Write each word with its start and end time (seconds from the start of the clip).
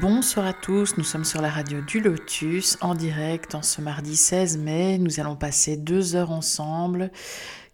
Bonsoir 0.00 0.44
à 0.44 0.52
tous, 0.52 0.98
nous 0.98 1.04
sommes 1.04 1.24
sur 1.24 1.40
la 1.40 1.48
radio 1.48 1.80
du 1.80 2.00
Lotus 2.00 2.76
en 2.82 2.94
direct 2.94 3.54
en 3.54 3.62
ce 3.62 3.80
mardi 3.80 4.14
16 4.14 4.58
mai. 4.58 4.98
Nous 4.98 5.20
allons 5.20 5.36
passer 5.36 5.78
deux 5.78 6.16
heures 6.16 6.32
ensemble. 6.32 7.10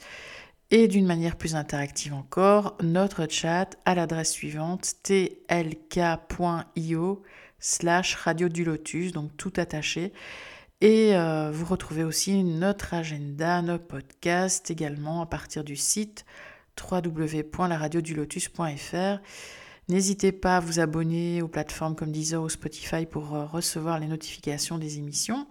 et 0.72 0.88
d'une 0.88 1.06
manière 1.06 1.36
plus 1.36 1.54
interactive 1.54 2.16
encore, 2.16 2.76
notre 2.82 3.28
chat 3.30 3.78
à 3.86 3.94
l'adresse 3.94 4.32
suivante 4.32 4.94
tlk.io 5.04 5.38
slash 7.60 8.16
radio 8.16 8.50
du 8.50 8.64
Lotus, 8.64 9.12
donc 9.12 9.38
tout 9.38 9.54
attaché. 9.58 10.14
Et 10.82 11.16
euh, 11.16 11.52
vous 11.54 11.66
retrouvez 11.66 12.04
aussi 12.04 12.44
notre 12.44 12.96
agenda, 12.96 13.62
nos 13.62 13.78
podcasts 13.78 14.72
également 14.72 15.22
à 15.22 15.28
partir 15.28 15.64
du 15.64 15.76
site 15.76 16.26
www.laradiodulotus.fr. 16.80 19.22
N'hésitez 19.90 20.32
pas 20.32 20.58
à 20.58 20.60
vous 20.60 20.80
abonner 20.80 21.42
aux 21.42 21.48
plateformes 21.48 21.96
comme 21.96 22.12
Deezer 22.12 22.42
ou 22.42 22.50
Spotify 22.50 23.06
pour 23.06 23.36
euh, 23.36 23.46
recevoir 23.46 24.00
les 24.00 24.08
notifications 24.08 24.78
des 24.78 24.98
émissions. 24.98 25.46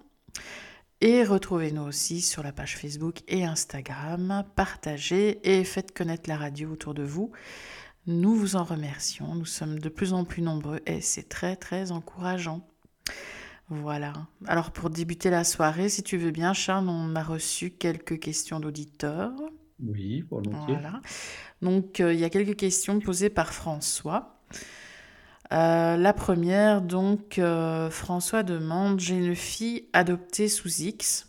Et 1.03 1.25
retrouvez-nous 1.25 1.83
aussi 1.83 2.21
sur 2.21 2.43
la 2.43 2.53
page 2.53 2.79
Facebook 2.79 3.23
et 3.29 3.45
Instagram. 3.45 4.45
Partagez 4.55 5.41
et 5.43 5.65
faites 5.65 5.93
connaître 5.93 6.31
la 6.31 6.37
radio 6.37 6.71
autour 6.71 6.95
de 6.95 7.03
vous. 7.03 7.33
Nous 8.07 8.35
vous 8.35 8.57
en 8.57 8.65
remercions. 8.65 9.35
Nous 9.35 9.45
sommes 9.45 9.79
de 9.79 9.89
plus 9.89 10.13
en 10.13 10.25
plus 10.25 10.43
nombreux 10.43 10.81
et 10.87 11.01
c'est 11.01 11.29
très 11.29 11.57
très 11.57 11.93
encourageant. 11.93 12.67
Voilà. 13.69 14.13
Alors 14.47 14.71
pour 14.71 14.91
débuter 14.91 15.29
la 15.29 15.45
soirée, 15.45 15.89
si 15.89 16.03
tu 16.03 16.19
veux 16.19 16.31
bien, 16.31 16.53
Charles, 16.53 16.89
on 16.89 17.17
a 17.17 17.23
reçu 17.23 17.71
quelques 17.71 18.19
questions 18.19 18.61
d'auditeurs. 18.61 19.33
Oui, 19.83 20.25
volontiers. 20.31 20.75
Voilà. 20.75 21.01
Donc, 21.61 22.01
euh, 22.01 22.13
il 22.13 22.21
y 22.21 22.25
a 22.25 22.31
quelques 22.31 22.57
questions 22.57 22.99
posées 23.01 23.31
par 23.31 23.53
François. 23.53 24.41
Euh, 25.53 25.97
la 25.97 26.13
première, 26.13 26.81
donc, 26.81 27.39
euh, 27.39 27.91
François 27.91 28.43
demande, 28.43 29.01
j'ai 29.01 29.17
une 29.17 29.35
fille 29.37 29.89
adoptée 29.93 30.49
sous 30.49 30.83
X, 30.83 31.29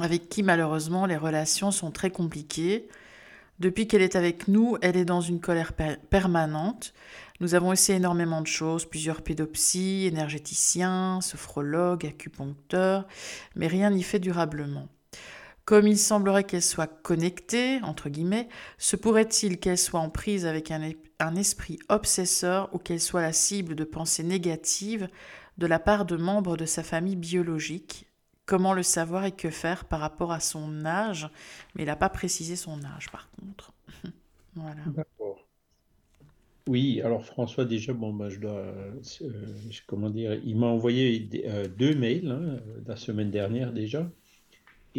avec 0.00 0.28
qui 0.28 0.42
malheureusement 0.42 1.04
les 1.06 1.16
relations 1.16 1.70
sont 1.70 1.90
très 1.90 2.10
compliquées. 2.10 2.88
Depuis 3.58 3.88
qu'elle 3.88 4.02
est 4.02 4.14
avec 4.14 4.46
nous, 4.46 4.76
elle 4.82 4.96
est 4.96 5.04
dans 5.04 5.20
une 5.20 5.40
colère 5.40 5.72
per- 5.72 5.96
permanente. 6.10 6.94
Nous 7.40 7.54
avons 7.54 7.72
essayé 7.72 7.98
énormément 7.98 8.40
de 8.40 8.46
choses, 8.46 8.84
plusieurs 8.84 9.22
pédopsies, 9.22 10.06
énergéticiens, 10.06 11.20
sophrologues, 11.20 12.06
acupuncteurs, 12.06 13.06
mais 13.56 13.66
rien 13.66 13.90
n'y 13.90 14.04
fait 14.04 14.20
durablement. 14.20 14.88
Comme 15.68 15.86
il 15.86 15.98
semblerait 15.98 16.44
qu'elle 16.44 16.62
soit 16.62 16.86
connectée, 16.86 17.78
entre 17.82 18.08
guillemets, 18.08 18.48
se 18.78 18.96
pourrait-il 18.96 19.60
qu'elle 19.60 19.76
soit 19.76 20.00
en 20.00 20.08
prise 20.08 20.46
avec 20.46 20.70
un, 20.70 20.92
un 21.18 21.36
esprit 21.36 21.78
obsesseur 21.90 22.70
ou 22.72 22.78
qu'elle 22.78 23.02
soit 23.02 23.20
la 23.20 23.34
cible 23.34 23.74
de 23.74 23.84
pensées 23.84 24.22
négatives 24.22 25.10
de 25.58 25.66
la 25.66 25.78
part 25.78 26.06
de 26.06 26.16
membres 26.16 26.56
de 26.56 26.64
sa 26.64 26.82
famille 26.82 27.16
biologique? 27.16 28.06
Comment 28.46 28.72
le 28.72 28.82
savoir 28.82 29.26
et 29.26 29.32
que 29.32 29.50
faire 29.50 29.84
par 29.84 30.00
rapport 30.00 30.32
à 30.32 30.40
son 30.40 30.86
âge? 30.86 31.28
Mais 31.74 31.82
il 31.82 31.86
n'a 31.86 31.96
pas 31.96 32.08
précisé 32.08 32.56
son 32.56 32.82
âge 32.82 33.10
par 33.10 33.28
contre. 33.32 33.74
voilà. 34.54 34.80
Oui, 36.66 37.02
alors 37.02 37.26
François, 37.26 37.66
déjà, 37.66 37.92
bon, 37.92 38.14
bah, 38.14 38.30
je 38.30 38.40
dois, 38.40 38.52
euh, 38.52 38.94
comment 39.86 40.08
dire, 40.08 40.32
il 40.32 40.56
m'a 40.56 40.68
envoyé 40.68 41.28
euh, 41.44 41.68
deux 41.68 41.94
mails 41.94 42.30
hein, 42.30 42.58
la 42.86 42.96
semaine 42.96 43.30
dernière 43.30 43.74
déjà, 43.74 44.10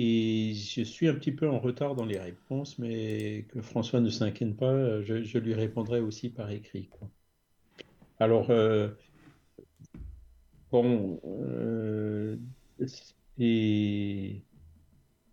et 0.01 0.53
je 0.55 0.83
suis 0.83 1.07
un 1.07 1.13
petit 1.15 1.31
peu 1.31 1.49
en 1.49 1.59
retard 1.59 1.95
dans 1.95 2.05
les 2.05 2.19
réponses, 2.19 2.79
mais 2.79 3.45
que 3.49 3.61
François 3.61 3.99
ne 4.01 4.09
s'inquiète 4.09 4.55
pas, 4.57 5.01
je, 5.01 5.37
lui 5.39 5.53
répondrai 5.53 5.99
aussi 5.99 6.29
par 6.29 6.49
écrit. 6.51 6.89
Alors, 8.19 8.49
euh, 8.51 8.89
bon, 10.71 11.19
euh, 11.25 12.37
c'est 13.37 14.43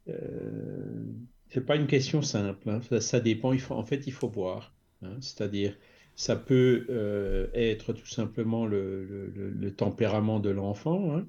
euh, 0.09 1.61
pas 1.67 1.77
une 1.77 1.87
question 1.87 2.23
simple, 2.23 2.69
hein. 2.71 2.81
Ça, 3.01 3.21
dépend, 3.21 3.53
en 3.71 3.85
fait, 3.85 4.07
il 4.07 4.13
faut 4.13 4.29
voir. 4.29 4.75
hein. 5.03 5.17
C'est-à-dire, 5.21 5.77
ça 6.15 6.37
peut 6.37 6.87
euh, 6.91 7.49
être 7.55 7.93
tout 7.93 8.07
simplement 8.07 8.67
le, 8.67 9.05
le- 9.05 9.29
le- 9.31 9.51
le 9.51 9.75
tempérament 9.75 10.41
de 10.41 10.51
l'enfant, 10.51 11.17
hein, 11.17 11.27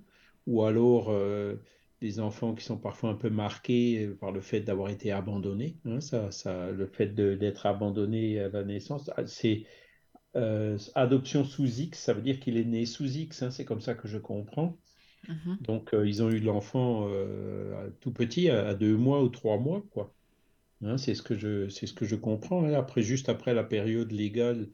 ou 0.48 0.64
alors 0.64 1.10
euh, 1.10 1.56
des 2.02 2.20
enfants 2.20 2.54
qui 2.56 2.64
sont 2.64 2.78
parfois 2.78 3.10
un 3.12 3.16
peu 3.16 3.30
marqués 3.30 4.06
euh, 4.06 4.16
par 4.16 4.32
le 4.32 4.42
fait 4.42 4.62
d'avoir 4.62 4.90
été 4.90 5.12
abandonnés. 5.12 5.78
hein. 5.86 6.00
Ça, 6.02 6.32
ça, 6.32 6.72
le 6.72 6.88
fait 6.88 7.14
d'être 7.16 7.66
abandonné 7.66 8.40
à 8.40 8.50
la 8.50 8.64
naissance, 8.64 9.10
ah, 9.18 9.26
c'est 9.26 9.66
euh, 10.36 10.78
adoption 10.96 11.44
sous 11.44 11.66
X, 11.66 12.00
ça 12.00 12.14
veut 12.14 12.22
dire 12.22 12.40
qu'il 12.40 12.58
est 12.58 12.66
né 12.66 12.86
sous 12.86 13.06
X, 13.08 13.42
hein, 13.42 13.52
c'est 13.52 13.66
comme 13.66 13.82
ça 13.82 13.96
que 13.96 14.08
je 14.08 14.18
comprends. 14.18 14.78
Mhm. 15.28 15.58
Donc, 15.62 15.94
euh, 15.94 16.08
ils 16.08 16.22
ont 16.24 16.30
eu 16.30 16.40
l'enfant 16.40 17.08
euh, 17.10 17.90
tout 18.02 18.12
petit, 18.14 18.50
à, 18.50 18.68
à 18.70 18.74
deux 18.76 18.96
mois 18.96 19.24
ou 19.24 19.30
trois 19.30 19.58
mois, 19.58 19.84
quoi. 19.92 20.14
Hein, 20.84 20.98
c'est 20.98 21.16
ce 21.16 21.24
que 21.24 21.36
je, 21.36 21.70
c'est 21.70 21.88
ce 21.88 21.94
que 21.94 22.06
je 22.06 22.16
comprends. 22.16 22.64
Après, 22.74 23.02
juste 23.02 23.30
après 23.30 23.54
la 23.54 23.64
période 23.64 24.12
légale 24.12 24.70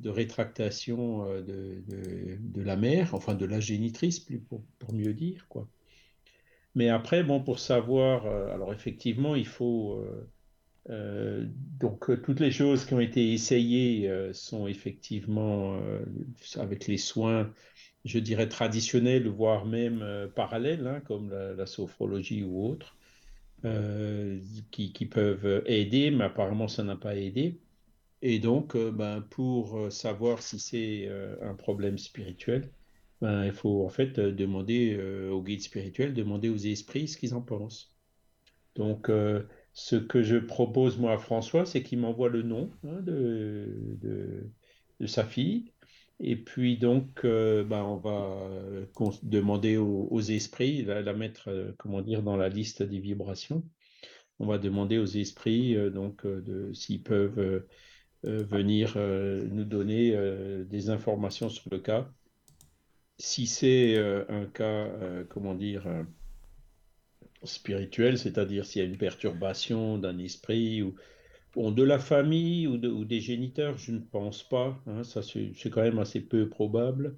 de 0.00 0.10
rétractation 0.10 1.24
de, 1.42 1.82
de, 1.86 2.38
de 2.40 2.62
la 2.62 2.76
mère, 2.76 3.14
enfin 3.14 3.34
de 3.34 3.46
la 3.46 3.60
génitrice, 3.60 4.18
plus 4.20 4.40
pour, 4.40 4.64
pour 4.78 4.92
mieux 4.92 5.14
dire, 5.14 5.46
quoi. 5.48 5.68
Mais 6.74 6.88
après, 6.88 7.22
bon, 7.22 7.42
pour 7.42 7.58
savoir, 7.60 8.26
euh, 8.26 8.52
alors 8.54 8.72
effectivement, 8.72 9.34
il 9.36 9.46
faut. 9.46 9.94
euh, 10.00 10.30
euh, 10.90 11.46
donc, 11.80 12.22
toutes 12.22 12.40
les 12.40 12.50
choses 12.50 12.84
qui 12.86 12.94
ont 12.94 13.00
été 13.00 13.32
essayées 13.32 14.10
sont 14.34 14.66
effectivement, 14.66 15.80
avec 16.56 16.86
les 16.86 16.98
soins, 16.98 17.52
je 18.04 18.18
dirais, 18.18 18.48
traditionnels, 18.48 19.28
voire 19.28 19.66
même 19.66 20.30
parallèles, 20.34 20.86
hein, 20.86 21.00
comme 21.00 21.30
la, 21.30 21.66
sophrologie 21.66 22.44
ou 22.44 22.66
autre, 22.66 22.96
euh, 23.64 24.40
qui, 24.72 24.92
qui 24.92 25.06
peuvent 25.06 25.62
aider, 25.66 26.10
mais 26.10 26.24
apparemment, 26.24 26.68
ça 26.68 26.84
n'a 26.84 26.96
pas 26.96 27.16
aidé. 27.16 27.60
Et 28.22 28.38
donc, 28.38 28.76
ben, 28.76 29.22
pour 29.22 29.92
savoir 29.92 30.42
si 30.42 30.58
c'est 30.60 31.08
un 31.42 31.54
problème 31.54 31.98
spirituel, 31.98 32.70
ben, 33.20 33.44
il 33.44 33.52
faut 33.52 33.84
en 33.84 33.88
fait 33.88 34.18
demander 34.20 34.98
au 35.30 35.42
guide 35.42 35.62
spirituel, 35.62 36.14
demander 36.14 36.48
aux 36.48 36.56
esprits 36.56 37.08
ce 37.08 37.16
qu'ils 37.16 37.34
en 37.34 37.42
pensent. 37.42 37.94
Donc, 38.76 39.10
ce 39.72 39.96
que 39.96 40.22
je 40.22 40.36
propose 40.36 40.98
moi 40.98 41.12
à 41.12 41.18
François, 41.18 41.66
c'est 41.66 41.82
qu'il 41.82 41.98
m'envoie 42.00 42.28
le 42.28 42.42
nom 42.42 42.70
hein, 42.84 43.00
de, 43.02 43.96
de, 45.00 45.06
sa 45.06 45.24
fille. 45.24 45.72
Et 46.20 46.36
puis 46.36 46.76
donc, 46.76 47.22
ben, 47.24 47.82
on 47.82 47.96
va 47.96 48.50
demander 49.22 49.76
aux, 49.76 50.20
esprits, 50.20 50.82
la, 50.84 51.02
la 51.02 51.12
mettre, 51.12 51.74
comment 51.78 52.02
dire, 52.02 52.22
dans 52.22 52.36
la 52.36 52.48
liste 52.48 52.82
des 52.82 52.98
vibrations 52.98 53.64
on 54.38 54.46
va 54.46 54.58
demander 54.58 54.98
aux 54.98 55.06
esprits 55.06 55.76
euh, 55.76 55.90
donc 55.90 56.24
euh, 56.26 56.40
de 56.42 56.72
s'ils 56.72 57.02
peuvent 57.02 57.38
euh, 57.38 57.66
venir 58.24 58.96
nous 58.96 59.64
donner 59.64 60.16
des 60.64 60.88
informations 60.88 61.50
sur 61.50 61.68
le 61.70 61.78
cas. 61.78 62.10
Si 63.18 63.46
c'est 63.46 63.96
un 64.28 64.46
cas, 64.46 64.88
comment 65.28 65.54
dire, 65.54 65.86
spirituel, 67.44 68.18
c'est-à-dire 68.18 68.66
s'il 68.66 68.82
y 68.82 68.84
a 68.84 68.88
une 68.88 68.98
perturbation 68.98 69.98
d'un 69.98 70.18
esprit 70.18 70.82
ou 70.82 70.94
de 71.56 71.82
la 71.82 71.98
famille 71.98 72.66
ou, 72.66 73.04
des 73.04 73.20
géniteurs, 73.20 73.78
je 73.78 73.92
ne 73.92 74.00
pense 74.00 74.42
pas. 74.48 74.80
Hein, 74.86 75.04
ça, 75.04 75.22
c'est 75.22 75.70
quand 75.70 75.82
même 75.82 75.98
assez 75.98 76.20
peu 76.20 76.48
probable. 76.48 77.16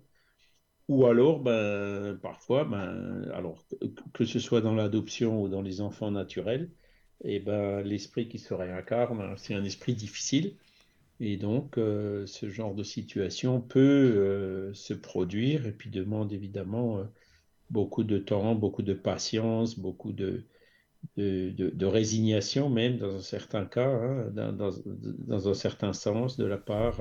Ou 0.89 1.07
alors, 1.07 1.41
ben, 1.41 2.19
parfois, 2.23 2.65
ben, 2.65 3.29
alors, 3.35 3.65
que 4.15 4.25
ce 4.25 4.39
soit 4.39 4.61
dans 4.61 4.75
l'adoption 4.75 5.43
ou 5.43 5.49
dans 5.49 5.63
les 5.63 5.81
enfants 5.81 6.11
naturels, 6.11 6.71
et 7.25 7.41
ben, 7.41 7.83
l'esprit 7.83 8.29
qui 8.29 8.39
se 8.39 8.55
réincarne, 8.55 9.37
c'est 9.37 9.55
un 9.55 9.65
esprit 9.65 9.95
difficile. 9.95 10.57
Et 11.21 11.37
donc, 11.37 11.79
euh, 11.79 12.27
ce 12.27 12.49
genre 12.49 12.75
de 12.75 12.83
situation 12.83 13.61
peut 13.61 13.81
euh, 13.81 14.75
se 14.75 14.95
produire 14.95 15.67
et 15.67 15.73
puis 15.73 15.91
demande 15.91 16.33
évidemment 16.33 16.99
euh, 16.99 17.05
beaucoup 17.71 18.05
de 18.05 18.19
temps, 18.19 18.55
beaucoup 18.55 18.83
de 18.83 18.95
patience, 18.95 19.79
beaucoup 19.79 20.13
de, 20.13 20.45
de, 21.17 21.87
résignation, 21.87 22.69
même 22.71 22.99
dans 22.99 23.17
un 23.17 23.21
certain 23.21 23.65
cas, 23.67 23.89
hein, 23.89 24.31
dans, 24.35 25.49
un 25.49 25.55
certain 25.55 25.93
sens, 25.93 26.37
de 26.37 26.45
la 26.45 26.59
part 26.59 27.01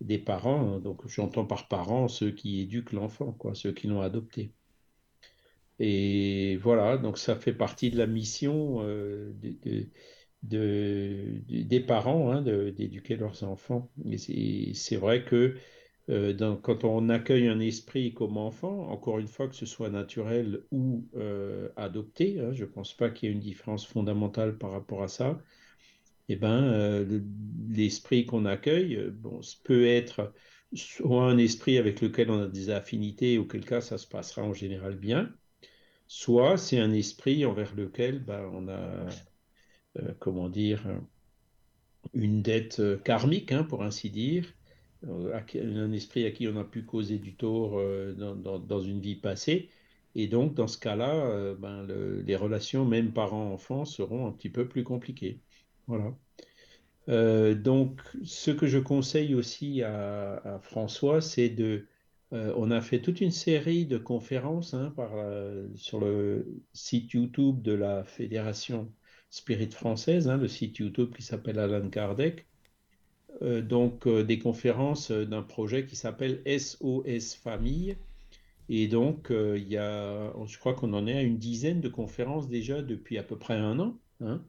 des 0.00 0.18
parents. 0.18 0.78
Donc, 0.80 1.06
j'entends 1.08 1.46
par 1.46 1.68
parents 1.68 2.08
ceux 2.08 2.30
qui 2.32 2.60
éduquent 2.60 2.92
l'enfant, 2.92 3.36
ceux 3.54 3.72
qui 3.72 3.88
l'ont 3.88 4.02
adopté. 4.02 4.52
Et 5.78 6.56
voilà, 6.58 6.98
donc 6.98 7.18
ça 7.18 7.34
fait 7.36 7.52
partie 7.52 7.90
de 7.90 7.98
la 7.98 8.06
mission 8.06 8.82
euh, 8.82 9.32
de, 10.48 11.42
des 11.48 11.80
parents 11.80 12.30
hein, 12.30 12.42
d'éduquer 12.42 13.16
leurs 13.16 13.42
enfants. 13.44 13.90
Et 14.04 14.74
c'est 14.74 14.96
vrai 14.96 15.24
que 15.24 15.56
euh, 16.10 16.56
quand 16.62 16.84
on 16.84 17.08
accueille 17.08 17.48
un 17.48 17.60
esprit 17.60 18.12
comme 18.12 18.36
enfant, 18.36 18.90
encore 18.90 19.18
une 19.18 19.28
fois 19.28 19.48
que 19.48 19.54
ce 19.54 19.66
soit 19.66 19.88
naturel 19.88 20.62
ou 20.70 21.06
euh, 21.16 21.68
adopté, 21.76 22.40
hein, 22.40 22.52
je 22.52 22.64
ne 22.64 22.68
pense 22.68 22.94
pas 22.94 23.10
qu'il 23.10 23.28
y 23.28 23.32
ait 23.32 23.34
une 23.34 23.40
différence 23.40 23.86
fondamentale 23.86 24.58
par 24.58 24.70
rapport 24.72 25.02
à 25.02 25.08
ça. 25.08 25.40
Eh 26.28 26.36
ben, 26.36 27.06
l'esprit 27.68 28.24
qu'on 28.24 28.46
accueille, 28.46 28.98
bon, 29.12 29.40
peut 29.62 29.86
être 29.86 30.32
soit 30.74 31.24
un 31.24 31.38
esprit 31.38 31.78
avec 31.78 32.00
lequel 32.00 32.30
on 32.30 32.42
a 32.42 32.46
des 32.48 32.70
affinités, 32.70 33.38
auquel 33.38 33.64
cas 33.64 33.80
ça 33.80 33.98
se 33.98 34.06
passera 34.06 34.42
en 34.42 34.54
général 34.54 34.96
bien, 34.96 35.30
soit 36.06 36.56
c'est 36.56 36.78
un 36.78 36.92
esprit 36.92 37.44
envers 37.44 37.74
lequel 37.74 38.22
ben, 38.22 38.50
on 38.52 38.68
a, 38.68 38.72
euh, 38.72 39.10
comment 40.18 40.48
dire, 40.48 40.84
une 42.14 42.42
dette 42.42 42.80
euh, 42.80 42.96
karmique, 42.98 43.52
hein, 43.52 43.64
pour 43.64 43.82
ainsi 43.82 44.10
dire, 44.10 44.52
euh, 45.08 45.38
un 45.54 45.92
esprit 45.92 46.24
à 46.26 46.30
qui 46.30 46.48
on 46.48 46.56
a 46.56 46.64
pu 46.64 46.84
causer 46.84 47.18
du 47.18 47.34
tort 47.34 47.80
dans, 48.16 48.80
une 48.80 49.00
vie 49.00 49.16
passée. 49.16 49.68
Et 50.14 50.28
donc, 50.28 50.54
dans 50.54 50.68
ce 50.68 50.78
cas-là, 50.78 51.54
ben, 51.58 51.86
les 52.24 52.36
relations, 52.36 52.84
même 52.84 53.12
parents-enfants, 53.12 53.84
seront 53.84 54.26
un 54.26 54.32
petit 54.32 54.48
peu 54.48 54.68
plus 54.68 54.84
compliquées. 54.84 55.40
Voilà. 55.88 56.14
donc, 57.54 58.00
ce 58.24 58.50
que 58.50 58.66
je 58.66 58.78
conseille 58.78 59.34
aussi 59.34 59.82
à 59.82 60.60
François, 60.62 61.20
c'est 61.20 61.50
de 61.50 61.86
euh, 62.34 62.52
on 62.56 62.70
a 62.70 62.80
fait 62.80 63.00
toute 63.00 63.20
une 63.20 63.30
série 63.30 63.86
de 63.86 63.96
conférences 63.96 64.74
hein, 64.74 64.92
sur 65.76 66.00
le 66.00 66.62
site 66.72 67.12
YouTube 67.12 67.62
de 67.62 67.72
la 67.72 68.04
Fédération 68.04 68.90
Spirit 69.34 69.70
française, 69.72 70.28
hein, 70.28 70.36
le 70.36 70.48
site 70.48 70.78
YouTube 70.78 71.14
qui 71.14 71.22
s'appelle 71.22 71.58
Alan 71.58 71.88
Kardec. 71.88 72.46
Euh, 73.42 73.62
donc 73.62 74.06
euh, 74.06 74.22
des 74.22 74.38
conférences 74.38 75.10
d'un 75.10 75.42
projet 75.42 75.86
qui 75.86 75.96
s'appelle 75.96 76.40
SOS 76.46 77.34
Famille. 77.34 77.96
Et 78.68 78.88
donc, 78.88 79.26
il 79.30 79.68
y 79.68 79.76
a, 79.76 80.32
je 80.46 80.58
crois 80.58 80.72
qu'on 80.72 80.94
en 80.94 81.06
est 81.06 81.18
à 81.18 81.22
une 81.22 81.36
dizaine 81.36 81.82
de 81.82 81.88
conférences 81.90 82.48
déjà 82.48 82.80
depuis 82.80 83.18
à 83.18 83.22
peu 83.22 83.36
près 83.36 83.54
un 83.54 83.78
an, 83.78 83.98
hein, 84.22 84.42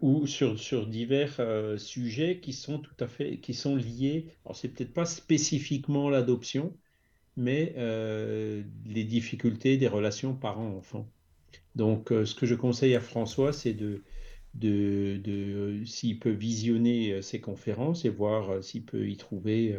ou 0.00 0.26
sur, 0.26 0.58
sur 0.58 0.86
divers 0.86 1.38
sujets 1.76 2.40
qui 2.40 2.54
sont 2.54 2.78
tout 2.78 2.96
à 3.00 3.08
fait, 3.08 3.36
qui 3.36 3.52
sont 3.52 3.76
liés. 3.76 4.28
Alors, 4.46 4.56
c'est 4.56 4.68
peut-être 4.68 4.94
pas 4.94 5.04
spécifiquement 5.04 6.08
l'adoption, 6.08 6.74
mais 7.36 7.74
euh, 7.76 8.62
les 8.86 9.04
difficultés 9.04 9.76
des 9.76 9.88
relations 9.88 10.34
parents-enfants. 10.34 11.08
Donc, 11.74 12.12
euh, 12.12 12.24
ce 12.24 12.34
que 12.34 12.46
je 12.46 12.54
conseille 12.54 12.94
à 12.94 13.00
François, 13.00 13.52
c'est 13.52 13.74
de, 13.74 14.02
de, 14.54 15.18
de 15.22 15.84
s'il 15.84 16.18
peut 16.18 16.30
visionner 16.30 17.12
euh, 17.12 17.22
ces 17.22 17.40
conférences 17.40 18.04
et 18.04 18.10
voir 18.10 18.62
s'il 18.62 18.84
peut 18.84 19.08
y 19.08 19.16
trouver 19.16 19.76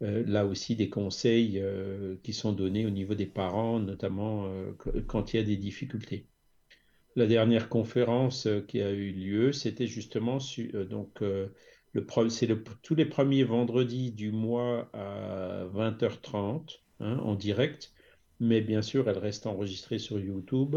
là 0.00 0.46
aussi 0.46 0.76
des 0.76 0.88
conseils 0.88 1.62
qui 2.22 2.32
sont 2.32 2.54
donnés 2.54 2.86
au 2.86 2.90
niveau 2.90 3.14
des 3.14 3.26
parents, 3.26 3.78
notamment 3.80 4.50
quand 5.06 5.34
il 5.34 5.36
y 5.36 5.40
a 5.40 5.42
des 5.42 5.58
difficultés. 5.58 6.24
La 7.16 7.26
dernière 7.26 7.68
conférence 7.68 8.48
qui 8.66 8.80
a 8.80 8.92
eu 8.92 9.12
lieu, 9.12 9.52
c'était 9.52 9.86
justement 9.86 10.38
donc 10.88 11.20
le 11.92 12.06
c'est 12.28 12.48
tous 12.82 12.94
les 12.94 13.04
premiers 13.04 13.44
vendredis 13.44 14.12
du 14.12 14.30
mois 14.30 14.88
à 14.92 15.64
20h30 15.74 16.80
hein, 17.00 17.18
en 17.18 17.34
direct, 17.34 17.92
mais 18.38 18.60
bien 18.60 18.82
sûr, 18.82 19.08
elle 19.08 19.18
reste 19.18 19.46
enregistrée 19.46 19.98
sur 19.98 20.20
YouTube. 20.20 20.76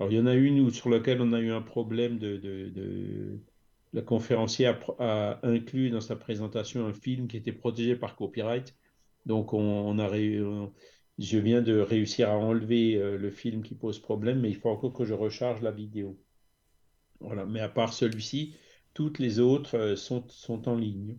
Alors, 0.00 0.10
il 0.10 0.16
y 0.16 0.20
en 0.20 0.26
a 0.26 0.34
une 0.34 0.70
sur 0.70 0.88
laquelle 0.88 1.20
on 1.20 1.34
a 1.34 1.40
eu 1.40 1.50
un 1.52 1.60
problème 1.60 2.18
de, 2.18 3.38
la 3.92 4.00
conférencière 4.00 4.80
a, 4.98 5.38
inclus 5.46 5.90
dans 5.90 6.00
sa 6.00 6.16
présentation 6.16 6.86
un 6.86 6.94
film 6.94 7.28
qui 7.28 7.36
était 7.36 7.52
protégé 7.52 7.96
par 7.96 8.16
copyright. 8.16 8.74
Donc, 9.26 9.52
on, 9.52 9.98
a 9.98 10.08
je 11.18 11.38
viens 11.38 11.60
de 11.60 11.78
réussir 11.78 12.30
à 12.30 12.36
enlever 12.38 12.96
euh, 12.96 13.18
le 13.18 13.30
film 13.30 13.62
qui 13.62 13.74
pose 13.74 13.98
problème, 13.98 14.40
mais 14.40 14.48
il 14.48 14.56
faut 14.56 14.70
encore 14.70 14.94
que 14.94 15.04
je 15.04 15.12
recharge 15.12 15.60
la 15.60 15.70
vidéo. 15.70 16.18
Voilà. 17.20 17.44
Mais 17.44 17.60
à 17.60 17.68
part 17.68 17.92
celui-ci, 17.92 18.54
toutes 18.94 19.18
les 19.18 19.38
autres 19.38 19.76
euh, 19.76 19.96
sont, 19.96 20.24
sont 20.30 20.66
en 20.66 20.76
ligne. 20.76 21.18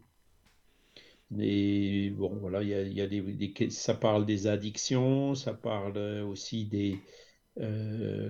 Et 1.39 2.09
bon, 2.09 2.35
voilà, 2.41 2.63
il 2.63 2.93
y 2.93 3.01
a, 3.01 3.07
des, 3.07 3.69
ça 3.69 3.93
parle 3.93 4.25
des 4.25 4.47
addictions, 4.47 5.35
ça 5.35 5.53
parle 5.53 5.97
aussi 6.23 6.65
des, 6.65 6.93
euh, 6.95 7.30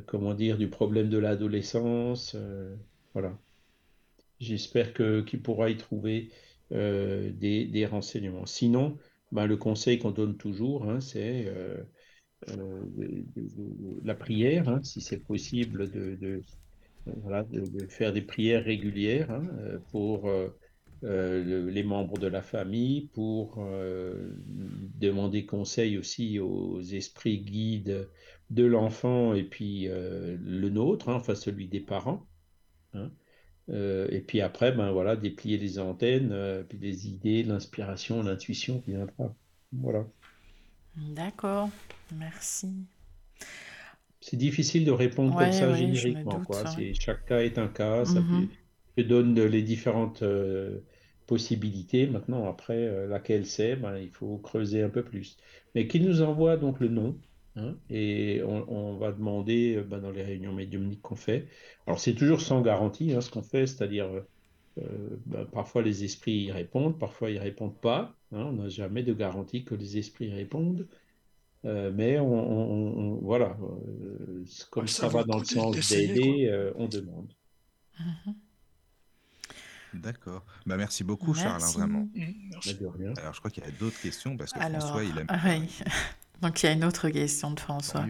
comment 0.06 0.34
dire, 0.34 0.58
du 0.58 0.68
problème 0.68 1.10
de 1.10 1.18
l'adolescence. 1.18 2.34
Euh, 2.36 2.76
voilà. 3.14 3.38
J'espère 4.40 4.94
qu'il 4.94 5.42
pourra 5.42 5.70
y 5.70 5.78
trouver 5.78 6.30
des, 6.72 7.88
renseignements. 7.90 8.46
Sinon, 8.46 8.98
ben, 9.32 9.46
le 9.46 9.58
conseil 9.58 10.00
qu'on 10.00 10.12
donne 10.12 10.38
toujours, 10.38 10.90
hein, 10.90 11.00
c'est 11.00 11.48
la 14.04 14.16
prière, 14.16 14.70
hein, 14.70 14.80
si 14.84 15.02
c'est 15.02 15.20
possible 15.20 15.92
de, 15.92 16.42
faire 17.90 18.14
des 18.14 18.22
prières 18.22 18.64
régulières 18.64 19.32
hein, 19.32 19.48
euh, 19.60 19.78
pour 19.92 20.28
euh, 20.28 20.50
euh, 21.04 21.70
les 21.70 21.84
membres 21.84 22.18
de 22.18 22.28
la 22.28 22.42
famille, 22.42 23.08
pour 23.14 23.64
demander 25.00 25.46
conseil 25.46 25.98
aussi 25.98 26.40
aux 26.40 26.82
esprits 26.82 27.40
guides 27.40 28.08
de 28.52 28.64
l'enfant 28.64 29.34
et 29.34 29.44
puis 29.44 29.88
le 29.88 30.70
nôtre, 30.70 31.10
hein, 31.10 31.16
enfin 31.16 31.36
celui 31.36 31.68
des 31.68 31.80
parents. 31.80 32.26
Hein. 32.94 33.10
et 33.68 34.24
puis 34.28 34.42
après, 34.42 34.72
ben 34.72 34.92
voilà, 34.92 35.16
déplier 35.16 35.58
les 35.58 35.80
antennes, 35.80 36.64
puis 36.70 36.78
les 36.78 37.08
idées, 37.08 37.44
l'inspiration, 37.44 38.22
l'intuition 38.22 38.84
viendra. 38.86 39.34
Voilà. 39.74 40.06
D'accord, 40.96 41.70
merci. 42.14 42.68
C'est 44.20 44.38
difficile 44.38 44.86
de 44.86 44.92
répondre 44.92 45.36
comme 45.36 45.52
ça 45.52 45.74
génériquement. 45.74 46.42
Quoi. 46.42 46.64
chaque 46.94 47.26
cas 47.26 47.40
est 47.40 47.58
un 47.58 47.68
cas, 47.68 48.06
ça 48.06 48.22
mhm. 48.22 48.48
donne 49.08 49.42
les 49.44 49.64
différentes 49.64 50.22
euh, 50.22 50.80
possibilités. 51.26 52.06
Maintenant, 52.06 52.48
après, 52.48 52.78
euh, 52.78 53.08
laquelle 53.08 53.48
c'est, 53.48 53.76
ben, 53.76 53.98
il 53.98 54.12
faut 54.12 54.38
creuser 54.38 54.84
un 54.84 54.90
peu 54.90 55.04
plus. 55.04 55.38
Mais 55.74 55.88
qu'il 55.88 56.06
nous 56.06 56.22
envoie 56.22 56.56
donc 56.58 56.80
le 56.80 56.90
nom, 56.90 57.18
hein, 57.56 57.76
et 57.90 58.42
on, 58.44 58.96
va 58.98 59.12
demander 59.12 59.76
euh, 59.76 59.84
ben, 59.84 60.00
dans 60.00 60.12
les 60.12 60.24
réunions 60.24 60.54
médiumniques 60.54 61.02
qu'on 61.02 61.16
fait. 61.16 61.48
Alors, 61.88 62.00
c'est 62.00 62.14
toujours 62.14 62.42
sans 62.42 62.62
garantie 62.62 63.14
hein, 63.14 63.22
ce 63.22 63.30
qu'on 63.30 63.44
fait, 63.44 63.68
c'est-à-dire 63.68 64.10
ben, 65.26 65.46
parfois 65.52 65.82
les 65.82 66.06
esprits 66.06 66.44
y 66.44 66.52
répondent, 66.52 66.98
parfois 66.98 67.30
ils 67.30 67.40
répondent 67.40 67.80
pas. 67.80 68.16
Hein. 68.32 68.46
on 68.46 68.54
n'a 68.54 68.70
jamais 68.70 69.04
de 69.04 69.14
garantie 69.14 69.66
que 69.66 69.76
les 69.76 69.98
esprits 69.98 70.32
répondent. 70.32 70.88
mais 71.64 72.20
on, 72.20 73.20
voilà, 73.22 73.58
comme 74.70 74.88
ça, 74.88 75.10
va 75.10 75.24
dans 75.24 75.40
le 75.40 75.46
sens 75.46 75.90
d'aider, 75.90 76.72
on 76.76 76.88
demande. 76.88 77.34
Mhm. 78.00 78.36
D'accord. 79.94 80.46
Bah, 80.66 80.78
merci 80.78 81.04
beaucoup, 81.04 81.34
Charles, 81.34 81.64
hein, 81.64 81.72
vraiment. 81.74 82.08
Mmh, 82.14 82.52
Alors, 83.18 83.34
je 83.34 83.40
crois 83.40 83.52
qu'il 83.52 83.64
y 83.64 83.68
a 83.68 83.72
d'autres 83.72 84.00
questions 84.00 84.38
parce 84.38 84.54
que 84.54 84.60
François, 84.60 85.04
il 85.04 85.18
aime. 85.18 85.28
Oui. 85.30 85.84
Donc, 86.42 86.62
il 86.62 86.66
y 86.66 86.70
a 86.70 86.72
une 86.72 86.84
autre 86.84 87.10
question 87.10 87.52
de 87.52 87.60
François. 87.60 88.06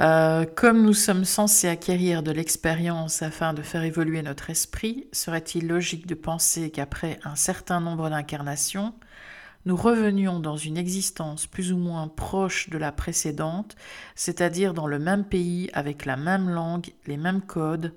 Euh, 0.00 0.44
comme 0.56 0.82
nous 0.82 0.92
sommes 0.92 1.24
censés 1.24 1.68
acquérir 1.68 2.24
de 2.24 2.32
l'expérience 2.32 3.22
afin 3.22 3.54
de 3.54 3.62
faire 3.62 3.84
évoluer 3.84 4.22
notre 4.22 4.50
esprit, 4.50 5.06
serait-il 5.12 5.68
logique 5.68 6.06
de 6.06 6.16
penser 6.16 6.70
qu'après 6.70 7.20
un 7.22 7.36
certain 7.36 7.80
nombre 7.80 8.10
d'incarnations, 8.10 8.92
nous 9.66 9.76
revenions 9.76 10.40
dans 10.40 10.56
une 10.56 10.76
existence 10.76 11.46
plus 11.46 11.72
ou 11.72 11.78
moins 11.78 12.08
proche 12.08 12.68
de 12.70 12.76
la 12.76 12.92
précédente, 12.92 13.76
c'est-à-dire 14.16 14.74
dans 14.74 14.88
le 14.88 14.98
même 14.98 15.24
pays, 15.24 15.70
avec 15.72 16.04
la 16.06 16.16
même 16.16 16.50
langue, 16.50 16.92
les 17.06 17.16
mêmes 17.16 17.40
codes, 17.40 17.94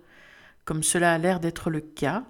comme 0.65 0.83
cela 0.83 1.13
a 1.13 1.17
l'air 1.17 1.39
d'être 1.39 1.69
le 1.69 1.81
cas, 1.81 2.23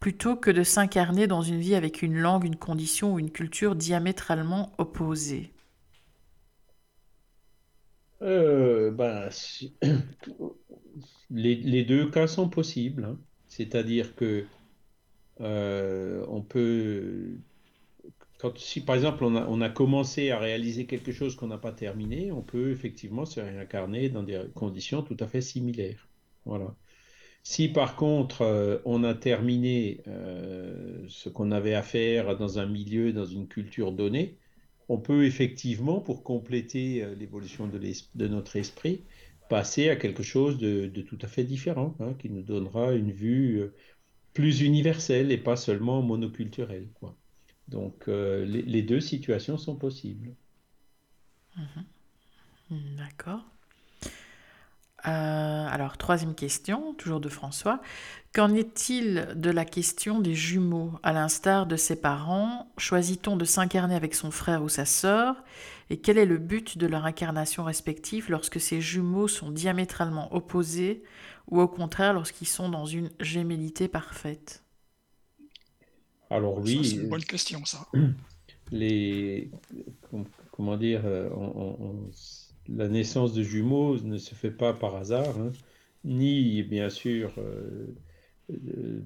plutôt 0.00 0.34
que 0.34 0.50
de 0.50 0.62
s'incarner 0.62 1.26
dans 1.26 1.42
une 1.42 1.60
vie 1.60 1.74
avec 1.74 2.02
une 2.02 2.18
langue, 2.18 2.44
une 2.44 2.56
condition 2.56 3.14
ou 3.14 3.18
une 3.18 3.30
culture 3.30 3.76
diamétralement 3.76 4.72
opposée? 4.78 5.52
Euh, 8.22 8.90
ben, 8.90 9.28
les, 11.30 11.84
deux 11.84 12.10
cas 12.10 12.26
sont 12.26 12.48
possibles. 12.48 13.04
Hein. 13.04 13.18
C'est-à-dire 13.48 14.14
que 14.14 14.44
euh, 15.40 16.24
on 16.28 16.42
peut. 16.42 17.38
Quand, 18.38 18.56
si 18.58 18.80
par 18.82 18.96
exemple 18.96 19.24
on 19.24 19.36
a, 19.36 19.46
on 19.48 19.60
a 19.60 19.68
commencé 19.68 20.30
à 20.30 20.38
réaliser 20.38 20.86
quelque 20.86 21.12
chose 21.12 21.36
qu'on 21.36 21.48
n'a 21.48 21.58
pas 21.58 21.72
terminé, 21.72 22.32
on 22.32 22.42
peut 22.42 22.70
effectivement 22.70 23.26
se 23.26 23.40
réincarner 23.40 24.08
dans 24.08 24.22
des 24.22 24.42
conditions 24.54 25.02
tout 25.02 25.16
à 25.20 25.26
fait 25.26 25.42
similaires. 25.42 26.08
Voilà. 26.46 26.74
Si 27.42 27.68
par 27.68 27.96
contre 27.96 28.42
euh, 28.42 28.78
on 28.84 29.04
a 29.04 29.14
terminé 29.14 30.02
euh, 30.08 31.04
ce 31.08 31.28
qu'on 31.28 31.50
avait 31.50 31.74
à 31.74 31.82
faire 31.82 32.36
dans 32.36 32.58
un 32.58 32.66
milieu, 32.66 33.12
dans 33.12 33.24
une 33.24 33.48
culture 33.48 33.92
donnée, 33.92 34.38
on 34.90 34.98
peut 34.98 35.24
effectivement, 35.24 36.00
pour 36.00 36.24
compléter 36.24 37.02
euh, 37.04 37.14
l'évolution 37.14 37.68
de, 37.68 38.26
notre 38.26 38.56
esprit, 38.56 39.04
passer 39.48 39.88
à 39.88 39.96
quelque 39.96 40.24
chose 40.24 40.58
de, 40.58 40.88
tout 41.02 41.18
à 41.22 41.28
fait 41.28 41.44
différent, 41.44 41.96
hein, 42.00 42.14
qui 42.18 42.28
nous 42.28 42.42
donnera 42.42 42.92
une 42.92 43.12
vue 43.12 43.70
plus 44.34 44.60
universelle 44.62 45.30
et 45.32 45.38
pas 45.38 45.56
seulement 45.56 46.02
monoculturelle. 46.02 46.88
Donc 47.68 48.06
les, 48.06 48.82
deux 48.82 49.00
situations 49.00 49.58
sont 49.58 49.76
possibles. 49.76 50.34
Mmh. 51.56 52.96
D'accord. 52.96 53.44
Euh, 55.06 55.66
alors, 55.70 55.96
troisième 55.96 56.34
question, 56.34 56.94
toujours 56.94 57.20
de 57.20 57.28
François. 57.28 57.80
Qu'en 58.34 58.54
est-il 58.54 59.28
de 59.34 59.50
la 59.50 59.64
question 59.64 60.20
des 60.20 60.34
jumeaux? 60.34 60.92
À 61.02 61.12
l'instar 61.12 61.66
de 61.66 61.76
ses 61.76 62.00
parents, 62.00 62.70
choisit-on 62.76 63.36
de 63.36 63.44
s'incarner 63.44 63.94
avec 63.94 64.14
son 64.14 64.30
frère 64.30 64.62
ou 64.62 64.68
sa 64.68 64.84
sœur? 64.84 65.42
Et 65.88 66.00
quel 66.00 66.18
est 66.18 66.26
le 66.26 66.38
but 66.38 66.78
de 66.78 66.86
leur 66.86 67.06
incarnation 67.06 67.64
respective 67.64 68.30
lorsque 68.30 68.60
ces 68.60 68.80
jumeaux 68.80 69.26
sont 69.26 69.50
diamétralement 69.50 70.32
opposés 70.34 71.02
ou 71.48 71.60
au 71.60 71.66
contraire 71.66 72.14
lorsqu'ils 72.14 72.46
sont 72.46 72.68
dans 72.68 72.86
une 72.86 73.10
gémellité 73.18 73.88
parfaite? 73.88 74.62
Alors 76.30 76.58
oui. 76.58 76.80
C'est 76.84 76.96
une 76.96 77.08
bonne 77.08 77.24
question, 77.24 77.64
ça. 77.64 77.88
Les... 78.70 79.50
Comment 80.52 80.76
dire 80.76 81.02
euh, 81.04 81.28
la 82.76 82.88
naissance 82.88 83.32
de 83.32 83.42
jumeaux 83.42 83.98
ne 84.00 84.18
se 84.18 84.34
fait 84.34 84.50
pas 84.50 84.72
par 84.72 84.96
hasard, 84.96 85.38
hein, 85.38 85.52
ni 86.04 86.62
bien 86.62 86.90
sûr 86.90 87.32
euh, 87.38 87.86
euh, 88.50 89.02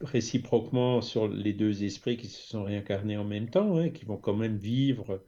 réciproquement 0.00 1.02
sur 1.02 1.28
les 1.28 1.52
deux 1.52 1.84
esprits 1.84 2.16
qui 2.16 2.28
se 2.28 2.46
sont 2.48 2.64
réincarnés 2.64 3.16
en 3.16 3.24
même 3.24 3.50
temps, 3.50 3.76
hein, 3.76 3.90
qui 3.90 4.04
vont 4.04 4.16
quand 4.16 4.34
même 4.34 4.56
vivre 4.56 5.22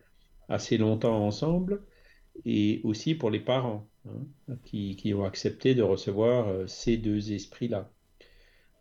assez 0.48 0.78
longtemps 0.78 1.24
ensemble, 1.24 1.82
et 2.44 2.80
aussi 2.84 3.14
pour 3.14 3.30
les 3.30 3.40
parents 3.40 3.86
hein, 4.08 4.56
qui, 4.64 5.12
ont 5.14 5.24
accepté 5.24 5.74
de 5.74 5.82
recevoir 5.82 6.48
euh, 6.48 6.66
ces 6.66 6.96
deux 6.96 7.32
esprits-là. 7.32 7.90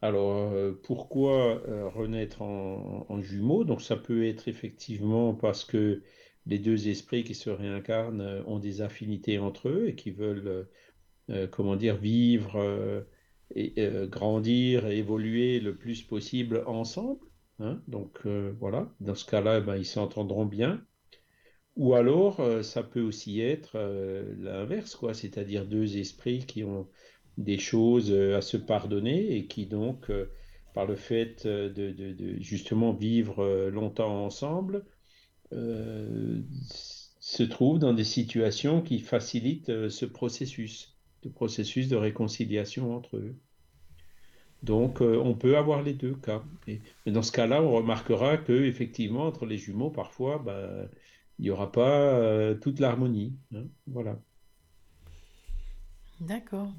Alors, 0.03 0.51
pourquoi 0.81 1.61
renaître 1.93 2.41
en, 2.41 3.05
en, 3.07 3.21
jumeaux? 3.21 3.63
Donc, 3.63 3.83
ça 3.83 3.95
peut 3.95 4.25
être 4.25 4.47
effectivement 4.47 5.35
parce 5.35 5.63
que 5.63 6.01
les 6.45 6.59
deux 6.59 6.87
esprits 6.87 7.23
qui 7.23 7.35
se 7.35 7.49
réincarnent 7.49 8.21
euh, 8.21 8.43
ont 8.45 8.59
des 8.59 8.81
affinités 8.81 9.39
entre 9.39 9.69
eux 9.69 9.87
et 9.87 9.95
qui 9.95 10.11
veulent, 10.11 10.47
euh, 10.47 10.63
euh, 11.29 11.47
comment 11.47 11.75
dire, 11.75 11.97
vivre, 11.97 13.05
et, 13.53 13.73
grandir, 14.07 14.87
évoluer 14.87 15.59
le 15.59 15.75
plus 15.75 16.03
possible 16.03 16.63
ensemble. 16.67 17.25
Hein. 17.59 17.81
Donc 17.87 18.25
voilà, 18.59 18.93
dans 19.01 19.15
ce 19.15 19.25
cas-là, 19.25 19.59
ben, 19.59 19.75
ils 19.75 19.85
s'entendront 19.85 20.45
bien. 20.45 20.81
Ou 21.75 21.93
alors, 21.95 22.41
ça 22.63 22.83
peut 22.83 23.01
aussi 23.01 23.41
être 23.41 23.77
l'inverse, 24.39 24.95
quoi, 24.95 25.13
c'est-à-dire 25.13 25.65
deux 25.65 25.97
esprits 25.97 26.45
qui 26.45 26.63
ont 26.63 26.87
des 27.37 27.59
choses 27.59 28.13
à 28.13 28.41
se 28.41 28.57
pardonner 28.57 29.35
et 29.35 29.47
qui 29.47 29.65
donc, 29.65 30.09
par 30.73 30.85
le 30.85 30.95
fait 30.95 31.45
de 31.45 32.37
justement 32.39 32.93
vivre 32.93 33.69
longtemps 33.69 34.25
ensemble, 34.25 34.77
euh, 34.77 35.00
se 35.51 37.43
trouvent 37.43 37.79
dans 37.79 37.93
des 37.93 38.03
situations 38.03 38.81
qui 38.81 38.99
facilitent 38.99 39.69
euh, 39.69 39.89
ce 39.89 40.05
processus, 40.05 40.97
le 41.23 41.29
processus 41.29 41.87
de 41.87 41.95
réconciliation 41.95 42.95
entre 42.95 43.17
eux. 43.17 43.35
Donc, 44.63 45.01
euh, 45.01 45.17
on 45.17 45.33
peut 45.35 45.57
avoir 45.57 45.81
les 45.81 45.93
deux 45.93 46.15
cas. 46.15 46.43
Mais 46.67 46.81
dans 47.11 47.21
ce 47.21 47.31
cas-là, 47.31 47.61
on 47.63 47.71
remarquera 47.71 48.37
que 48.37 48.53
effectivement, 48.63 49.25
entre 49.25 49.45
les 49.45 49.57
jumeaux, 49.57 49.89
parfois, 49.89 50.39
bah, 50.39 50.87
il 51.39 51.43
n'y 51.43 51.49
aura 51.49 51.71
pas 51.71 52.53
toute 52.61 52.79
l'harmonie. 52.79 53.33
Hein. 53.55 53.63
voilà. 53.87 54.19
D'accord. 56.19 56.71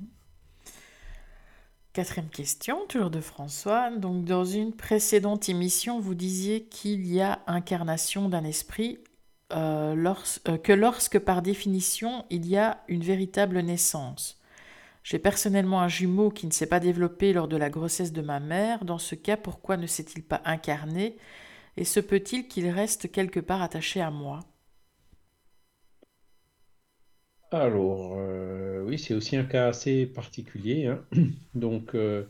Quatrième 1.93 2.31
question, 2.31 2.87
toujours 2.89 3.11
de 3.11 3.21
François. 3.21 3.91
Donc, 3.91 4.25
dans 4.25 4.47
une 4.47 4.73
précédente 4.73 5.51
émission, 5.51 6.01
vous 6.01 6.15
disiez 6.15 6.65
qu'il 6.65 7.07
y 7.07 7.21
a 7.21 7.41
incarnation 7.47 8.31
d'un 8.31 8.45
esprit, 8.45 8.99
euh, 9.53 10.15
euh, 10.49 10.57
que 10.57 10.73
lorsque 10.73 11.19
par 11.19 11.43
définition 11.43 12.25
il 12.31 12.47
y 12.47 12.57
a 12.57 12.83
une 12.89 13.03
véritable 13.03 13.61
naissance. 13.61 14.41
J'ai 15.05 15.19
personnellement 15.19 15.83
un 15.83 15.89
jumeau 15.89 16.31
qui 16.31 16.47
ne 16.47 16.53
s'est 16.53 16.67
pas 16.67 16.81
développé 16.81 17.35
lors 17.35 17.49
de 17.49 17.59
la 17.59 17.69
grossesse 17.69 18.13
de 18.13 18.23
ma 18.23 18.41
mère. 18.41 18.87
Dans 18.87 18.99
ce 18.99 19.15
cas, 19.15 19.37
pourquoi 19.37 19.77
ne 19.77 19.87
s'est-il 19.87 20.23
pas 20.23 20.41
incarné? 20.47 21.19
Et 21.77 21.85
se 21.85 22.01
peut-il 22.01 22.49
qu'il 22.49 22.69
reste 22.71 23.13
quelque 23.13 23.41
part 23.41 23.61
attaché 23.61 24.01
à 24.01 24.11
moi? 24.11 24.41
Alors, 27.61 28.15
euh, 28.17 28.83
oui, 28.85 28.99
c'est 28.99 29.15
aussi 29.15 29.37
un 29.37 29.45
cas 29.45 29.69
assez 29.69 30.07
particulier. 30.07 30.87
Hein. 30.87 31.05
Donc, 31.55 31.95
euh, 31.95 32.25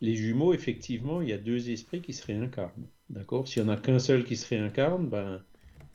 les 0.00 0.14
jumeaux, 0.14 0.54
effectivement, 0.54 1.20
il 1.20 1.28
y 1.28 1.32
a 1.32 1.38
deux 1.38 1.70
esprits 1.70 2.00
qui 2.00 2.12
se 2.12 2.24
réincarnent. 2.26 2.86
D'accord? 3.10 3.48
S'il 3.48 3.62
n'y 3.64 3.70
en 3.70 3.72
a 3.72 3.76
qu'un 3.76 3.98
seul 3.98 4.24
qui 4.24 4.36
se 4.36 4.48
réincarne, 4.48 5.08
ben, 5.08 5.42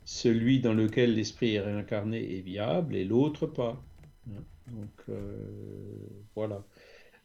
celui 0.04 0.60
dans 0.60 0.74
lequel 0.74 1.14
l'esprit 1.14 1.54
est 1.54 1.60
réincarné 1.60 2.38
est 2.38 2.40
viable 2.40 2.96
et 2.96 3.04
l'autre 3.04 3.46
pas. 3.46 3.82
Hein. 4.28 4.42
Donc, 4.68 5.08
euh, 5.08 5.36
voilà. 6.34 6.64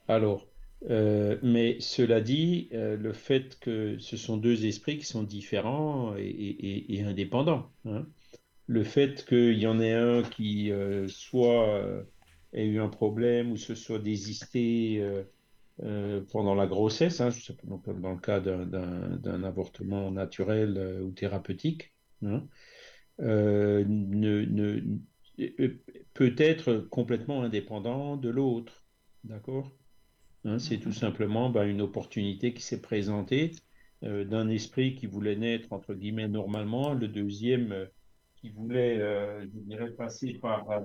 Alors, 0.08 0.48
mais 0.82 1.78
cela 1.82 2.22
dit, 2.22 2.70
le 2.72 3.12
fait 3.12 3.60
que 3.60 3.98
ce 4.00 4.16
sont 4.16 4.38
deux 4.38 4.66
esprits 4.66 4.98
qui 4.98 5.06
sont 5.06 5.24
différents 5.24 6.16
et, 6.18 7.04
indépendants. 7.06 7.70
Hein 7.86 8.06
le 8.70 8.84
fait 8.84 9.26
qu'il 9.26 9.58
y 9.58 9.66
en 9.66 9.80
ait 9.80 9.94
un 9.94 10.22
qui 10.22 10.72
euh, 10.72 11.08
soit 11.08 11.68
euh, 11.70 12.04
ait 12.54 12.68
eu 12.68 12.80
un 12.80 12.88
problème 12.88 13.52
ou 13.52 13.58
se 13.58 13.74
soit 13.74 13.98
désisté 13.98 15.04
euh, 15.82 16.22
pendant 16.32 16.54
la 16.54 16.68
grossesse, 16.68 17.20
hein, 17.20 17.30
dans 17.64 18.12
le 18.12 18.20
cas 18.20 18.40
d'un 18.40 19.44
avortement 19.44 20.12
naturel 20.12 21.02
ou 21.02 21.10
thérapeutique, 21.12 21.96
hein, 22.24 22.48
peut 23.18 23.88
être 26.38 26.76
complètement 26.92 27.42
indépendant 27.42 28.18
de 28.18 28.30
l'autre. 28.30 28.86
D'accord 29.24 29.76
hein, 30.46 30.60
C'est 30.60 30.78
tout 30.78 30.94
simplement 30.94 31.50
ben, 31.50 31.64
une 31.64 31.82
opportunité 31.82 32.54
qui 32.54 32.62
s'est 32.62 32.82
présentée 32.82 33.50
d'un 34.04 34.48
esprit 34.48 34.94
qui 34.94 35.08
voulait 35.08 35.38
naître, 35.38 35.74
entre 35.74 35.96
guillemets, 35.96 36.28
normalement, 36.28 36.94
le 36.94 37.08
deuxième 37.08 37.90
qui 38.40 38.50
voulait, 38.50 39.00
euh, 39.00 39.42
je 39.42 39.60
dirais, 39.60 39.92
passer 39.92 40.34
par 40.34 40.70
euh, 40.72 40.80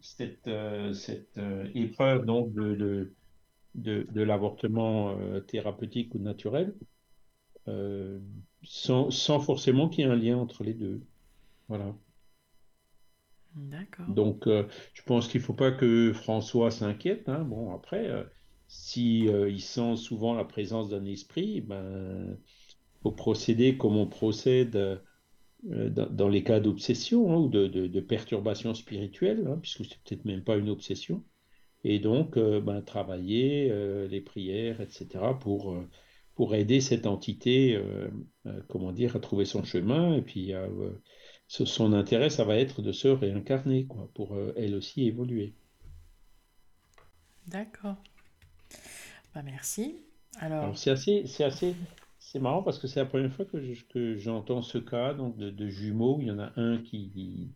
cette, 0.00 0.46
euh, 0.46 0.92
cette 0.92 1.40
épreuve 1.74 2.24
donc 2.24 2.52
de, 2.52 3.12
de, 3.74 4.06
de, 4.10 4.22
l'avortement 4.22 5.16
thérapeutique 5.46 6.14
ou 6.14 6.18
naturel, 6.18 6.74
sans, 8.62 9.10
sans, 9.10 9.40
forcément 9.40 9.88
qu'il 9.88 10.04
y 10.04 10.08
ait 10.08 10.10
un 10.10 10.16
lien 10.16 10.36
entre 10.36 10.64
les 10.64 10.74
deux. 10.74 11.00
Voilà. 11.68 11.94
D'accord. 13.54 14.06
Donc, 14.08 14.46
je 14.46 15.02
pense 15.02 15.28
qu'il 15.28 15.40
ne 15.40 15.44
faut 15.44 15.54
pas 15.54 15.72
que 15.72 16.12
François 16.12 16.70
s'inquiète. 16.70 17.28
Hein. 17.28 17.44
Bon, 17.44 17.72
après, 17.74 18.10
si 18.68 19.20
il 19.24 19.60
sent 19.60 19.96
souvent 19.96 20.34
la 20.34 20.44
présence 20.44 20.88
d'un 20.88 21.04
esprit, 21.04 21.60
ben, 21.60 22.36
faut 23.02 23.12
procéder 23.12 23.78
comme 23.78 23.96
on 23.96 24.06
procède 24.06 25.00
dans, 25.62 26.28
les 26.28 26.42
cas 26.42 26.60
d'obsession 26.60 27.32
hein, 27.32 27.36
ou 27.36 27.48
de, 27.48 27.66
de, 27.66 28.00
perturbation 28.00 28.74
spirituelle, 28.74 29.46
hein, 29.46 29.58
puisque 29.60 29.84
c'est 29.84 30.00
peut-être 30.02 30.24
même 30.24 30.42
pas 30.42 30.56
une 30.56 30.70
obsession. 30.70 31.22
Et 31.84 31.98
donc, 31.98 32.38
ben, 32.38 32.82
travailler 32.82 33.72
les 34.08 34.20
prières, 34.20 34.80
etc., 34.80 35.20
pour 35.40 35.74
pour 36.40 36.54
aider 36.54 36.80
cette 36.80 37.06
entité, 37.06 37.76
euh, 37.76 38.08
euh, 38.46 38.62
comment 38.66 38.92
dire, 38.92 39.14
à 39.14 39.20
trouver 39.20 39.44
son 39.44 39.62
chemin. 39.62 40.16
Et 40.16 40.22
puis, 40.22 40.54
euh, 40.54 40.90
son 41.48 41.92
intérêt, 41.92 42.30
ça 42.30 42.44
va 42.44 42.56
être 42.56 42.80
de 42.80 42.92
se 42.92 43.08
réincarner, 43.08 43.84
quoi, 43.84 44.10
pour 44.14 44.38
elle 44.56 44.74
aussi 44.74 45.06
évoluer. 45.06 45.52
D'accord. 47.46 47.96
Bah, 49.34 49.42
merci. 49.44 49.96
Alors, 50.38 50.78
c'est 50.78 50.92
assez, 50.92 51.26
c'est 51.26 51.44
assez, 51.44 51.74
c'est 52.30 52.38
marrant 52.38 52.62
parce 52.62 52.78
que 52.78 52.86
c'est 52.86 53.00
la 53.00 53.06
première 53.06 53.32
fois 53.32 53.44
que, 53.44 54.16
j'entends 54.16 54.62
ce 54.62 54.78
cas 54.78 55.14
donc 55.14 55.36
de, 55.36 55.50
de, 55.50 55.68
jumeaux. 55.68 56.18
Il 56.20 56.28
y 56.28 56.30
en 56.30 56.38
a 56.38 56.52
un 56.54 56.78
qui, 56.78 57.50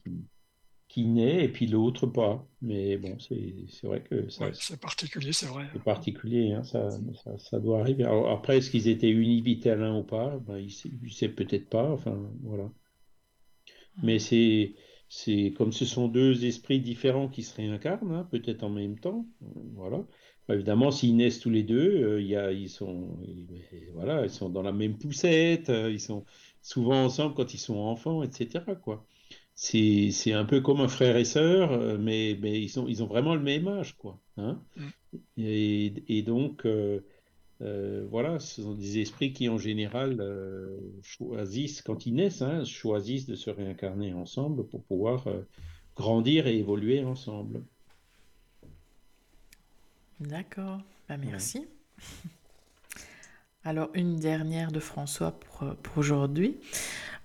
qui 0.89 1.07
naît 1.07 1.45
et 1.45 1.49
puis 1.49 1.69
l'autre 1.69 2.09
pas. 2.09 2.45
Mais 2.61 2.97
bon, 2.97 3.17
c'est 3.21 3.87
vrai 3.87 4.03
que 4.03 4.29
ça. 4.29 4.53
c'est 4.53 4.81
particulier, 4.81 5.33
c'est 5.33 5.47
vrai. 5.47 5.67
C'est 5.73 5.85
particulier, 5.85 6.55
hein, 6.55 6.65
ça, 6.65 6.91
ça, 6.91 7.39
ça, 7.39 7.61
doit 7.61 7.81
arriver. 7.81 8.03
Alors, 8.03 8.29
après, 8.31 8.59
est-ce 8.59 8.71
qu'ils 8.71 8.89
étaient 8.89 9.13
l'un 9.77 9.99
ou 9.99 10.03
pas? 10.03 10.39
Ben, 10.45 10.59
Il 10.59 10.73
ne 11.03 11.09
sait 11.09 11.29
peut-être 11.29 11.69
pas. 11.69 11.89
Enfin, 11.93 12.19
voilà. 12.43 12.69
Mais 14.03 14.19
c'est. 14.19 14.75
C'est 15.07 15.53
comme 15.57 15.71
ce 15.71 15.85
sont 15.85 16.09
deux 16.09 16.45
esprits 16.45 16.81
différents 16.81 17.29
qui 17.29 17.45
se 17.45 17.55
réincarnent, 17.55 18.11
hein, 18.11 18.27
peut-être 18.33 18.65
en 18.65 18.71
même 18.71 18.99
temps. 18.99 19.27
Voilà. 19.77 20.05
Évidemment, 20.49 20.91
s'ils 20.91 21.17
naissent 21.17 21.41
tous 21.41 21.51
les 21.51 21.63
deux, 21.63 22.05
euh, 22.05 22.21
il 22.21 22.27
y 22.27 22.37
a, 22.37 22.53
ils 22.53 22.69
sont, 22.69 23.19
voilà, 23.95 24.25
ils 24.25 24.31
sont 24.31 24.49
dans 24.49 24.63
la 24.63 24.73
même 24.73 24.99
poussette, 24.99 25.71
euh, 25.71 25.91
ils 25.91 26.01
sont 26.01 26.25
souvent 26.63 27.05
ensemble 27.05 27.35
quand 27.35 27.55
ils 27.55 27.59
sont 27.59 27.77
enfants, 27.77 28.23
etc. 28.23 28.65
Quoi 28.83 29.07
c'est 29.57 30.33
un 30.33 30.45
peu 30.45 30.61
comme 30.61 30.81
un 30.81 30.89
frère 30.89 31.17
et 31.17 31.25
sœur, 31.25 31.73
euh, 31.73 31.97
mais, 31.99 32.37
mais 32.41 32.61
ils, 32.61 32.69
sont, 32.69 32.89
ils 32.89 33.03
ont 33.03 33.07
vraiment 33.07 33.35
le 33.35 33.43
même 33.43 33.69
âge, 33.69 33.97
quoi. 33.97 34.21
Hein 34.37 34.61
mm. 34.77 35.19
et, 35.39 35.95
et, 36.09 36.23
donc, 36.23 36.67
euh, 36.67 37.01
voilà, 38.11 38.41
ce 38.41 38.63
sont 38.63 38.75
des 38.75 38.99
esprits 38.99 39.33
qui, 39.33 39.49
en 39.49 39.59
général, 39.59 40.21
choisissent, 41.03 41.83
quand 41.83 42.07
ils 42.07 42.15
naissent, 42.15 42.43
hein, 42.43 42.65
choisissent 42.65 43.27
de 43.27 43.37
se 43.37 43.51
réincarner 43.51 44.13
ensemble 44.13 44.67
pour 44.67 44.83
pouvoir 44.83 45.27
grandir 45.95 46.49
et 46.49 46.59
évoluer 46.59 47.05
ensemble. 47.05 47.65
D'accord, 50.21 50.81
bah, 51.09 51.17
merci. 51.17 51.67
Alors, 53.65 53.91
une 53.95 54.17
dernière 54.17 54.73
de 54.73 54.81
François 54.81 55.33
pour, 55.33 55.75
pour 55.77 55.99
aujourd'hui. 55.99 56.59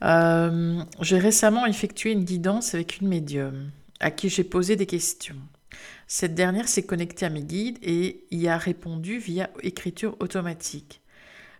Euh, 0.03 0.81
j'ai 1.01 1.17
récemment 1.17 1.65
effectué 1.65 2.11
une 2.11 2.23
guidance 2.23 2.73
avec 2.73 3.01
une 3.01 3.09
médium 3.09 3.71
à 3.99 4.11
qui 4.11 4.29
j'ai 4.29 4.45
posé 4.45 4.75
des 4.75 4.85
questions. 4.85 5.35
Cette 6.07 6.33
dernière 6.33 6.67
s'est 6.67 6.85
connectée 6.85 7.25
à 7.25 7.29
mes 7.29 7.43
guides 7.43 7.77
et 7.81 8.25
y 8.31 8.47
a 8.47 8.57
répondu 8.57 9.19
via 9.19 9.49
écriture 9.61 10.15
automatique. 10.19 11.01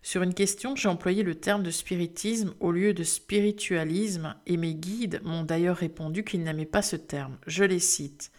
Sur 0.02 0.24
une 0.24 0.34
question, 0.34 0.76
j'ai 0.76 0.88
employé 0.88 1.24
le 1.24 1.36
terme 1.36 1.62
de 1.62 1.72
spiritisme 1.72 2.54
au 2.62 2.72
lieu 2.72 2.94
de 2.94 3.04
spiritualisme 3.04 4.36
et 4.48 4.56
mes 4.56 4.74
guides 4.74 5.20
m'ont 5.24 5.44
d'ailleurs 5.44 5.76
répondu 5.76 6.24
qu'ils 6.24 6.44
n'aimaient 6.44 6.66
pas 6.66 6.82
ce 6.82 6.96
terme. 6.96 7.38
Je 7.46 7.66
les 7.66 7.80
cite. 7.80 8.32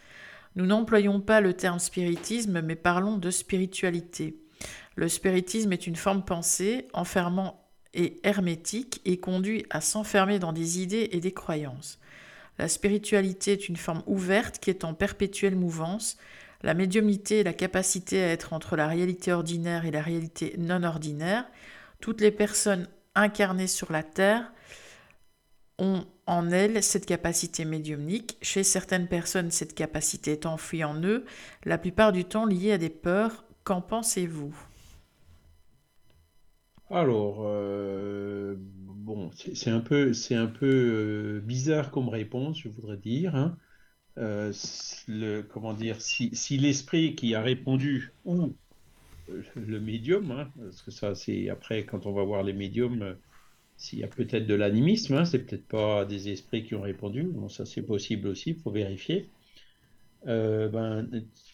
Nous 0.55 0.65
n'employons 0.65 1.21
pas 1.21 1.41
le 1.41 1.53
terme 1.53 1.79
spiritisme 1.79 2.61
mais 2.61 2.75
parlons 2.75 3.17
de 3.17 3.31
spiritualité. 3.31 4.37
Le 4.95 5.07
spiritisme 5.07 5.71
est 5.73 5.87
une 5.87 5.95
forme 5.95 6.23
pensée 6.23 6.87
enfermant 6.93 7.61
et 7.93 8.19
hermétique 8.23 9.01
et 9.05 9.19
conduit 9.19 9.65
à 9.69 9.81
s'enfermer 9.81 10.39
dans 10.39 10.53
des 10.53 10.81
idées 10.81 11.09
et 11.11 11.19
des 11.19 11.33
croyances. 11.33 11.99
La 12.59 12.67
spiritualité 12.67 13.53
est 13.53 13.69
une 13.69 13.77
forme 13.77 14.03
ouverte 14.05 14.59
qui 14.59 14.69
est 14.69 14.83
en 14.83 14.93
perpétuelle 14.93 15.55
mouvance. 15.55 16.17
La 16.61 16.73
médiumnité 16.73 17.39
est 17.39 17.43
la 17.43 17.53
capacité 17.53 18.21
à 18.21 18.27
être 18.27 18.53
entre 18.53 18.75
la 18.75 18.87
réalité 18.87 19.33
ordinaire 19.33 19.85
et 19.85 19.91
la 19.91 20.01
réalité 20.01 20.55
non 20.57 20.83
ordinaire. 20.83 21.45
Toutes 22.01 22.21
les 22.21 22.31
personnes 22.31 22.87
incarnées 23.15 23.67
sur 23.67 23.91
la 23.91 24.03
Terre 24.03 24.51
ont 25.81 26.05
en 26.27 26.49
elles 26.49 26.81
cette 26.83 27.05
capacité 27.05 27.65
médiumnique. 27.65 28.37
Chez 28.41 28.63
certaines 28.63 29.07
personnes, 29.07 29.51
cette 29.51 29.73
capacité 29.73 30.31
est 30.31 30.45
enfouie 30.45 30.83
en 30.83 31.01
eux, 31.03 31.25
la 31.65 31.77
plupart 31.77 32.13
du 32.13 32.23
temps 32.23 32.45
liée 32.45 32.71
à 32.71 32.77
des 32.77 32.89
peurs. 32.89 33.43
Qu'en 33.63 33.81
pensez-vous? 33.81 34.55
Alors, 36.89 37.43
euh, 37.45 38.55
bon, 38.57 39.29
c'est 39.35 39.69
un 39.69 39.79
peu, 39.79 40.13
c'est 40.13 40.35
un 40.35 40.47
peu 40.47 40.65
euh, 40.65 41.39
bizarre 41.39 41.91
comme 41.91 42.09
réponse, 42.09 42.59
je 42.59 42.69
voudrais 42.69 42.97
dire. 42.97 43.35
Hein. 43.35 43.57
Euh, 44.17 44.51
le, 45.07 45.41
comment 45.41 45.73
dire, 45.73 46.01
si, 46.01 46.57
l'esprit 46.57 47.15
qui 47.15 47.35
a 47.35 47.41
répondu 47.41 48.11
ou 48.25 48.53
le 49.55 49.79
médium, 49.79 50.31
hein, 50.31 50.49
parce 50.59 50.81
que 50.81 50.91
ça, 50.91 51.15
c'est 51.15 51.49
après 51.49 51.85
quand 51.85 52.05
on 52.05 52.13
va 52.13 52.23
voir 52.23 52.43
les 52.43 52.53
médiums, 52.53 53.15
s'il 53.81 53.99
y 53.99 54.03
a 54.03 54.07
peut-être 54.07 54.45
de 54.45 54.53
l'animisme, 54.53 55.15
hein, 55.15 55.25
c'est 55.25 55.39
peut-être 55.39 55.67
pas 55.67 56.05
des 56.05 56.29
esprits 56.29 56.63
qui 56.63 56.75
ont 56.75 56.81
répondu. 56.81 57.27
Ça 57.49 57.65
c'est 57.65 57.81
possible 57.81 58.27
aussi, 58.27 58.51
il 58.51 58.55
faut 58.57 58.71
vérifier. 58.71 59.27
ben, 60.25 61.07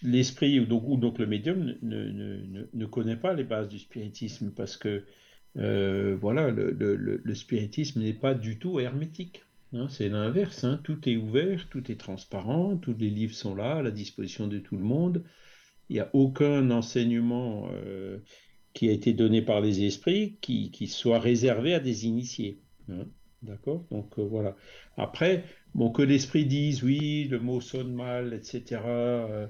l'esprit 0.04 0.60
ou 0.60 0.66
donc, 0.66 1.20
le 1.20 1.26
médium 1.26 1.76
ne, 1.82 2.86
connaît 2.86 3.16
pas 3.16 3.34
les 3.34 3.46
bases 3.46 3.70
du 3.70 3.80
spiritisme 3.80 4.52
parce 4.52 4.76
que 4.76 5.04
euh, 5.58 6.18
voilà, 6.20 6.52
le, 6.52 7.34
spiritisme 7.34 8.02
n'est 8.02 8.14
pas 8.14 8.34
du 8.34 8.60
tout 8.60 8.80
hermétique. 8.80 9.44
Hein, 9.74 9.88
c'est 9.90 10.10
l'inverse. 10.10 10.64
Hein. 10.64 10.80
tout 10.84 11.10
est 11.10 11.18
ouvert, 11.18 11.68
tout 11.70 11.92
est 11.92 12.00
transparent, 12.00 12.78
tous 12.78 12.96
les 12.98 13.10
livres 13.10 13.36
sont 13.36 13.56
là, 13.56 13.78
à 13.78 13.82
la 13.82 13.92
disposition 13.92 14.48
de 14.48 14.60
tout 14.60 14.78
le 14.78 14.84
monde. 14.84 15.24
Il 15.90 15.94
n'y 15.94 16.00
a 16.00 16.10
aucun 16.14 16.70
enseignement 16.72 17.70
euh, 17.74 18.20
qui 18.78 18.90
a 18.90 18.92
été 18.92 19.12
donné 19.12 19.42
par 19.42 19.60
les 19.60 19.86
esprits 19.86 20.38
qui, 20.40 20.86
soit 20.86 21.20
réservé 21.20 21.74
à 21.74 21.80
des 21.80 22.06
initiés. 22.06 22.60
Hein. 22.92 23.08
D'accord? 23.42 23.84
Donc 23.90 24.20
euh, 24.20 24.24
voilà. 24.24 24.56
Après, 24.98 25.46
bon, 25.74 25.90
que 25.90 26.04
l'esprit 26.04 26.46
dise 26.46 26.84
oui, 26.84 27.24
le 27.24 27.40
mot 27.40 27.60
sonne 27.60 27.92
mal, 27.92 28.36
etc. 28.36 28.82
Euh, 28.86 29.48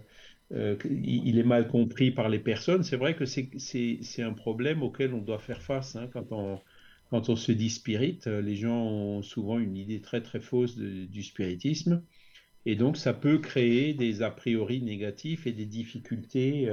il 0.89 1.37
est 1.37 1.43
mal 1.43 1.67
compris 1.67 2.11
par 2.11 2.29
les 2.29 2.39
personnes. 2.39 2.83
C'est 2.83 2.95
vrai 2.95 3.17
que 3.17 3.25
c'est 3.25 4.23
un 4.23 4.31
problème 4.31 4.81
auquel 4.81 5.13
on 5.13 5.21
doit 5.21 5.39
faire 5.39 5.61
face 5.61 5.97
hein, 5.97 6.07
quand, 6.13 6.31
on, 6.31 6.61
quand 7.09 7.27
on 7.27 7.35
se 7.35 7.51
dit 7.51 7.69
spirit. 7.69 8.19
Euh, 8.27 8.41
les 8.41 8.55
gens 8.55 8.81
ont 8.81 9.23
souvent 9.23 9.59
une 9.59 9.75
idée 9.75 9.99
très 9.99 10.21
très 10.21 10.39
fausse 10.39 10.77
du 10.77 11.21
spiritisme. 11.21 12.01
Et 12.65 12.77
donc 12.77 12.95
ça 12.95 13.13
peut 13.13 13.39
créer 13.39 13.93
des 13.93 14.21
a 14.21 14.31
priori 14.31 14.81
négatifs 14.81 15.47
et 15.47 15.51
des 15.51 15.65
difficultés 15.65 16.69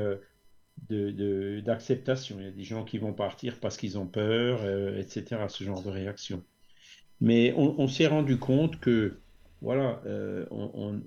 euh, 0.91 1.61
d'acceptation. 1.63 2.37
Il 2.39 2.45
y 2.45 2.49
a 2.49 2.53
des 2.53 2.65
gens 2.65 2.85
qui 2.85 2.99
vont 2.99 3.13
partir 3.13 3.61
parce 3.61 3.77
qu'ils 3.77 3.99
ont 3.99 4.07
peur, 4.07 4.65
etc. 4.99 5.47
Ce 5.49 5.65
genre 5.65 5.83
de 5.83 5.91
réaction. 5.91 6.43
Mais 7.21 7.55
on, 7.57 7.89
s'est 7.89 8.09
rendu 8.09 8.39
compte 8.39 8.81
que 8.81 9.19
voilà, 9.63 10.03
on, 10.51 11.01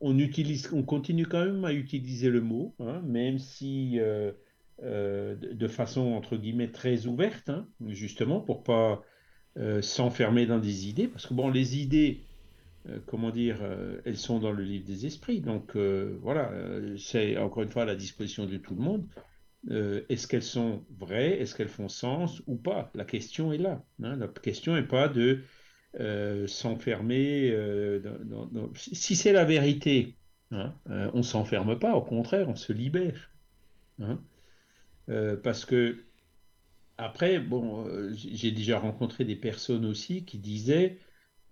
on, 0.00 0.18
utilise, 0.18 0.70
on 0.72 0.82
continue 0.82 1.26
quand 1.26 1.44
même 1.44 1.64
à 1.64 1.72
utiliser 1.72 2.30
le 2.30 2.40
mot, 2.40 2.74
hein, 2.80 3.02
même 3.04 3.38
si 3.38 3.98
euh, 3.98 4.32
euh, 4.82 5.36
de 5.36 5.68
façon 5.68 6.12
entre 6.12 6.36
guillemets 6.36 6.70
très 6.70 7.06
ouverte, 7.06 7.50
hein, 7.50 7.66
justement 7.88 8.40
pour 8.40 8.62
pas 8.62 9.02
euh, 9.58 9.82
s'enfermer 9.82 10.46
dans 10.46 10.58
des 10.58 10.88
idées, 10.88 11.06
parce 11.06 11.26
que 11.26 11.34
bon, 11.34 11.50
les 11.50 11.78
idées, 11.78 12.22
comment 13.06 13.30
dire, 13.30 13.58
elles 14.04 14.16
sont 14.16 14.38
dans 14.38 14.52
le 14.52 14.62
livre 14.62 14.86
des 14.86 15.06
esprits, 15.06 15.40
donc 15.40 15.76
voilà, 15.76 16.52
c'est 16.98 17.36
encore 17.36 17.62
une 17.62 17.68
fois 17.68 17.82
à 17.82 17.86
la 17.86 17.94
disposition 17.94 18.46
de 18.46 18.56
tout 18.56 18.74
le 18.74 18.82
monde. 18.82 19.06
est-ce 20.08 20.26
qu'elles 20.26 20.42
sont 20.42 20.84
vraies, 20.98 21.40
est-ce 21.40 21.54
qu'elles 21.54 21.68
font 21.68 21.88
sens 21.88 22.42
ou 22.46 22.56
pas? 22.56 22.90
La 22.94 23.04
question 23.04 23.52
est 23.52 23.58
là. 23.58 23.84
Hein. 24.02 24.16
la 24.16 24.28
question 24.28 24.74
n'est 24.74 24.82
pas 24.82 25.08
de 25.08 25.42
euh, 25.98 26.46
s'enfermer. 26.46 27.50
Euh, 27.50 28.00
si 28.76 29.16
c'est 29.16 29.32
la 29.32 29.44
vérité, 29.44 30.16
hein, 30.52 30.72
euh, 30.88 31.10
on 31.14 31.24
s'enferme 31.24 31.78
pas, 31.80 31.94
au 31.94 32.02
contraire, 32.02 32.48
on 32.48 32.54
se 32.54 32.72
libère. 32.72 33.30
Hein. 34.00 34.18
parce 35.42 35.66
que 35.66 36.04
après, 36.96 37.38
bon, 37.38 37.86
j'ai 38.14 38.50
déjà 38.50 38.78
rencontré 38.78 39.24
des 39.24 39.36
personnes 39.36 39.84
aussi 39.84 40.24
qui 40.24 40.38
disaient 40.38 40.98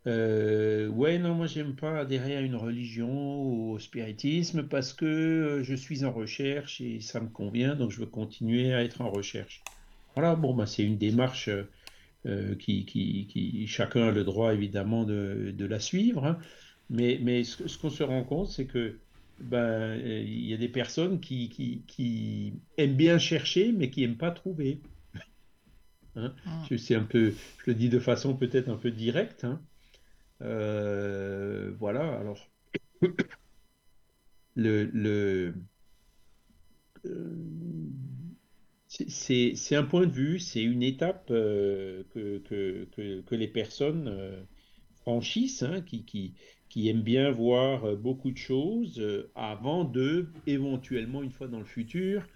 Ouais, 0.06 1.18
non, 1.18 1.34
moi 1.34 1.46
j'aime 1.46 1.74
pas 1.74 2.00
adhérer 2.00 2.36
à 2.36 2.40
une 2.40 2.56
religion 2.56 3.42
ou 3.42 3.72
au 3.72 3.78
spiritisme 3.78 4.62
parce 4.62 4.92
que 4.92 5.60
je 5.62 5.74
suis 5.74 6.04
en 6.04 6.12
recherche 6.12 6.80
et 6.80 7.00
ça 7.00 7.20
me 7.20 7.28
convient, 7.28 7.74
donc 7.74 7.90
je 7.90 8.00
veux 8.00 8.06
continuer 8.06 8.72
à 8.72 8.82
être 8.82 9.00
en 9.00 9.10
recherche. 9.10 9.62
Voilà, 10.14 10.34
bon, 10.34 10.54
bah, 10.54 10.66
c'est 10.66 10.82
une 10.82 10.98
démarche 10.98 11.50
euh, 12.26 12.54
qui, 12.56 12.84
qui, 12.84 13.66
chacun 13.68 14.08
a 14.08 14.10
le 14.10 14.24
droit 14.24 14.52
évidemment 14.52 15.04
de, 15.04 15.54
la 15.58 15.78
suivre. 15.78 16.24
Hein. 16.26 16.38
Mais, 16.90 17.20
mais 17.22 17.44
ce, 17.44 17.68
ce 17.68 17.78
qu'on 17.78 17.90
se 17.90 18.02
rend 18.02 18.24
compte, 18.24 18.48
c'est 18.48 18.66
que 18.66 18.98
ben, 19.40 19.94
il 20.00 20.46
y 20.46 20.52
a 20.52 20.56
des 20.56 20.68
personnes 20.68 21.20
qui, 21.20 21.48
qui, 21.48 21.82
qui, 21.86 22.54
aiment 22.76 22.96
bien 22.96 23.18
chercher, 23.18 23.72
mais 23.72 23.90
qui 23.90 24.00
n'aiment 24.00 24.16
pas 24.16 24.30
trouver. 24.30 24.80
Hein 26.16 26.34
ah. 26.46 26.64
C'est 26.76 26.96
un 26.96 27.04
peu, 27.04 27.32
je 27.58 27.70
le 27.70 27.74
dis 27.74 27.88
de 27.88 28.00
façon 28.00 28.34
peut-être 28.34 28.68
un 28.68 28.76
peu 28.76 28.90
directe. 28.90 29.44
Hein. 29.44 29.60
Euh, 30.42 31.72
voilà, 31.78 32.18
alors. 32.18 32.48
le, 34.56 34.84
le 34.92 35.54
euh, 37.06 37.36
c'est 38.88 39.76
un 39.76 39.84
point 39.84 40.06
de 40.06 40.12
vue, 40.12 40.38
c'est 40.38 40.62
une 40.62 40.82
étape 40.82 41.28
euh, 41.30 42.02
que, 42.14 42.38
que, 42.38 43.20
que, 43.20 43.34
les 43.34 43.48
personnes 43.48 44.46
franchissent, 45.02 45.62
hein, 45.62 45.82
qui, 45.82 46.04
qui, 46.04 46.34
qui 46.68 46.88
aiment 46.88 47.02
bien 47.02 47.30
voir 47.30 47.96
beaucoup 47.96 48.30
de 48.30 48.38
choses 48.38 49.02
avant 49.34 49.84
de, 49.84 50.28
éventuellement, 50.46 51.22
une 51.22 51.30
fois 51.30 51.48
dans 51.48 51.58
le 51.58 51.64
futur, 51.64 52.26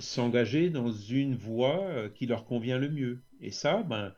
s'engager 0.00 0.68
dans 0.68 0.92
une 0.92 1.34
voie 1.34 2.08
qui 2.14 2.26
leur 2.26 2.44
convient 2.44 2.78
le 2.78 2.90
mieux. 2.90 3.20
Et 3.40 3.50
ça, 3.50 3.82
ben, 3.82 4.12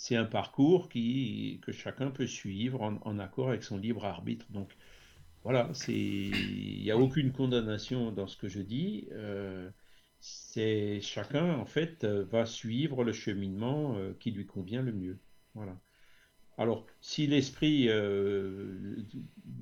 c'est 0.00 0.14
un 0.14 0.24
parcours 0.24 0.88
qui, 0.88 1.58
que 1.62 1.72
chacun 1.72 2.12
peut 2.12 2.28
suivre 2.28 2.82
en, 2.82 3.18
accord 3.18 3.48
avec 3.48 3.64
son 3.64 3.76
libre 3.76 4.04
arbitre. 4.04 4.46
Donc, 4.50 4.70
voilà, 5.42 5.72
il 5.88 6.82
n'y 6.82 6.90
a 6.92 6.96
aucune 6.96 7.32
condamnation 7.32 8.12
dans 8.12 8.28
ce 8.28 8.36
que 8.36 8.48
je 8.48 8.60
dis. 8.60 9.08
c'est 10.20 11.00
chacun, 11.00 11.54
en 11.54 11.66
fait, 11.66 12.04
va 12.04 12.46
suivre 12.46 13.02
le 13.02 13.12
cheminement 13.12 13.96
qui 14.20 14.30
lui 14.30 14.46
convient 14.46 14.82
le 14.82 14.92
mieux. 14.92 15.18
Voilà. 15.54 15.76
Alors, 16.58 16.86
si 17.00 17.28
l'esprit 17.28 17.88
euh, 17.88 18.96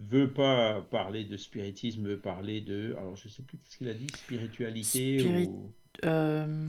veut 0.08 0.32
pas 0.32 0.80
parler 0.90 1.24
de 1.24 1.36
spiritisme, 1.36 2.08
veut 2.08 2.18
parler 2.18 2.62
de, 2.62 2.94
alors 2.98 3.16
je 3.16 3.28
sais 3.28 3.42
plus 3.42 3.58
ce 3.64 3.76
qu'il 3.76 3.88
a 3.88 3.94
dit, 3.94 4.06
spiritualité 4.14 5.46
ou 5.46 5.70
euh, 6.04 6.68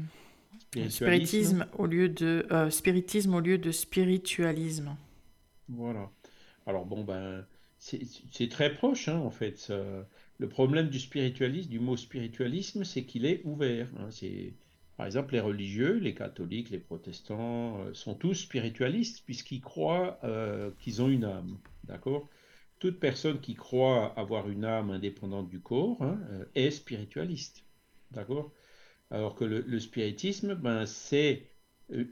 spiritisme 0.90 1.66
au 1.78 1.86
lieu 1.86 2.10
de 2.10 2.46
euh, 2.52 2.70
spiritisme 2.70 3.34
au 3.34 3.40
lieu 3.40 3.58
de 3.58 3.72
spiritualisme. 3.72 4.96
Voilà. 5.70 6.10
Alors 6.66 6.86
bon 6.86 7.04
ben 7.04 7.46
c'est 7.80 8.50
très 8.50 8.74
proche 8.74 9.08
hein, 9.08 9.18
en 9.18 9.32
fait. 9.32 9.72
Le 10.40 10.50
problème 10.50 10.90
du 10.90 11.00
spiritualisme, 11.00 11.70
du 11.70 11.80
mot 11.80 11.98
spiritualisme, 11.98 12.84
c'est 12.84 13.04
qu'il 13.06 13.26
est 13.26 13.42
ouvert. 13.44 13.88
Hein. 13.98 14.10
c'est 14.12 14.54
par 14.98 15.06
exemple, 15.06 15.34
les 15.34 15.40
religieux, 15.40 16.00
les 16.00 16.16
catholiques, 16.16 16.72
les 16.72 16.80
protestants, 16.80 17.80
euh, 17.82 17.94
sont 17.94 18.16
tous 18.16 18.34
spiritualistes 18.34 19.24
puisqu'ils 19.26 19.62
croient 19.62 20.20
euh, 20.24 20.72
qu'ils 20.80 21.04
ont 21.04 21.08
une 21.08 21.24
âme. 21.24 21.58
D'accord? 21.84 22.28
Toute 22.80 23.00
personne 23.00 23.40
qui 23.40 23.54
croit 23.54 24.14
avoir 24.20 24.50
une 24.50 24.66
âme 24.66 24.90
indépendante 24.90 25.50
du 25.50 25.60
corps 25.60 26.02
hein, 26.02 26.20
est 26.56 26.72
spiritualiste. 26.72 27.64
D'accord? 28.12 28.52
Alors 29.12 29.36
que 29.36 29.46
le, 29.46 29.80
spiritisme, 29.80 30.56
ben, 30.56 30.86
c'est 30.86 31.50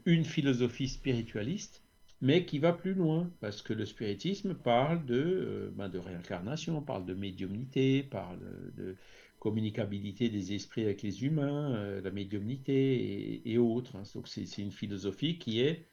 une 0.06 0.24
philosophie 0.24 0.88
spiritualiste, 0.88 1.82
mais 2.22 2.46
qui 2.46 2.58
va 2.58 2.72
plus 2.72 2.94
loin, 2.94 3.30
parce 3.40 3.60
que 3.60 3.74
le 3.74 3.84
spiritisme 3.84 4.54
parle 4.54 5.04
de, 5.04 5.72
ben, 5.76 5.88
de 5.88 5.98
réincarnation, 5.98 6.80
parle 6.80 7.04
de 7.04 7.14
médiumnité, 7.14 8.02
parle 8.02 8.38
de, 8.76 8.96
communicabilité 9.38 10.28
des 10.28 10.54
esprits 10.54 10.82
avec 10.82 11.02
les 11.02 11.24
humains, 11.24 11.74
euh, 11.76 12.00
la 12.00 12.10
médiumnité 12.10 13.42
et, 13.48 13.58
autres. 13.58 13.94
Hein. 13.94 14.02
Donc 14.14 14.26
c'est 14.28 14.58
une 14.58 14.72
philosophie 14.72 15.38
qui 15.38 15.60
est 15.60 15.84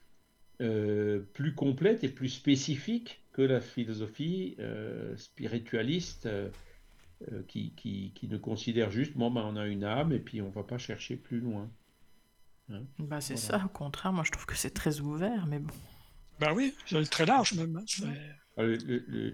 euh, 0.61 1.19
plus 1.33 1.53
complète 1.53 2.03
et 2.03 2.09
plus 2.09 2.29
spécifique 2.29 3.21
que 3.31 3.41
la 3.41 3.61
philosophie 3.61 4.55
euh, 4.59 5.15
spiritualiste 5.17 6.27
qui, 7.47 7.73
qui, 7.75 8.11
qui, 8.15 8.27
ne 8.27 8.37
considère 8.37 8.91
juste, 8.91 9.13
bon, 9.15 9.31
ben, 9.31 9.43
on 9.45 9.55
a 9.55 9.67
une 9.67 9.83
âme 9.83 10.11
et 10.11 10.19
puis 10.19 10.41
on 10.41 10.49
va 10.49 10.63
pas 10.63 10.77
chercher 10.77 11.15
plus 11.15 11.39
loin. 11.39 11.69
Hein. 12.69 12.81
bah, 12.99 13.21
c'est 13.21 13.37
ça, 13.37 13.63
au 13.65 13.69
contraire, 13.69 14.13
moi 14.13 14.23
je 14.23 14.31
trouve 14.31 14.45
que 14.45 14.55
c'est 14.55 14.73
très 14.73 14.99
ouvert, 14.99 15.45
mais 15.47 15.59
bon. 15.59 15.73
Bah 16.39 16.53
oui, 16.53 16.73
c'est 16.85 17.09
très 17.09 17.25
large 17.25 17.53
même. 17.53 17.77
Hein. 17.77 18.13
Ah, 18.57 18.63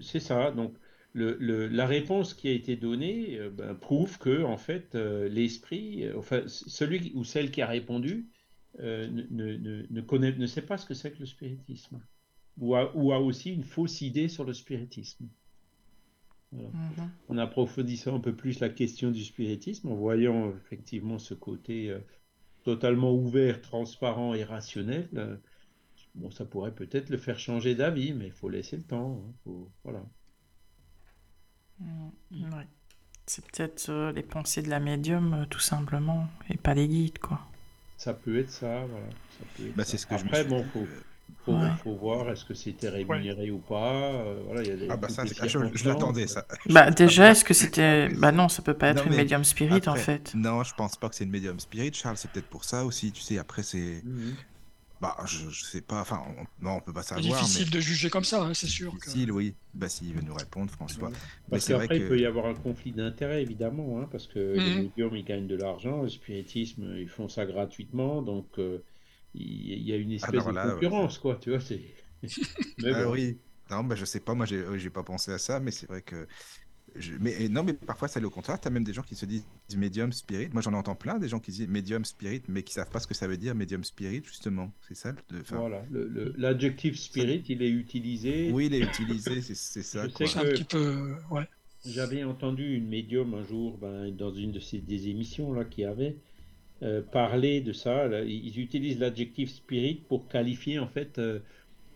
c'est 0.02 0.20
ça, 0.20 0.52
donc 0.52 0.76
le, 1.14 1.68
la 1.68 1.86
réponse 1.88 2.34
qui 2.34 2.48
a 2.48 2.52
été 2.52 2.76
donnée 2.76 3.38
euh, 3.38 3.50
ben, 3.50 3.76
prouve 3.76 4.18
que 4.20 4.44
en 4.44 4.58
fait 4.58 4.96
euh, 4.96 5.28
l'esprit, 5.28 6.06
euh, 6.06 6.18
enfin 6.18 6.44
celui 6.48 7.12
ou 7.16 7.24
celle 7.24 7.52
qui 7.52 7.62
a 7.62 7.68
répondu 7.68 8.28
ne, 8.78 9.08
ne, 9.32 9.86
ne, 9.90 10.02
connaît, 10.02 10.32
ne 10.32 10.46
sait 10.46 10.62
pas 10.62 10.78
ce 10.78 10.86
que 10.86 10.94
c'est 10.94 11.12
que 11.12 11.20
le 11.20 11.26
spiritisme, 11.26 12.00
ou 12.60 12.76
a, 12.76 12.96
ou 12.96 13.12
a, 13.12 13.20
aussi 13.20 13.52
une 13.52 13.64
fausse 13.64 14.02
idée 14.02 14.30
sur 14.30 14.46
le 14.46 14.54
spiritisme. 14.54 15.28
Voilà. 16.52 16.70
Mm-hmm. 16.70 17.10
En 17.30 17.38
approfondissant 17.38 18.16
un 18.16 18.20
peu 18.20 18.36
plus 18.36 18.60
la 18.60 18.70
question 18.70 19.12
du 19.12 19.24
spiritisme, 19.24 19.90
en 19.90 19.96
voyant 19.96 20.52
effectivement 20.66 21.20
ce 21.20 21.34
côté 21.34 21.96
totalement 22.64 23.14
ouvert, 23.14 23.62
transparent 23.62 24.34
et 24.34 24.44
rationnel, 24.44 25.10
bon, 26.16 26.32
ça 26.32 26.46
pourrait 26.46 26.74
peut-être 26.74 27.10
le 27.10 27.18
faire 27.18 27.40
changer 27.40 27.76
d'avis, 27.76 28.14
mais 28.14 28.28
il 28.28 28.34
faut 28.34 28.50
laisser 28.50 28.78
le 28.78 28.84
temps. 28.84 29.24
Hein, 29.48 29.52
voilà. 29.84 30.04
Mm. 31.80 32.10
Ouais. 32.32 32.68
C'est 33.26 33.46
peut-être 33.46 33.90
euh, 33.90 34.12
les 34.12 34.24
pensées 34.24 34.64
de 34.64 34.70
la 34.70 34.80
médium, 34.80 35.34
euh, 35.34 35.46
tout 35.46 35.60
simplement, 35.60 36.28
et 36.50 36.58
pas 36.58 36.74
les 36.74 36.88
guides, 36.88 37.20
quoi. 37.20 37.40
Ça 37.98 38.14
peut 38.14 38.40
être 38.40 38.50
ça, 38.50 38.86
voilà. 38.86 39.08
Bah, 39.76 39.84
c'est 39.86 39.98
ce 39.98 40.08
que 40.08 40.16
Après, 40.16 40.44
je 40.44 40.50
bon, 40.50 40.64
faut, 40.64 40.88
faut, 41.46 41.58
faut, 41.84 41.96
voir 41.96 42.30
est-ce 42.32 42.46
que 42.46 42.54
c'était 42.54 42.90
rémunéré 42.90 43.52
ou 43.52 43.60
pas. 43.60 44.14
Euh, 44.14 44.42
voilà, 44.46 44.64
y 44.64 44.72
a 44.72 44.76
des, 44.76 44.88
ah 44.90 44.98
bah 44.98 45.10
ça, 45.10 45.24
je, 45.26 45.88
l'attendais 45.88 46.28
ça. 46.28 46.46
Bah 46.68 46.92
déjà, 46.92 47.32
est-ce 47.32 47.44
que 47.44 47.54
c'était... 47.54 48.10
Bah 48.10 48.32
non, 48.32 48.50
ça 48.50 48.62
peut 48.62 48.74
pas 48.74 48.90
être 48.90 49.08
une 49.08 49.16
médium 49.16 49.44
spirit 49.44 49.88
en 49.88 49.96
fait. 49.96 50.34
Non, 50.36 50.64
je 50.64 50.74
pense 50.76 50.96
pas 50.98 51.10
que 51.10 51.16
c'est 51.16 51.24
une 51.24 51.32
médium 51.32 51.60
spirit, 51.60 51.92
Charles, 51.94 52.18
c'est 52.18 52.32
peut-être 52.32 52.50
pour 52.50 52.64
ça 52.64 52.86
aussi, 52.86 53.12
tu 53.12 53.22
sais, 53.22 53.38
après 53.38 53.64
c'est... 53.64 54.02
Mhm. 54.04 54.36
Bah, 55.02 55.16
je, 55.26 55.50
je, 55.50 55.64
sais 55.64 55.80
pas, 55.80 56.02
enfin, 56.02 56.22
on, 56.38 56.66
non, 56.66 56.76
on 56.76 56.82
peut 56.82 56.92
pas 56.92 57.04
savoir. 57.04 57.24
C'est 57.24 57.30
difficile 57.32 57.70
de 57.70 57.80
juger 57.80 58.10
comme 58.10 58.26
ça, 58.26 58.44
hein, 58.44 58.54
c'est 58.54 58.68
sûr. 58.68 58.92
Difficile, 58.92 59.32
oui. 59.32 59.56
Bah, 59.74 59.88
s'il 59.88 60.14
veut 60.14 60.22
nous 60.22 60.34
répondre, 60.34 60.70
François. 60.72 61.10
Parce 61.50 61.68
qu'après, 61.68 62.00
il 62.00 62.08
peut 62.08 62.20
y 62.20 62.26
avoir 62.26 62.48
un 62.48 62.54
conflit 62.54 62.92
d'intérêts, 62.92 63.42
évidemment, 63.42 64.02
hein, 64.02 64.10
parce 64.12 64.28
que 64.28 64.56
les 64.58 64.60
mhm. 64.60 64.82
médiums, 64.84 65.16
ils 65.16 65.24
gagnent 65.24 65.48
de 65.48 65.56
l'argent, 65.56 66.02
le 66.02 66.10
spiritisme, 66.10 66.98
ils 66.98 67.08
font 67.08 67.30
ça 67.30 67.46
gratuitement, 67.46 68.22
donc 68.22 68.48
euh, 68.58 68.84
il 69.36 69.88
y, 69.88 69.94
a 69.94 69.96
une 69.96 70.12
espèce 70.12 70.46
de 70.46 70.72
concurrence, 70.72 71.18
quoi, 71.20 71.38
tu 71.42 71.52
vois, 71.52 71.60
c'est... 71.60 71.82
ah 72.86 73.10
oui, 73.10 73.38
non, 73.70 73.84
bah, 73.84 73.96
je 73.96 74.06
sais 74.06 74.20
pas, 74.20 74.34
moi, 74.34 74.46
j'ai 74.46 74.90
pas 74.90 75.04
pensé 75.04 75.32
à 75.32 75.38
ça, 75.38 75.60
mais 75.60 75.72
c'est 75.72 75.88
vrai 75.88 76.02
que 76.02 76.28
mais 77.20 77.50
non, 77.50 77.64
mais 77.64 77.74
parfois 77.74 78.08
c'est 78.08 78.20
le 78.20 78.30
contraire. 78.30 78.60
Tu 78.60 78.68
as 78.68 78.72
même 78.72 78.84
des 78.84 78.94
gens 78.94 79.02
qui 79.02 79.16
se 79.16 79.26
disent 79.26 79.46
médium 79.76 80.12
spirit. 80.12 80.50
Moi 80.52 80.62
j'en 80.62 80.74
entends 80.74 80.96
plein, 80.96 81.18
des 81.18 81.28
gens 81.28 81.40
qui 81.40 81.52
disent 81.52 81.68
médium 81.68 82.06
spirit, 82.06 82.42
mais 82.48 82.64
qui 82.64 82.74
savent 82.74 82.90
pas 82.90 83.00
ce 83.00 83.08
que 83.08 83.14
ça 83.14 83.28
veut 83.28 83.38
dire 83.38 83.56
médium 83.56 83.84
spirit, 83.84 84.22
justement. 84.26 84.72
C'est 84.88 84.96
ça 84.96 85.14
le, 85.30 85.44
Voilà, 85.50 85.84
l'adjectif 86.38 86.98
spirit, 86.98 87.44
il 87.48 87.62
est 87.62 87.70
utilisé. 87.70 88.52
Oui, 88.52 88.68
il 88.68 88.74
est 88.74 88.82
utilisé, 88.82 89.42
c'est 89.42 89.56
ça. 89.56 90.08
C'est 90.10 90.38
un 90.38 90.44
petit 90.44 90.64
peu. 90.64 91.16
Ouais. 91.30 91.48
J'avais 91.86 92.24
entendu 92.24 92.76
une 92.76 92.90
médium 92.90 93.34
un 93.34 93.44
jour 93.44 93.78
ben, 93.78 94.14
dans 94.14 94.34
une 94.34 94.52
de 94.52 94.60
ces 94.60 94.80
des 94.80 95.08
émissions 95.08 95.54
là 95.54 95.64
qui 95.64 95.86
avait 95.86 96.18
euh, 96.84 97.02
parlé 97.02 97.62
de 97.62 97.74
ça. 97.74 98.08
ils 98.24 98.60
utilisent 98.60 99.00
l'adjectif 99.00 99.52
spirit 99.52 100.02
pour 100.08 100.28
qualifier 100.28 100.80
en 100.80 100.88
fait. 100.88 101.20
Euh, 101.20 101.40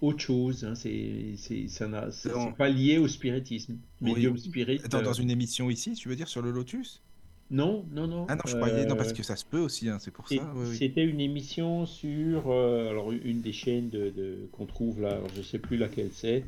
autre 0.04 0.20
chose. 0.20 0.66
Hein, 0.66 0.76
c'est, 0.76 1.68
ça 1.68 1.88
n'a, 1.88 2.10
pas 2.58 2.70
lié 2.70 2.98
au 2.98 3.08
spiritisme. 3.08 3.78
Medium 4.02 4.38
spirit. 4.38 4.82
Dans, 4.90 5.02
dans, 5.02 5.12
euh, 5.12 5.22
une 5.22 5.32
émission 5.32 5.70
ici, 5.70 5.94
tu 5.94 6.10
veux 6.10 6.16
dire 6.16 6.28
sur 6.28 6.42
le 6.42 6.52
Lotus? 6.52 7.02
Non, 7.50 7.86
non, 7.92 8.08
non. 8.08 8.26
Ah 8.30 8.36
non, 8.36 8.42
je 8.46 8.56
croyais, 8.56 8.86
non, 8.86 8.96
parce 8.96 9.12
euh, 9.12 9.14
que 9.14 9.24
ça 9.24 9.36
se 9.36 9.46
peut 9.46 9.60
aussi, 9.60 9.88
hein, 9.90 9.98
c'est 10.00 10.12
pour 10.12 10.28
ça. 10.28 10.54
C'était 10.74 11.04
une 11.04 11.20
émission 11.20 11.86
sur, 11.86 12.50
euh, 12.50 12.90
alors 12.90 13.12
une 13.12 13.42
des 13.42 13.54
chaînes 13.54 13.90
de, 13.90 14.50
qu'on 14.52 14.66
trouve 14.66 15.02
là, 15.02 15.12
alors 15.12 15.30
je 15.36 15.42
sais 15.42 15.60
plus 15.60 15.78
laquelle 15.78 16.10
c'est, 16.12 16.46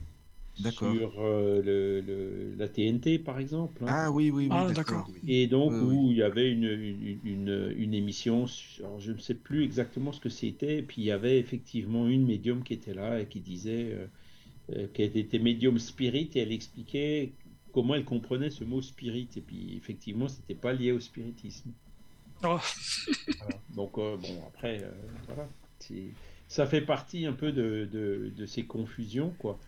sur 0.55 1.13
euh, 1.19 1.61
le, 1.61 2.55
la 2.57 2.67
TNT 2.67 3.19
par 3.19 3.39
exemple. 3.39 3.83
Hein. 3.83 3.87
Ah 3.89 4.11
oui, 4.11 4.31
oui, 4.31 4.43
oui. 4.43 4.49
Ah, 4.51 4.71
d'accord. 4.71 5.09
Et 5.27 5.47
donc 5.47 5.73
où 5.73 6.11
il 6.11 6.17
y 6.17 6.23
avait 6.23 6.49
une, 6.49 7.19
une, 7.23 7.73
une, 7.77 7.93
émission, 7.93 8.45
alors 8.79 8.99
je 8.99 9.11
ne 9.11 9.17
sais 9.17 9.33
plus 9.33 9.63
exactement 9.63 10.11
ce 10.11 10.19
que 10.19 10.29
c'était, 10.29 10.79
et 10.79 10.81
puis 10.81 11.01
il 11.01 11.05
y 11.05 11.11
avait 11.11 11.39
effectivement 11.39 12.07
une 12.07 12.25
médium 12.25 12.63
qui 12.63 12.73
était 12.73 12.93
là 12.93 13.19
et 13.19 13.25
qui 13.25 13.41
disait 13.41 13.91
euh, 13.91 14.05
euh, 14.75 14.87
qu'elle 14.93 15.17
était 15.17 15.39
médium 15.39 15.77
spirit 15.77 16.29
et 16.35 16.39
elle 16.39 16.53
expliquait 16.53 17.33
comment 17.73 17.95
elle 17.95 18.05
comprenait 18.05 18.49
ce 18.49 18.63
mot 18.63 18.81
spirit. 18.81 19.27
Et 19.35 19.41
puis 19.41 19.75
effectivement, 19.75 20.27
c'était 20.27 20.55
pas 20.55 20.73
lié 20.73 20.91
au 20.91 20.99
spiritisme. 20.99 21.71
Oh. 22.43 22.59
Donc 23.75 23.95
bon, 23.95 24.19
après, 24.47 24.81
voilà. 25.27 25.49
Ça 26.47 26.65
fait 26.67 26.81
partie 26.81 27.25
un 27.25 27.33
peu 27.33 27.51
de, 27.51 27.89
de, 27.91 28.31
de 28.35 28.45
ces 28.45 28.63
confusions, 28.63 29.33
quoi. 29.39 29.59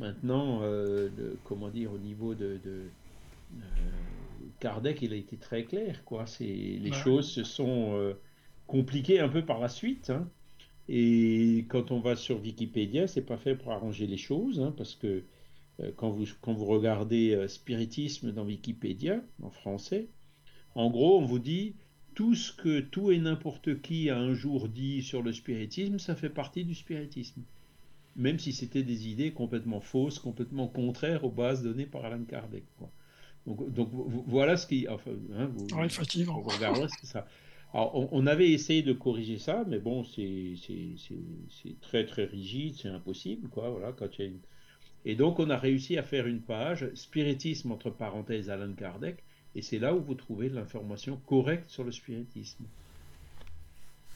Maintenant, 0.00 0.60
euh, 0.62 1.08
comment 1.44 1.68
dire, 1.68 1.92
au 1.92 1.98
niveau 1.98 2.34
de, 2.34 2.58
euh, 2.66 2.88
Kardec, 4.58 5.02
il 5.02 5.12
a 5.12 5.16
été 5.16 5.36
très 5.36 5.64
clair, 5.64 6.04
quoi. 6.04 6.24
Les 6.40 6.92
choses 6.92 7.30
se 7.30 7.44
sont 7.44 7.94
euh, 7.94 8.14
compliquées 8.66 9.20
un 9.20 9.28
peu 9.28 9.44
par 9.44 9.60
la 9.60 9.68
suite. 9.68 10.10
Hein. 10.10 10.28
Et 10.88 11.64
quand 11.68 11.92
on 11.92 12.00
va 12.00 12.16
sur 12.16 12.40
Wikipédia, 12.40 13.06
c'est 13.06 13.24
pas 13.24 13.38
fait 13.38 13.54
pour 13.54 13.72
arranger 13.72 14.06
les 14.06 14.18
choses, 14.18 14.60
hein, 14.60 14.74
parce 14.76 14.94
que 14.94 15.22
quand, 15.96 16.10
vous, 16.10 16.26
quand 16.40 16.52
vous 16.52 16.66
regardez 16.66 17.48
spiritisme 17.48 18.32
dans 18.32 18.44
Wikipédia, 18.44 19.20
en 19.42 19.50
français, 19.50 20.08
en 20.74 20.90
gros, 20.90 21.18
on 21.18 21.24
vous 21.24 21.38
dit 21.38 21.74
tout 22.14 22.34
ce 22.34 22.52
que 22.52 22.80
tout 22.80 23.10
et 23.10 23.18
n'importe 23.18 23.80
qui 23.80 24.10
a 24.10 24.18
un 24.18 24.34
jour 24.34 24.68
dit 24.68 25.02
sur 25.02 25.22
le 25.22 25.32
spiritisme, 25.32 25.98
ça 25.98 26.14
fait 26.14 26.28
partie 26.28 26.64
du 26.64 26.74
spiritisme. 26.74 27.42
Même 28.16 28.38
si 28.38 28.52
c'était 28.52 28.82
des 28.82 29.08
idées 29.08 29.32
complètement 29.32 29.80
fausses, 29.80 30.18
complètement 30.18 30.68
contraires 30.68 31.24
aux 31.24 31.30
bases 31.30 31.62
données 31.62 31.86
par 31.86 32.04
Alan 32.04 32.22
Kardec. 32.24 32.64
Quoi. 32.78 32.90
Donc, 33.46 33.72
donc, 33.72 33.90
voilà 34.26 34.56
ce 34.56 34.66
qui. 34.66 34.88
Enfin, 34.88 35.10
hein, 35.34 35.50
vous, 35.52 35.66
ouais, 35.76 35.86
effectivement. 35.86 36.40
Vous 36.40 36.88
ça. 37.02 37.26
Alors, 37.72 37.94
on, 37.96 38.08
on, 38.12 38.26
avait 38.26 38.52
essayé 38.52 38.82
de 38.82 38.92
corriger 38.92 39.38
ça, 39.38 39.64
mais 39.66 39.80
bon, 39.80 40.04
c'est 40.04 40.54
très 41.80 42.06
très 42.06 42.24
rigide, 42.24 42.76
c'est 42.76 42.88
impossible, 42.88 43.48
quoi. 43.48 43.68
Voilà, 43.70 43.92
quand 43.92 44.06
il 44.18 44.20
y 44.20 44.24
a 44.24 44.30
une... 44.30 44.40
Et 45.04 45.16
donc, 45.16 45.38
on 45.40 45.50
a 45.50 45.58
réussi 45.58 45.98
à 45.98 46.02
faire 46.02 46.26
une 46.26 46.40
page 46.40 46.88
spiritisme 46.94 47.72
entre 47.72 47.90
parenthèses 47.90 48.48
Alan 48.48 48.72
Kardec, 48.72 49.24
et 49.54 49.60
c'est 49.60 49.80
là 49.80 49.94
où 49.94 50.00
vous 50.00 50.14
trouvez 50.14 50.48
l'information 50.48 51.20
correcte 51.26 51.68
sur 51.68 51.84
le 51.84 51.92
spiritisme. 51.92 52.64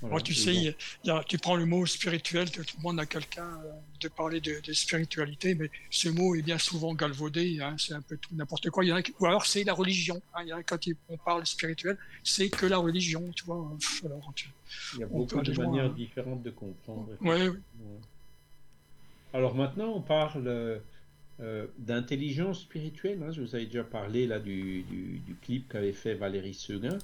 Voilà. 0.01 0.21
Tu 0.21 0.35
sais, 0.35 0.55
y 0.55 0.75
y 1.05 1.11
a, 1.11 1.25
tu 1.25 1.39
prends 1.39 1.57
le 1.57 1.67
mot 1.67 1.85
spirituel, 1.85 2.51
tout 2.51 2.63
le 2.77 2.83
monde 2.83 3.01
a 3.01 3.07
quelqu'un 3.07 3.49
euh, 3.65 3.73
de 4.01 4.09
parler 4.09 4.41
de, 4.41 4.61
de, 4.61 4.73
spiritualité, 4.73 5.55
mais 5.55 5.71
ce 5.91 6.09
mot 6.09 6.37
est 6.37 6.43
bien 6.43 6.59
souvent 6.59 6.95
galvaudé, 6.95 7.59
hein, 7.61 7.75
c'est 7.79 7.95
un 7.95 8.01
peu 8.01 8.17
tout 8.17 8.35
n'importe 8.35 8.71
quoi. 8.71 8.85
Il 8.85 8.89
y 8.89 8.93
en 8.93 8.97
a, 8.99 9.03
ou 9.19 9.27
alors 9.27 9.47
c'est 9.47 9.65
la 9.65 9.73
religion. 9.73 10.21
Hein, 10.35 10.43
il 10.43 10.49
y 10.49 10.53
a, 10.53 10.63
quand 10.63 10.79
on 11.09 11.17
parle 11.17 11.45
spirituel, 11.47 11.97
c'est 12.23 12.49
que 12.49 12.67
la 12.67 12.79
religion, 12.79 13.25
tu 13.35 13.45
vois. 13.45 13.77
Alors, 14.05 14.33
tu, 14.37 14.49
il 14.95 15.01
y 15.01 15.03
a 15.03 15.07
beaucoup 15.07 15.41
de 15.41 15.53
manières 15.53 15.85
loin, 15.87 15.95
différentes 15.95 16.43
de 16.43 16.51
comprendre. 16.51 17.09
Ouais, 17.21 17.49
oui. 17.49 17.57
Alors 19.35 19.55
maintenant, 19.55 19.93
on 19.95 20.01
parle 20.01 20.81
euh, 21.41 21.67
d'intelligence 21.79 22.61
spirituelle. 22.61 23.23
Hein. 23.23 23.33
Je 23.33 23.43
vous 23.43 23.55
avais 23.55 23.67
déjà 23.67 23.85
parlé 23.85 24.27
là 24.27 24.39
du, 24.39 24.83
du, 24.83 25.19
du 25.19 25.35
clip 25.35 25.69
qu'avait 25.69 25.93
fait 25.93 26.15
Valérie 26.15 26.55
Seguin 26.55 26.99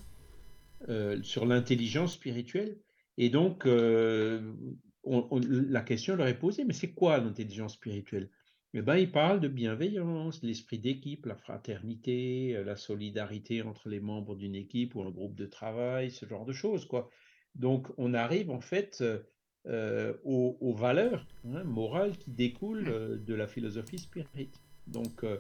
euh, 0.88 1.22
sur 1.22 1.46
l'intelligence 1.46 2.14
spirituelle. 2.14 2.78
Et 3.16 3.30
donc, 3.30 3.66
euh, 3.66 4.52
on, 5.04 5.40
la 5.48 5.82
question 5.82 6.16
leur 6.16 6.26
est 6.26 6.38
posée, 6.38 6.64
mais 6.64 6.72
c'est 6.72 6.92
quoi 6.92 7.18
l'intelligence 7.18 7.74
spirituelle? 7.74 8.30
Eh 8.72 8.82
ben, 8.82 8.96
il 8.96 9.12
parle 9.12 9.38
de 9.40 9.46
bienveillance, 9.46 10.42
l'esprit 10.42 10.80
d'équipe, 10.80 11.26
la 11.26 11.36
fraternité, 11.36 12.60
la 12.64 12.74
solidarité 12.74 13.62
entre 13.62 13.88
les 13.88 14.00
membres 14.00 14.34
d'une 14.34 14.56
équipe 14.56 14.96
ou 14.96 15.02
un 15.02 15.10
groupe 15.10 15.36
de 15.36 15.46
travail, 15.46 16.10
ce 16.10 16.26
genre 16.26 16.44
de 16.44 16.52
choses. 16.52 16.84
Quoi. 16.84 17.08
Donc, 17.54 17.86
on 17.98 18.14
arrive 18.14 18.50
en 18.50 18.60
fait 18.60 19.00
euh, 19.66 20.12
aux, 20.24 20.74
valeurs 20.74 21.26
hein, 21.46 21.64
morales 21.64 22.18
qui 22.18 22.30
découlent 22.30 22.86
euh, 22.86 23.16
de 23.16 23.32
la 23.32 23.46
philosophie 23.46 23.96
spirit. 23.96 24.50
Donc, 24.86 25.24
euh, 25.24 25.38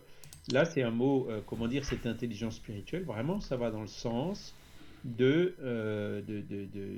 là, 0.50 0.64
c'est 0.64 0.82
un 0.82 0.90
mot, 0.90 1.28
comment 1.46 1.68
dire, 1.68 1.84
cette 1.84 2.06
intelligence 2.06 2.56
spirituelle, 2.56 3.04
vraiment, 3.04 3.40
ça 3.40 3.58
va 3.58 3.70
dans 3.70 3.82
le 3.82 3.86
sens 3.86 4.54
de, 5.04 5.54
de, 6.26 6.40
de, 6.40 6.64
de 6.64 6.88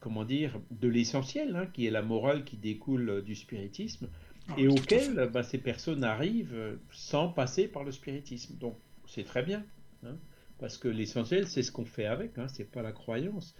comment 0.00 0.24
dire, 0.24 0.60
de 0.70 0.88
l'essentiel, 0.88 1.56
hein, 1.56 1.66
qui 1.72 1.86
est 1.86 1.90
la 1.90 2.02
morale 2.02 2.44
qui 2.44 2.56
découle 2.56 3.22
du 3.22 3.34
spiritisme, 3.34 4.08
ah, 4.48 4.54
et 4.58 4.68
auquel 4.68 5.30
bah, 5.32 5.42
ces 5.42 5.58
personnes 5.58 6.04
arrivent 6.04 6.78
sans 6.90 7.28
passer 7.28 7.68
par 7.68 7.84
le 7.84 7.92
spiritisme. 7.92 8.56
Donc 8.58 8.76
c'est 9.06 9.24
très 9.24 9.42
bien, 9.42 9.64
hein, 10.04 10.16
parce 10.58 10.78
que 10.78 10.88
l'essentiel, 10.88 11.46
c'est 11.46 11.62
ce 11.62 11.70
qu'on 11.70 11.84
fait 11.84 12.06
avec, 12.06 12.38
hein, 12.38 12.48
c'est 12.48 12.70
pas 12.70 12.82
la 12.82 12.92
croyance. 12.92 13.54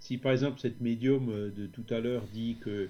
Si 0.00 0.18
par 0.18 0.32
exemple 0.32 0.58
cette 0.58 0.80
médium 0.80 1.50
de 1.50 1.66
tout 1.66 1.86
à 1.90 2.00
l'heure 2.00 2.24
dit 2.32 2.56
que 2.60 2.88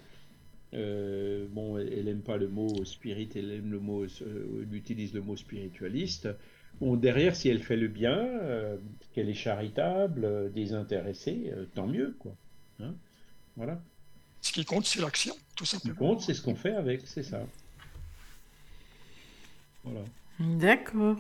euh, 0.75 1.47
bon, 1.51 1.77
elle 1.77 2.05
n'aime 2.07 2.23
pas 2.23 2.39
le 2.39 2.49
mot 2.49 2.85
spirit, 2.85 3.29
elle 3.35 3.51
aime 3.53 3.71
le 3.71 3.79
mot, 3.79 4.05
euh, 4.05 4.63
elle 4.63 4.75
utilise 4.75 5.13
le 5.13 5.21
mot 5.21 5.37
spiritualiste. 5.37 6.29
Bon, 6.81 6.97
derrière, 6.97 7.37
si 7.37 7.49
elle 7.49 7.63
fait 7.63 7.77
le 7.77 7.89
bien, 7.89 8.17
euh, 8.19 8.77
qu'elle 9.13 9.29
est 9.31 9.35
charitable, 9.35 10.25
euh, 10.25 10.49
désintéressée, 10.51 11.53
tant 11.75 11.87
mieux, 11.87 12.17
quoi. 12.19 12.33
Hein 12.81 12.95
voilà. 13.57 13.81
Ce 14.43 14.53
qui 14.53 14.65
compte, 14.67 14.85
c'est 14.87 15.01
l'action, 15.01 15.35
tout 15.57 15.65
simplement. 15.65 15.81
Ce 15.81 15.89
qui 15.93 15.95
compte, 15.99 16.21
c'est 16.23 16.35
ce 16.35 16.41
qu'on 16.43 16.55
fait 16.57 16.75
avec, 16.75 17.07
c'est 17.07 17.23
ça. 17.23 17.47
Voilà. 19.85 20.09
D'accord. 20.39 21.17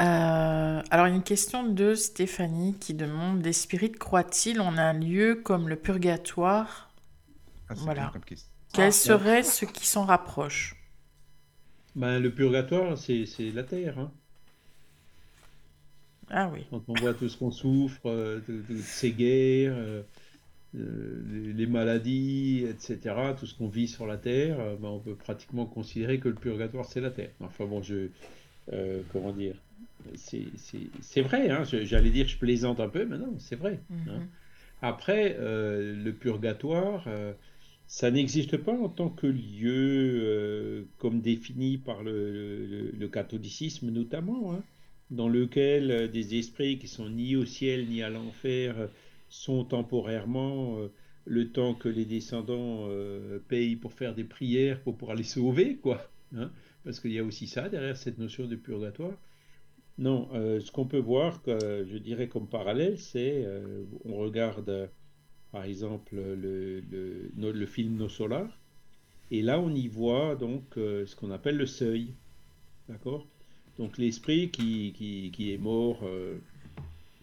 Euh, 0.00 0.82
alors, 0.90 1.06
il 1.06 1.10
y 1.10 1.12
a 1.12 1.16
une 1.16 1.22
question 1.22 1.64
de 1.68 1.94
Stéphanie 1.94 2.76
qui 2.78 2.94
demande 2.94 3.44
Les 3.44 3.52
spirites 3.52 3.98
croient-ils 3.98 4.60
en 4.60 4.76
un 4.76 4.92
lieu 4.92 5.36
comme 5.36 5.68
le 5.68 5.76
purgatoire? 5.76 6.90
Ah, 7.68 7.74
c'est 7.76 7.84
Voilà. 7.84 7.94
bien 7.94 8.08
comme 8.08 8.24
question. 8.24 8.50
Quel 8.72 8.92
Ah, 8.92 8.92
serait 8.92 9.42
ce 9.42 9.64
qui 9.64 9.86
s'en 9.86 10.04
rapproche? 10.04 10.76
Ben, 11.96 12.20
le 12.20 12.32
purgatoire, 12.32 12.96
c'est 12.96 13.26
c'est 13.26 13.50
la 13.50 13.64
terre. 13.64 13.98
Hein. 13.98 14.12
Ah 16.30 16.50
oui. 16.52 16.64
Quand 16.70 16.82
on 16.88 16.96
voit 16.96 17.14
tout 17.14 17.28
ce 17.28 17.36
qu'on 17.36 17.50
souffre, 17.50 18.06
euh, 18.06 18.40
de, 18.48 18.62
de 18.62 18.82
ces 18.82 19.12
guerres, 19.12 19.74
euh, 19.76 20.02
euh, 20.76 21.22
les, 21.28 21.52
les 21.54 21.66
maladies, 21.66 22.64
etc., 22.68 23.34
tout 23.34 23.46
ce 23.46 23.54
qu'on 23.56 23.68
vit 23.68 23.88
sur 23.88 24.06
la 24.06 24.18
terre, 24.18 24.60
euh, 24.60 24.76
ben, 24.76 24.88
on 24.88 25.00
peut 25.00 25.16
pratiquement 25.16 25.66
considérer 25.66 26.20
que 26.20 26.28
le 26.28 26.36
purgatoire, 26.38 26.86
c'est 26.86 27.00
la 27.00 27.10
terre. 27.12 27.32
Enfin 27.40 27.66
bon, 27.66 27.82
je. 27.82 28.10
euh, 28.72 29.02
comment 29.10 29.32
dire 29.32 29.62
C'est 30.16 30.52
c'est- 30.58 30.90
c'est 31.02 31.22
vrai, 31.22 31.50
hein, 31.50 31.64
j'allais 31.64 32.10
dire 32.10 32.28
je 32.28 32.38
plaisante 32.38 32.80
un 32.80 32.88
peu, 32.90 33.06
mais 33.06 33.18
non, 33.18 33.38
c'est 33.40 33.56
vrai. 33.56 33.84
hein. 34.06 34.22
Mhm. 34.22 34.28
Après, 34.82 35.36
euh, 35.40 35.94
le 35.96 36.14
purgatoire, 36.16 37.04
euh, 37.08 37.34
ça 37.94 38.10
n'existe 38.10 38.56
pas 38.56 38.72
en 38.72 38.88
tant 38.88 39.08
que 39.08 39.28
lieu 39.28 40.20
euh, 40.24 40.82
comme 40.98 41.20
défini 41.20 41.78
par 41.78 42.02
le, 42.02 43.08
catholicisme 43.12 43.88
notamment, 43.90 44.52
hein, 44.52 44.64
dans 45.12 45.28
lequel 45.28 45.92
euh, 45.92 46.08
des 46.08 46.36
esprits 46.36 46.76
qui 46.80 46.88
sont 46.88 47.08
ni 47.08 47.36
au 47.36 47.44
ciel 47.44 47.86
ni 47.86 48.02
à 48.02 48.10
l'enfer 48.10 48.74
euh, 48.76 48.86
sont 49.28 49.64
temporairement 49.64 50.76
le 51.24 51.52
temps 51.52 51.74
que 51.74 51.88
les 51.88 52.04
descendants 52.04 52.88
payent 53.48 53.76
pour 53.76 53.92
faire 53.92 54.14
des 54.14 54.22
prières 54.22 54.80
pour 54.82 54.96
pouvoir 54.96 55.16
les 55.16 55.24
sauver, 55.24 55.76
quoi. 55.76 56.08
hein, 56.36 56.50
parce 56.84 57.00
qu'il 57.00 57.12
y 57.12 57.18
a 57.18 57.24
aussi 57.24 57.46
ça 57.46 57.68
derrière 57.68 57.96
cette 57.96 58.18
notion 58.18 58.46
de 58.46 58.54
purgatoire. 58.54 59.16
Non, 59.98 60.28
ce 60.32 60.70
qu'on 60.70 60.84
peut 60.84 60.98
voir, 60.98 61.42
je 61.46 61.96
dirais 61.98 62.28
comme 62.28 62.46
parallèle, 62.46 62.98
c'est, 62.98 63.44
on 64.04 64.16
regarde 64.16 64.88
par 65.54 65.64
exemple 65.64 66.16
le, 66.16 66.80
le, 66.80 67.30
no- 67.36 67.66
film 67.66 67.96
Nos 67.96 68.08
Solars, 68.08 68.58
et 69.30 69.40
là 69.40 69.60
on 69.60 69.72
y 69.72 69.86
voit 69.86 70.34
donc 70.34 70.64
euh, 70.76 71.06
ce 71.06 71.14
qu'on 71.14 71.30
appelle 71.30 71.56
le 71.56 71.66
seuil, 71.66 72.08
d'accord? 72.88 73.24
Donc 73.78 73.96
l'esprit 73.96 74.50
qui, 74.50 74.92
qui, 74.98 75.30
qui 75.32 75.52
est 75.52 75.58
mort 75.58 76.00
euh, 76.02 76.38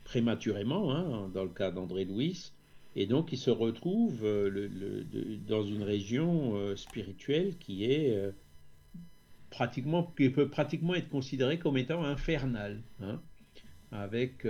prématurément, 0.05 0.95
hein, 0.95 1.29
dans 1.33 1.43
le 1.43 1.49
cas 1.49 1.71
d'André 1.71 2.05
Louis, 2.05 2.53
et 2.95 3.05
donc 3.05 3.33
il 3.33 3.37
se 3.37 3.49
retrouve 3.51 4.23
euh, 4.23 4.49
le- 4.49 4.67
le- 4.67 5.03
dans 5.49 5.65
une 5.65 5.83
région 5.83 6.55
spirituelle 6.77 7.57
qui 7.59 7.83
est 7.83 8.31
pratiquement, 9.49 10.13
qui 10.17 10.29
peut 10.29 10.47
pratiquement 10.47 10.95
être 10.95 11.09
considérée 11.09 11.59
comme 11.59 11.77
étant 11.77 12.05
infernale, 12.05 12.81
hein, 13.01 13.19
avec 13.91 14.45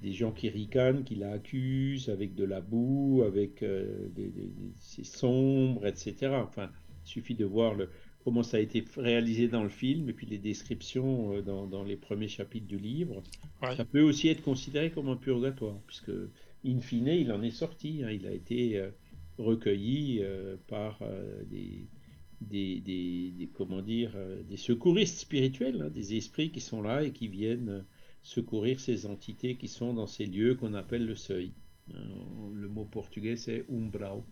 des 0.00 0.12
gens 0.12 0.32
qui 0.32 0.48
ricanent, 0.48 1.04
qui 1.04 1.14
la 1.16 1.32
accusent, 1.32 2.08
avec 2.08 2.34
de 2.34 2.44
la 2.44 2.60
boue, 2.60 3.22
avec 3.26 3.62
euh, 3.62 4.08
des, 4.10 4.30
des- 4.30 4.48
des- 4.48 4.72
c'est 4.76 5.04
sombre, 5.04 5.86
etc. 5.86 6.42
Enfin, 6.44 6.70
il 7.04 7.08
suffit 7.08 7.34
de 7.34 7.44
voir 7.44 7.74
le, 7.74 7.90
comment 8.24 8.42
ça 8.42 8.56
a 8.58 8.60
été 8.60 8.84
réalisé 8.96 9.48
dans 9.48 9.62
le 9.62 9.68
film 9.68 10.08
et 10.08 10.12
puis 10.12 10.26
les 10.26 10.38
descriptions 10.38 11.34
euh, 11.34 11.42
dans, 11.42 11.66
dans 11.66 11.84
les 11.84 11.96
premiers 11.96 12.28
chapitres 12.28 12.66
du 12.66 12.78
livre. 12.78 13.22
Ouais. 13.62 13.76
Ça 13.76 13.84
peut 13.84 14.02
aussi 14.02 14.28
être 14.28 14.42
considéré 14.42 14.90
comme 14.90 15.08
un 15.08 15.16
purgatoire, 15.16 15.80
puisque 15.86 16.10
in 16.64 16.80
fine, 16.80 17.08
il 17.08 17.32
en 17.32 17.42
est 17.42 17.50
sorti. 17.50 18.02
hein. 18.04 18.10
il 18.10 18.26
a 18.26 18.32
été 18.32 18.78
euh, 18.78 18.90
recueilli 19.38 20.20
euh, 20.22 20.56
par 20.66 21.00
des, 21.46 21.88
des, 22.40 22.80
des, 22.80 23.30
des- 23.32 23.48
comment 23.48 23.82
dire, 23.82 24.12
des 24.48 24.56
secouristes 24.56 25.18
spirituels, 25.18 25.82
hein, 25.82 25.90
des 25.90 26.16
esprits 26.16 26.50
qui 26.50 26.60
sont 26.60 26.82
là 26.82 27.02
et 27.04 27.12
qui 27.12 27.28
viennent 27.28 27.84
secourir 28.22 28.80
ces 28.80 29.06
entités 29.06 29.56
qui 29.56 29.68
sont 29.68 29.94
dans 29.94 30.06
ces 30.06 30.26
lieux 30.26 30.54
qu'on 30.54 30.74
appelle 30.74 31.06
le 31.06 31.16
seuil. 31.16 31.52
Hein, 31.94 32.00
le 32.54 32.68
mot 32.68 32.84
portugais 32.84 33.36
c'est 33.36 33.64
umbrau. 33.70 34.24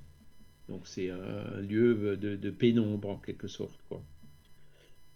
Donc 0.69 0.87
c'est 0.87 1.11
un, 1.11 1.61
lieu 1.61 2.17
de, 2.17 2.51
pénombre 2.51 3.11
en 3.11 3.19
quelque 3.19 3.49
sorte. 3.49 3.81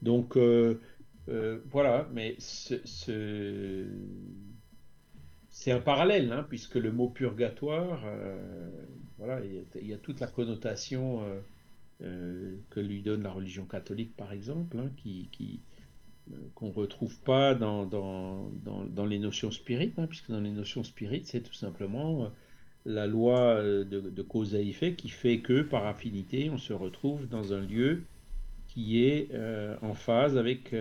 Donc 0.00 0.36
euh, 0.36 0.80
euh, 1.28 1.60
voilà, 1.70 2.08
mais 2.12 2.34
ce, 2.38 2.80
ce- 2.84 3.86
c'est 5.50 5.70
un 5.70 5.80
parallèle, 5.80 6.32
hein, 6.32 6.44
puisque 6.48 6.74
le 6.76 6.90
mot 6.92 7.08
purgatoire, 7.08 8.02
euh, 8.06 8.70
voilà, 9.18 9.40
il 9.44 9.86
y, 9.86 9.92
a, 9.92 9.98
toute 9.98 10.20
la 10.20 10.26
connotation 10.26 11.22
euh, 11.24 11.40
euh, 12.02 12.56
que 12.70 12.80
lui 12.80 13.02
donne 13.02 13.22
la 13.22 13.30
religion 13.30 13.66
catholique, 13.66 14.16
par 14.16 14.32
exemple, 14.32 14.78
hein, 14.78 14.90
qui, 14.96 15.28
qui, 15.32 15.60
euh, 15.60 15.71
qu'on 16.54 16.68
ne 16.68 16.72
retrouve 16.72 17.18
pas 17.20 17.54
dans, 17.54 17.86
dans, 17.86 18.50
dans, 18.86 19.06
les 19.06 19.18
notions 19.18 19.50
spirites, 19.50 19.98
hein, 19.98 20.06
puisque 20.06 20.30
dans 20.30 20.40
les 20.40 20.50
notions 20.50 20.84
spirites, 20.84 21.26
c'est 21.26 21.42
tout 21.42 21.54
simplement 21.54 22.24
euh, 22.24 22.28
la 22.84 23.06
loi 23.06 23.38
euh, 23.38 23.84
de, 23.84 24.22
cause 24.22 24.54
à 24.54 24.60
effet 24.60 24.94
qui 24.94 25.08
fait 25.08 25.40
que, 25.40 25.62
par 25.62 25.86
affinité, 25.86 26.50
on 26.50 26.58
se 26.58 26.72
retrouve 26.72 27.28
dans 27.28 27.52
un 27.52 27.60
lieu 27.60 28.04
qui 28.68 29.04
est 29.04 29.28
en 29.82 29.92
phase 29.92 30.38
avec, 30.38 30.74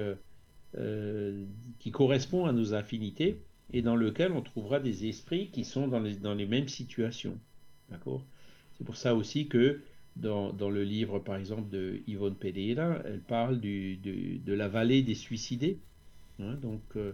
qui 1.79 1.91
correspond 1.91 2.45
à 2.45 2.53
nos 2.53 2.73
affinités 2.73 3.41
et 3.73 3.81
dans 3.81 3.97
lequel 3.97 4.31
on 4.31 4.41
trouvera 4.41 4.79
des 4.79 5.07
esprits 5.07 5.49
qui 5.49 5.65
sont 5.65 5.89
dans 5.89 5.99
les, 5.99 6.15
dans 6.15 6.33
les 6.33 6.45
mêmes 6.45 6.69
situations. 6.69 7.37
D'accord? 7.89 8.23
C'est 8.77 8.85
pour 8.85 8.95
ça 8.95 9.13
aussi 9.13 9.47
que 9.47 9.81
dans, 10.15 10.69
le 10.69 10.83
livre, 10.83 11.19
par 11.19 11.35
exemple, 11.37 11.69
de 11.69 12.01
Yvonne 12.07 12.35
Pereira, 12.35 12.99
elle 13.05 13.21
parle 13.21 13.59
de 13.59 14.53
la 14.53 14.67
vallée 14.67 15.01
des 15.01 15.15
suicidés, 15.15 15.79
hein, 16.39 16.55
donc, 16.61 16.81
euh, 16.95 17.13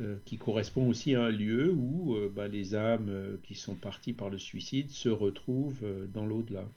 euh, 0.00 0.16
qui 0.24 0.36
correspond 0.36 0.88
aussi 0.88 1.14
à 1.14 1.24
un 1.24 1.30
lieu 1.30 1.72
où 1.72 2.14
euh, 2.14 2.30
bah, 2.34 2.48
les 2.48 2.74
âmes 2.74 3.38
qui 3.42 3.54
sont 3.54 3.74
parties 3.74 4.12
par 4.12 4.30
le 4.30 4.38
suicide 4.38 4.90
se 4.90 5.08
retrouvent 5.08 5.84
dans 6.12 6.26
l'au-delà. 6.26 6.68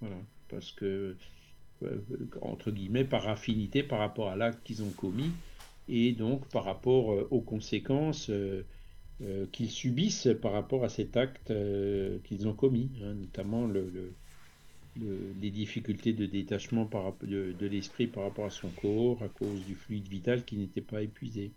Voilà, 0.00 0.16
parce 0.48 0.72
que, 0.72 1.16
entre 2.40 2.70
guillemets, 2.70 3.04
par 3.04 3.28
affinité 3.28 3.82
par 3.82 4.00
rapport 4.00 4.30
à 4.30 4.36
l'acte 4.36 4.62
qu'ils 4.64 4.82
ont 4.82 4.90
commis, 4.90 5.30
et 5.88 6.12
donc 6.12 6.48
par 6.48 6.64
rapport 6.64 7.30
aux 7.30 7.40
conséquences 7.40 8.30
qu'ils 9.52 9.70
subissent 9.70 10.28
par 10.42 10.52
rapport 10.52 10.84
à 10.84 10.88
cet 10.88 11.16
acte 11.16 11.52
qu'ils 12.24 12.48
ont 12.48 12.54
commis, 12.54 12.90
hein, 13.02 13.14
notamment 13.14 13.66
le 13.66 14.12
les 14.96 15.50
difficultés 15.50 16.12
de 16.12 16.26
détachement 16.26 16.86
par, 16.86 17.14
de, 17.22 17.52
de 17.58 17.66
l'esprit 17.66 18.06
par 18.06 18.24
rapport 18.24 18.46
à 18.46 18.50
son 18.50 18.68
corps 18.68 19.22
à 19.22 19.28
cause 19.28 19.64
du 19.64 19.74
fluide 19.74 20.08
vital 20.08 20.44
qui 20.44 20.56
n'était 20.56 20.80
pas 20.80 21.02
épuisé. 21.02 21.52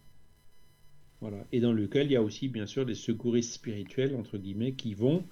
Voilà. 1.22 1.46
Et 1.52 1.60
dans 1.60 1.74
lequel 1.74 2.08
il 2.08 2.14
y 2.14 2.16
a 2.16 2.22
aussi 2.22 2.48
bien 2.48 2.66
sûr 2.66 2.86
des 2.86 2.96
secouristes 2.96 3.54
spirituels, 3.54 4.16
entre 4.16 4.38
guillemets, 4.38 4.74
qui 4.74 4.94
vont 4.94 5.24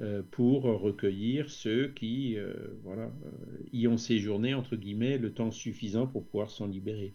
euh, 0.00 0.22
pour 0.30 0.62
recueillir 0.62 1.50
ceux 1.50 1.88
qui 1.88 2.36
euh, 2.36 2.52
voilà, 2.82 3.04
euh, 3.04 3.30
y 3.72 3.86
ont 3.86 3.96
séjourné, 3.96 4.52
entre 4.52 4.76
guillemets, 4.76 5.18
le 5.18 5.32
temps 5.32 5.50
suffisant 5.50 6.06
pour 6.06 6.24
pouvoir 6.24 6.50
s'en 6.50 6.66
libérer. 6.66 7.14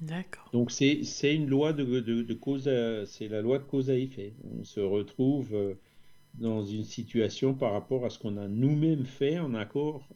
D'accord. 0.00 0.48
Donc 0.52 0.70
c'est 0.70 1.34
une 1.34 1.48
loi 1.48 1.72
de, 1.72 1.84
de, 2.00 2.22
de 2.22 2.34
cause, 2.34 2.68
c'est 3.06 3.28
la 3.28 3.40
loi 3.40 3.58
de 3.58 3.64
cause 3.64 3.90
à 3.90 3.96
effet. 3.96 4.34
On 4.58 4.64
se 4.64 4.80
retrouve 4.80 5.56
dans 6.34 6.64
une 6.64 6.84
situation 6.84 7.54
par 7.54 7.72
rapport 7.72 8.04
à 8.04 8.10
ce 8.10 8.18
qu'on 8.18 8.36
a 8.36 8.48
nous-mêmes 8.48 9.06
fait 9.06 9.38
en 9.38 9.54
accord 9.54 10.08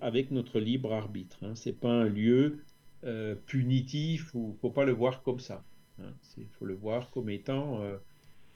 avec 0.00 0.30
notre 0.30 0.60
libre 0.60 0.92
arbitre. 0.92 1.38
Hein. 1.42 1.54
Ce 1.54 1.68
n'est 1.68 1.74
pas 1.74 1.92
un 1.92 2.08
lieu 2.08 2.64
euh, 3.04 3.34
punitif 3.46 4.34
ou 4.34 4.48
il 4.50 4.52
ne 4.54 4.58
faut 4.58 4.70
pas 4.70 4.84
le 4.84 4.92
voir 4.92 5.22
comme 5.22 5.40
ça. 5.40 5.64
Il 5.98 6.04
hein. 6.04 6.46
faut 6.58 6.64
le 6.64 6.74
voir 6.74 7.10
comme 7.10 7.30
étant 7.30 7.80
euh, 7.82 7.96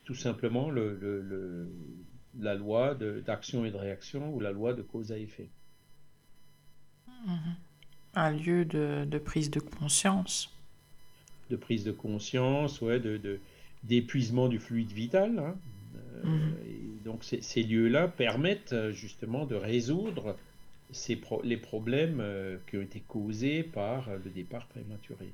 tout 0.04 0.14
simplement 0.14 0.70
le, 0.70 1.70
la 2.38 2.54
loi 2.54 2.94
d'action 2.94 3.64
et 3.64 3.70
de 3.70 3.76
réaction 3.76 4.34
ou 4.34 4.40
la 4.40 4.52
loi 4.52 4.72
de 4.72 4.82
cause 4.82 5.12
à 5.12 5.18
effet. 5.18 5.50
Mm-hmm. 7.26 7.54
Un 8.14 8.30
lieu 8.30 8.64
de, 8.64 9.18
prise 9.18 9.50
de 9.50 9.60
conscience. 9.60 10.50
De 11.50 11.56
prise 11.56 11.84
de 11.84 11.92
conscience, 11.92 12.80
ouais, 12.80 13.00
d'épuisement 13.82 14.46
de, 14.46 14.52
du 14.52 14.58
fluide 14.58 14.92
vital, 14.92 15.38
hein. 15.38 15.56
Mhm. 16.24 16.54
donc 17.04 17.24
ces, 17.24 17.62
lieux-là 17.62 18.08
permettent 18.08 18.72
euh, 18.72 18.92
justement 18.92 19.46
de 19.46 19.54
résoudre 19.54 20.36
ces 20.92 21.20
les 21.42 21.56
problèmes 21.56 22.18
euh, 22.20 22.56
qui 22.68 22.76
ont 22.76 22.82
été 22.82 23.00
causés 23.00 23.62
par 23.62 24.08
le 24.24 24.30
départ 24.30 24.66
prématuré. 24.66 25.30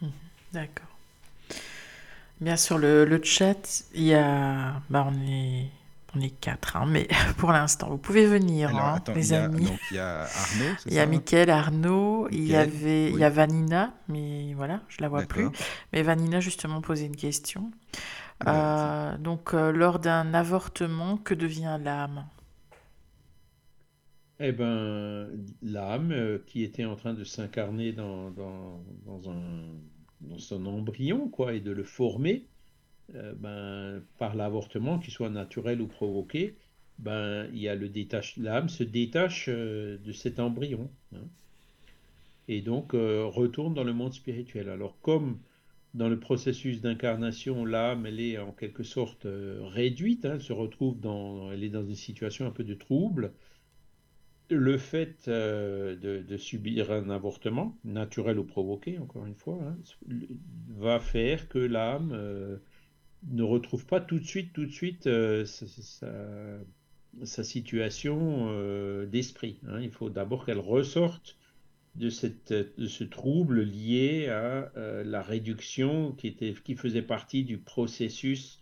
Mhm. 0.00 0.10
D'accord. 0.52 0.96
Bien 2.40 2.56
sur 2.56 2.76
le, 2.76 3.20
chat, 3.22 3.84
il 3.94 4.04
y 4.04 4.14
a, 4.14 4.82
bah 4.90 5.06
on 5.10 5.26
est, 5.26 5.70
on 6.14 6.20
est 6.20 6.30
quatre, 6.38 6.76
hein, 6.76 6.84
mais 6.86 7.08
pour 7.38 7.50
l'instant, 7.50 7.88
vous 7.88 7.96
pouvez 7.96 8.26
venir, 8.26 8.76
hein, 8.76 9.02
les 9.14 9.32
amis. 9.32 9.64
donc 9.64 9.78
il 9.90 9.96
y 9.96 10.00
a 10.00 10.22
Arnaud, 10.22 10.76
Il 10.86 10.92
y 10.92 10.98
a 10.98 11.06
Mickaël, 11.06 11.48
Arnaud, 11.48 12.28
il 12.30 12.46
y 12.46 12.54
avait, 12.54 13.10
il 13.10 13.18
y 13.18 13.24
a 13.24 13.30
Vanina, 13.30 13.94
mais 14.08 14.52
voilà, 14.54 14.82
je 14.88 15.00
la 15.00 15.08
vois 15.08 15.22
plus. 15.22 15.48
Mais 15.94 16.02
Vanina 16.02 16.40
justement 16.40 16.82
posait 16.82 17.06
une 17.06 17.16
question. 17.16 17.70
Euh, 18.44 19.16
donc, 19.18 19.54
euh, 19.54 19.72
lors 19.72 19.98
d'un 19.98 20.34
avortement, 20.34 21.16
que 21.16 21.34
devient 21.34 21.78
l'âme? 21.82 22.28
Eh 24.38 24.52
ben, 24.52 25.28
l'âme 25.62 26.12
euh, 26.12 26.38
qui 26.46 26.62
était 26.62 26.84
en 26.84 26.96
train 26.96 27.14
de 27.14 27.24
s'incarner 27.24 27.92
dans, 27.92 28.30
dans, 28.30 29.30
un, 29.30 29.80
dans 30.20 30.38
son 30.38 30.66
embryon, 30.66 31.28
quoi, 31.30 31.54
et 31.54 31.60
de 31.60 31.70
le 31.70 31.84
former, 31.84 32.46
ben, 33.12 34.02
par 34.18 34.34
l'avortement, 34.34 34.98
qu'il 34.98 35.12
soit 35.12 35.30
naturel 35.30 35.80
ou 35.80 35.86
provoqué, 35.86 36.58
ben, 36.98 37.48
il 37.52 37.60
y 37.60 37.68
a 37.68 37.74
le 37.74 37.88
détache, 37.88 38.36
l'âme 38.36 38.68
se 38.68 38.82
détache 38.82 39.48
de 39.48 40.12
cet 40.12 40.40
embryon, 40.40 40.90
hein. 41.14 41.28
et 42.48 42.62
donc 42.62 42.92
retourne 42.92 43.74
dans 43.74 43.84
le 43.84 43.92
monde 43.92 44.12
spirituel. 44.12 44.68
Alors, 44.68 44.98
comme 45.02 45.38
dans 45.96 46.08
le 46.10 46.20
processus 46.20 46.82
d'incarnation, 46.82 47.64
l'âme, 47.64 48.04
elle 48.04 48.20
est 48.20 48.38
en 48.38 48.52
quelque 48.52 48.82
sorte 48.82 49.24
euh, 49.24 49.60
réduite, 49.62 50.26
hein, 50.26 50.32
elle 50.34 50.42
se 50.42 50.52
retrouve 50.52 51.00
dans, 51.00 51.50
elle 51.50 51.64
est 51.64 51.70
dans 51.70 51.84
une 51.84 51.94
situation 51.94 52.46
un 52.46 52.50
peu 52.50 52.64
de 52.64 52.74
trouble. 52.74 53.32
Le 54.50 54.76
fait 54.76 55.26
euh, 55.26 55.96
de, 55.96 56.36
subir 56.36 56.92
un 56.92 57.08
avortement, 57.08 57.78
naturel 57.82 58.38
ou 58.38 58.44
provoqué, 58.44 58.98
encore 58.98 59.24
une 59.26 59.34
fois, 59.34 59.58
hein, 59.62 59.76
va 60.68 61.00
faire 61.00 61.48
que 61.48 61.58
l'âme 61.58 62.12
euh, 62.12 62.58
ne 63.28 63.42
retrouve 63.42 63.86
pas 63.86 64.00
tout 64.00 64.18
de 64.18 64.24
suite, 64.24 64.52
tout 64.52 64.66
de 64.66 64.70
suite 64.70 65.08
sa, 67.24 67.42
situation 67.42 69.04
d'esprit. 69.06 69.58
Hein. 69.66 69.80
Il 69.80 69.90
faut 69.90 70.10
d'abord 70.10 70.44
qu'elle 70.44 70.60
ressorte 70.60 71.38
de, 71.96 72.10
cette, 72.10 72.52
de 72.52 72.86
ce 72.86 73.04
trouble 73.04 73.62
lié 73.62 74.28
à 74.28 74.70
euh, 74.76 75.02
la 75.04 75.22
réduction 75.22 76.12
qui, 76.12 76.28
était, 76.28 76.54
qui 76.64 76.74
faisait 76.74 77.02
partie 77.02 77.44
du 77.44 77.58
processus 77.58 78.60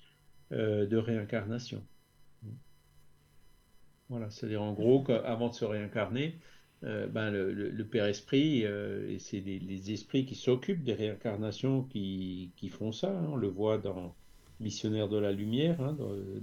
euh, 0.52 0.86
de 0.86 0.96
réincarnation. 0.96 1.84
Voilà, 4.08 4.30
c'est-à-dire 4.30 4.62
en 4.62 4.72
gros 4.72 5.02
qu'avant 5.02 5.48
de 5.48 5.54
se 5.54 5.64
réincarner, 5.64 6.38
euh, 6.84 7.06
ben 7.06 7.30
le, 7.30 7.84
Père 7.84 8.04
Esprit, 8.04 8.62
et 8.62 9.18
c'est 9.18 9.40
les, 9.40 9.92
esprits 9.92 10.26
qui 10.26 10.34
s'occupent 10.34 10.84
des 10.84 10.94
réincarnations 10.94 11.84
qui, 11.84 12.52
qui 12.56 12.68
font 12.68 12.92
ça, 12.92 13.10
hein. 13.10 13.26
on 13.30 13.36
le 13.36 13.48
voit 13.48 13.78
dans 13.78 14.14
Missionnaire 14.60 15.08
de 15.08 15.16
la 15.18 15.32
Lumière, 15.32 15.80
hein, 15.80 15.96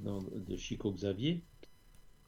dans, 0.04 0.20
de 0.22 0.58
Chico 0.58 0.92
Xavier. 0.92 1.44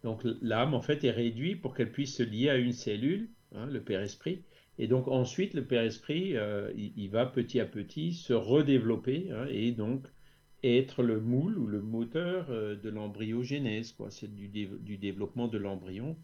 Donc 0.03 0.21
l'âme, 0.41 0.73
en 0.73 0.81
fait, 0.81 1.03
est 1.03 1.11
réduite 1.11 1.61
pour 1.61 1.73
qu'elle 1.73 1.91
puisse 1.91 2.15
se 2.15 2.23
lier 2.23 2.49
à 2.49 2.57
une 2.57 2.73
cellule, 2.73 3.29
hein, 3.55 3.65
le 3.65 3.81
Père 3.81 4.01
Esprit, 4.01 4.43
et 4.79 4.87
donc 4.87 5.07
ensuite, 5.07 5.53
le 5.53 5.65
Père 5.65 5.83
Esprit, 5.83 6.35
euh, 6.35 6.71
il, 6.75 7.09
va 7.09 7.25
petit 7.25 7.59
à 7.59 7.65
petit 7.65 8.13
se 8.13 8.33
redévelopper 8.33 9.29
hein, 9.31 9.45
et 9.49 9.71
donc 9.71 10.07
être 10.63 11.03
le 11.03 11.19
moule 11.19 11.57
ou 11.59 11.67
le 11.67 11.81
moteur 11.81 12.47
euh, 12.49 12.75
de 12.75 12.89
l'embryogénèse. 12.89 13.95
C'est 14.09 14.33
du, 14.33 14.47
du, 14.47 14.97
développement 14.97 15.47
de 15.47 15.57
l'embryon 15.57 16.17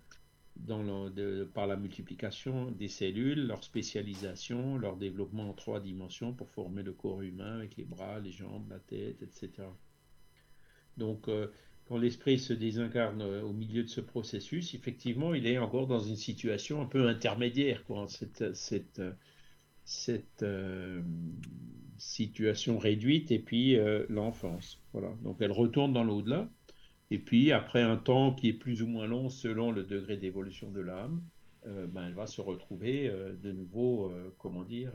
par 1.54 1.68
la 1.68 1.78
multiplication 1.78 2.72
des 2.72 2.88
cellules, 2.88 3.48
leur 3.48 3.64
spécialisation, 3.64 4.78
leur 4.78 4.98
développement 4.98 5.50
en 5.50 5.54
trois 5.54 5.80
dimensions 5.80 6.34
pour 6.34 6.50
former 6.50 6.84
le 6.84 6.92
corps 6.92 7.22
humain 7.22 7.58
avec 7.58 7.78
les 7.78 7.86
bras, 7.86 8.20
les 8.20 8.32
jambes, 8.32 8.68
la 8.70 8.80
tête, 8.80 9.22
etc. 9.22 9.68
Donc, 10.98 11.28
euh, 11.30 11.48
quand 11.90 11.98
l'esprit 11.98 12.38
se 12.38 12.54
désincarne 12.54 13.24
euh, 13.24 13.42
au 13.42 13.52
milieu 13.52 13.82
de 13.84 13.90
ce 13.90 14.00
processus, 14.00 14.76
effectivement, 14.76 15.34
il 15.34 15.48
est 15.48 15.58
encore 15.58 15.88
dans 15.88 16.00
une 16.00 16.16
situation 16.16 16.82
un 16.82 16.86
peu 16.86 17.08
intermédiaire, 17.08 17.84
quoi, 17.86 18.06
cette, 18.08 18.56
cette, 18.56 19.02
euh, 20.44 21.02
situation 21.98 22.78
réduite 22.78 23.32
et 23.32 23.40
puis 23.40 23.76
euh, 23.76 24.06
l'enfance. 24.08 24.80
Voilà. 24.94 25.12
Donc 25.24 25.38
elle 25.40 25.52
retourne 25.52 25.92
dans 25.92 26.04
l'au-delà. 26.04 26.48
Et 27.10 27.18
puis 27.18 27.52
après 27.52 27.82
un 27.82 27.98
temps 27.98 28.36
qui 28.36 28.50
est 28.50 28.54
plus 28.54 28.84
ou 28.84 28.88
moins 28.88 29.08
long 29.08 29.30
selon 29.30 29.72
le 29.72 29.84
degré 29.84 30.16
d'évolution 30.16 30.70
de 30.70 30.82
l'âme, 30.82 31.24
ben, 31.66 32.08
elle 32.08 32.14
va 32.14 32.26
se 32.26 32.40
retrouver 32.40 33.12
de 33.44 33.52
nouveau, 33.52 34.14
comment 34.38 34.64
dire, 34.64 34.92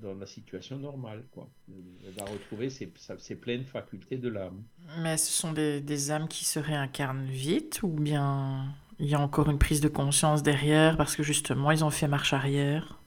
dans 0.00 0.14
la 0.14 0.26
situation 0.26 0.78
normale. 0.78 1.24
Quoi. 1.32 1.48
Elle 1.68 2.12
va 2.12 2.24
retrouver 2.24 2.70
ses, 2.70 2.92
ses 3.18 3.36
pleines 3.36 3.64
facultés 3.64 4.16
de 4.16 4.28
l'âme. 4.28 4.62
Mais 5.02 5.16
ce 5.16 5.32
sont 5.32 5.52
des, 5.52 5.80
des, 5.80 6.10
âmes 6.10 6.28
qui 6.28 6.44
se 6.44 6.58
réincarnent 6.58 7.26
vite 7.26 7.80
ou 7.82 7.88
bien 7.88 8.74
il 8.98 9.08
y 9.08 9.14
a 9.14 9.20
encore 9.20 9.50
une 9.50 9.58
prise 9.58 9.80
de 9.80 9.88
conscience 9.88 10.42
derrière 10.42 10.96
parce 10.96 11.16
que 11.16 11.22
justement 11.22 11.70
ils 11.70 11.84
ont 11.84 11.90
fait 11.90 12.08
marche 12.08 12.32
arrière? 12.32 12.98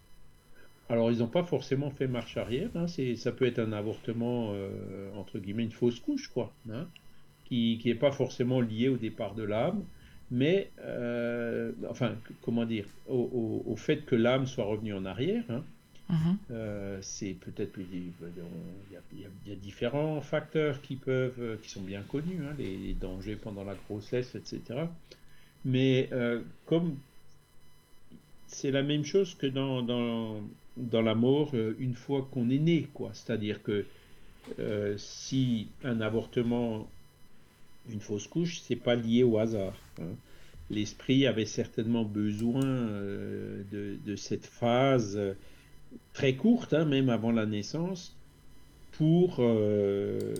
Alors, 0.90 1.12
ils 1.12 1.20
n'ont 1.20 1.28
pas 1.28 1.44
forcément 1.44 1.90
fait 1.90 2.08
marche 2.08 2.38
arrière. 2.38 2.70
Hein. 2.76 2.86
Ça 3.16 3.32
peut 3.32 3.46
être 3.46 3.60
un 3.60 3.72
avortement, 3.72 4.52
euh, 4.54 5.10
entre 5.16 5.40
guillemets, 5.40 5.64
une 5.64 5.72
fausse 5.72 6.00
couche, 6.00 6.28
quoi, 6.28 6.54
hein, 6.70 6.88
qui 7.46 7.82
n'est 7.84 7.96
pas 7.96 8.12
forcément 8.12 8.62
lié 8.62 8.90
au 8.90 8.98
départ 8.98 9.34
de 9.34 9.44
l'âme, 9.44 9.84
mais, 10.32 10.72
euh, 10.80 11.72
enfin, 11.90 12.16
comment 12.42 12.66
dire, 12.66 12.86
au, 13.08 13.64
au, 13.66 13.76
fait 13.76 14.06
que 14.06 14.16
l'âme 14.16 14.46
soit 14.46 14.66
revenue 14.66 14.94
en 14.94 15.06
arrière. 15.06 15.44
Hein, 15.50 15.64
Mhm. 16.10 16.38
Euh, 16.52 17.00
c'est 17.02 17.34
peut-être 17.34 17.80
il 17.80 18.12
y, 18.92 19.52
a 19.52 19.56
différents 19.56 20.22
facteurs 20.22 20.82
qui 20.82 20.98
peuvent, 20.98 21.34
euh, 21.40 21.58
qui 21.64 21.70
sont 21.70 21.82
bien 21.82 22.04
connus, 22.04 22.40
hein, 22.44 22.54
les, 22.60 22.94
dangers 22.94 23.36
pendant 23.36 23.64
la 23.64 23.74
grossesse, 23.74 24.36
etc. 24.36 24.82
Mais 25.64 26.10
euh, 26.12 26.42
comme 26.68 26.98
c'est 28.48 28.70
la 28.70 28.84
même 28.84 29.04
chose 29.04 29.34
que 29.34 29.48
dans, 29.48 29.82
dans, 29.82 30.42
dans 30.78 31.02
la 31.02 31.16
mort 31.16 31.56
une 31.80 31.96
fois 31.96 32.28
qu'on 32.32 32.50
est 32.52 32.60
né, 32.60 32.88
quoi. 32.94 33.10
C'est-à-dire 33.14 33.64
que 33.64 33.86
si 34.98 35.68
un 35.84 36.02
avortement, 36.02 36.88
une 37.90 38.00
fausse 38.00 38.28
couche, 38.28 38.60
c'est 38.60 38.76
pas 38.76 38.94
lié 38.96 39.24
au 39.24 39.40
hasard. 39.40 39.76
hein. 40.00 40.14
L'esprit 40.70 41.26
avait 41.28 41.46
certainement 41.46 42.04
besoin 42.04 42.62
de, 42.62 43.98
de 44.06 44.16
cette 44.16 44.46
phase 44.46 45.20
très 46.14 46.36
courte, 46.36 46.74
hein, 46.74 46.86
même 46.86 47.10
avant 47.10 47.32
la 47.32 47.46
naissance, 47.46 48.16
pour 48.94 49.38
euh, 49.40 50.36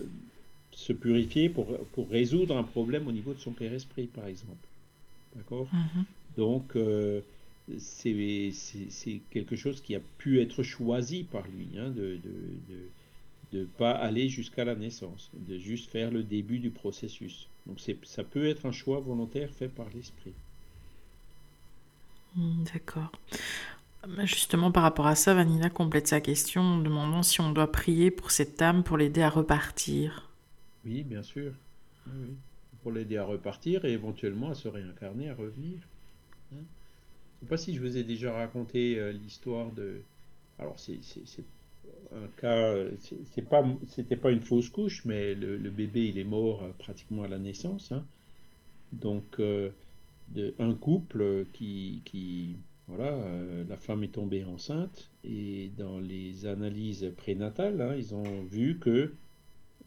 se 0.72 0.92
purifier, 0.92 1.48
pour, 1.48 1.66
pour 1.92 2.08
résoudre 2.08 2.56
un 2.56 2.62
problème 2.64 3.06
au 3.06 3.12
niveau 3.12 3.34
de 3.34 3.38
son 3.40 3.52
père-esprit, 3.52 4.06
par 4.06 4.26
exemple. 4.26 4.68
D'accord? 5.34 5.68
Mhm. 5.72 6.04
Donc, 6.36 6.76
euh, 6.76 7.20
c'est 7.78 9.22
quelque 9.30 9.56
chose 9.56 9.80
qui 9.80 9.94
a 9.94 10.00
pu 10.18 10.40
être 10.40 10.62
choisi 10.62 11.24
par 11.24 11.46
lui, 11.48 11.78
hein, 11.78 11.90
de 11.90 12.16
de, 12.16 12.60
de, 12.68 12.90
de 13.52 13.64
pas 13.64 13.92
aller 13.92 14.28
jusqu'à 14.28 14.64
la 14.64 14.74
naissance, 14.74 15.30
de 15.34 15.58
juste 15.58 15.90
faire 15.90 16.10
le 16.10 16.22
début 16.22 16.58
du 16.58 16.70
processus. 16.70 17.48
Donc, 17.66 17.80
ça 18.04 18.24
peut 18.24 18.46
être 18.46 18.66
un 18.66 18.72
choix 18.72 19.00
volontaire 19.00 19.52
fait 19.52 19.68
par 19.68 19.88
l'esprit. 19.94 20.34
Hmm, 22.34 22.64
D'accord. 22.72 23.10
Bah, 24.08 24.24
Justement, 24.24 24.70
par 24.70 24.82
rapport 24.82 25.06
à 25.06 25.14
ça, 25.14 25.34
Vanina 25.34 25.70
complète 25.70 26.06
sa 26.06 26.20
question 26.20 26.62
en 26.62 26.78
demandant 26.78 27.22
si 27.22 27.40
on 27.40 27.50
doit 27.50 27.72
prier 27.72 28.10
pour 28.10 28.30
cette 28.30 28.60
âme 28.62 28.84
pour 28.84 28.96
l'aider 28.96 29.22
à 29.22 29.30
repartir. 29.30 30.30
Oui, 30.84 31.02
bien 31.02 31.22
sûr. 31.22 31.52
Pour 32.82 32.92
l'aider 32.92 33.16
à 33.16 33.24
repartir 33.24 33.84
et 33.84 33.92
éventuellement 33.92 34.50
à 34.50 34.54
se 34.54 34.68
réincarner, 34.68 35.30
à 35.30 35.34
revenir. 35.34 35.78
Hein. 36.52 36.58
Je 36.60 36.64
ne 36.64 37.40
sais 37.40 37.46
pas 37.48 37.56
si 37.56 37.74
je 37.74 37.80
vous 37.80 37.96
ai 37.96 38.04
déjà 38.04 38.32
raconté 38.32 38.98
euh, 38.98 39.12
l'histoire 39.12 39.72
de. 39.72 40.00
Alors, 40.58 40.78
c'est 40.78 41.00
un 42.14 42.28
cas. 42.40 42.74
c'est 43.34 43.48
pas, 43.48 43.64
c'était 43.88 44.16
pas 44.16 44.30
une 44.30 44.40
fausse 44.40 44.70
couche, 44.70 45.04
mais 45.04 45.34
le, 45.34 45.70
bébé, 45.70 46.06
il 46.06 46.18
est 46.18 46.24
mort 46.24 46.62
euh, 46.62 46.70
pratiquement 46.78 47.24
à 47.24 47.28
la 47.28 47.38
naissance. 47.38 47.90
hein. 47.90 48.04
Donc, 48.92 49.40
euh, 49.40 49.70
un 50.58 50.74
couple 50.74 51.44
qui. 51.52 52.02
qui 52.04 52.56
voilà, 52.88 53.12
euh, 53.12 53.64
la 53.68 53.76
femme 53.76 54.04
est 54.04 54.12
tombée 54.14 54.44
enceinte 54.44 55.10
et 55.24 55.70
dans 55.76 55.98
les 55.98 56.46
analyses 56.46 57.12
prénatales, 57.16 57.80
hein, 57.80 57.94
ils 57.96 58.14
ont 58.14 58.42
vu 58.44 58.78
que 58.78 59.12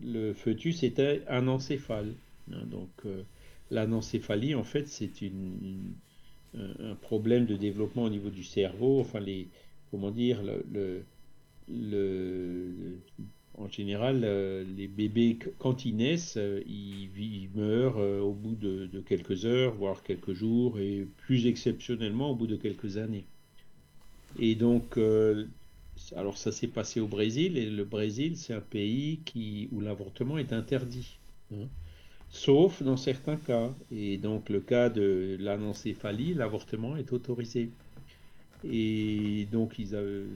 le 0.01 0.33
fœtus 0.33 0.83
était 0.83 1.23
un 1.27 1.47
encéphale. 1.47 2.13
hein. 2.51 2.65
donc, 2.67 2.89
euh, 3.05 3.23
l'anencéphalie, 3.71 4.55
en 4.55 4.63
fait, 4.63 4.87
c'est 4.87 5.11
un, 6.55 6.95
problème 6.95 7.45
de 7.45 7.55
développement 7.55 8.03
au 8.03 8.09
niveau 8.09 8.29
du 8.29 8.43
cerveau. 8.43 8.99
Enfin, 8.99 9.19
les, 9.19 9.49
comment 9.91 10.11
dire, 10.11 10.41
le- 10.43 10.65
le- 10.71 11.05
le- 11.67 12.99
en 13.59 13.67
général, 13.69 14.23
euh, 14.23 14.63
les 14.63 14.87
bébés, 14.87 15.37
qu- 15.37 15.51
quand 15.59 15.85
ils 15.85 15.95
naissent, 15.95 16.37
euh, 16.37 16.61
ils, 16.65 17.15
ils 17.19 17.51
meurent 17.53 17.97
euh, 17.99 18.19
au 18.21 18.33
bout 18.33 18.55
de, 18.55 18.87
de 18.87 19.01
quelques 19.01 19.45
heures, 19.45 19.75
voire 19.75 20.01
quelques 20.03 20.33
jours, 20.33 20.79
et 20.79 21.05
plus 21.17 21.45
exceptionnellement 21.47 22.31
au 22.31 22.35
bout 22.35 22.47
de 22.47 22.55
quelques 22.55 22.97
années. 22.97 23.29
Et 24.35 24.55
donc, 24.55 24.97
euh, 24.97 25.47
alors 26.15 26.37
ça 26.37 26.51
s'est 26.51 26.67
passé 26.71 26.99
au 26.99 27.07
Brésil, 27.07 27.57
et 27.57 27.69
le 27.69 27.85
Brésil, 27.85 28.37
c'est 28.37 28.53
un 28.53 28.61
pays 28.61 29.23
qui, 29.23 29.67
où 29.71 29.81
l'avortement 29.81 30.37
est 30.37 30.53
interdit, 30.53 31.21
hein. 31.51 31.69
sauf 32.29 32.83
dans 32.83 32.97
certains 32.97 33.37
cas. 33.37 33.77
Et 33.91 34.17
donc, 34.17 34.49
le 34.49 34.61
cas 34.61 34.89
de 34.89 35.37
l'anencéphalie, 35.39 36.33
l'avortement 36.35 36.97
est 36.97 37.13
autorisé. 37.13 37.77
Et 38.63 39.47
donc, 39.51 39.79
ils 39.79 39.95
avaient- 39.95 40.27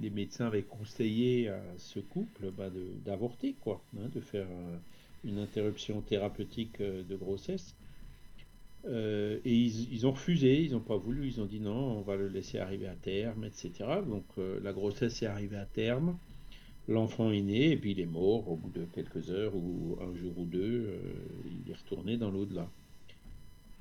les 0.00 0.10
médecins 0.10 0.46
avaient 0.46 0.62
conseillé 0.62 1.48
à 1.48 1.62
ce 1.78 2.00
couple 2.00 2.50
bah, 2.50 2.70
d'avorter, 3.04 3.54
quoi, 3.60 3.82
hein, 3.96 4.08
de 4.14 4.20
faire 4.20 4.46
euh, 4.50 4.76
une 5.24 5.38
interruption 5.38 6.00
thérapeutique 6.00 6.80
euh, 6.80 7.02
de 7.02 7.16
grossesse. 7.16 7.74
Euh, 8.86 9.40
et 9.44 9.54
ils, 9.54 10.06
ont 10.06 10.12
refusé, 10.12 10.62
ils 10.62 10.72
n'ont 10.72 10.80
pas 10.80 10.96
voulu, 10.96 11.26
ils 11.26 11.40
ont 11.40 11.46
dit 11.46 11.60
non, 11.60 11.98
on 11.98 12.02
va 12.02 12.14
le 12.16 12.28
laisser 12.28 12.58
arriver 12.58 12.86
à 12.86 12.94
terme, 12.94 13.44
etc. 13.44 13.72
Donc 14.06 14.24
euh, 14.38 14.60
la 14.62 14.72
grossesse 14.72 15.22
est 15.22 15.26
arrivée 15.26 15.56
à 15.56 15.66
terme, 15.66 16.16
l'enfant 16.86 17.32
est 17.32 17.42
né 17.42 17.72
et 17.72 17.76
puis 17.76 17.92
il 17.92 18.00
est 18.00 18.06
mort 18.06 18.48
au 18.48 18.56
bout 18.56 18.70
de 18.70 18.84
quelques 18.94 19.30
heures 19.30 19.56
ou 19.56 19.98
un 20.00 20.14
jour 20.16 20.38
ou 20.38 20.44
deux, 20.44 20.86
euh, 20.86 20.98
il 21.64 21.70
est 21.70 21.74
retourné 21.74 22.16
dans 22.16 22.30
l'au-delà. 22.30 22.68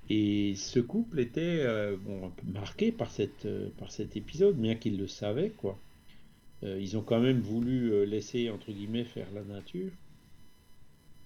Et 0.09 0.53
ce 0.55 0.80
couple 0.80 1.20
était 1.20 1.61
euh, 1.61 1.95
un 2.24 2.30
peu 2.30 2.47
marqué 2.51 2.91
par, 2.91 3.09
cette, 3.09 3.45
euh, 3.45 3.70
par 3.78 3.91
cet 3.91 4.16
épisode, 4.16 4.55
bien 4.55 4.76
qu'ils 4.76 4.97
le 4.97 5.07
savaient, 5.07 5.49
quoi. 5.49 5.80
Euh, 6.63 6.79
ils 6.79 6.97
ont 6.97 7.01
quand 7.01 7.19
même 7.19 7.39
voulu 7.39 7.91
euh, 7.91 8.05
laisser, 8.05 8.49
entre 8.49 8.71
guillemets, 8.71 9.03
faire 9.03 9.27
la 9.33 9.43
nature. 9.43 9.91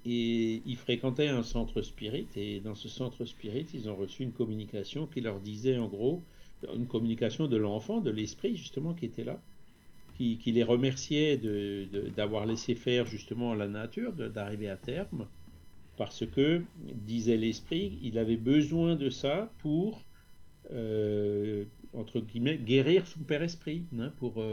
Et 0.06 0.62
ils 0.66 0.78
fréquentaient 0.78 1.28
un 1.28 1.44
centre 1.44 1.82
spirit, 1.82 2.28
et 2.36 2.62
dans 2.62 2.76
ce 2.76 2.88
centre 2.88 3.26
spirit, 3.26 3.68
ils 3.74 3.90
ont 3.90 3.96
reçu 3.96 4.24
une 4.24 4.32
communication 4.32 5.08
qui 5.08 5.22
leur 5.22 5.40
disait, 5.40 5.78
en 5.78 5.88
gros, 5.88 6.24
une 6.74 6.88
communication 6.88 7.48
de 7.48 7.58
l'enfant, 7.58 8.00
de 8.00 8.10
l'esprit, 8.10 8.56
justement, 8.56 8.94
qui 8.94 9.06
était 9.06 9.24
là, 9.24 9.42
qui, 10.16 10.40
les 10.46 10.64
remerciait 10.64 11.38
d'avoir 12.16 12.46
laissé 12.46 12.76
faire, 12.76 13.06
justement, 13.06 13.54
la 13.54 13.68
nature, 13.68 14.14
d'arriver 14.14 14.70
à 14.70 14.78
terme, 14.78 15.28
parce 15.98 16.26
que, 16.26 16.64
disait 16.94 17.38
l'esprit, 17.38 18.00
il 18.02 18.18
avait 18.18 18.38
besoin 18.38 18.96
de 18.96 19.10
ça 19.10 19.52
pour, 19.60 20.02
euh, 20.72 21.66
entre 21.94 22.20
guillemets, 22.20 22.58
guérir 22.58 23.06
son 23.06 23.20
père-esprit, 23.20 23.84
hein, 23.98 24.12
pour 24.18 24.44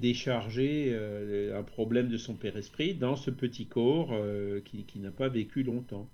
décharger 0.00 0.88
euh, 0.92 1.58
un 1.58 1.62
problème 1.62 2.08
de 2.08 2.16
son 2.16 2.34
père-esprit 2.34 2.94
dans 2.94 3.16
ce 3.16 3.30
petit 3.30 3.66
corps 3.66 4.10
euh, 4.12 4.60
qui, 4.60 4.98
n'a 4.98 5.10
pas 5.10 5.28
vécu 5.28 5.62
longtemps. 5.62 6.08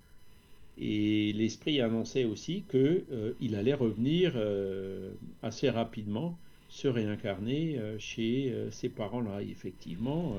Et 0.77 1.33
l'esprit 1.33 1.81
annonçait 1.81 2.25
aussi 2.25 2.63
que 2.67 3.03
euh, 3.11 3.33
allait 3.57 3.73
revenir 3.73 4.33
euh, 4.35 5.11
assez 5.43 5.69
rapidement, 5.69 6.37
se 6.69 6.87
réincarner 6.87 7.77
chez 7.99 8.55
ses 8.71 8.87
parents-là. 8.87 9.41
Effectivement, 9.41 10.37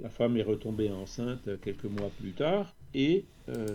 la 0.00 0.08
femme 0.08 0.38
est 0.38 0.42
retombée 0.42 0.90
enceinte 0.90 1.50
quelques 1.60 1.84
mois 1.84 2.10
plus 2.18 2.32
tard, 2.32 2.74
et 2.94 3.26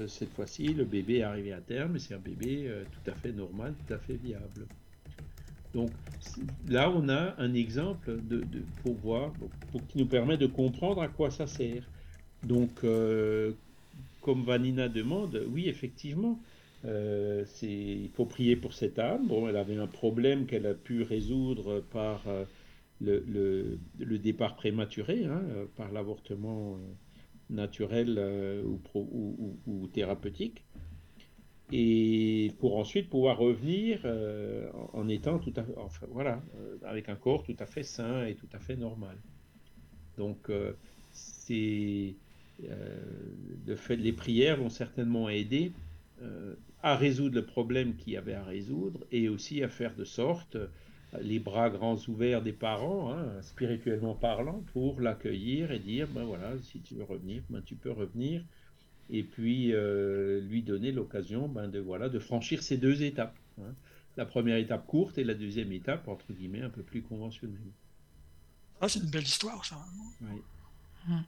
cette 0.08 0.32
fois-ci, 0.34 0.70
le 0.74 0.84
bébé 0.84 1.18
est 1.18 1.22
arrivé 1.22 1.54
à 1.54 1.62
terme, 1.62 1.98
et 1.98 2.00
c'est 2.00 2.16
un 2.16 2.18
bébé 2.18 2.68
tout 2.92 3.12
à 3.12 3.14
fait 3.14 3.32
normal, 3.32 3.76
tout 3.86 3.94
à 3.94 4.00
fait 4.00 4.16
viable. 4.16 4.66
Donc 5.74 5.92
là, 6.68 6.92
on 6.92 7.08
a 7.10 7.36
un 7.38 7.54
exemple 7.54 8.20
de, 8.22 8.44
pour 8.84 8.96
voir, 8.96 9.32
pour, 9.72 9.86
qui 9.88 9.98
nous 9.98 10.06
permet 10.06 10.38
de 10.38 10.48
comprendre 10.48 11.02
à 11.02 11.08
quoi 11.08 11.32
ça 11.32 11.48
sert. 11.48 11.88
Donc, 12.44 12.84
euh, 12.84 13.54
comme 14.22 14.44
Vanina 14.44 14.90
demande, 14.90 15.46
oui, 15.50 15.70
effectivement, 15.70 16.40
euh, 16.86 17.46
il 17.62 18.10
faut 18.14 18.26
prier 18.26 18.56
pour 18.56 18.74
cette 18.74 19.00
âme. 19.00 19.28
Bon, 19.28 19.48
elle 19.48 19.58
avait 19.58 19.78
un 19.78 19.88
problème 19.88 20.46
qu'elle 20.46 20.66
a 20.66 20.74
pu 20.74 21.04
résoudre 21.04 21.82
par 21.92 22.24
euh, 22.28 22.44
le, 23.00 24.18
départ 24.18 24.56
prématuré, 24.56 25.24
hein, 25.26 25.42
par 25.78 25.92
l'avortement 25.92 26.78
naturel 27.50 28.20
ou 28.96 29.88
thérapeutique 29.88 30.64
et 31.72 32.52
pour 32.60 32.78
ensuite 32.78 33.10
pouvoir 33.10 33.38
revenir 33.38 34.02
euh, 34.06 34.70
en, 34.94 35.08
étant 35.08 35.40
tout 35.40 35.54
à 35.56 35.64
enfin, 35.78 36.06
voilà, 36.12 36.42
euh, 36.58 36.78
avec 36.84 37.10
un 37.10 37.16
corps 37.16 37.44
tout 37.44 37.56
à 37.60 37.66
fait 37.66 37.84
sain 37.84 38.26
et 38.26 38.36
tout 38.36 38.50
à 38.54 38.60
fait 38.60 38.76
normal. 38.76 39.16
Donc, 40.18 40.50
euh, 40.50 40.74
c'est 41.12 42.16
le 43.66 43.76
fait, 43.76 43.96
les 43.96 44.14
prières 44.14 44.58
vont 44.58 44.70
certainement 44.70 45.30
aider 45.30 45.72
à 46.84 46.96
résoudre 46.96 47.34
le 47.34 47.44
problème 47.44 47.96
qu'il 47.96 48.14
y 48.14 48.18
avait 48.18 48.36
à 48.36 48.44
résoudre 48.44 49.00
et 49.12 49.30
aussi 49.30 49.64
à 49.64 49.68
faire 49.68 49.96
de 49.96 50.04
sorte 50.04 50.58
les 51.20 51.40
bras 51.40 51.70
grands 51.70 51.98
ouverts 52.08 52.42
des 52.42 52.54
parents, 52.54 53.12
hein, 53.12 53.42
spirituellement 53.42 54.14
parlant, 54.14 54.64
pour 54.74 55.02
l'accueillir 55.02 55.72
et 55.72 55.80
dire, 55.80 56.08
ben 56.08 56.24
voilà, 56.24 56.54
si 56.62 56.80
tu 56.82 56.96
veux 56.96 57.04
revenir, 57.04 57.42
ben 57.50 57.62
tu 57.62 57.76
peux 57.76 57.92
revenir 57.92 58.44
et 59.12 59.24
puis 59.24 59.74
euh, 59.74 60.40
lui 60.42 60.62
donner 60.64 60.92
l'occasion 60.92 61.48
ben, 61.48 61.68
de, 61.68 61.80
voilà, 61.80 62.10
de 62.10 62.20
franchir 62.20 62.64
ces 62.64 62.78
deux 62.78 63.04
étapes. 63.04 63.38
hein. 63.60 63.74
La 64.18 64.26
première 64.26 64.58
étape 64.58 64.86
courte 64.88 65.18
et 65.18 65.24
la 65.24 65.34
deuxième 65.34 65.72
étape, 65.72 66.08
entre 66.08 66.34
guillemets, 66.34 66.62
un 66.62 66.70
peu 66.70 66.82
plus 66.84 67.02
conventionnelle. 67.02 67.60
Ah, 68.82 68.90
c'est 68.90 69.00
une 69.00 69.10
belle 69.10 69.24
histoire, 69.24 69.64
ça. 69.64 69.78
Oui. 70.22 70.42
Mm. 71.08 71.20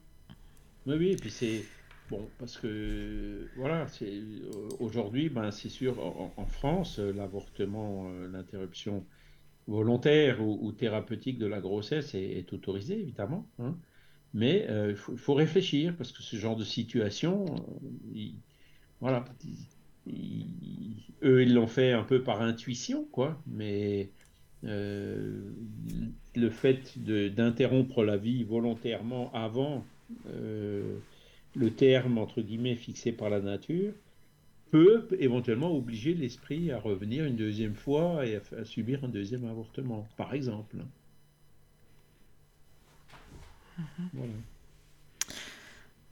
Oui, 0.85 0.95
oui, 0.97 1.11
et 1.11 1.15
puis 1.15 1.31
c'est 1.31 1.63
bon 2.09 2.29
parce 2.37 2.57
que 2.57 3.47
voilà, 3.55 3.87
c'est 3.87 4.11
euh, 4.11 4.69
aujourd'hui, 4.79 5.29
ben 5.29 5.51
c'est 5.51 5.69
sûr, 5.69 5.99
en, 5.99 6.33
en 6.35 6.45
France, 6.45 6.99
euh, 6.99 7.13
l'avortement, 7.13 8.09
l'interruption 8.31 9.05
volontaire 9.67 10.41
ou, 10.41 10.59
ou 10.61 10.71
thérapeutique 10.73 11.37
de 11.39 11.45
la 11.45 11.61
grossesse 11.61 12.15
est, 12.15 12.31
est 12.39 12.51
autorisée, 12.53 12.99
évidemment. 12.99 13.47
hein. 13.59 13.77
Mais 14.33 14.67
euh, 14.69 14.91
il 14.91 14.95
faut, 14.97 15.33
réfléchir 15.33 15.95
parce 15.97 16.11
que 16.11 16.23
ce 16.23 16.35
genre 16.37 16.55
de 16.55 16.63
situation, 16.63 17.45
euh, 17.55 17.89
il- 18.13 18.35
voilà, 19.01 19.25
il- 20.07 20.95
eux, 21.23 21.43
ils 21.43 21.53
l'ont 21.53 21.67
fait 21.67 21.91
un 21.93 22.03
peu 22.03 22.23
par 22.23 22.41
intuition, 22.41 23.05
quoi. 23.11 23.41
Mais 23.47 24.09
euh, 24.65 25.51
le 26.35 26.49
fait 26.49 26.97
d'interrompre 26.99 28.03
la 28.03 28.17
vie 28.17 28.43
volontairement 28.43 29.31
avant 29.33 29.85
le 31.55 31.75
terme, 31.75 32.17
entre 32.17 32.41
guillemets, 32.41 32.75
fixé 32.75 33.11
par 33.11 33.29
la 33.29 33.39
nature, 33.41 33.93
peut 34.71 35.07
éventuellement 35.19 35.75
obliger 35.75 36.13
l'esprit 36.15 36.71
à 36.71 36.79
revenir 36.79 37.25
une 37.25 37.35
deuxième 37.35 37.75
fois 37.75 38.25
et 38.25 38.37
à, 38.57 38.65
subir 38.65 39.03
un 39.03 39.09
deuxième 39.09 39.45
avortement, 39.45 40.07
par 40.17 40.33
exemple. 40.33 40.77
Mm-hmm. 43.79 44.09
Voilà. 44.13 44.33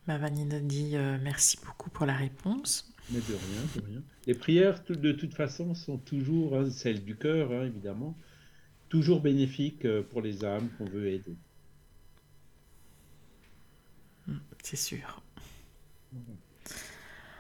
Bah, 0.08 0.18
Vanina 0.18 0.60
dit 0.60 0.96
euh, 0.96 1.18
merci 1.22 1.60
beaucoup 1.66 1.90
pour 1.90 2.06
la 2.06 2.16
réponse. 2.16 2.92
Mais 3.10 3.20
de 3.20 3.34
rien, 3.34 3.62
de 3.76 3.82
rien. 3.88 4.04
Les 4.26 4.34
prières, 4.34 4.84
de 4.84 5.12
toute 5.12 5.34
façon, 5.34 5.76
sont 5.76 5.98
toujours 5.98 6.58
hein, 6.58 6.70
celles 6.70 7.04
du 7.04 7.16
cœur, 7.16 7.52
hein, 7.52 7.66
évidemment, 7.66 8.18
toujours 8.90 9.22
bénéfiques 9.22 9.86
euh, 9.86 10.02
pour 10.02 10.22
les 10.22 10.44
âmes 10.44 10.70
qu'on 10.78 10.86
veut 10.86 11.08
aider. 11.08 11.36
Mm, 14.28 14.38
c'est 14.64 14.76
sûr. 14.76 15.24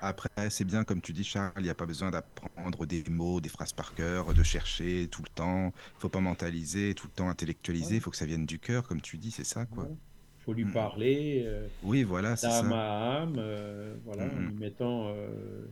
Après, 0.03 0.49
c'est 0.49 0.65
bien, 0.65 0.83
comme 0.83 1.01
tu 1.01 1.13
dis, 1.13 1.23
Charles, 1.23 1.53
il 1.57 1.63
n'y 1.63 1.69
a 1.69 1.75
pas 1.75 1.85
besoin 1.85 2.09
d'apprendre 2.09 2.85
des 2.87 3.03
mots, 3.09 3.39
des 3.39 3.49
phrases 3.49 3.73
par 3.73 3.93
cœur, 3.93 4.33
de 4.33 4.43
chercher 4.43 5.07
tout 5.11 5.21
le 5.21 5.29
temps. 5.29 5.73
Il 5.97 5.99
faut 5.99 6.09
pas 6.09 6.19
mentaliser, 6.19 6.95
tout 6.95 7.07
le 7.07 7.13
temps 7.13 7.29
intellectualiser. 7.29 7.95
Il 7.95 8.01
faut 8.01 8.09
que 8.09 8.17
ça 8.17 8.25
vienne 8.25 8.47
du 8.47 8.57
cœur, 8.57 8.87
comme 8.87 9.01
tu 9.01 9.17
dis, 9.17 9.29
c'est 9.29 9.43
ça, 9.43 9.65
quoi. 9.67 9.87
Faut 10.45 10.53
lui 10.53 10.65
mm. 10.65 10.73
parler. 10.73 11.43
Euh, 11.45 11.67
oui, 11.83 12.03
voilà, 12.03 12.35
c'est 12.35 12.47
ça. 12.47 12.59
Âme 12.59 12.73
à 12.73 13.21
âme, 13.21 13.35
euh, 13.37 13.95
voilà, 14.05 14.23
en 14.23 14.39
lui 14.39 14.53
mettant 14.53 15.09
euh, 15.09 15.65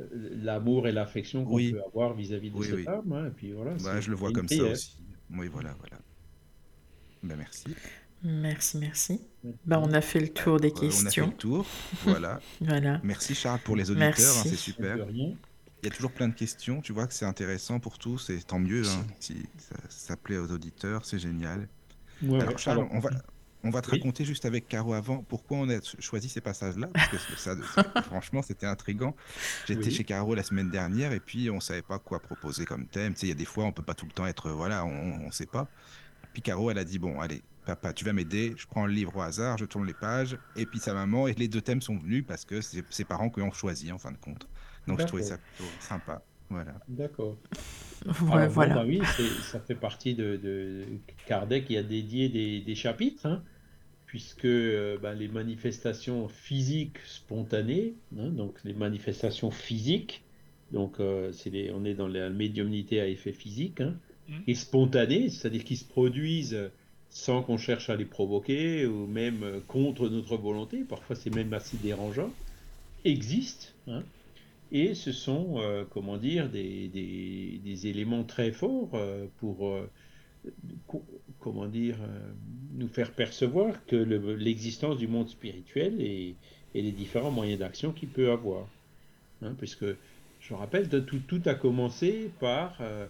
l'amour 0.00 0.88
et 0.88 0.92
l'affection 0.92 1.44
qu'on 1.44 1.56
peut 1.56 1.82
avoir 1.86 2.14
vis-à-vis 2.14 2.50
de 2.50 2.62
cette 2.62 2.88
âme. 2.88 3.12
Hein, 3.12 3.26
et 3.26 3.30
puis 3.30 3.52
voilà. 3.52 3.74
Bah, 3.82 4.00
je 4.00 4.10
le 4.10 4.16
vois 4.16 4.32
comme 4.32 4.48
ça 4.48 4.62
aussi. 4.62 4.98
Oui, 5.30 5.48
voilà, 5.48 5.74
voilà. 5.78 5.98
Ben, 7.22 7.36
merci. 7.36 7.74
Merci, 8.22 8.78
merci. 8.78 9.20
Ben, 9.64 9.78
on 9.78 9.92
a 9.92 10.00
fait 10.00 10.20
le 10.20 10.28
tour 10.28 10.58
des 10.58 10.72
questions. 10.72 11.24
On 11.24 11.26
a 11.26 11.26
fait 11.26 11.32
le 11.32 11.36
tour, 11.36 11.66
voilà. 12.04 12.40
voilà. 12.60 13.00
Merci 13.04 13.34
Charles 13.34 13.60
pour 13.60 13.76
les 13.76 13.90
auditeurs, 13.90 14.10
hein, 14.10 14.42
c'est 14.44 14.56
super. 14.56 14.96
Il 15.10 15.36
y 15.84 15.86
a 15.88 15.90
toujours 15.90 16.10
plein 16.10 16.28
de 16.28 16.34
questions, 16.34 16.80
tu 16.80 16.92
vois 16.92 17.06
que 17.06 17.14
c'est 17.14 17.26
intéressant 17.26 17.78
pour 17.78 17.98
tous, 17.98 18.30
et 18.30 18.38
tant 18.42 18.58
mieux 18.58 18.88
hein, 18.88 19.06
si 19.20 19.46
ça, 19.88 20.16
plaît 20.16 20.38
aux 20.38 20.50
auditeurs, 20.50 21.04
c'est 21.04 21.18
génial. 21.18 21.68
Alors 22.22 22.58
Charles, 22.58 22.88
on 22.90 22.98
va, 22.98 23.10
on 23.66 23.70
va 23.70 23.82
te 23.82 23.90
raconter 23.90 24.24
juste 24.24 24.44
avec 24.44 24.68
Caro 24.68 24.94
avant 24.94 25.24
pourquoi 25.24 25.58
on 25.58 25.68
a 25.68 25.80
choisi 25.98 26.28
ces 26.28 26.40
passages-là, 26.40 26.88
parce 26.92 27.24
que 27.24 27.36
ça, 27.36 27.56
franchement, 28.04 28.42
c'était 28.42 28.66
intriguant. 28.66 29.16
J'étais 29.66 29.90
chez 29.90 30.04
Caro 30.04 30.34
la 30.34 30.42
semaine 30.42 30.70
dernière 30.70 31.12
et 31.12 31.20
puis 31.20 31.50
on 31.50 31.60
savait 31.60 31.82
pas 31.82 31.98
quoi 31.98 32.20
proposer 32.20 32.64
comme 32.64 32.86
thème. 32.86 33.14
Tu 33.14 33.20
sais, 33.20 33.26
il 33.26 33.30
y 33.30 33.32
a 33.32 33.36
des 33.36 33.44
fois, 33.44 33.64
on 33.64 33.72
peut 33.72 33.82
pas 33.82 33.94
tout 33.94 34.06
le 34.06 34.12
temps 34.12 34.26
être, 34.26 34.50
voilà, 34.50 34.84
on, 34.84 35.26
ne 35.26 35.32
sait 35.32 35.46
pas. 35.46 35.68
Puis 36.32 36.42
Caro, 36.42 36.70
elle 36.70 36.78
a 36.78 36.84
dit 36.84 36.98
bon, 36.98 37.20
allez, 37.20 37.42
papa, 37.64 37.92
tu 37.92 38.04
vas 38.04 38.12
m'aider. 38.12 38.54
Je 38.56 38.66
prends 38.66 38.86
le 38.86 38.92
livre 38.92 39.16
au 39.16 39.20
hasard, 39.20 39.58
je 39.58 39.64
tourne 39.64 39.86
les 39.86 39.94
pages, 39.94 40.38
et 40.54 40.64
puis 40.66 40.78
sa 40.78 40.94
maman 40.94 41.26
et 41.26 41.34
les 41.34 41.48
deux 41.48 41.60
thèmes 41.60 41.82
sont 41.82 41.96
venus 41.96 42.24
parce 42.26 42.44
que 42.44 42.60
c'est 42.60 42.84
ses 42.90 43.04
parents 43.04 43.30
qui 43.30 43.40
ont 43.40 43.52
choisi 43.52 43.90
en 43.90 43.98
fin 43.98 44.12
de 44.12 44.18
compte. 44.18 44.48
Donc 44.86 45.00
je 45.00 45.06
trouvais 45.06 45.24
ça 45.24 45.38
plutôt 45.38 45.70
sympa. 45.80 46.22
Voilà. 46.48 46.74
D'accord. 46.86 47.36
voilà. 48.04 48.46
Bah 48.48 48.84
oui, 48.86 49.02
ça 49.42 49.58
fait 49.58 49.74
partie 49.74 50.14
de, 50.14 50.36
de, 50.36 50.84
Kardec 51.26 51.64
qui 51.64 51.76
a 51.76 51.82
dédié 51.82 52.28
des, 52.28 52.60
des 52.60 52.74
chapitres. 52.76 53.26
Hein 53.26 53.42
puisque 54.16 54.46
euh, 54.46 54.96
ben, 54.96 55.12
les 55.12 55.28
manifestations 55.28 56.26
physiques 56.26 57.00
spontanées, 57.04 57.92
hein, 58.18 58.30
donc 58.30 58.54
les 58.64 58.72
manifestations 58.72 59.50
physiques, 59.50 60.22
donc 60.72 61.00
euh, 61.00 61.30
on 61.74 61.84
est 61.84 61.92
dans 61.92 62.08
la 62.08 62.30
médiumnité 62.30 62.98
à 62.98 63.08
effet 63.08 63.34
physique, 63.34 63.82
hein, 63.82 63.94
mmh. 64.30 64.34
et 64.46 64.54
spontanées, 64.54 65.28
c'est-à-dire 65.28 65.64
qui 65.64 65.76
se 65.76 65.84
produisent 65.84 66.70
sans 67.10 67.42
qu'on 67.42 67.58
cherche 67.58 67.90
à 67.90 67.96
les 67.96 68.06
provoquer 68.06 68.86
ou 68.86 69.06
même 69.06 69.42
euh, 69.42 69.60
contre 69.68 70.08
notre 70.08 70.38
volonté, 70.38 70.78
parfois 70.78 71.14
c'est 71.14 71.34
même 71.34 71.52
assez 71.52 71.76
dérangeant, 71.76 72.32
existent. 73.04 73.66
Hein, 73.86 74.02
et 74.72 74.94
ce 74.94 75.12
sont, 75.12 75.60
comment 75.90 76.16
dire, 76.16 76.48
des, 76.48 76.88
des, 76.88 77.86
éléments 77.86 78.24
très 78.24 78.50
forts 78.50 78.98
pour 79.38 79.78
comment 81.46 81.68
dire, 81.68 81.94
euh, 82.00 82.32
nous 82.74 82.88
faire 82.88 83.12
percevoir 83.12 83.72
que 83.86 83.94
l'existence 83.94 84.98
du 84.98 85.06
monde 85.06 85.28
spirituel 85.28 86.00
et, 86.00 86.34
les 86.74 86.90
différents 86.90 87.30
moyens 87.30 87.60
d'action 87.60 87.92
qu'il 87.92 88.08
peut 88.08 88.32
avoir. 88.32 88.66
Hein, 89.42 89.54
puisque, 89.56 89.86
je 90.40 90.54
rappelle, 90.54 90.88
tout, 90.88 91.40
a 91.46 91.54
commencé 91.54 92.30
par, 92.40 92.76
euh, 92.80 93.06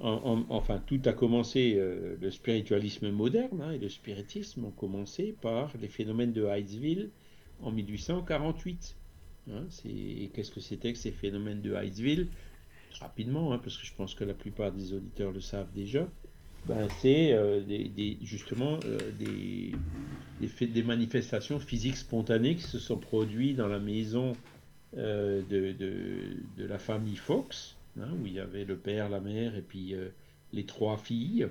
enfin, 0.00 0.82
tout 0.86 1.00
a 1.04 1.12
commencé, 1.12 1.76
euh, 1.76 2.16
le 2.20 2.30
spiritualisme 2.32 3.10
moderne 3.12 3.62
hein, 3.62 3.70
et 3.70 3.78
le 3.78 3.88
spiritisme 3.88 4.64
ont 4.64 4.72
commencé 4.72 5.36
par 5.40 5.70
les 5.80 5.88
phénomènes 5.88 6.32
de 6.32 6.44
Heightsville 6.44 7.10
en 7.62 7.70
1848. 7.70 8.96
Hein, 9.52 9.66
Qu'est-ce 10.34 10.50
que 10.50 10.60
c'était 10.60 10.92
que 10.92 10.98
ces 10.98 11.12
phénomènes 11.12 11.62
de 11.62 11.74
Heightsville 11.74 12.26
Rapidement, 13.00 13.56
parce 13.58 13.78
que 13.78 13.86
je 13.86 13.94
pense 13.94 14.14
que 14.16 14.24
la 14.24 14.34
plupart 14.34 14.72
des 14.72 14.92
auditeurs 14.92 15.30
le 15.30 15.40
savent 15.40 15.72
déjà 15.72 16.08
ben, 16.66 16.86
c'est 17.00 17.32
euh, 17.32 17.62
justement 18.22 18.78
euh, 18.84 18.98
des, 19.18 20.82
manifestations 20.82 21.58
physiques 21.58 21.96
spontanées 21.96 22.56
qui 22.56 22.62
se 22.62 22.78
sont 22.78 22.98
produites 22.98 23.56
dans 23.56 23.68
la 23.68 23.78
maison 23.78 24.34
euh, 24.96 25.42
de, 25.48 26.64
la 26.64 26.78
famille 26.78 27.16
Fox, 27.16 27.76
hein, 27.98 28.08
où 28.20 28.26
il 28.26 28.34
y 28.34 28.40
avait 28.40 28.64
le 28.64 28.76
père, 28.76 29.08
la 29.08 29.20
mère 29.20 29.56
et 29.56 29.62
puis 29.62 29.94
les 30.52 30.64
trois 30.64 30.98
filles. 30.98 31.48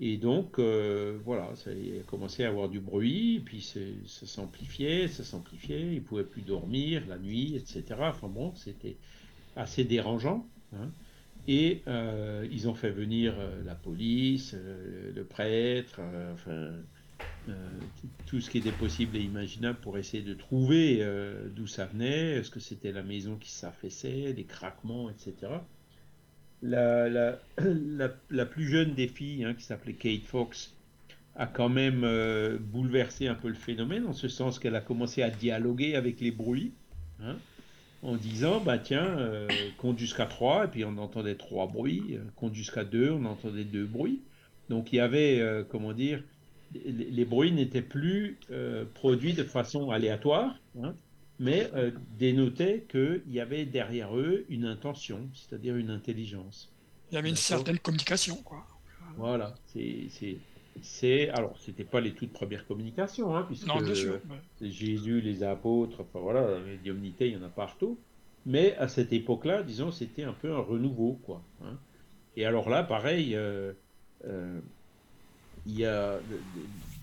Et 0.00 0.16
donc, 0.16 0.58
voilà, 0.58 1.54
ça 1.54 1.70
a 1.70 2.02
commencé 2.06 2.44
à 2.44 2.48
avoir 2.48 2.68
du 2.68 2.80
bruit, 2.80 3.40
puis 3.44 3.62
ça 3.62 4.26
s'amplifiait, 4.26 5.06
ça 5.06 5.22
s'amplifiait, 5.22 5.82
ils 5.82 5.94
ne 5.96 6.00
pouvaient 6.00 6.24
plus 6.24 6.42
dormir 6.42 7.04
la 7.08 7.18
nuit, 7.18 7.54
etc. 7.54 7.84
Enfin 8.00 8.26
bon, 8.28 8.52
c'était 8.56 8.96
assez 9.54 9.84
dérangeant. 9.84 10.44
Hein. 10.74 10.90
Et 11.46 11.82
euh, 11.86 12.46
ils 12.50 12.68
ont 12.68 12.74
fait 12.74 12.90
venir 12.90 13.34
euh, 13.38 13.62
la 13.64 13.74
police, 13.74 14.54
euh, 14.54 15.12
le 15.14 15.24
prêtre, 15.24 16.00
enfin, 16.32 16.72
tout 18.26 18.40
ce 18.40 18.48
qui 18.48 18.58
était 18.58 18.72
possible 18.72 19.16
et 19.16 19.20
imaginable 19.20 19.78
pour 19.80 19.98
essayer 19.98 20.22
de 20.22 20.32
trouver 20.32 21.06
d'où 21.54 21.66
ça 21.66 21.84
venait, 21.84 22.36
est-ce 22.36 22.50
que 22.50 22.58
c'était 22.58 22.90
la 22.90 23.02
maison 23.02 23.36
qui 23.36 23.50
s'affaissait, 23.50 24.32
des 24.32 24.44
craquements, 24.44 25.10
etc. 25.10 25.52
La, 26.62 27.08
la, 27.58 28.14
la, 28.30 28.46
plus 28.46 28.66
jeune 28.66 28.94
des 28.94 29.08
filles, 29.08 29.44
hein, 29.44 29.52
qui 29.52 29.62
s'appelait 29.62 29.92
Kate 29.92 30.24
Fox, 30.24 30.74
a 31.36 31.46
quand 31.46 31.68
même 31.68 32.00
bouleversé 32.72 33.28
un 33.28 33.34
peu 33.34 33.48
le 33.48 33.54
phénomène, 33.54 34.06
en 34.06 34.14
ce 34.14 34.28
sens 34.28 34.58
qu'elle 34.58 34.76
a 34.76 34.80
commencé 34.80 35.22
à 35.22 35.28
dialoguer 35.28 35.96
avec 35.96 36.20
les 36.20 36.30
bruits. 36.30 36.72
Hein, 37.20 37.36
en 38.04 38.16
disant 38.16 38.60
bah 38.60 38.78
tiens, 38.78 39.06
euh, 39.18 39.48
compte 39.78 39.98
jusqu'à 39.98 40.26
3, 40.26 40.66
et 40.66 40.68
puis 40.68 40.84
on 40.84 40.98
entendait 40.98 41.34
trois 41.34 41.66
bruits, 41.66 42.04
euh, 42.12 42.20
compte 42.36 42.54
jusqu'à 42.54 42.84
2, 42.84 43.10
on 43.10 43.24
entendait 43.24 43.64
deux 43.64 43.86
bruits. 43.86 44.20
Donc 44.68 44.92
il 44.92 44.96
y 44.96 45.00
avait, 45.00 45.40
euh, 45.40 45.64
comment 45.68 45.92
dire, 45.92 46.22
les, 46.74 47.24
bruits 47.24 47.52
n'étaient 47.52 47.82
plus 47.82 48.36
produits 48.94 49.32
de 49.32 49.44
façon 49.44 49.90
aléatoire, 49.90 50.58
hein, 50.82 50.94
mais 51.38 51.70
dénotaient 52.18 52.84
qu'il 52.90 53.22
y 53.28 53.38
avait 53.38 53.64
derrière 53.64 54.16
eux 54.16 54.44
une 54.48 54.64
intention, 54.64 55.28
c'est-à-dire 55.34 55.76
une 55.76 55.90
intelligence. 55.90 56.72
Il 57.12 57.14
y 57.14 57.18
avait 57.18 57.28
une 57.28 57.36
certaine 57.36 57.78
communication, 57.78 58.36
quoi. 58.42 58.66
Voilà, 59.16 59.54
c'est 59.66 60.08
c'est 60.82 61.28
alors 61.30 61.56
c'était 61.58 61.84
pas 61.84 62.00
les 62.00 62.12
toutes 62.12 62.32
premières 62.32 62.66
communications 62.66 63.36
hein, 63.36 63.46
puisque 63.46 63.68
Jésus 64.60 65.20
les 65.20 65.42
apôtres 65.42 66.00
enfin 66.00 66.18
voilà 66.20 66.50
la 66.50 66.60
médiumnité 66.60 67.28
il 67.28 67.34
y 67.34 67.36
en 67.36 67.42
a 67.44 67.48
partout. 67.48 67.98
Mais 68.46 68.76
à 68.76 68.88
cette 68.88 69.12
époque-là 69.12 69.62
disons 69.62 69.90
c'était 69.90 70.24
un 70.24 70.32
peu 70.32 70.52
un 70.52 70.60
renouveau 70.60 71.18
quoi 71.24 71.42
hein. 71.62 71.78
et 72.36 72.44
alors 72.44 72.68
là 72.68 72.82
pareil 72.82 73.34
euh, 73.34 73.72
euh, 74.26 74.60
il 75.66 75.78
y 75.78 75.86
a 75.86 76.18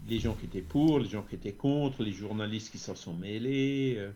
les 0.07 0.19
gens 0.19 0.33
qui 0.33 0.45
étaient 0.45 0.61
pour 0.61 0.99
les 0.99 1.09
gens 1.09 1.23
qui 1.23 1.35
étaient 1.35 1.53
contre 1.53 2.03
les 2.03 2.11
journalistes 2.11 2.71
qui 2.71 2.77
s'en 2.77 2.95
sont 2.95 3.13
mêlés 3.13 3.95
euh, 3.97 4.11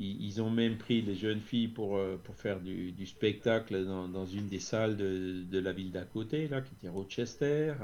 ils, 0.00 0.40
ont 0.40 0.50
même 0.50 0.76
pris 0.76 1.02
les 1.02 1.16
jeunes 1.16 1.40
filles 1.40 1.66
pour, 1.66 1.98
pour 2.22 2.36
faire 2.36 2.60
du, 2.60 3.04
spectacle 3.04 3.84
dans, 3.84 4.06
dans, 4.06 4.26
une 4.26 4.46
des 4.46 4.60
salles 4.60 4.96
de, 4.96 5.42
de 5.50 5.58
la 5.58 5.72
ville 5.72 5.90
d'à 5.90 6.04
côté 6.04 6.46
là 6.46 6.60
qui 6.60 6.72
était 6.74 6.88
Rochester 6.88 7.74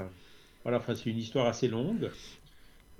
voilà, 0.65 0.81
c'est 0.95 1.05
une 1.05 1.19
histoire 1.19 1.45
assez 1.45 1.67
longue. 1.67 2.09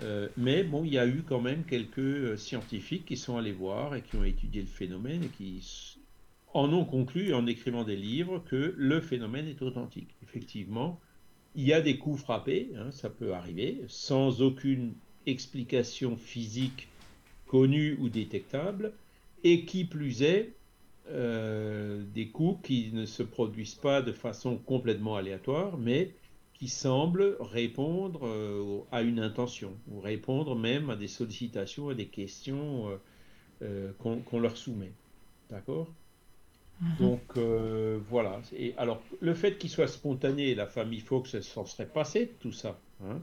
Euh, 0.01 0.29
mais 0.37 0.63
bon, 0.63 0.83
il 0.83 0.93
y 0.93 0.99
a 0.99 1.07
eu 1.07 1.23
quand 1.27 1.41
même 1.41 1.63
quelques 1.63 1.97
euh, 1.97 2.37
scientifiques 2.37 3.05
qui 3.05 3.17
sont 3.17 3.37
allés 3.37 3.53
voir 3.53 3.95
et 3.95 4.03
qui 4.03 4.15
ont 4.17 4.23
étudié 4.23 4.61
le 4.61 4.67
phénomène 4.67 5.23
et 5.23 5.29
qui 5.29 5.97
en 6.53 6.71
ont 6.71 6.85
conclu 6.85 7.33
en 7.33 7.47
écrivant 7.47 7.83
des 7.83 7.95
livres 7.95 8.43
que 8.45 8.75
le 8.77 9.01
phénomène 9.01 9.47
est 9.47 9.63
authentique. 9.63 10.09
Effectivement, 10.21 10.99
il 11.55 11.63
y 11.63 11.73
a 11.73 11.81
des 11.81 11.97
coups 11.97 12.21
frappés, 12.21 12.69
hein, 12.77 12.91
ça 12.91 13.09
peut 13.09 13.33
arriver, 13.33 13.81
sans 13.87 14.43
aucune 14.43 14.93
explication 15.25 16.17
physique 16.17 16.87
connue 17.47 17.97
ou 17.99 18.09
détectable, 18.09 18.93
et 19.43 19.65
qui 19.65 19.85
plus 19.85 20.21
est, 20.21 20.53
des 21.07 22.27
coups 22.33 22.67
qui 22.67 22.89
ne 22.91 23.05
se 23.05 23.21
produisent 23.21 23.75
pas 23.75 24.01
de 24.01 24.11
façon 24.11 24.57
complètement 24.57 25.15
aléatoire, 25.15 25.77
mais 25.77 26.11
qui 26.65 26.71
semblent 26.71 27.37
répondre 27.39 28.85
à 28.91 29.03
une 29.03 29.19
intention, 29.19 29.73
ou 29.91 29.99
répondre 29.99 30.55
même 30.55 30.89
à 30.89 30.95
des 30.95 31.07
sollicitations, 31.07 31.89
à 31.89 31.93
des 31.93 32.07
questions 32.07 32.89
qu'on 33.99 34.39
leur 34.39 34.57
soumet. 34.57 34.91
D'accord? 35.51 35.87
Mhm. 36.81 36.95
Donc 36.99 37.21
euh, 37.37 37.99
voilà. 38.09 38.41
Et 38.57 38.73
alors 38.77 39.01
le 39.21 39.33
fait 39.33 39.57
qu'il 39.57 39.69
soit 39.69 39.87
spontané, 39.87 40.55
la 40.55 40.67
famille 40.67 40.99
Fox 40.99 41.39
s'en 41.39 41.65
serait 41.65 41.87
passé 41.87 42.25
de 42.25 42.31
tout 42.39 42.51
ça. 42.51 42.77
Hein? 43.03 43.21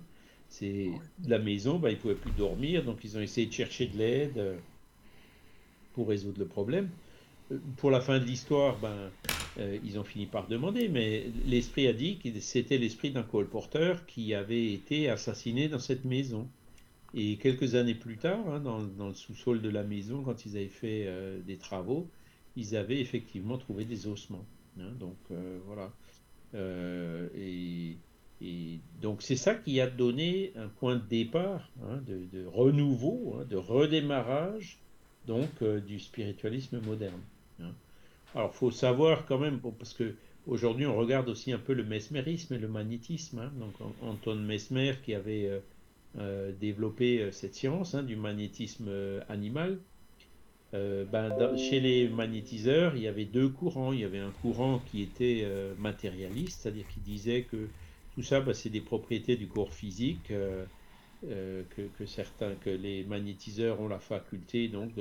C'est 0.49 0.91
la 1.27 1.39
maison, 1.39 1.79
bah, 1.79 1.91
ils 1.91 1.99
pouvaient 1.99 2.15
plus 2.15 2.33
dormir, 2.33 2.85
donc 2.85 2.99
ils 3.05 3.17
ont 3.17 3.21
essayé 3.21 3.47
de 3.47 3.53
chercher 3.53 3.87
de 3.87 3.97
l'aide 3.97 4.39
euh, 4.39 4.57
pour 5.95 6.09
résoudre 6.09 6.39
le 6.39 6.47
problème. 6.47 6.91
Euh, 7.51 7.59
pour 7.79 7.91
la 7.91 8.01
fin 8.01 8.19
de 8.19 8.25
l'histoire, 8.25 8.79
ben, 8.79 9.11
ils 9.59 9.99
ont 9.99 10.05
fini 10.05 10.27
par 10.27 10.49
demander, 10.49 10.89
mais 10.89 11.27
l'esprit 11.47 11.87
a 11.87 11.93
dit 11.93 12.19
que 12.19 12.29
c'était 12.41 12.79
l'esprit 12.79 13.11
d'un 13.11 13.23
colporteur 13.23 14.07
qui 14.07 14.35
avait 14.35 14.73
été 14.73 15.11
assassiné 15.11 15.69
dans 15.69 15.79
cette 15.79 16.05
maison. 16.05 16.49
Et 17.15 17.37
quelques 17.37 17.75
années 17.75 17.95
plus 17.95 18.17
tard, 18.17 18.49
hein, 18.49 18.61
dans, 18.61 19.09
le 19.09 19.15
sous-sol 19.15 19.61
de 19.61 19.69
la 19.69 19.83
maison, 19.83 20.23
quand 20.23 20.47
ils 20.47 20.57
avaient 20.57 20.69
fait 20.69 21.07
des 21.47 21.59
travaux, 21.59 22.09
ils 22.57 22.77
avaient 22.77 23.01
effectivement 23.01 23.59
trouvé 23.59 23.85
des 23.85 24.07
ossements. 24.07 24.47
Hein, 24.81 24.93
donc 24.99 25.17
euh, 25.31 25.59
voilà. 25.67 25.93
Euh, 26.55 27.29
et, 27.37 27.97
donc 29.01 29.23
c'est 29.23 29.37
ça 29.37 29.55
qui 29.55 29.81
a 29.81 29.87
donné 29.87 30.53
un 30.57 30.67
point 30.67 30.97
de 30.97 31.05
départ, 31.09 31.71
hein, 31.85 32.03
de, 32.07 32.45
renouveau, 32.45 33.37
hein, 33.39 33.45
de 33.49 33.57
redémarrage 33.57 34.81
donc 35.29 35.49
euh, 35.63 35.79
du 35.79 36.01
spiritualisme 36.01 36.81
moderne. 36.81 37.21
Alors 38.35 38.55
faut 38.55 38.71
savoir 38.71 39.27
quand 39.27 39.39
même, 39.39 39.61
parce 39.79 39.93
que 39.93 40.15
aujourd'hui 40.47 40.87
on 40.87 40.97
regarde 40.97 41.29
aussi 41.29 41.53
un 41.53 41.59
peu 41.59 41.75
le 41.75 41.85
mesmérisme 41.85 42.55
et 42.55 42.59
le 42.59 42.69
magnétisme. 42.69 43.51
donc 43.59 43.75
Anton 44.03 44.37
Mesmer 44.37 44.95
qui 45.03 45.15
avait 45.15 45.63
développé 46.61 47.31
cette 47.33 47.55
science 47.55 47.95
du 47.95 48.17
magnétisme 48.17 48.91
animal, 49.29 49.79
euh, 50.75 51.05
ben, 51.05 51.57
chez 51.57 51.81
les 51.81 52.09
magnétiseurs, 52.09 52.97
il 52.97 53.03
y 53.03 53.09
avait 53.09 53.27
deux 53.27 53.49
courants. 53.49 53.93
Il 53.93 54.01
y 54.01 54.05
avait 54.05 54.19
un 54.19 54.31
courant 54.31 54.79
qui 54.91 55.03
était 55.03 55.43
euh, 55.45 55.75
matérialiste, 55.79 56.63
c'est-à-dire 56.63 56.87
qui 56.89 57.01
disait 57.01 57.43
que 57.43 57.69
tout 58.15 58.23
ça, 58.23 58.41
ben, 58.41 58.55
c'est 58.55 58.71
des 58.71 58.81
propriétés 58.81 59.37
du 59.37 59.49
corps 59.49 59.73
physique, 59.73 60.31
euh, 60.31 60.65
que, 61.25 62.07
certains, 62.07 62.55
que 62.57 62.71
les 62.71 63.05
magnétiseurs 63.05 63.81
ont 63.81 63.89
la 63.89 64.01
faculté 64.01 64.69
donc 64.69 64.93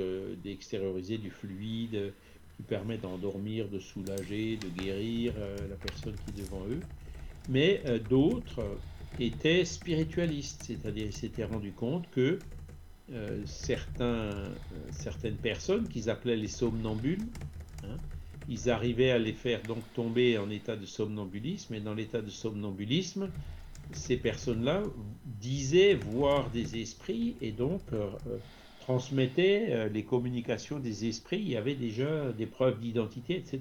d'extérioriser 0.43 1.17
du 1.17 1.31
fluide 1.31 2.13
qui 2.55 2.63
permet 2.63 2.97
d'endormir, 2.97 3.67
de 3.69 3.79
soulager, 3.79 4.57
de 4.57 4.69
guérir 4.69 5.33
la 5.69 5.75
personne 5.75 6.15
qui 6.17 6.31
est 6.31 6.43
devant 6.43 6.65
eux. 6.67 6.81
Mais 7.47 7.83
d'autres 8.09 8.79
étaient 9.19 9.65
spiritualistes, 9.65 10.63
c'est-à-dire 10.65 11.05
ils 11.05 11.13
s'étaient 11.13 11.45
rendus 11.45 11.73
compte 11.73 12.09
que 12.11 12.39
euh, 13.11 13.41
certains, 13.45 14.05
euh, 14.05 14.55
certaines 14.91 15.35
personnes 15.35 15.87
qu'ils 15.89 16.09
appelaient 16.09 16.37
les 16.37 16.47
somnambules. 16.47 17.27
Hein, 17.83 17.97
ils 18.47 18.69
arrivaient 18.69 19.11
à 19.11 19.19
les 19.19 19.33
faire 19.33 19.65
donc 19.65 19.91
tomber 19.93 20.37
en 20.37 20.49
état 20.49 20.75
de 20.75 20.85
somnambulisme, 20.85 21.73
et 21.73 21.81
dans 21.81 21.93
l'état 21.93 22.21
de 22.21 22.29
somnambulisme, 22.29 23.29
ces 23.91 24.17
personnes-là 24.17 24.83
disaient 25.25 25.93
voir 25.93 26.49
des 26.51 26.81
esprits 26.81 27.35
et 27.41 27.51
donc 27.51 27.81
euh, 28.81 28.85
transmettaient 28.85 29.89
les 29.89 30.03
communications 30.03 30.79
des 30.79 31.07
esprits. 31.07 31.39
Il 31.39 31.49
y 31.49 31.57
avait 31.57 31.75
déjà 31.75 32.31
des 32.31 32.45
preuves 32.45 32.79
d'identité, 32.79 33.37
etc. 33.37 33.59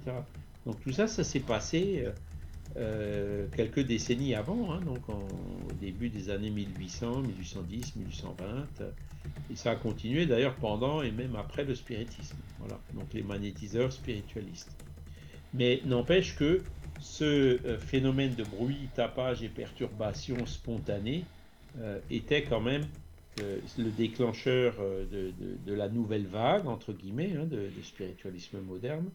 Donc 0.67 0.81
tout 0.81 0.93
ça, 0.93 1.07
ça 1.07 1.25
s'est 1.25 1.41
passé 1.41 2.07
quelques 3.57 3.81
décennies 3.81 4.37
avant, 4.37 4.73
hein, 4.73 4.81
donc 4.87 5.09
au 5.09 5.73
début 5.81 6.09
des 6.09 6.31
années 6.31 6.51
1800, 6.51 7.23
1810, 7.23 7.97
1820. 7.97 8.67
Et 9.51 9.57
ça 9.57 9.73
a 9.73 9.77
continué 9.77 10.27
d'ailleurs 10.27 10.55
pendant 10.55 11.03
et 11.03 11.11
même 11.11 11.35
après 11.37 11.65
le 11.65 11.75
spiritisme. 11.75 12.37
Voilà, 12.61 12.79
donc 12.95 13.13
les 13.13 13.23
magnétiseurs 13.23 13.93
spiritualistes. 13.93 14.71
Mais 15.53 15.81
n'empêche 15.85 16.37
que 16.37 16.63
ce 17.01 17.25
euh, 17.25 17.79
phénomène 17.79 18.35
de 18.35 18.45
bruit, 18.45 18.89
tapage 18.95 19.43
et 19.43 19.49
perturbation 19.49 20.47
spontanée 20.47 21.25
euh, 21.81 21.99
était 22.11 22.43
quand 22.43 22.61
même 22.61 22.83
euh, 22.83 22.87
le 23.39 23.91
déclencheur 23.91 24.75
de, 25.11 25.73
la 25.73 25.89
nouvelle 25.89 26.27
vague, 26.27 26.67
entre 26.67 26.93
guillemets, 26.93 27.35
hein, 27.37 27.47
de, 27.47 27.69
spiritualisme 27.83 28.61
moderne, 28.61 29.11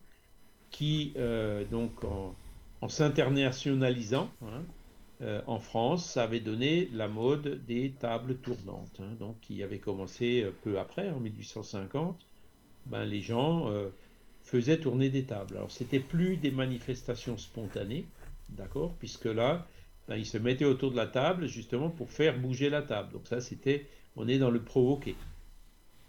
qui, 0.72 1.14
donc 1.72 2.04
en, 2.04 2.90
s'internationalisant, 2.90 4.30
hein, 4.42 4.64
euh, 5.22 5.42
en 5.48 5.60
France, 5.60 6.18
avait 6.18 6.42
donné 6.42 6.90
la 6.94 7.08
mode 7.08 7.66
des 7.66 7.92
tables 7.92 8.36
tournantes, 8.36 9.00
hein, 9.00 9.16
donc 9.18 9.40
qui 9.40 9.64
avait 9.64 9.80
commencé 9.80 10.44
euh, 10.44 10.52
peu 10.64 10.78
après, 10.78 11.10
en 11.10 11.22
1850. 11.22 12.20
Ben, 12.88 13.06
les 13.06 13.22
gens 13.22 13.70
euh, 13.70 13.88
faisaient 14.44 14.78
tourner 14.78 15.10
des 15.10 15.24
tables. 15.24 15.56
Alors, 15.56 15.72
c'était 15.72 16.02
plus 16.02 16.36
des 16.36 16.52
manifestations 16.52 17.38
spontanées, 17.38 18.06
d'accord, 18.50 18.94
puisque 19.00 19.26
là, 19.26 19.66
ben, 20.10 20.18
ils 20.18 20.26
se 20.26 20.38
mettaient 20.38 20.66
autour 20.66 20.92
de 20.92 20.98
la 20.98 21.08
table 21.08 21.48
justement 21.48 21.90
pour 21.90 22.12
faire 22.12 22.38
bouger 22.38 22.70
la 22.70 22.82
table. 22.82 23.14
Donc 23.14 23.26
ça, 23.28 23.40
c'était, 23.40 23.88
on 24.18 24.28
est 24.28 24.38
dans 24.38 24.52
le 24.52 24.62
provoqué, 24.62 25.16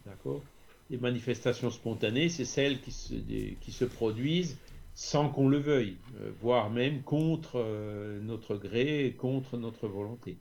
d'accord? 0.04 0.42
Les 0.90 0.98
manifestations 0.98 1.70
spontanées, 1.70 2.28
c'est 2.28 2.44
celles 2.44 2.80
qui 2.80 3.56
qui 3.60 3.72
se 3.72 3.84
produisent 3.84 4.56
sans 4.96 5.28
qu'on 5.28 5.48
le 5.48 5.58
veuille, 5.58 5.98
euh, 6.20 6.32
voire 6.40 6.70
même 6.70 7.02
contre 7.02 7.56
euh, 7.56 8.18
notre 8.22 8.56
gré, 8.56 9.14
contre 9.18 9.58
notre 9.58 9.88
volonté. 9.88 10.38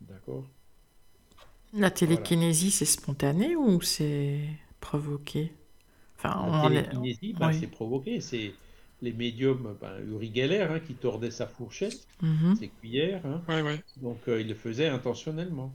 D'accord? 0.00 0.44
La 1.72 1.90
télékinésie, 1.90 2.72
c'est 2.72 2.84
spontané 2.84 3.54
ou 3.54 3.80
c'est 3.80 4.40
provoqué? 4.80 5.52
Enfin, 6.16 6.68
La 6.70 6.82
télékinésie, 6.82 7.34
ben, 7.38 7.52
c'est 7.52 7.68
provoqué. 7.68 8.20
C'est 8.20 8.52
les 9.00 9.12
médiums, 9.12 9.76
ben, 9.80 9.92
Uri 10.10 10.32
Geller, 10.34 10.66
hein, 10.68 10.80
qui 10.80 10.94
tordait 10.94 11.30
sa 11.30 11.46
fourchette, 11.46 12.04
mhm. 12.20 12.56
ses 12.56 12.68
cuillères. 12.68 13.24
Hein. 13.24 13.42
Donc, 13.98 14.18
euh, 14.26 14.40
il 14.40 14.48
le 14.48 14.54
faisait 14.56 14.88
intentionnellement. 14.88 15.72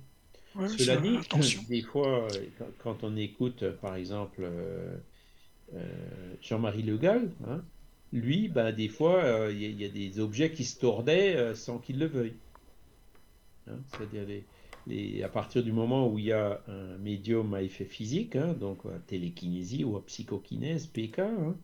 Cela 0.77 0.97
dit, 0.97 1.17
des 1.67 1.81
fois, 1.81 2.27
quand, 2.79 3.03
on 3.03 3.15
écoute, 3.17 3.63
par 3.81 3.95
exemple, 3.95 4.47
Jean-Marie 6.41 6.83
Le 6.83 6.97
Gall, 6.97 7.31
hein, 7.47 7.63
lui, 8.13 8.47
ben, 8.47 8.71
des 8.71 8.87
fois, 8.87 9.23
euh, 9.23 9.51
il 9.51 9.81
y, 9.81 9.83
a 9.83 9.89
des 9.89 10.19
objets 10.19 10.51
qui 10.51 10.63
se 10.63 10.79
tordaient 10.79 11.35
euh, 11.35 11.55
sans 11.55 11.79
qu'il 11.79 11.97
le 11.97 12.05
veuille. 12.05 12.35
Hein, 13.67 13.79
c'est-à-dire 13.87 14.25
les, 14.85 15.23
à 15.23 15.29
partir 15.29 15.63
du 15.63 15.71
moment 15.71 16.07
où 16.07 16.19
il 16.19 16.25
y 16.25 16.31
a 16.31 16.61
un 16.67 16.97
médium 16.99 17.53
à 17.55 17.63
effet 17.63 17.85
physique, 17.85 18.35
hein, 18.35 18.53
donc 18.53 18.85
à 18.85 18.99
télékinésie 19.07 19.83
ou 19.83 19.97
à 19.97 20.05
psychokinèse, 20.05 20.85
PK, 20.87 21.19
hein, 21.19 21.55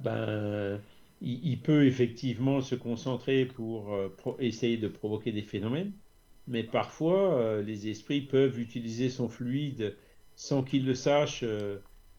ben, 0.00 0.78
il, 1.22 1.58
peut 1.60 1.86
effectivement 1.86 2.60
se 2.60 2.74
concentrer 2.74 3.46
pour, 3.46 3.94
euh, 3.94 4.10
essayer 4.40 4.76
de 4.76 4.88
provoquer 4.88 5.32
des 5.32 5.42
phénomènes, 5.42 5.92
mais 6.48 6.64
parfois 6.64 7.60
les 7.62 7.88
esprits 7.88 8.22
peuvent 8.22 8.58
utiliser 8.58 9.10
son 9.10 9.28
fluide 9.28 9.96
sans 10.34 10.62
qu'il 10.62 10.86
le 10.86 10.94
sache 10.94 11.44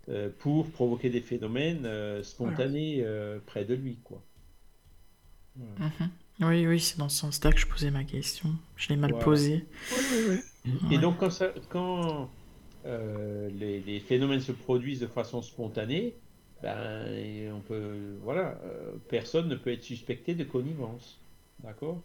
euh, 0.09 0.29
pour 0.39 0.67
provoquer 0.71 1.11
des 1.11 1.21
phénomènes 1.21 1.85
euh, 1.85 2.23
spontanés 2.23 3.01
euh, 3.03 3.37
près 3.45 3.63
de 3.63 3.75
lui. 3.75 3.99
Quoi. 4.03 4.23
Mhm. 5.55 6.09
Oui, 6.39 6.65
oui, 6.65 6.79
c'est 6.79 6.97
dans 6.97 7.09
ce 7.09 7.19
sens-là 7.19 7.51
que 7.51 7.59
je 7.59 7.67
posais 7.67 7.91
ma 7.91 8.03
question. 8.03 8.49
Je 8.75 8.89
l'ai 8.89 8.95
mal 8.95 9.19
posée. 9.19 9.65
Et 10.89 10.97
donc, 10.97 11.17
quand, 11.17 11.29
ça, 11.29 11.53
quand 11.69 12.31
les, 12.85 13.81
les, 13.81 13.99
phénomènes 13.99 14.39
se 14.39 14.53
produisent 14.53 15.01
de 15.01 15.07
façon 15.07 15.41
spontanée, 15.43 16.15
ben, 16.63 17.51
on 17.53 17.59
peut, 17.59 18.17
voilà, 18.23 18.59
personne 19.09 19.47
ne 19.47 19.55
peut 19.55 19.71
être 19.71 19.83
suspecté 19.83 20.33
de 20.33 20.45
connivence. 20.45 21.19
D'accord? 21.59 22.01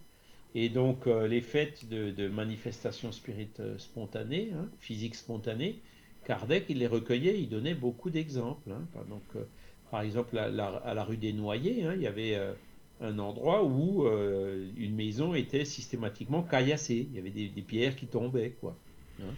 Et 0.54 0.68
donc, 0.68 1.06
les 1.06 1.40
faits 1.40 1.88
de, 1.88 2.28
manifestations 2.28 3.10
spirites 3.10 3.60
spontanées, 3.78 4.50
hein, 4.54 4.68
physiques 4.78 5.16
spontanées, 5.16 5.80
Kardec, 6.24 6.64
il 6.68 6.78
les 6.78 6.86
recueillait, 6.86 7.38
il 7.40 7.48
donnait 7.48 7.74
beaucoup 7.74 8.10
d'exemples. 8.10 8.70
Hein. 8.70 8.86
Donc, 9.08 9.22
euh, 9.36 9.44
par 9.90 10.02
exemple, 10.02 10.36
à 10.38 10.48
la, 10.50 11.04
rue 11.04 11.16
des 11.16 11.32
Noyers, 11.32 11.84
hein, 11.84 11.92
il 11.94 12.02
y 12.02 12.06
avait 12.06 12.34
euh, 12.34 12.52
un 13.00 13.18
endroit 13.18 13.64
où 13.64 14.06
euh, 14.06 14.70
une 14.76 14.94
maison 14.94 15.34
était 15.34 15.64
systématiquement 15.64 16.42
caillassée. 16.42 17.06
Il 17.10 17.14
y 17.14 17.18
avait 17.18 17.30
des, 17.30 17.62
pierres 17.62 17.94
qui 17.94 18.06
tombaient, 18.06 18.50
quoi. 18.60 18.76
Hein. 19.20 19.34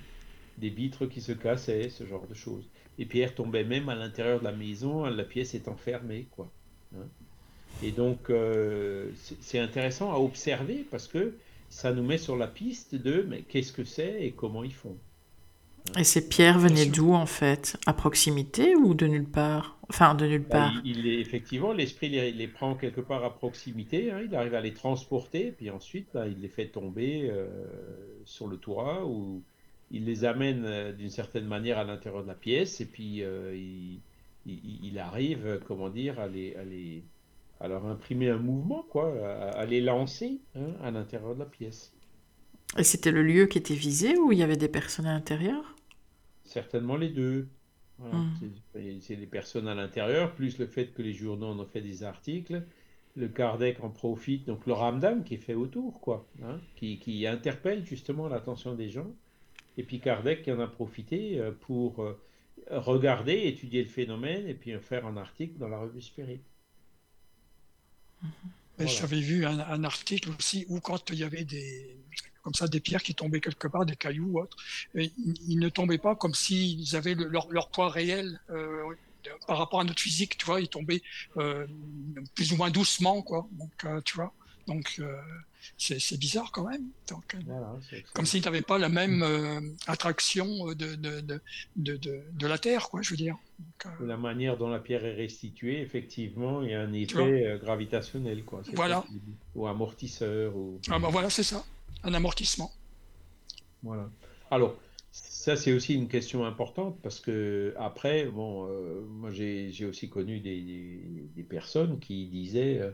Des 0.58 0.70
vitres 0.70 1.06
qui 1.06 1.20
se 1.20 1.32
cassaient, 1.32 1.90
ce 1.90 2.06
genre 2.06 2.26
de 2.26 2.34
choses. 2.34 2.66
Les 2.98 3.04
pierres 3.04 3.34
tombaient 3.34 3.64
même 3.64 3.88
à 3.88 3.94
l'intérieur 3.94 4.38
de 4.38 4.44
la 4.44 4.52
maison, 4.52 5.04
la 5.04 5.24
pièce 5.24 5.54
étant 5.54 5.76
fermée, 5.76 6.26
quoi. 6.30 6.50
Et 7.80 7.92
donc, 7.92 8.30
c'est 9.40 9.58
intéressant 9.58 10.12
à 10.12 10.18
observer 10.18 10.84
parce 10.90 11.08
que 11.08 11.38
ça 11.68 11.92
nous 11.92 12.02
met 12.04 12.18
sur 12.18 12.36
la 12.36 12.48
piste 12.48 12.94
de 12.94 13.22
mais 13.22 13.42
qu'est-ce 13.44 13.72
que 13.72 13.84
c'est 13.84 14.22
et 14.24 14.32
comment 14.34 14.62
ils 14.64 14.74
font. 14.74 14.98
Et 15.98 16.04
ces 16.04 16.28
pierres 16.28 16.60
venaient 16.60 16.86
d'où 16.86 17.12
en 17.12 17.26
fait? 17.26 17.76
À 17.86 17.92
proximité 17.92 18.76
ou 18.76 18.94
de 18.94 19.08
nulle 19.08 19.28
part? 19.28 19.78
Enfin, 19.90 20.14
de 20.14 20.24
nulle 20.24 20.48
Bah, 20.48 20.60
part. 20.60 20.80
il, 20.84 20.86
il 20.86 21.06
est, 21.08 21.20
effectivement, 21.20 21.72
l'esprit 21.72 22.08
les, 22.08 22.30
les 22.32 22.46
prend 22.48 22.76
quelque 22.76 23.00
part 23.00 23.24
à 23.24 23.34
proximité, 23.34 24.12
hein, 24.12 24.20
il 24.24 24.34
arrive 24.34 24.54
à 24.54 24.60
les 24.60 24.72
transporter, 24.74 25.50
puis 25.50 25.70
ensuite, 25.70 26.08
bah, 26.14 26.28
il 26.28 26.40
les 26.40 26.48
fait 26.48 26.68
tomber 26.68 27.28
euh, 27.30 27.48
sur 28.24 28.46
le 28.46 28.56
toit, 28.58 29.04
ou 29.06 29.44
il 29.90 30.04
les 30.04 30.24
amène 30.24 30.64
euh, 30.64 30.92
d'une 30.92 31.10
certaine 31.10 31.46
manière 31.46 31.78
à 31.78 31.84
l'intérieur 31.84 32.22
de 32.22 32.28
la 32.28 32.34
pièce, 32.36 32.80
et 32.80 32.86
puis 32.86 33.22
euh, 33.24 33.56
il, 33.56 34.02
il- 34.46 34.84
il 34.84 34.98
arrive, 35.00 35.44
euh, 35.46 35.58
comment 35.58 35.88
dire, 35.90 36.20
à 36.20 36.28
les, 36.28 36.54
à 36.54 36.64
les- 36.64 37.04
leur 37.68 37.86
imprimer 37.86 38.30
un 38.30 38.38
mouvement, 38.38 38.84
quoi, 38.88 39.12
à, 39.26 39.50
à 39.50 39.66
les 39.66 39.80
lancer 39.80 40.40
hein, 40.54 40.72
à 40.82 40.90
l'intérieur 40.90 41.34
de 41.34 41.40
la 41.40 41.46
pièce. 41.46 41.92
Et 42.78 42.84
c'était 42.84 43.12
le 43.12 43.22
lieu 43.22 43.46
qui 43.46 43.58
était 43.58 43.74
visé 43.74 44.16
ou 44.18 44.32
il 44.32 44.38
y 44.38 44.42
avait 44.42 44.56
des 44.56 44.68
personnes 44.68 45.06
à 45.06 45.12
l'intérieur? 45.12 45.76
Certainement 46.44 46.96
les 46.96 47.08
deux. 47.08 47.48
Voilà. 47.98 48.18
Mm. 48.18 49.00
C'est 49.00 49.16
les 49.16 49.26
personnes 49.26 49.68
à 49.68 49.74
l'intérieur, 49.74 50.34
plus 50.34 50.58
le 50.58 50.66
fait 50.66 50.88
que 50.92 51.02
les 51.02 51.14
journaux 51.14 51.46
en 51.46 51.58
ont 51.58 51.66
fait 51.66 51.80
des 51.80 52.02
articles. 52.02 52.62
Le 53.16 53.28
Kardec 53.28 53.82
en 53.82 53.88
profite, 53.88 54.46
donc 54.46 54.66
le 54.66 54.74
Ramdam 54.74 55.24
qui 55.24 55.34
est 55.34 55.38
fait 55.38 55.54
autour, 55.54 56.00
quoi, 56.00 56.26
hein, 56.42 56.60
qui, 56.76 56.98
qui 56.98 57.26
interpelle 57.26 57.86
justement 57.86 58.28
l'attention 58.28 58.74
des 58.74 58.90
gens. 58.90 59.10
Et 59.78 59.84
puis 59.84 60.00
Kardec 60.00 60.42
qui 60.42 60.52
en 60.52 60.60
a 60.60 60.66
profité 60.66 61.40
euh, 61.40 61.50
pour 61.52 62.02
euh, 62.02 62.20
regarder, 62.70 63.46
étudier 63.46 63.82
le 63.82 63.88
phénomène 63.88 64.46
et 64.46 64.54
puis 64.54 64.76
en 64.76 64.80
faire 64.80 65.06
un 65.06 65.16
article 65.16 65.56
dans 65.58 65.68
la 65.68 65.78
revue 65.78 66.02
Spirit. 66.02 66.40
Voilà. 68.78 68.92
J'avais 68.92 69.20
vu 69.20 69.46
un, 69.46 69.58
un 69.58 69.84
article 69.84 70.30
aussi 70.38 70.66
où 70.68 70.80
quand 70.80 71.10
il 71.10 71.18
y 71.18 71.24
avait 71.24 71.44
des 71.44 71.96
comme 72.42 72.54
ça 72.54 72.68
des 72.68 72.78
pierres 72.78 73.02
qui 73.02 73.12
tombaient 73.12 73.40
quelque 73.40 73.66
part, 73.66 73.84
des 73.84 73.96
cailloux 73.96 74.34
ou 74.34 74.40
autres, 74.40 74.56
et 74.94 75.10
ils, 75.48 75.58
ne 75.58 75.68
tombaient 75.68 75.98
pas 75.98 76.14
comme 76.14 76.32
s'ils 76.32 76.94
avaient 76.94 77.14
le- 77.16 77.26
leur, 77.26 77.50
leur 77.50 77.70
poids 77.72 77.90
réel 77.90 78.40
euh, 78.50 78.84
par 79.48 79.58
rapport 79.58 79.80
à 79.80 79.84
notre 79.84 80.00
physique, 80.00 80.38
tu 80.38 80.46
vois, 80.46 80.60
ils 80.60 80.68
tombaient 80.68 81.02
euh, 81.38 81.66
plus 82.36 82.52
ou 82.52 82.56
moins 82.56 82.70
doucement, 82.70 83.20
quoi. 83.22 83.48
Donc, 83.50 83.72
euh, 83.84 84.00
tu 84.02 84.14
vois, 84.14 84.32
donc 84.68 85.02
c'est 85.78 86.18
bizarre 86.18 86.50
quand 86.52 86.68
même. 86.68 86.84
Donc, 87.08 87.34
euh, 87.34 87.38
Voilà, 87.46 87.74
comme 88.14 88.26
s'ils 88.26 88.44
n'avaient 88.44 88.62
pas 88.62 88.78
la 88.78 88.88
même 88.88 89.22
euh, 89.22 89.60
attraction 89.86 90.46
de, 90.68 90.74
de, 90.74 91.20
de, 91.20 91.40
de, 91.76 91.96
de, 91.96 92.22
de 92.32 92.46
la 92.46 92.58
Terre, 92.58 92.88
quoi, 92.88 93.02
je 93.02 93.10
veux 93.10 93.16
dire. 93.16 93.36
Donc, 93.58 93.86
euh, 94.00 94.06
la 94.06 94.16
manière 94.16 94.56
dont 94.58 94.68
la 94.68 94.80
pierre 94.80 95.04
est 95.04 95.14
restituée, 95.14 95.80
effectivement, 95.80 96.62
il 96.62 96.70
y 96.70 96.74
a 96.74 96.80
un 96.82 96.92
effet 96.92 97.46
euh, 97.46 97.58
gravitationnel, 97.58 98.44
quoi. 98.44 98.62
Voilà. 98.74 99.02
possible. 99.02 99.32
Ou 99.54 99.66
amortisseur, 99.66 100.56
ou... 100.56 100.78
ah 100.90 100.98
ben 100.98 101.08
voilà, 101.10 101.30
c'est 101.30 101.42
ça, 101.42 101.64
un 102.04 102.14
amortissement. 102.14 102.70
Voilà. 103.82 104.10
Alors, 104.50 104.76
ça, 105.12 105.56
c'est 105.56 105.72
aussi 105.72 105.94
une 105.94 106.08
question 106.08 106.44
importante 106.44 106.98
parce 107.02 107.20
que, 107.20 107.74
après, 107.78 108.26
bon, 108.26 108.66
euh, 108.68 109.00
moi, 109.08 109.30
j'ai 109.30 109.70
j'ai 109.72 109.86
aussi 109.86 110.08
connu 110.10 110.40
des, 110.40 110.60
des- 110.60 111.28
des 111.34 111.42
personnes 111.42 111.98
qui 112.00 112.26
disaient 112.26 112.78
euh, 112.80 112.90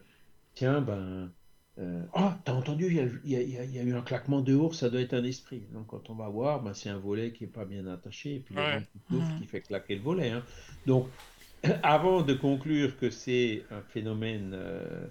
Tiens, 0.55 0.83
ben, 0.83 1.33
euh, 1.79 2.05
ah, 2.15 2.39
t'as 2.45 2.53
entendu, 2.53 2.87
il 2.89 2.95
y 2.95 3.01
a, 3.37 3.43
y 3.43 3.51
y 3.51 3.77
y 3.77 3.79
eu 3.79 3.95
un 3.95 4.03
claquement 4.03 4.43
dehors, 4.43 4.75
ça 4.75 4.91
doit 4.91 5.01
être 5.01 5.15
un 5.15 5.25
esprit. 5.25 5.67
Donc, 5.73 5.87
quand 5.89 6.11
on 6.11 6.15
va 6.15 6.29
voir, 6.29 6.63
ben, 6.63 6.75
c'est 6.75 6.91
un 6.91 6.99
volet 6.99 7.33
qui 7.33 7.45
n'est 7.45 7.51
pas 7.51 7.65
bien 7.65 7.87
attaché, 7.87 8.37
et 8.37 8.41
puis 8.41 8.57
il 8.57 8.59
y 8.61 8.63
a 8.65 8.77
un 8.77 8.83
souffle 9.11 9.33
Mhm. 9.33 9.37
qui 9.37 9.47
fait 9.47 9.63
claquer 9.63 9.97
le 9.97 10.03
volet. 10.03 10.31
hein. 10.31 10.45
Donc, 10.87 11.15
avant 11.83 12.23
de 12.23 12.35
conclure 12.35 12.97
que 12.99 13.11
c'est 13.11 13.67
un 13.71 13.83
phénomène, 13.83 14.53
euh, 14.55 15.09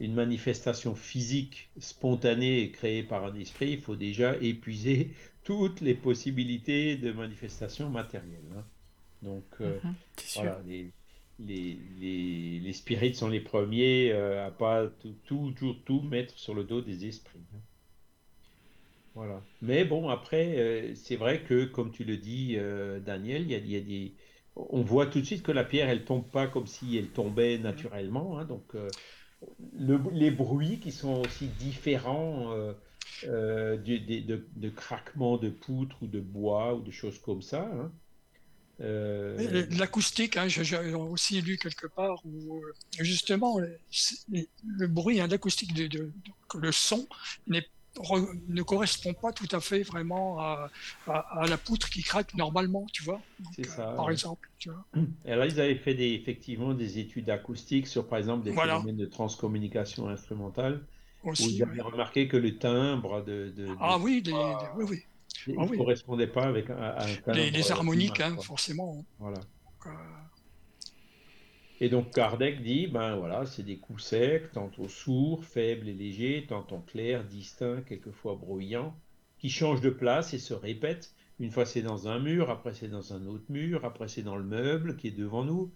une 0.00 0.14
manifestation 0.14 0.94
physique 0.94 1.70
spontanée 1.78 2.70
créée 2.72 3.02
par 3.02 3.24
un 3.24 3.34
esprit, 3.34 3.72
il 3.72 3.80
faut 3.80 3.96
déjà 3.96 4.36
épuiser 4.40 5.14
toutes 5.44 5.80
les 5.80 5.94
possibilités 5.94 6.96
de 6.96 7.12
manifestation 7.12 7.90
matérielle. 7.90 8.44
hein. 8.56 8.64
Donc, 9.22 9.46
euh, 9.60 9.80
Mhm, 9.82 9.96
voilà, 10.34 10.62
les, 10.66 10.92
les, 11.38 11.74
les, 11.98 12.60
les 12.60 12.72
spirites 12.72 13.16
sont 13.16 13.28
les 13.28 13.40
premiers 13.40 14.12
euh, 14.12 14.46
à 14.46 14.50
pas 14.50 14.88
tout, 14.88 15.14
toujours 15.24 15.82
tout 15.84 16.00
mettre 16.02 16.38
sur 16.38 16.54
le 16.54 16.64
dos 16.64 16.80
des 16.82 17.06
esprits. 17.06 17.46
hein. 17.54 17.60
Voilà. 19.14 19.42
Mais 19.60 19.84
bon, 19.84 20.08
après, 20.08 20.58
euh, 20.58 20.94
c'est 20.94 21.16
vrai 21.16 21.44
que, 21.44 21.64
comme 21.66 21.92
tu 21.92 22.04
le 22.04 22.16
dis, 22.16 22.56
euh, 22.56 22.98
Daniel, 23.00 23.48
y 23.50 23.54
a, 23.54 23.60
des... 23.80 24.16
on 24.56 24.82
voit 24.82 25.06
tout 25.06 25.20
de 25.20 25.24
suite 25.24 25.42
que 25.44 25.52
la 25.52 25.64
pierre, 25.64 25.88
elle 25.88 26.04
tombe 26.04 26.28
pas 26.30 26.48
comme 26.48 26.66
si 26.66 26.96
elle 26.96 27.12
tombait 27.12 27.58
naturellement. 27.58 28.38
hein. 28.38 28.44
donc, 28.44 28.74
euh, 28.74 28.92
le- 29.78 30.00
les 30.12 30.30
bruits 30.30 30.80
qui 30.80 30.90
sont 30.92 31.20
aussi 31.20 31.48
différents 31.48 32.54
du- 33.22 34.00
des- 34.00 34.20
de, 34.22 34.48
de 34.56 34.68
craquements 34.70 35.36
de 35.38 35.48
poutres 35.50 36.02
ou 36.02 36.06
de 36.06 36.20
bois 36.20 36.74
ou 36.74 36.82
de 36.82 36.90
choses 36.90 37.18
comme 37.18 37.42
ça. 37.42 37.70
hein. 37.74 37.92
Euh, 38.80 39.66
L'acoustique, 39.78 40.36
hein, 40.36 40.48
j'ai 40.48 40.76
aussi 40.94 41.40
lu 41.40 41.58
quelque 41.58 41.86
part 41.86 42.16
où 42.24 42.56
euh, 42.56 42.72
justement 43.00 43.58
le, 43.58 44.86
bruit, 44.88 45.20
hein, 45.20 45.26
l'acoustique, 45.28 45.74
de, 45.74 45.86
de- 45.86 46.12
que 46.48 46.58
le 46.58 46.72
son 46.72 47.06
re- 47.96 48.40
ne 48.48 48.62
correspond 48.62 49.14
pas 49.14 49.32
tout 49.32 49.48
à 49.52 49.60
fait 49.60 49.82
vraiment 49.82 50.38
à, 50.40 50.70
à- 51.06 51.42
à 51.42 51.46
la 51.46 51.56
poutre 51.58 51.88
qui 51.90 52.02
craque 52.02 52.34
normalement, 52.34 52.86
tu 52.92 53.04
vois. 53.04 53.20
Donc, 53.38 53.52
C'est 53.54 53.66
euh, 53.66 53.70
ça, 53.70 53.92
par 53.96 54.06
ouais. 54.06 54.12
exemple, 54.12 54.48
tu 54.58 54.70
vois. 54.70 54.84
Et 55.24 55.32
alors, 55.32 55.44
ils 55.44 55.60
avaient 55.60 55.76
fait 55.76 55.94
des, 55.94 56.12
effectivement 56.12 56.74
des 56.74 56.98
études 56.98 57.30
acoustiques 57.30 57.86
sur, 57.86 58.08
par 58.08 58.18
exemple, 58.18 58.44
des 58.44 58.50
Voilà. 58.50 58.74
phénomènes 58.78 58.96
de 58.96 59.06
transcommunication 59.06 60.08
instrumentale, 60.08 60.84
où 61.24 61.32
ils 61.38 61.62
avaient 61.62 61.76
ouais. 61.76 61.80
remarqué 61.82 62.28
que 62.28 62.36
le 62.36 62.58
timbre 62.58 63.22
de, 63.24 63.52
de, 63.56 63.66
de- 63.66 63.76
Ah 63.80 63.98
oui, 63.98 64.22
oui, 64.76 64.84
oui. 64.88 65.02
Il 65.46 65.58
ah 65.58 65.66
oui. 65.68 65.76
correspondait 65.76 66.26
pas 66.28 66.46
avec 66.46 66.70
un, 66.70 66.76
à 66.76 67.04
un 67.26 67.32
Les, 67.32 67.70
harmoniques, 67.72 68.20
humain, 68.20 68.36
hein, 68.38 68.38
forcément. 68.38 69.04
Voilà. 69.18 69.46
Donc, 69.64 69.86
euh, 69.86 69.90
Et 71.80 71.88
donc 71.88 72.12
Kardec 72.14 72.62
dit, 72.62 72.86
ben 72.86 73.16
voilà, 73.16 73.46
c'est 73.46 73.62
des 73.62 73.78
coups 73.78 74.02
secs, 74.04 74.50
tantôt 74.52 74.88
sourds, 74.88 75.44
faibles 75.44 75.88
et 75.88 75.92
légers, 75.94 76.46
tantôt 76.48 76.80
clairs, 76.80 77.24
distincts, 77.24 77.82
quelquefois 77.82 78.36
bruyants, 78.36 79.00
qui 79.38 79.50
changent 79.50 79.80
de 79.80 79.90
place 79.90 80.34
et 80.34 80.38
se 80.38 80.54
répètent. 80.54 81.14
Une 81.40 81.50
fois 81.50 81.66
c'est 81.66 81.82
dans 81.82 82.08
un 82.08 82.18
mur, 82.20 82.50
après 82.50 82.74
c'est 82.74 82.88
dans 82.88 83.12
un 83.12 83.26
autre 83.26 83.44
mur, 83.50 83.84
après 83.84 84.08
c'est 84.08 84.22
dans 84.22 84.36
le 84.36 84.44
meuble 84.44 84.96
qui 84.96 85.08
est 85.08 85.10
devant 85.10 85.44
nous. 85.44 85.72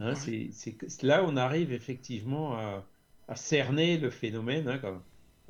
Hein, 0.00 0.14
Ouais. 0.14 0.50
c'est, 0.52 1.02
là 1.02 1.24
on 1.26 1.36
arrive 1.36 1.72
effectivement 1.72 2.54
à, 2.56 2.88
à 3.28 3.36
cerner 3.36 3.98
le 3.98 4.10
phénomène. 4.10 4.68
hein, 4.68 4.78
quand, 4.78 5.02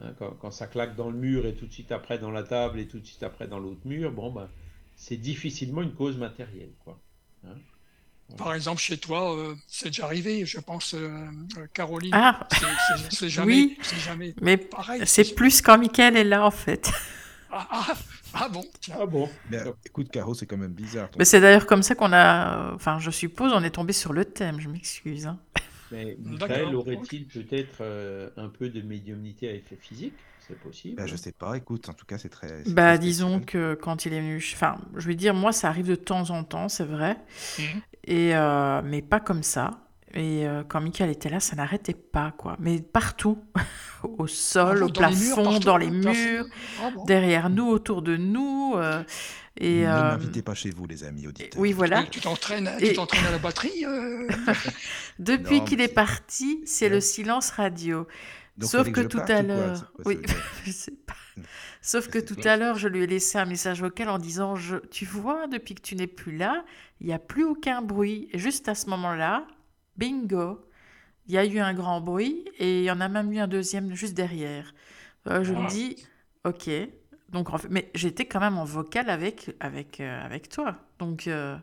hein, 0.03 0.13
quand, 0.19 0.31
quand 0.41 0.51
ça 0.51 0.67
claque 0.67 0.97
dans 0.97 1.11
le 1.11 1.17
mur 1.17 1.47
et 1.47 1.55
tout 1.55 1.67
de 1.67 1.73
suite 1.73 1.93
après 1.93 2.19
dans 2.19 2.31
la 2.31 2.43
table 2.43 2.79
et 2.81 2.87
tout 2.87 2.99
de 2.99 3.07
suite 3.07 3.23
après 3.23 3.47
dans 3.49 3.59
l'autre 3.59 3.81
mur, 3.85 4.13
bon 4.13 4.31
ben 4.33 4.49
c'est 4.97 5.17
difficilement 5.17 5.83
une 5.83 5.93
cause 5.95 6.17
matérielle, 6.19 6.73
quoi. 6.85 6.99
Hein. 7.47 7.57
Par 8.39 8.55
exemple, 8.55 8.81
chez 8.81 8.97
toi, 8.97 9.37
euh, 9.37 9.55
c'est 9.67 9.89
déjà 9.91 10.05
arrivé, 10.07 10.47
je 10.47 10.59
pense, 10.59 10.95
euh, 10.95 11.11
euh, 11.59 11.67
Caroline. 11.75 12.13
Ah, 12.15 12.49
C'est- 13.11 13.29
jamais, 13.29 13.53
Oui. 13.55 13.79
jamais 14.05 14.35
mais 14.41 14.57
pareil. 14.57 15.03
c'est 15.05 15.35
plus 15.35 15.61
quand 15.61 15.77
Mickaël 15.77 16.17
est 16.17 16.25
là 16.25 16.47
en 16.47 16.51
fait. 16.51 16.91
Ah, 17.51 17.69
ah, 17.71 17.95
ah 18.33 18.49
bon, 18.49 18.65
tiens. 18.81 18.97
Ah 19.01 19.07
bon. 19.07 19.29
Mais 19.51 19.59
euh, 19.59 19.73
écoute, 19.85 20.11
Caro, 20.11 20.33
c'est 20.35 20.47
quand 20.47 20.57
même 20.57 20.73
bizarre. 20.73 21.11
ton- 21.11 21.19
Mais 21.19 21.25
c'est 21.27 21.41
d'ailleurs 21.41 21.67
comme 21.67 21.83
ça 21.83 21.95
qu'on 21.95 22.13
a, 22.13 22.73
enfin 22.75 22.99
je 22.99 23.11
suppose, 23.11 23.53
on 23.53 23.63
est 23.63 23.71
tombé 23.71 23.93
sur 23.93 24.13
le 24.13 24.25
thème, 24.25 24.59
je 24.59 24.69
m'excuse. 24.69 25.27
hein. 25.27 25.39
Mais 25.91 26.17
Michael 26.21 26.75
aurait-il 26.75 27.27
peut-être 27.29 27.79
euh, 27.81 28.31
un 28.37 28.49
peu 28.49 28.69
de 28.69 28.81
médiumnité 28.83 29.49
à 29.49 29.53
effet 29.55 29.77
physique? 29.77 30.27
C'est 30.39 30.59
possible. 30.59 30.97
Bah, 30.97 31.07
je 31.07 31.17
sais 31.17 31.33
pas, 31.33 31.57
écoute, 31.57 31.89
en 31.89 31.95
tout 31.95 32.07
cas, 32.07 32.19
c'est 32.19 32.29
très. 32.29 32.63
Bah 32.67 32.97
très 32.97 32.99
disons 32.99 33.41
que 33.41 33.75
quand 33.75 34.07
il 34.07 34.15
est 34.15 34.21
venu, 34.21 34.39
enfin 34.55 34.79
je 34.97 35.07
veux 35.09 35.15
dire, 35.15 35.35
moi 35.35 35.53
ça 35.53 35.69
arrive 35.69 35.87
de 35.87 35.95
temps 35.97 36.31
en 36.31 36.45
temps, 36.45 36.69
c'est 36.71 36.85
vrai, 36.85 37.19
Mhm. 37.59 37.83
et 38.07 38.37
euh, 38.37 38.83
mais 38.85 39.03
pas 39.03 39.21
comme 39.21 39.43
ça. 39.43 39.84
Et 40.17 40.47
euh, 40.47 40.63
quand 40.69 40.81
Michael 40.81 41.11
était 41.11 41.29
là, 41.29 41.41
ça 41.41 41.57
n'arrêtait 41.57 41.93
pas 41.95 42.33
quoi, 42.39 42.57
mais 42.61 42.81
partout, 42.81 43.43
au 44.05 44.27
sol, 44.29 44.79
Ah, 44.83 44.85
au 44.85 44.89
dans 44.89 45.09
les 45.09 45.17
murs, 45.17 45.35
plafond, 45.35 45.45
partout, 45.51 45.65
dans 45.67 45.77
les 45.77 45.91
murs, 45.91 46.47
Ah 46.81 46.91
bon? 46.95 47.05
derrière 47.05 47.51
nous, 47.51 47.67
autour 47.69 48.01
de 48.01 48.17
nous, 48.17 48.75
euh, 48.77 49.03
et 49.57 49.81
Ne 49.83 49.87
euh, 49.87 50.03
m'invitez 50.13 50.43
pas 50.43 50.55
chez 50.55 50.71
vous, 50.71 50.87
les 50.87 51.03
amis 51.03 51.27
auditeurs. 51.27 51.61
oui 51.61 51.73
voilà. 51.73 52.01
Oui, 52.03 52.09
Tu 52.13 52.21
t'entraînes, 52.21 52.71
Et- 52.79 52.91
tu 52.91 52.95
t'entraînes 52.95 53.27
à 53.27 53.33
la 53.33 53.39
batterie 53.41 53.85
euh, 53.85 54.29
Depuis 55.19 55.65
qu'il 55.65 55.81
est 55.81 55.93
parti, 55.93 56.61
c'est 56.65 56.87
Ouais. 56.87 56.93
le 56.95 57.01
silence 57.01 57.51
radio. 57.51 58.07
Donc, 58.57 58.71
Sauf 58.71 58.93
que 58.93 59.03
je 59.03 59.09
tout 59.09 59.21
à 59.27 59.43
l'heure, 59.43 59.93
oui, 60.05 60.19
je 60.65 60.71
sais 60.71 60.93
pas. 60.93 61.15
Sauf 61.83 62.07
que 62.09 62.19
tout 62.21 62.37
à 62.45 62.57
l'heure, 62.57 62.79
je 62.79 62.87
lui 62.89 63.03
ai 63.03 63.07
laissé 63.09 63.37
un 63.37 63.45
message 63.47 63.81
vocal 63.81 64.09
en 64.09 64.19
disant, 64.19 64.55
je, 64.55 64.77
tu 64.77 65.05
vois, 65.05 65.49
depuis 65.49 65.75
que 65.75 65.83
tu 65.83 65.97
n'es 65.97 66.07
plus 66.07 66.37
là, 66.37 66.65
il 67.01 67.09
n'y 67.09 67.13
a 67.13 67.19
plus 67.19 67.43
aucun 67.45 67.83
bruit. 67.83 68.29
Et 68.33 68.39
juste 68.39 68.69
à 68.69 68.75
ce 68.77 68.89
moment-là, 68.91 69.45
bingo, 69.97 70.65
il 71.29 71.35
y 71.35 71.39
a 71.39 71.47
eu 71.47 71.59
un 71.61 71.75
grand 71.75 72.01
bruit 72.01 72.45
et 72.59 72.81
il 72.81 72.85
y 72.85 72.91
en 72.91 73.01
a 73.01 73.09
même 73.09 73.33
eu 73.33 73.39
un 73.41 73.49
deuxième 73.49 73.95
juste 73.95 74.15
derrière. 74.15 74.75
Euh, 75.29 75.45
je 75.45 75.55
me 75.55 75.67
Ah. 75.67 75.67
dis, 75.67 75.97
ok. 76.45 76.71
Donc, 77.31 77.51
en 77.51 77.59
fait, 77.59 77.69
mais 77.71 77.91
j'étais 77.95 78.27
quand 78.27 78.41
même 78.41 78.59
en 78.59 78.65
vocal 78.65 79.11
avec, 79.11 79.53
avec, 79.61 80.01
euh, 80.01 80.25
avec 80.25 80.49
toi. 80.51 80.77
Donc, 81.01 81.29
euh, 81.29 81.57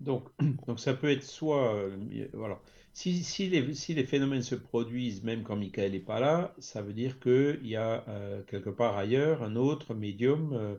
Donc, 0.00 0.28
donc 0.66 0.80
ça 0.80 0.94
peut 0.94 1.10
être 1.10 1.22
soit, 1.24 1.88
voilà, 2.32 2.60
si, 2.92 3.22
si 3.24 3.48
les, 3.48 3.74
si 3.74 3.94
les 3.94 4.04
phénomènes 4.04 4.42
se 4.42 4.54
produisent 4.54 5.22
même 5.22 5.42
quand 5.42 5.56
Michael 5.56 5.92
n'est 5.92 6.00
pas 6.00 6.20
là, 6.20 6.54
ça 6.58 6.82
veut 6.82 6.92
dire 6.92 7.18
qu'il 7.20 7.66
y 7.66 7.76
a 7.76 8.04
quelque 8.48 8.70
part 8.70 8.96
ailleurs 8.96 9.42
un 9.42 9.56
autre 9.56 9.94
médium 9.94 10.78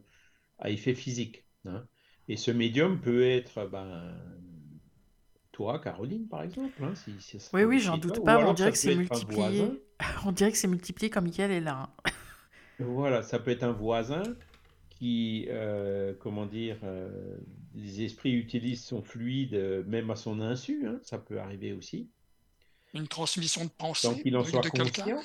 à 0.60 0.72
effet 0.72 0.96
physique. 0.96 1.46
hein. 1.66 1.88
Et 2.30 2.38
ce 2.38 2.52
médium 2.52 3.02
peut 3.02 3.24
être 3.26 3.68
ben, 3.68 4.16
toi, 5.58 5.80
Caroline, 5.80 6.28
par 6.28 6.44
exemple. 6.44 6.84
Hein, 6.84 6.94
oui, 7.52 7.64
oui, 7.64 7.80
j'en 7.80 7.98
doute 7.98 8.24
pas, 8.24 8.38
on 8.48 8.54
dirait 8.54 8.72
que 8.72 8.78
c'est 8.78 8.96
multiplié. 8.96 9.66
On 10.28 10.32
dirait 10.32 10.52
que 10.52 10.58
c'est 10.58 10.68
multiplié 10.68 11.10
comme 11.10 11.24
Michael 11.24 11.50
est 11.50 11.60
là. 11.60 11.90
Hein. 12.06 12.12
voilà, 12.80 13.24
ça 13.24 13.40
peut 13.40 13.50
être 13.50 13.64
un 13.64 13.72
voisin 13.72 14.22
qui, 14.92 15.48
euh, 15.50 16.14
comment 16.20 16.46
dire, 16.46 16.78
euh, 16.84 17.10
les 17.74 18.04
esprits 18.04 18.34
utilisent 18.34 18.84
son 18.84 19.02
fluide 19.02 19.56
euh, 19.56 19.84
même 19.88 20.12
à 20.12 20.16
son 20.16 20.40
insu, 20.42 20.86
hein, 20.86 21.00
ça 21.02 21.18
peut 21.18 21.40
arriver 21.40 21.74
aussi. 21.74 22.12
Une 22.94 23.08
transmission 23.08 23.66
de 23.66 23.72
pensée. 23.72 24.08
Tant 24.08 24.14
qu'il 24.14 24.38
en 24.38 24.44
soit 24.44 24.62
conscient. 24.70 25.20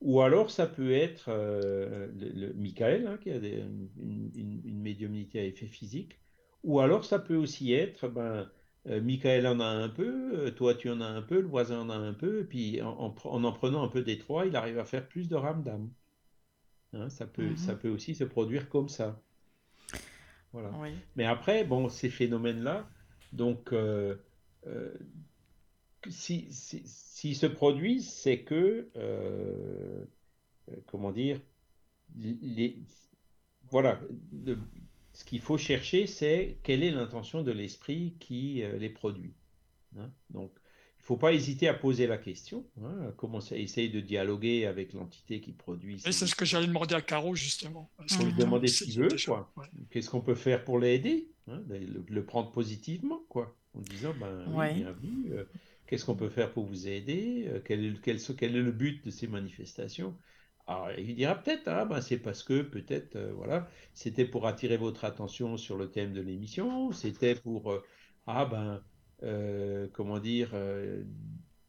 Ou 0.00 0.22
alors 0.22 0.50
ça 0.50 0.66
peut 0.66 0.92
être 0.92 1.28
le, 1.28 2.54
Michael, 2.54 3.06
hein, 3.06 3.18
qui 3.22 3.30
a 3.30 3.36
une, 3.36 3.90
une, 4.34 4.80
médiumnité 4.80 5.38
à 5.38 5.44
effet 5.44 5.66
physique. 5.66 6.18
Ou 6.64 6.80
alors 6.80 7.04
ça 7.04 7.18
peut 7.18 7.36
aussi 7.36 7.74
être, 7.74 8.08
ben, 8.08 8.48
Michael 8.84 9.46
en 9.46 9.60
a 9.60 9.66
un 9.66 9.88
peu, 9.88 10.52
toi 10.56 10.74
tu 10.74 10.90
en 10.90 11.00
as 11.00 11.06
un 11.06 11.22
peu, 11.22 11.40
le 11.40 11.46
voisin 11.46 11.80
en 11.80 11.90
a 11.90 11.94
un 11.94 12.14
peu, 12.14 12.40
et 12.40 12.44
puis 12.44 12.82
en 12.82 13.14
en, 13.24 13.52
prenant 13.52 13.84
un 13.84 13.88
peu 13.88 14.02
des 14.02 14.18
trois, 14.18 14.46
il 14.46 14.56
arrive 14.56 14.78
à 14.78 14.84
faire 14.84 15.06
plus 15.06 15.28
de 15.28 15.36
rames 15.36 15.62
d'âme. 15.62 15.88
Hein, 16.94 17.08
ça, 17.08 17.26
peut, 17.26 17.56
ça 17.56 17.72
mhm. 17.72 17.78
peut 17.78 17.88
aussi 17.88 18.14
se 18.14 18.24
produire 18.24 18.68
comme 18.68 18.88
ça. 18.88 19.20
Voilà. 20.52 20.70
Mais 21.16 21.24
après, 21.24 21.64
bon, 21.64 21.88
ces 21.88 22.10
phénomènes-là, 22.10 22.86
donc, 23.32 23.72
euh, 23.72 24.16
euh, 24.66 24.92
s'ils 26.08 26.52
si, 26.52 27.34
se 27.34 27.46
produisent, 27.46 28.12
c'est 28.12 28.42
que, 28.42 28.90
euh, 28.96 30.04
comment 30.86 31.12
dire, 31.12 31.40
les, 32.16 32.78
voilà, 33.70 33.98
ce 35.12 35.24
qu'il 35.24 35.40
faut 35.40 35.58
chercher, 35.58 36.06
c'est 36.06 36.58
quelle 36.62 36.82
est 36.82 36.90
l'intention 36.90 37.42
de 37.42 37.52
l'esprit 37.52 38.14
qui 38.18 38.62
les 38.78 38.88
produit. 38.88 39.34
Hein. 39.98 40.10
Donc, 40.30 40.52
il 41.02 41.06
ne 41.06 41.06
faut 41.06 41.16
pas 41.16 41.32
hésiter 41.32 41.66
à 41.66 41.74
poser 41.74 42.06
la 42.06 42.16
question, 42.16 42.64
hein, 42.80 43.12
commencer 43.16 43.56
à 43.56 43.58
essayer 43.58 43.88
de 43.88 43.98
dialoguer 43.98 44.66
avec 44.66 44.92
l'entité 44.92 45.40
qui 45.40 45.50
produit. 45.50 45.98
c'est 45.98 46.12
ce 46.12 46.36
que 46.36 46.44
j'allais 46.44 46.68
demander 46.68 46.94
à 46.94 47.00
Caro, 47.00 47.34
justement. 47.34 47.90
Il 48.08 48.14
faut 48.14 48.24
lui 48.24 48.34
demander 48.34 48.68
ce 48.68 48.84
qu'il 48.84 49.00
veut, 49.00 49.08
quoi. 49.26 49.52
Qu'est-ce 49.90 50.08
qu'on 50.08 50.20
peut 50.20 50.36
faire 50.36 50.62
pour 50.62 50.78
l'aider 50.78 51.28
hein, 51.48 51.60
le, 51.68 52.24
prendre 52.24 52.52
positivement, 52.52 53.20
quoi. 53.28 53.56
En 53.74 53.80
disant, 53.80 54.14
ben, 54.20 54.44
bienvenue, 54.74 55.32
euh, 55.32 55.44
qu'est-ce 55.88 56.04
qu'on 56.04 56.14
peut 56.14 56.28
faire 56.28 56.52
pour 56.52 56.66
vous 56.66 56.86
aider 56.86 57.46
euh, 57.48 57.58
quel, 57.64 57.84
est, 57.84 58.00
quel, 58.00 58.20
quel, 58.36 58.54
est 58.54 58.62
le 58.62 58.70
but 58.70 59.04
de 59.04 59.10
ces 59.10 59.26
manifestations 59.26 60.16
il 60.98 61.14
dira 61.14 61.34
peut-être, 61.34 61.68
ah, 61.68 61.84
ben, 61.84 62.00
c'est 62.00 62.18
parce 62.18 62.42
que 62.42 62.62
peut-être, 62.62 63.16
euh, 63.16 63.32
voilà, 63.34 63.68
c'était 63.94 64.24
pour 64.24 64.46
attirer 64.46 64.76
votre 64.76 65.04
attention 65.04 65.56
sur 65.56 65.76
le 65.76 65.90
thème 65.90 66.12
de 66.12 66.20
l'émission, 66.20 66.92
c'était 66.92 67.34
pour, 67.34 67.82
ah 68.26 68.44
ben, 68.46 68.82
euh, 69.22 69.88
comment 69.92 70.18
dire, 70.18 70.50
euh, 70.54 71.04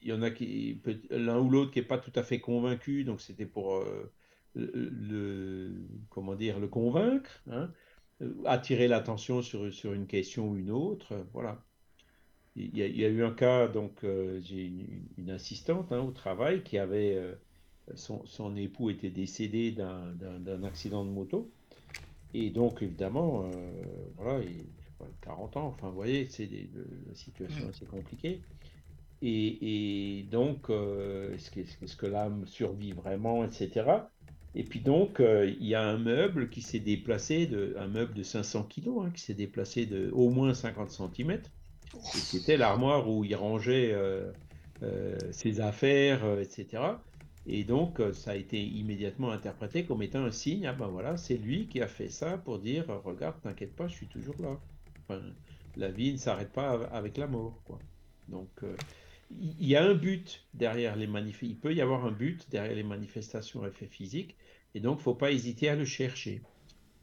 il 0.01 0.09
y 0.09 0.13
en 0.13 0.21
a 0.21 0.31
qui, 0.31 0.81
l'un 1.11 1.39
ou 1.39 1.49
l'autre 1.49 1.71
qui 1.71 1.79
n'est 1.79 1.85
pas 1.85 1.97
tout 1.97 2.11
à 2.15 2.23
fait 2.23 2.39
convaincu, 2.39 3.03
donc 3.03 3.21
c'était 3.21 3.45
pour 3.45 3.75
euh, 3.75 4.11
le, 4.55 5.71
comment 6.09 6.35
dire, 6.35 6.59
le 6.59 6.67
convaincre, 6.67 7.43
hein, 7.51 7.71
attirer 8.45 8.87
l'attention 8.87 9.41
sur, 9.41 9.71
sur 9.73 9.93
une 9.93 10.07
question 10.07 10.49
ou 10.49 10.57
une 10.57 10.71
autre, 10.71 11.25
voilà. 11.33 11.63
Il 12.55 12.77
y, 12.77 13.03
a, 13.03 13.09
eu 13.09 13.23
un 13.23 13.31
cas, 13.31 13.67
donc 13.67 14.05
j'ai 14.41 14.71
une, 15.17 15.31
assistante 15.31 15.91
hein, 15.91 16.01
au 16.01 16.11
travail 16.11 16.61
qui 16.63 16.77
avait, 16.77 17.19
son, 17.95 18.25
son, 18.25 18.55
époux 18.55 18.89
était 18.89 19.09
décédé 19.09 19.71
d'un 19.71 20.63
accident 20.63 21.03
de 21.03 21.09
moto, 21.09 21.49
et 22.33 22.49
donc 22.49 22.81
évidemment, 22.81 23.49
voilà, 24.17 24.43
40 25.21 25.57
ans, 25.57 25.67
enfin, 25.67 25.89
vous 25.89 25.95
voyez, 25.95 26.27
c'est 26.29 26.49
la 27.07 27.15
situation 27.15 27.65
mm. 27.65 27.69
assez 27.69 27.85
compliquée. 27.85 28.41
Et, 29.25 30.25
donc, 30.31 30.69
euh, 30.69 31.33
est-ce 31.35 31.95
que, 31.95 32.05
l'âme 32.05 32.45
survit 32.45 32.91
vraiment, 32.91 33.45
etc. 33.45 33.85
Et 34.53 34.63
puis 34.63 34.81
donc, 34.81 35.21
euh, 35.21 35.49
il 35.59 35.65
y 35.65 35.75
a 35.75 35.81
un 35.81 35.97
meuble 35.97 36.49
qui 36.49 36.61
s'est 36.61 36.79
déplacé, 36.79 37.47
de, 37.47 37.75
un 37.79 37.87
meuble 37.87 38.13
de 38.13 38.23
500 38.23 38.63
kg, 38.63 38.89
hein, 38.99 39.11
qui 39.15 39.21
s'est 39.21 39.33
déplacé 39.33 39.85
de 39.85 40.09
au 40.11 40.29
moins 40.29 40.53
50 40.53 40.91
cm. 40.91 41.39
C'était 42.01 42.57
l'armoire 42.57 43.09
où 43.09 43.23
il 43.23 43.35
rangeait 43.35 43.93
euh, 43.93 44.31
ses 45.31 45.61
affaires, 45.61 46.39
etc. 46.39 46.83
Et 47.45 47.63
donc, 47.63 48.01
ça 48.13 48.31
a 48.31 48.35
été 48.35 48.63
immédiatement 48.63 49.31
interprété 49.31 49.85
comme 49.85 50.01
étant 50.01 50.23
un 50.23 50.31
signe. 50.31 50.65
Ah 50.65 50.73
ben 50.73 50.87
voilà, 50.87 51.17
c'est 51.17 51.37
lui 51.37 51.67
qui 51.67 51.81
a 51.81 51.87
fait 51.87 52.09
ça 52.09 52.37
pour 52.37 52.59
dire, 52.59 52.85
regarde, 53.03 53.41
t'inquiète 53.41 53.75
pas, 53.75 53.87
je 53.87 53.95
suis 53.95 54.07
toujours 54.07 54.35
là 54.41 54.59
la 55.75 55.91
vie 55.91 56.13
ne 56.13 56.17
s'arrête 56.17 56.51
pas 56.51 56.85
avec 56.87 57.17
la 57.17 57.27
mort. 57.27 57.61
Quoi. 57.65 57.79
Donc, 58.27 58.49
euh, 58.63 58.75
il 59.31 59.67
y 59.67 59.75
a 59.75 59.83
un 59.83 59.95
but 59.95 60.45
derrière 60.53 60.95
les 60.95 61.07
manifestations. 61.07 61.49
Il 61.49 61.59
peut 61.59 61.73
y 61.73 61.81
avoir 61.81 62.05
un 62.05 62.11
but 62.11 62.49
derrière 62.49 62.75
les 62.75 62.83
manifestations 62.83 63.63
à 63.63 63.67
effet 63.67 63.87
physique, 63.87 64.35
et 64.75 64.79
donc 64.79 64.99
faut 64.99 65.15
pas 65.15 65.31
hésiter 65.31 65.69
à 65.69 65.75
le 65.75 65.85
chercher. 65.85 66.41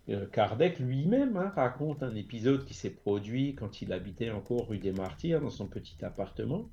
Euh, 0.09 0.27
Kardec 0.27 0.79
lui-même 0.79 1.37
hein, 1.37 1.53
raconte 1.55 2.03
un 2.03 2.15
épisode 2.15 2.65
qui 2.65 2.75
s'est 2.75 2.91
produit 2.91 3.55
quand 3.55 3.83
il 3.83 3.93
habitait 3.93 4.31
encore 4.31 4.69
rue 4.69 4.79
des 4.79 4.93
Martyrs 4.93 5.41
dans 5.41 5.51
son 5.51 5.67
petit 5.67 6.05
appartement. 6.05 6.71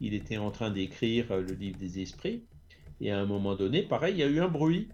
Il 0.00 0.12
était 0.12 0.36
en 0.36 0.50
train 0.50 0.70
d'écrire 0.70 1.32
euh, 1.32 1.40
le 1.40 1.54
livre 1.54 1.78
des 1.78 2.00
esprits, 2.00 2.44
et 3.00 3.10
à 3.10 3.18
un 3.18 3.26
moment 3.26 3.54
donné, 3.56 3.82
pareil, 3.82 4.14
il 4.14 4.18
y 4.18 4.22
a 4.22 4.26
eu 4.26 4.40
un 4.40 4.48
bruit. 4.48 4.88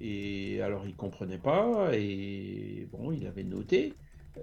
Et 0.00 0.62
alors 0.62 0.86
il 0.86 0.94
comprenait 0.96 1.38
pas, 1.38 1.90
et 1.92 2.88
bon, 2.90 3.12
il 3.12 3.26
avait 3.26 3.44
noté. 3.44 3.94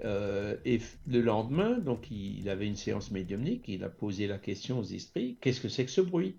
Euh, 0.05 0.55
et 0.65 0.79
le 1.07 1.21
lendemain, 1.21 1.79
donc 1.79 2.11
il, 2.11 2.47
avait 2.49 2.67
une 2.67 2.75
séance 2.75 3.09
médiumnique, 3.09 3.67
il 3.67 3.83
a 3.83 3.89
posé 3.89 4.27
la 4.27 4.37
question 4.37 4.79
aux 4.79 4.83
esprits, 4.83 5.37
qu'est-ce 5.41 5.61
que 5.61 5.69
c'est 5.69 5.85
que 5.85 5.91
ce 5.91 6.01
bruit? 6.01 6.37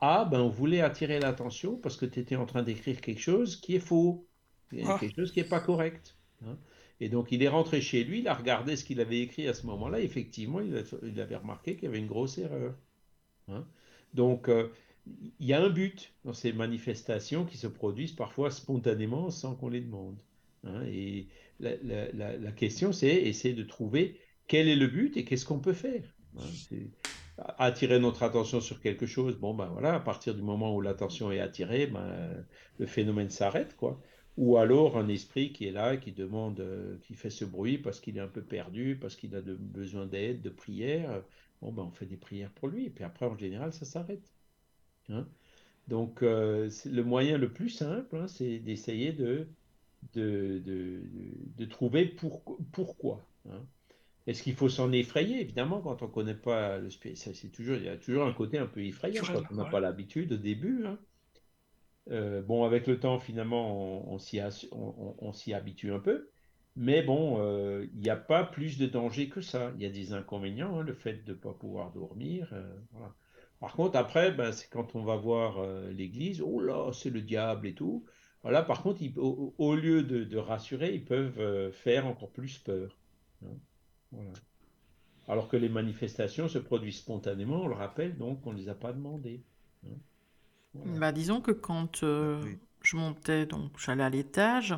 Ah, 0.00 0.28
ben 0.30 0.40
on 0.40 0.50
voulait 0.50 0.80
attirer 0.80 1.18
l'attention 1.20 1.76
parce 1.76 1.96
que 1.96 2.04
tu 2.04 2.20
étais 2.20 2.36
en 2.36 2.44
train 2.44 2.62
d'écrire 2.62 3.00
quelque 3.00 3.20
chose 3.20 3.56
qui 3.56 3.76
est 3.76 3.80
faux, 3.80 4.26
ah. 4.84 4.98
quelque 5.00 5.16
chose 5.16 5.32
qui 5.32 5.40
n'est 5.40 5.48
pas 5.48 5.60
correct. 5.60 6.16
Hein. 6.44 6.58
Et 7.00 7.08
donc 7.08 7.32
il 7.32 7.42
est 7.42 7.48
rentré 7.48 7.80
chez 7.80 8.04
lui, 8.04 8.18
il 8.18 8.28
a 8.28 8.34
regardé 8.34 8.76
ce 8.76 8.84
qu'il 8.84 9.00
avait 9.00 9.20
écrit 9.20 9.48
à 9.48 9.54
ce 9.54 9.66
moment-là, 9.66 10.00
effectivement, 10.00 10.60
il, 10.60 11.20
avait 11.20 11.36
remarqué 11.36 11.76
qu'il 11.76 11.84
y 11.84 11.86
avait 11.86 11.98
une 11.98 12.06
grosse 12.06 12.36
erreur. 12.38 12.74
Hein. 13.48 13.64
Donc 14.12 14.48
euh, 14.48 14.68
il 15.06 15.46
y 15.46 15.52
a 15.52 15.62
un 15.62 15.68
but 15.68 16.12
dans 16.24 16.32
ces 16.32 16.52
manifestations 16.52 17.44
qui 17.44 17.56
se 17.56 17.66
produisent 17.66 18.12
parfois 18.12 18.50
spontanément 18.50 19.30
sans 19.30 19.54
qu'on 19.54 19.68
les 19.68 19.80
demande. 19.80 20.16
Hein. 20.64 20.82
et 20.86 21.28
la, 21.60 22.52
question, 22.52 22.92
c'est 22.92 23.14
essayer 23.14 23.54
de 23.54 23.62
trouver 23.62 24.18
quel 24.46 24.68
est 24.68 24.76
le 24.76 24.86
but 24.86 25.16
et 25.16 25.24
qu'est-ce 25.24 25.44
qu'on 25.44 25.58
peut 25.58 25.74
faire. 25.74 26.02
Hein. 26.38 26.42
attirer 27.58 28.00
notre 28.00 28.22
attention 28.22 28.60
sur 28.60 28.80
quelque 28.80 29.06
chose, 29.06 29.36
bon 29.36 29.54
ben 29.54 29.66
voilà, 29.66 29.94
à 29.94 30.00
partir 30.00 30.34
du 30.34 30.42
moment 30.42 30.74
où 30.74 30.80
l'attention 30.80 31.30
est 31.30 31.40
attirée, 31.40 31.86
ben, 31.86 32.44
le 32.78 32.86
phénomène 32.86 33.30
s'arrête, 33.30 33.76
quoi. 33.76 34.00
Ou 34.36 34.56
alors 34.56 34.96
un 34.98 35.08
esprit 35.08 35.52
qui 35.52 35.66
est 35.66 35.70
là, 35.70 35.96
qui 35.96 36.10
demande, 36.10 36.58
euh, 36.58 36.98
qui 37.02 37.14
fait 37.14 37.30
ce 37.30 37.44
bruit 37.44 37.78
parce 37.78 38.00
qu'il 38.00 38.16
est 38.16 38.20
un 38.20 38.26
peu 38.26 38.42
perdu, 38.42 38.98
parce 39.00 39.14
qu'il 39.14 39.36
a 39.36 39.40
besoin 39.40 40.06
d'aide, 40.06 40.42
de 40.42 40.50
prière. 40.50 41.22
Bon 41.62 41.72
ben 41.72 41.84
on 41.84 41.92
fait 41.92 42.06
des 42.06 42.16
prières 42.16 42.50
pour 42.50 42.68
lui, 42.68 42.86
et 42.86 42.90
puis 42.90 43.04
après 43.04 43.26
en 43.26 43.38
général 43.38 43.72
ça 43.72 43.84
s'arrête. 43.84 44.33
Hein. 45.10 45.26
Donc 45.88 46.22
euh, 46.22 46.70
le 46.86 47.02
moyen 47.02 47.38
le 47.38 47.52
plus 47.52 47.70
simple, 47.70 48.24
c'est 48.28 48.58
d'essayer 48.58 49.12
de 49.12 49.46
de, 50.12 50.60
de, 51.56 51.64
trouver 51.64 52.04
pour, 52.04 52.42
pourquoi. 52.72 53.26
Hein. 53.48 53.64
Est-ce 54.26 54.42
qu'il 54.42 54.54
faut 54.54 54.68
s'en 54.68 54.92
effrayer? 54.92 55.40
Évidemment, 55.40 55.80
quand 55.80 56.02
on 56.02 56.06
ne 56.06 56.10
connaît 56.10 56.34
pas 56.34 56.78
le 56.78 56.90
c'est 56.90 57.52
toujours, 57.52 57.76
il 57.76 57.84
y 57.84 57.88
a 57.88 57.96
toujours 57.96 58.24
un 58.24 58.32
côté 58.32 58.58
un 58.58 58.66
peu 58.66 58.84
effrayant 58.84 59.22
quand 59.24 59.42
on 59.50 59.54
n'a 59.54 59.64
pas 59.64 59.80
l'habitude 59.80 60.32
au 60.32 60.36
début. 60.36 60.84
Hein. 60.86 60.98
Euh, 62.10 62.42
bon, 62.42 62.64
avec 62.64 62.86
le 62.86 63.00
temps, 63.00 63.18
finalement, 63.18 64.12
on, 64.12 64.18
on 64.18 65.32
s'y 65.32 65.54
habitue 65.54 65.92
un 65.92 66.00
peu. 66.00 66.28
Mais 66.76 67.02
bon, 67.02 67.36
euh, 67.38 67.86
il 67.94 68.00
n'y 68.00 68.10
a 68.10 68.16
pas 68.16 68.44
plus 68.44 68.78
de 68.78 68.86
danger 68.86 69.28
que 69.28 69.40
ça. 69.40 69.72
Il 69.76 69.82
y 69.82 69.86
a 69.86 69.90
des 69.90 70.12
inconvénients, 70.12 70.78
hein, 70.78 70.82
le 70.82 70.94
fait 70.94 71.24
de 71.24 71.32
ne 71.32 71.36
pas 71.36 71.52
pouvoir 71.52 71.92
dormir. 71.92 72.48
Euh, 72.52 72.76
Par 73.60 73.72
contre, 73.72 73.96
après, 73.96 74.32
ben, 74.32 74.52
c'est 74.52 74.68
quand 74.68 74.94
on 74.94 75.04
va 75.04 75.16
voir 75.16 75.64
l'église, 75.90 76.42
oh 76.42 76.60
là, 76.60 76.90
c'est 76.92 77.10
le 77.10 77.22
diable 77.22 77.66
et 77.66 77.74
tout. 77.74 78.04
Voilà, 78.44 78.62
par 78.62 78.82
contre, 78.82 79.00
au, 79.16 79.74
lieu 79.74 80.02
de, 80.02 80.36
rassurer, 80.36 80.94
ils 80.94 81.04
peuvent 81.04 81.40
euh, 81.40 81.72
faire 81.72 82.06
encore 82.06 82.30
plus 82.30 82.58
peur. 82.58 82.94
Hein. 83.42 84.18
Alors 85.26 85.48
que 85.48 85.56
les 85.56 85.70
manifestations 85.70 86.46
se 86.46 86.58
produisent 86.58 86.98
spontanément, 86.98 87.62
on 87.62 87.68
le 87.68 87.74
rappelle, 87.74 88.18
donc 88.18 88.46
on 88.46 88.52
ne 88.52 88.58
les 88.58 88.68
a 88.68 88.74
pas 88.74 88.92
demandées. 88.92 89.42
Hein. 89.86 89.96
Bah, 90.74 91.10
disons 91.10 91.40
que 91.40 91.52
quand 91.52 92.02
euh, 92.02 92.44
je 92.82 92.96
montais, 92.96 93.46
donc 93.46 93.70
j'allais 93.78 94.04
à 94.04 94.10
l'étage, 94.10 94.74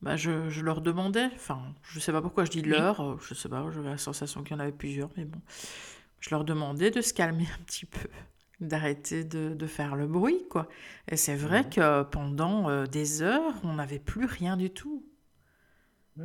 bah, 0.00 0.14
je, 0.14 0.60
leur 0.60 0.80
demandais, 0.80 1.26
enfin, 1.34 1.74
je 1.82 1.96
ne 1.96 2.00
sais 2.00 2.12
pas 2.12 2.22
pourquoi 2.22 2.44
je 2.44 2.52
dis 2.52 2.62
leur, 2.62 3.00
euh, 3.00 3.16
je 3.20 3.34
ne 3.34 3.36
sais 3.36 3.48
pas, 3.48 3.68
j'avais 3.72 3.90
la 3.90 3.98
sensation 3.98 4.44
qu'il 4.44 4.52
y 4.52 4.60
en 4.60 4.62
avait 4.62 4.70
plusieurs, 4.70 5.10
mais 5.16 5.24
bon, 5.24 5.40
je 6.20 6.30
leur 6.30 6.44
demandais 6.44 6.90
de 6.90 7.00
se 7.00 7.14
calmer 7.14 7.46
un 7.54 7.62
petit 7.64 7.86
peu 7.86 8.08
d'arrêter 8.60 9.24
de, 9.24 9.66
faire 9.66 9.96
le 9.96 10.06
bruit, 10.06 10.46
quoi. 10.48 10.68
Et 11.08 11.16
c'est 11.16 11.36
vrai 11.36 11.68
que 11.68 12.02
pendant 12.04 12.70
euh, 12.70 12.86
des 12.86 13.22
heures, 13.22 13.54
on 13.64 13.74
n'avait 13.74 13.98
plus 13.98 14.24
rien 14.24 14.56
du 14.56 14.70
tout. 14.70 15.04
Bah, 16.16 16.24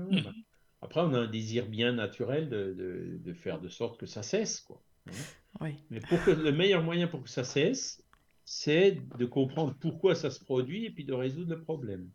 Après, 0.81 1.01
on 1.01 1.13
a 1.13 1.19
un 1.19 1.27
désir 1.27 1.67
bien 1.67 1.91
naturel 1.91 2.49
de, 2.49 3.19
de, 3.19 3.33
faire 3.33 3.59
de 3.59 3.67
sorte 3.67 3.99
que 3.99 4.05
ça 4.05 4.23
cesse. 4.23 4.61
Quoi. 4.61 4.81
Hein. 5.07 5.11
Oui. 5.59 5.75
Mais 5.89 5.99
pour 5.99 6.23
que, 6.23 6.31
le 6.31 6.51
meilleur 6.51 6.83
moyen 6.83 7.07
pour 7.07 7.21
que 7.21 7.29
ça 7.29 7.43
cesse, 7.43 8.01
c'est 8.45 8.97
de 9.17 9.25
comprendre 9.25 9.75
pourquoi 9.79 10.15
ça 10.15 10.31
se 10.31 10.43
produit 10.43 10.85
et 10.85 10.89
puis 10.89 11.03
de 11.03 11.13
résoudre 11.13 11.51
le 11.51 11.61
problème. 11.61 12.09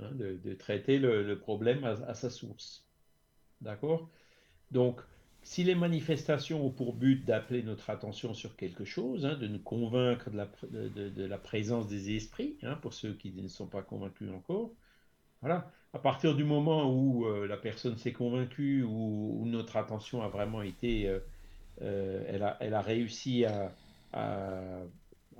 Hein, 0.00 0.10
de, 0.12 0.40
de, 0.42 0.54
traiter 0.54 0.98
le, 0.98 1.22
le 1.22 1.38
problème 1.38 1.84
à, 1.84 1.90
à, 2.06 2.14
sa 2.14 2.30
source. 2.30 2.84
D'accord? 3.60 4.08
Donc, 4.70 5.00
si 5.42 5.64
les 5.64 5.74
manifestations 5.74 6.64
ont 6.66 6.70
pour 6.70 6.94
but 6.94 7.24
d'appeler 7.24 7.62
notre 7.62 7.90
attention 7.90 8.34
sur 8.34 8.56
quelque 8.56 8.84
chose, 8.84 9.24
hein, 9.24 9.36
de 9.36 9.46
nous 9.46 9.58
convaincre 9.58 10.30
de 10.30 11.26
la, 11.26 11.38
présence 11.38 11.88
des 11.88 12.14
esprits, 12.14 12.56
hein, 12.62 12.76
pour 12.82 12.92
ceux 12.92 13.14
qui 13.14 13.32
ne 13.32 13.48
sont 13.48 13.66
pas 13.66 13.82
convaincus 13.82 14.30
encore, 14.30 14.70
voilà. 15.40 15.72
À 15.92 15.98
partir 15.98 16.36
du 16.36 16.44
moment 16.44 16.92
où 16.92 17.26
euh, 17.26 17.46
la 17.46 17.56
personne 17.56 17.96
s'est 17.96 18.12
convaincue, 18.12 18.84
où, 18.84 19.44
notre 19.46 19.76
attention 19.76 20.22
a 20.22 20.28
vraiment 20.28 20.62
été, 20.62 21.08
euh, 21.08 21.18
euh, 21.82 22.24
elle, 22.60 22.74
a, 22.74 22.82
réussi 22.82 23.44
à, 23.44 23.72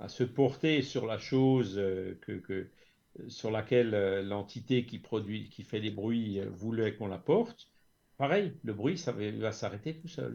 se 0.07 0.23
porter 0.23 0.81
sur 0.81 1.05
la 1.05 1.19
chose 1.19 1.79
sur 3.27 3.51
laquelle 3.51 3.91
l'entité 4.27 4.85
qui 4.85 4.97
produit, 4.99 5.49
qui 5.49 5.63
fait 5.63 5.79
les 5.79 5.91
bruits 5.91 6.41
voulait 6.49 6.95
qu'on 6.95 7.07
la 7.07 7.19
porte, 7.19 7.69
pareil, 8.21 8.53
le 8.63 8.73
bruit, 8.73 8.97
ça 8.97 9.11
va, 9.11 9.31
va 9.31 9.51
s'arrêter 9.51 9.91
tout 9.99 10.07
seul. 10.07 10.33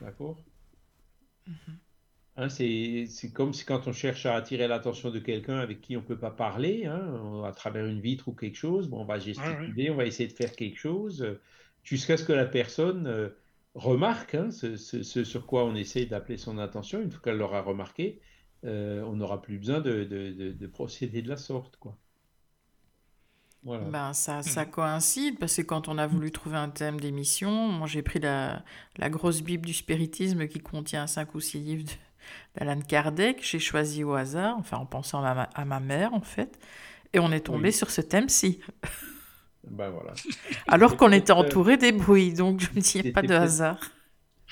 D'accord? 0.00 0.38
Mm 1.46 1.52
-hmm. 1.52 1.76
Hein, 2.36 2.48
c'est 2.48 3.32
comme 3.32 3.52
si 3.52 3.64
quand 3.64 3.86
on 3.86 3.92
cherche 3.92 4.26
à 4.26 4.34
attirer 4.34 4.66
l'attention 4.68 5.10
de 5.10 5.20
quelqu'un 5.28 5.58
avec 5.66 5.80
qui 5.80 5.96
on 5.96 6.00
ne 6.00 6.06
peut 6.06 6.18
pas 6.26 6.30
parler, 6.46 6.76
hein, 6.86 7.42
à 7.44 7.52
travers 7.52 7.86
une 7.86 8.00
vitre 8.00 8.26
ou 8.28 8.34
quelque 8.34 8.56
chose, 8.56 8.88
bon, 8.88 9.00
on 9.02 9.04
va 9.12 9.18
gesticuler, 9.20 9.90
on 9.90 9.96
va 9.96 10.06
essayer 10.10 10.28
de 10.28 10.38
faire 10.42 10.54
quelque 10.60 10.78
chose, 10.86 11.22
euh, 11.22 11.40
jusqu'à 11.90 12.16
ce 12.20 12.24
que 12.28 12.32
la 12.44 12.46
personne 12.46 13.06
euh, 13.06 13.28
remarque 13.74 14.34
hein, 14.34 14.50
ce, 14.50 14.76
ce, 14.76 15.02
ce, 15.12 15.20
sur 15.24 15.42
quoi 15.46 15.64
on 15.64 15.74
essaie 15.84 16.06
d'appeler 16.06 16.38
son 16.38 16.58
attention. 16.58 17.00
Une 17.00 17.10
fois 17.12 17.22
qu'elle 17.24 17.38
l'aura 17.38 17.62
remarqué, 17.62 18.06
euh, 18.64 19.02
on 19.10 19.14
n'aura 19.18 19.38
plus 19.46 19.58
besoin 19.58 19.80
de, 19.80 19.94
de, 20.12 20.22
de, 20.40 20.52
de, 20.62 20.66
procéder 20.78 21.22
de 21.22 21.28
la 21.28 21.36
sorte. 21.36 21.76
Quoi. 21.82 21.96
Voilà. 23.64 23.84
Ben, 23.84 24.12
ça, 24.12 24.42
ça 24.42 24.66
coïncide 24.66 25.38
parce 25.38 25.56
que 25.56 25.62
quand 25.62 25.88
on 25.88 25.96
a 25.96 26.06
voulu 26.06 26.30
trouver 26.30 26.56
un 26.56 26.68
thème 26.68 27.00
d'émission, 27.00 27.50
moi 27.50 27.86
j'ai 27.86 28.02
pris 28.02 28.20
la, 28.20 28.62
la 28.98 29.08
grosse 29.08 29.40
Bible 29.40 29.64
du 29.64 29.72
spiritisme 29.72 30.46
qui 30.48 30.60
contient 30.60 31.06
cinq 31.06 31.34
ou 31.34 31.40
six 31.40 31.58
livres 31.58 31.90
d'Alan 32.56 32.80
Kardec, 32.80 33.38
j'ai 33.42 33.58
choisi 33.58 34.04
au 34.04 34.12
hasard, 34.12 34.56
enfin 34.58 34.76
en 34.76 34.86
pensant 34.86 35.24
à 35.24 35.34
ma, 35.34 35.42
à 35.42 35.64
ma 35.64 35.80
mère 35.80 36.12
en 36.12 36.20
fait, 36.20 36.58
et 37.14 37.18
on 37.18 37.32
est 37.32 37.46
tombé 37.46 37.68
oui. 37.68 37.72
sur 37.72 37.90
ce 37.90 38.02
thème-ci. 38.02 38.60
Ben 39.70 39.88
voilà. 39.88 40.12
Alors 40.68 40.98
qu'on 40.98 41.12
était 41.12 41.32
entouré 41.32 41.78
des 41.78 41.92
bruits, 41.92 42.34
donc 42.34 42.60
je 42.60 42.68
me 42.74 42.80
dis, 42.80 42.98
il 42.98 43.04
n'y 43.04 43.10
a 43.10 43.12
pas 43.12 43.22
de 43.22 43.34
hasard. 43.34 43.80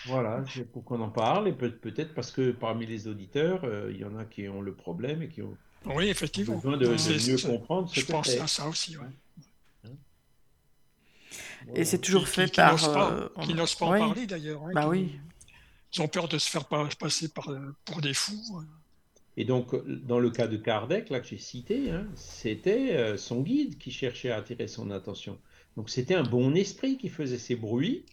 Voilà, 0.06 0.42
c'est 0.48 0.70
pour 0.70 0.84
qu'on 0.84 1.00
en 1.00 1.10
parle, 1.10 1.48
et 1.48 1.52
peut-être 1.52 2.14
parce 2.14 2.32
que 2.32 2.50
parmi 2.50 2.86
les 2.86 3.08
auditeurs, 3.08 3.60
euh, 3.64 3.90
il 3.92 3.98
y 3.98 4.04
en 4.04 4.16
a 4.16 4.24
qui 4.24 4.48
ont 4.48 4.62
le 4.62 4.74
problème 4.74 5.22
et 5.22 5.28
qui 5.28 5.42
ont 5.42 5.56
oui, 5.86 6.08
effectivement. 6.08 6.56
besoin 6.56 6.76
de, 6.76 6.86
de 6.86 7.30
mieux 7.30 7.58
comprendre 7.58 7.88
ce 7.88 8.00
Je 8.00 8.06
pense 8.06 8.28
à 8.36 8.46
ça 8.46 8.68
aussi, 8.68 8.96
ouais. 8.96 9.06
Voilà. 9.82 9.96
Et 11.74 11.84
c'est 11.84 11.98
toujours 11.98 12.24
qui, 12.24 12.30
fait 12.30 12.50
qui, 12.50 12.56
par. 12.56 12.76
Qui 12.76 12.84
n'osent 12.84 12.94
pas, 12.94 13.12
euh, 13.12 13.28
qui 13.42 13.54
n'osent 13.54 13.74
pas 13.74 13.90
oui. 13.90 14.00
en 14.00 14.06
parler 14.08 14.26
d'ailleurs. 14.26 14.62
Hein, 14.64 14.70
bah 14.74 14.82
qui, 14.82 14.88
oui. 14.88 15.10
Ils 15.94 16.02
ont 16.02 16.08
peur 16.08 16.28
de 16.28 16.38
se 16.38 16.48
faire 16.48 16.66
passer 16.66 17.28
par, 17.28 17.50
pour 17.84 18.00
des 18.00 18.14
fous. 18.14 18.64
Et 19.36 19.44
donc, 19.44 19.74
dans 19.86 20.18
le 20.18 20.30
cas 20.30 20.46
de 20.46 20.56
Kardec, 20.56 21.10
là 21.10 21.20
que 21.20 21.26
j'ai 21.26 21.38
cité, 21.38 21.90
hein, 21.90 22.06
c'était 22.14 22.96
euh, 22.96 23.16
son 23.16 23.40
guide 23.40 23.78
qui 23.78 23.90
cherchait 23.90 24.30
à 24.30 24.36
attirer 24.36 24.68
son 24.68 24.90
attention. 24.90 25.38
Donc, 25.76 25.88
c'était 25.88 26.14
un 26.14 26.22
bon 26.22 26.54
esprit 26.54 26.98
qui 26.98 27.08
faisait 27.08 27.38
ces 27.38 27.56
bruits 27.56 28.04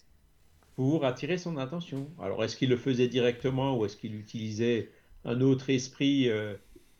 pour 0.76 1.04
attirer 1.06 1.38
son 1.38 1.58
attention. 1.58 2.10
Alors, 2.22 2.44
est-ce 2.44 2.56
qu'il 2.56 2.70
le 2.70 2.78
faisait 2.78 3.10
directement 3.10 3.78
ou 3.78 3.86
est-ce 3.86 3.98
qu'il 3.98 4.16
utilisait 4.16 4.92
un 5.26 5.42
autre 5.42 5.70
esprit, 5.70 6.30
euh, 6.30 6.54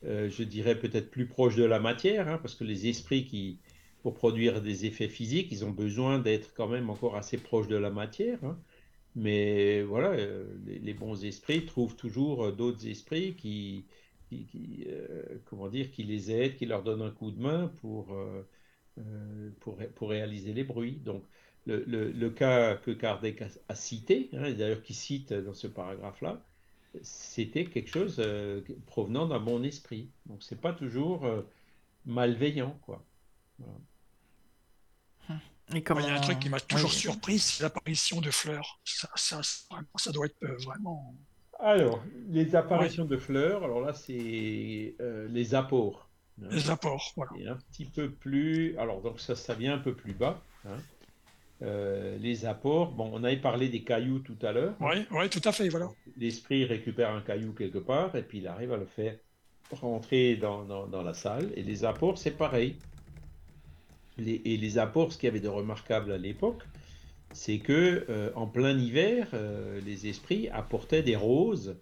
euh, 0.06 0.30
je 0.30 0.44
dirais 0.44 0.80
peut-être 0.80 1.12
plus 1.12 1.28
proche 1.28 1.56
de 1.56 1.64
la 1.64 1.80
matière, 1.80 2.28
hein, 2.30 2.38
parce 2.38 2.56
que 2.56 2.64
les 2.64 2.88
esprits 2.88 3.26
qui, 3.26 3.60
pour 4.02 4.14
produire 4.14 4.62
des 4.62 4.86
effets 4.86 5.10
physiques, 5.10 5.50
ils 5.52 5.66
ont 5.66 5.72
besoin 5.72 6.20
d'être 6.20 6.54
quand 6.54 6.68
même 6.68 6.90
encore 6.90 7.16
assez 7.18 7.38
proches 7.38 7.68
de 7.68 7.76
la 7.76 7.90
matière. 7.90 8.44
Hein. 8.44 8.58
Mais 9.16 9.84
voilà, 9.84 10.12
euh, 10.12 10.46
les, 10.66 10.94
bons 10.94 11.26
esprits 11.26 11.66
trouvent 11.66 11.96
toujours 11.96 12.46
euh, 12.46 12.52
d'autres 12.52 12.88
esprits 12.88 13.36
qui, 13.36 13.86
comment 15.46 15.68
dire, 15.68 15.92
qui 15.92 16.04
les 16.04 16.32
aident, 16.32 16.56
qui 16.56 16.66
leur 16.66 16.84
donnent 16.84 17.02
un 17.02 17.12
coup 17.12 17.32
de 17.32 17.42
main 17.42 17.72
pour, 17.82 18.16
pour, 19.60 20.10
réaliser 20.10 20.54
les 20.54 20.64
bruits. 20.64 21.02
Donc, 21.04 21.24
le, 21.66 22.30
cas 22.30 22.76
que 22.76 22.92
Kardec 22.92 23.42
a, 23.42 23.48
a 23.68 23.76
cité, 23.76 24.30
hein, 24.34 24.52
d'ailleurs 24.54 24.82
qui 24.84 24.94
cite 24.94 25.34
dans 25.34 25.54
ce 25.54 25.68
paragraphe-là, 25.68 26.46
c'était 27.02 27.66
quelque 27.66 27.90
chose 27.90 28.16
euh, 28.20 28.62
provenant 28.88 29.28
d'un 29.28 29.40
bon 29.40 29.64
esprit. 29.64 30.10
Donc, 30.26 30.44
c'est 30.44 30.60
pas 30.60 30.74
toujours 30.74 31.26
malveillant, 32.06 32.78
quoi. 32.82 33.04
Voilà. 33.60 33.80
Et 35.74 35.84
comment... 35.84 36.00
Il 36.00 36.08
y 36.08 36.10
a 36.10 36.16
un 36.16 36.22
truc 36.22 36.40
qui 36.40 36.50
m'a 36.50 36.60
toujours 36.60 36.92
surpris, 36.92 37.40
c'est 37.40 37.64
l'apparition 37.64 38.22
de 38.22 38.32
fleurs. 38.32 38.80
Ça, 38.84 39.10
ça, 39.16 39.42
ça, 39.44 40.12
doit 40.12 40.26
être 40.26 40.64
vraiment. 40.64 41.14
Alors, 41.60 42.02
les 42.30 42.56
apparitions 42.56 43.04
ouais. 43.04 43.10
de 43.10 43.18
fleurs, 43.18 43.64
alors 43.64 43.82
là, 43.82 43.94
c'est 43.94 44.96
euh, 45.00 45.28
les 45.30 45.54
apports. 45.54 46.10
Hein. 46.42 46.48
Les 46.52 46.70
apports, 46.70 47.12
voilà. 47.16 47.32
Et 47.38 47.48
un 47.48 47.58
petit 47.72 47.86
peu 47.86 48.10
plus. 48.10 48.78
Alors, 48.78 49.02
donc 49.02 49.20
ça, 49.20 49.36
ça 49.36 49.54
vient 49.54 49.76
un 49.76 49.80
peu 49.80 49.94
plus 49.94 50.14
bas. 50.14 50.42
Hein. 50.66 50.78
Euh, 51.62 52.18
les 52.20 52.46
apports, 52.46 52.92
bon, 52.92 53.10
on 53.14 53.24
avait 53.24 53.38
parlé 53.38 53.68
des 53.68 53.84
cailloux 53.84 54.20
tout 54.20 54.38
à 54.42 54.54
l'heure. 54.54 54.76
Oui, 54.80 55.06
ouais, 55.12 55.28
tout 55.28 55.42
à 55.44 55.52
fait, 55.52 55.68
voilà. 55.68 55.90
L'esprit 56.18 56.64
récupère 56.64 57.12
un 57.12 57.22
caillou 57.22 57.52
quelque 57.54 57.80
part 57.80 58.16
et 58.16 58.24
puis 58.24 58.38
il 58.38 58.48
arrive 58.48 58.72
à 58.72 58.78
le 58.78 58.86
faire 58.86 59.16
rentrer 59.72 60.36
dans, 60.36 60.64
dans, 60.64 60.88
dans 60.88 61.04
la 61.04 61.14
salle. 61.14 61.52
Et 61.56 61.64
les 61.64 61.84
apports, 61.84 62.18
c'est 62.18 62.32
pareil 62.32 62.78
les, 64.18 64.42
et 64.46 64.58
les 64.58 64.78
apports, 64.78 65.12
ce 65.12 65.18
qu'il 65.18 65.28
y 65.28 65.30
avait 65.30 65.40
de 65.42 65.50
remarquable 65.50 66.12
à 66.12 66.18
l'époque, 66.18 66.64
c'est 67.34 67.60
que 67.60 68.06
euh, 68.10 68.32
en 68.36 68.48
plein 68.48 68.78
hiver, 68.78 69.28
euh, 69.34 69.80
les 69.86 70.08
esprits 70.08 70.50
apportaient 70.50 71.04
des 71.04 71.16
roses 71.16 71.78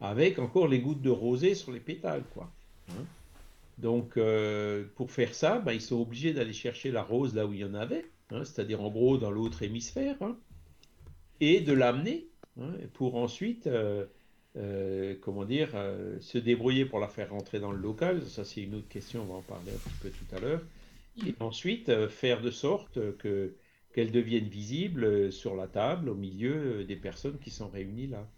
avec 0.00 0.38
encore 0.38 0.68
les 0.68 0.80
gouttes 0.80 1.02
de 1.02 1.10
rosée 1.10 1.54
sur 1.54 1.72
les 1.72 1.80
pétales, 1.80 2.24
quoi. 2.34 2.52
Hein 2.90 3.04
Donc, 3.78 4.18
pour 4.96 5.10
faire 5.10 5.34
ça, 5.34 5.60
ben, 5.60 5.72
ils 5.72 5.80
sont 5.80 6.00
obligés 6.00 6.34
d'aller 6.34 6.52
chercher 6.52 6.90
la 6.90 7.02
rose 7.02 7.34
là 7.34 7.46
où 7.46 7.54
il 7.54 7.60
y 7.60 7.64
en 7.64 7.74
avait, 7.74 8.04
hein, 8.30 8.44
c'est-à-dire 8.44 8.82
en 8.82 8.90
gros 8.90 9.18
dans 9.18 9.30
l'autre 9.30 9.62
hémisphère, 9.62 10.16
hein, 10.22 10.36
et 11.40 11.60
de 11.60 11.72
l'amener 11.72 12.28
hein, 12.60 12.72
pour 12.92 13.16
ensuite, 13.16 13.66
euh, 13.66 14.06
comment 15.20 15.44
dire, 15.44 15.70
se 16.20 16.38
débrouiller 16.38 16.84
pour 16.84 17.00
la 17.00 17.08
faire 17.08 17.30
rentrer 17.30 17.60
dans 17.60 17.72
le 17.72 17.78
local. 17.78 18.22
Ça, 18.26 18.44
c'est 18.44 18.62
une 18.62 18.76
autre 18.76 18.88
question, 18.88 19.22
on 19.22 19.26
va 19.26 19.34
en 19.34 19.42
parler 19.42 19.72
un 19.72 19.88
petit 19.88 19.98
peu 20.00 20.10
tout 20.10 20.36
à 20.36 20.40
l'heure 20.40 20.60
et 21.26 21.34
ensuite 21.40 21.88
euh, 21.88 22.08
faire 22.08 22.40
de 22.40 22.50
sorte 22.50 23.16
que 23.18 23.56
qu'elles 23.92 24.10
deviennent 24.10 24.48
visibles 24.48 25.30
sur 25.30 25.54
la 25.54 25.68
table 25.68 26.08
au 26.08 26.16
milieu 26.16 26.82
des 26.82 26.96
personnes 26.96 27.38
qui 27.38 27.50
sont 27.50 27.68
réunies 27.68 28.08
là. 28.08 28.28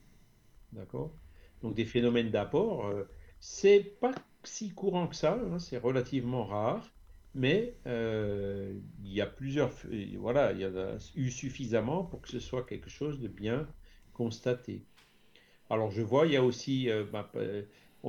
D'accord? 0.72 1.16
Donc 1.62 1.74
des 1.74 1.87
phénomènes 1.87 2.30
d'apport, 2.30 2.87
euh, 2.89 3.05
c'est 3.41 3.80
pas 3.80 4.14
si 4.45 4.68
courant 4.68 5.07
que 5.07 5.16
ça, 5.16 5.41
c'est 5.59 5.78
relativement 5.78 6.45
rare, 6.45 6.87
mais 7.37 7.74
euh, 7.87 8.72
il 9.05 9.12
y 9.12 9.20
a 9.20 9.26
plusieurs, 9.26 9.70
voilà, 10.18 10.53
il 10.53 10.61
y 10.61 10.66
en 10.66 10.76
a 10.76 10.97
eu 11.14 11.30
suffisamment 11.30 12.03
pour 12.03 12.22
que 12.22 12.28
ce 12.28 12.41
soit 12.41 12.64
quelque 12.64 12.91
chose 12.91 13.20
de 13.20 13.28
bien 13.28 13.68
constaté. 14.14 14.82
Alors 15.70 15.91
je 15.91 16.03
vois, 16.03 16.26
il 16.26 16.32
y 16.32 16.37
a 16.37 16.43
aussi, 16.43 16.91
euh, 16.91 17.05
bah, 17.05 17.30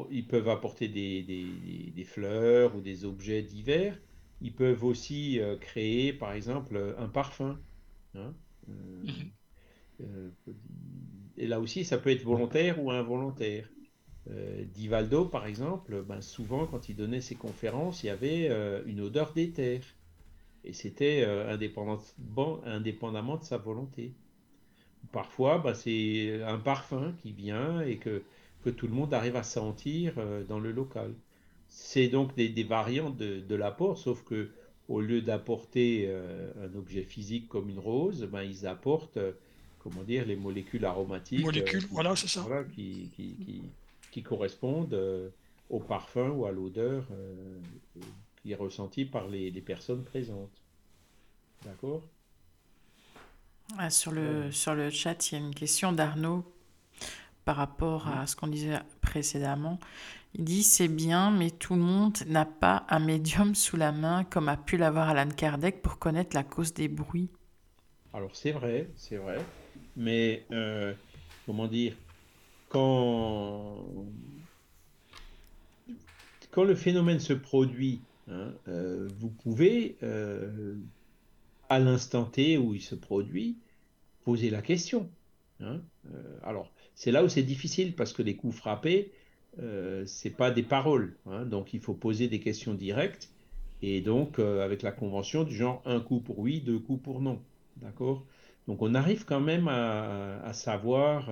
ils 0.10 0.26
peuvent 0.26 0.50
apporter 0.50 0.88
des, 0.88 1.24
des, 1.24 1.92
des, 1.94 2.04
fleurs 2.04 2.76
ou 2.76 2.82
des 2.82 3.06
objets 3.06 3.42
divers. 3.42 4.00
Ils 4.42 4.54
peuvent 4.54 4.84
aussi 4.84 5.40
euh, 5.40 5.58
créer, 5.58 6.14
par 6.14 6.34
exemple, 6.34 6.96
un 6.98 7.08
parfum. 7.10 7.60
Hein 8.16 8.34
euh, 8.70 9.04
euh, 10.02 10.30
et 11.38 11.48
là 11.48 11.60
aussi, 11.60 11.84
ça 11.84 11.98
peut 11.98 12.12
être 12.12 12.24
volontaire 12.24 12.82
ou 12.82 12.92
involontaire. 12.92 13.68
Euh, 14.32 14.64
Divaldo, 14.74 15.26
par 15.26 15.46
exemple, 15.46 16.04
ben, 16.08 16.22
souvent, 16.22 16.66
quand 16.66 16.90
il 16.90 16.96
donnait 16.96 17.22
ses 17.22 17.36
conférences, 17.36 18.04
il 18.04 18.08
y 18.08 18.10
avait 18.10 18.50
une 18.86 19.02
odeur 19.02 19.34
d'éther. 19.34 19.82
Et 20.64 20.74
c'était 20.74 21.24
indépendamment, 21.24 22.62
indépendamment 22.66 23.38
de 23.38 23.44
sa 23.44 23.58
volonté. 23.58 24.12
Parfois, 25.12 25.60
ben, 25.60 25.74
c'est 25.74 26.42
un 26.44 26.58
parfum 26.58 27.14
qui 27.22 27.32
vient 27.32 27.82
et 27.82 27.98
que, 27.98 28.24
que 28.64 28.70
tout 28.70 28.88
le 28.88 28.94
monde 28.94 29.14
arrive 29.14 29.36
à 29.36 29.44
sentir 29.44 30.14
dans 30.50 30.60
le 30.60 30.72
local. 30.72 31.14
C'est 31.70 32.08
donc 32.08 32.36
des, 32.36 32.50
des, 32.50 32.64
variantes 32.64 33.18
de, 33.18 33.40
de 33.40 33.56
l'apport, 33.56 33.98
sauf 33.98 34.24
que 34.24 34.50
au 34.90 35.02
lieu 35.02 35.22
d'apporter 35.22 36.06
euh, 36.08 36.52
un 36.64 36.78
objet 36.78 37.04
physique 37.04 37.48
comme 37.48 37.70
une 37.70 37.80
rose, 37.80 38.28
ben, 38.32 38.44
ils 38.44 38.66
apportent, 38.68 39.18
euh, 39.18 39.34
comment 39.80 40.04
dire, 40.04 40.26
les 40.26 40.36
molécules 40.36 40.86
aromatiques. 40.86 41.44
Molécules, 41.44 41.84
euh, 41.84 41.90
voilà, 41.92 42.16
c'est 42.16 42.28
ça. 42.28 42.42
Voilà, 42.42 42.64
qui, 42.64 43.12
qui, 43.16 43.36
qui, 43.46 43.62
qui, 44.18 44.24
correspondent 44.24 44.94
euh, 44.94 45.30
au 45.70 45.80
parfum 45.80 46.30
ou 46.30 46.46
à 46.46 46.52
l'odeur 46.52 47.06
euh, 47.12 47.60
qui 48.42 48.52
est 48.52 48.56
ressentie 48.56 49.06
par 49.06 49.28
les, 49.28 49.52
les, 49.52 49.62
personnes 49.62 50.04
présentes. 50.04 50.62
D'accord? 51.66 52.02
Ah, 53.78 53.90
sur, 53.90 54.12
le, 54.12 54.52
sur 54.52 54.76
le 54.76 54.90
chat, 54.90 55.32
il 55.32 55.36
y 55.36 55.42
a 55.42 55.46
une 55.46 55.54
question 55.54 55.92
d'Arnaud 55.92 56.46
par 57.44 57.58
rapport 57.58 58.08
à 58.08 58.28
ce 58.28 58.36
qu'on 58.36 58.48
disait 58.48 58.80
précédemment. 59.02 59.80
Il 60.34 60.44
dit 60.44 60.64
c'est 60.64 60.88
bien, 60.88 61.32
mais 61.32 61.50
tout 61.50 61.76
le 61.76 61.82
monde 61.82 62.18
n'a 62.28 62.46
pas 62.46 62.86
un 62.90 63.00
médium 63.00 63.56
sous 63.56 63.78
la 63.78 63.92
main 63.92 64.24
comme 64.24 64.50
a 64.50 64.58
pu 64.58 64.78
l'avoir 64.78 65.10
Alan 65.10 65.30
Kardec 65.30 65.82
pour 65.82 65.98
connaître 65.98 66.36
la 66.36 66.44
cause 66.44 66.74
des 66.74 66.88
bruits. 66.88 67.30
Alors 68.14 68.36
c'est 68.36 68.52
vrai, 68.52 68.90
c'est 68.96 69.18
vrai, 69.18 69.40
mais 69.96 70.46
euh, 70.52 70.94
comment 71.46 71.68
dire, 71.68 71.94
quand 72.70 73.86
quand 76.52 76.64
le 76.64 76.76
phénomène 76.76 77.20
se 77.20 77.34
produit, 77.34 78.02
hein, 78.30 78.52
euh, 78.68 79.08
vous 79.20 79.30
pouvez 79.30 79.96
euh, 80.02 80.76
à 81.70 81.80
l'instant 81.80 82.26
T 82.26 82.58
où 82.58 82.74
il 82.74 82.82
se 82.82 82.96
produit 82.96 83.58
poser 84.24 84.50
la 84.50 84.62
question. 84.62 85.10
Hein. 85.60 85.82
alors 86.44 86.70
c'est 86.98 87.12
là 87.12 87.24
où 87.24 87.30
c'est 87.30 87.44
difficile 87.44 87.94
parce 87.96 88.12
que 88.12 88.24
les 88.24 88.36
coups 88.36 88.56
frappés, 88.56 89.12
euh, 89.60 90.04
c'est 90.08 90.32
pas 90.32 90.52
des 90.52 90.64
paroles. 90.64 91.16
Hein. 91.28 91.46
donc 91.46 91.74
il 91.74 91.80
faut 91.80 91.94
poser 91.94 92.28
des 92.28 92.40
questions 92.40 92.74
directes 92.74 93.30
et 93.82 94.02
donc 94.02 94.40
euh, 94.40 94.66
avec 94.66 94.82
la 94.82 94.92
convention 94.92 95.44
du 95.44 95.56
genre 95.56 95.82
un 95.86 96.00
coup 96.00 96.20
pour 96.20 96.40
oui, 96.40 96.60
deux 96.62 96.80
coups 96.80 97.02
pour 97.02 97.22
non. 97.22 97.40
D'accord? 97.78 98.26
Donc 98.68 98.82
on 98.82 98.96
arrive 98.96 99.26
quand 99.26 99.40
même 99.40 99.68
à, 99.68 100.52
savoir 100.54 101.30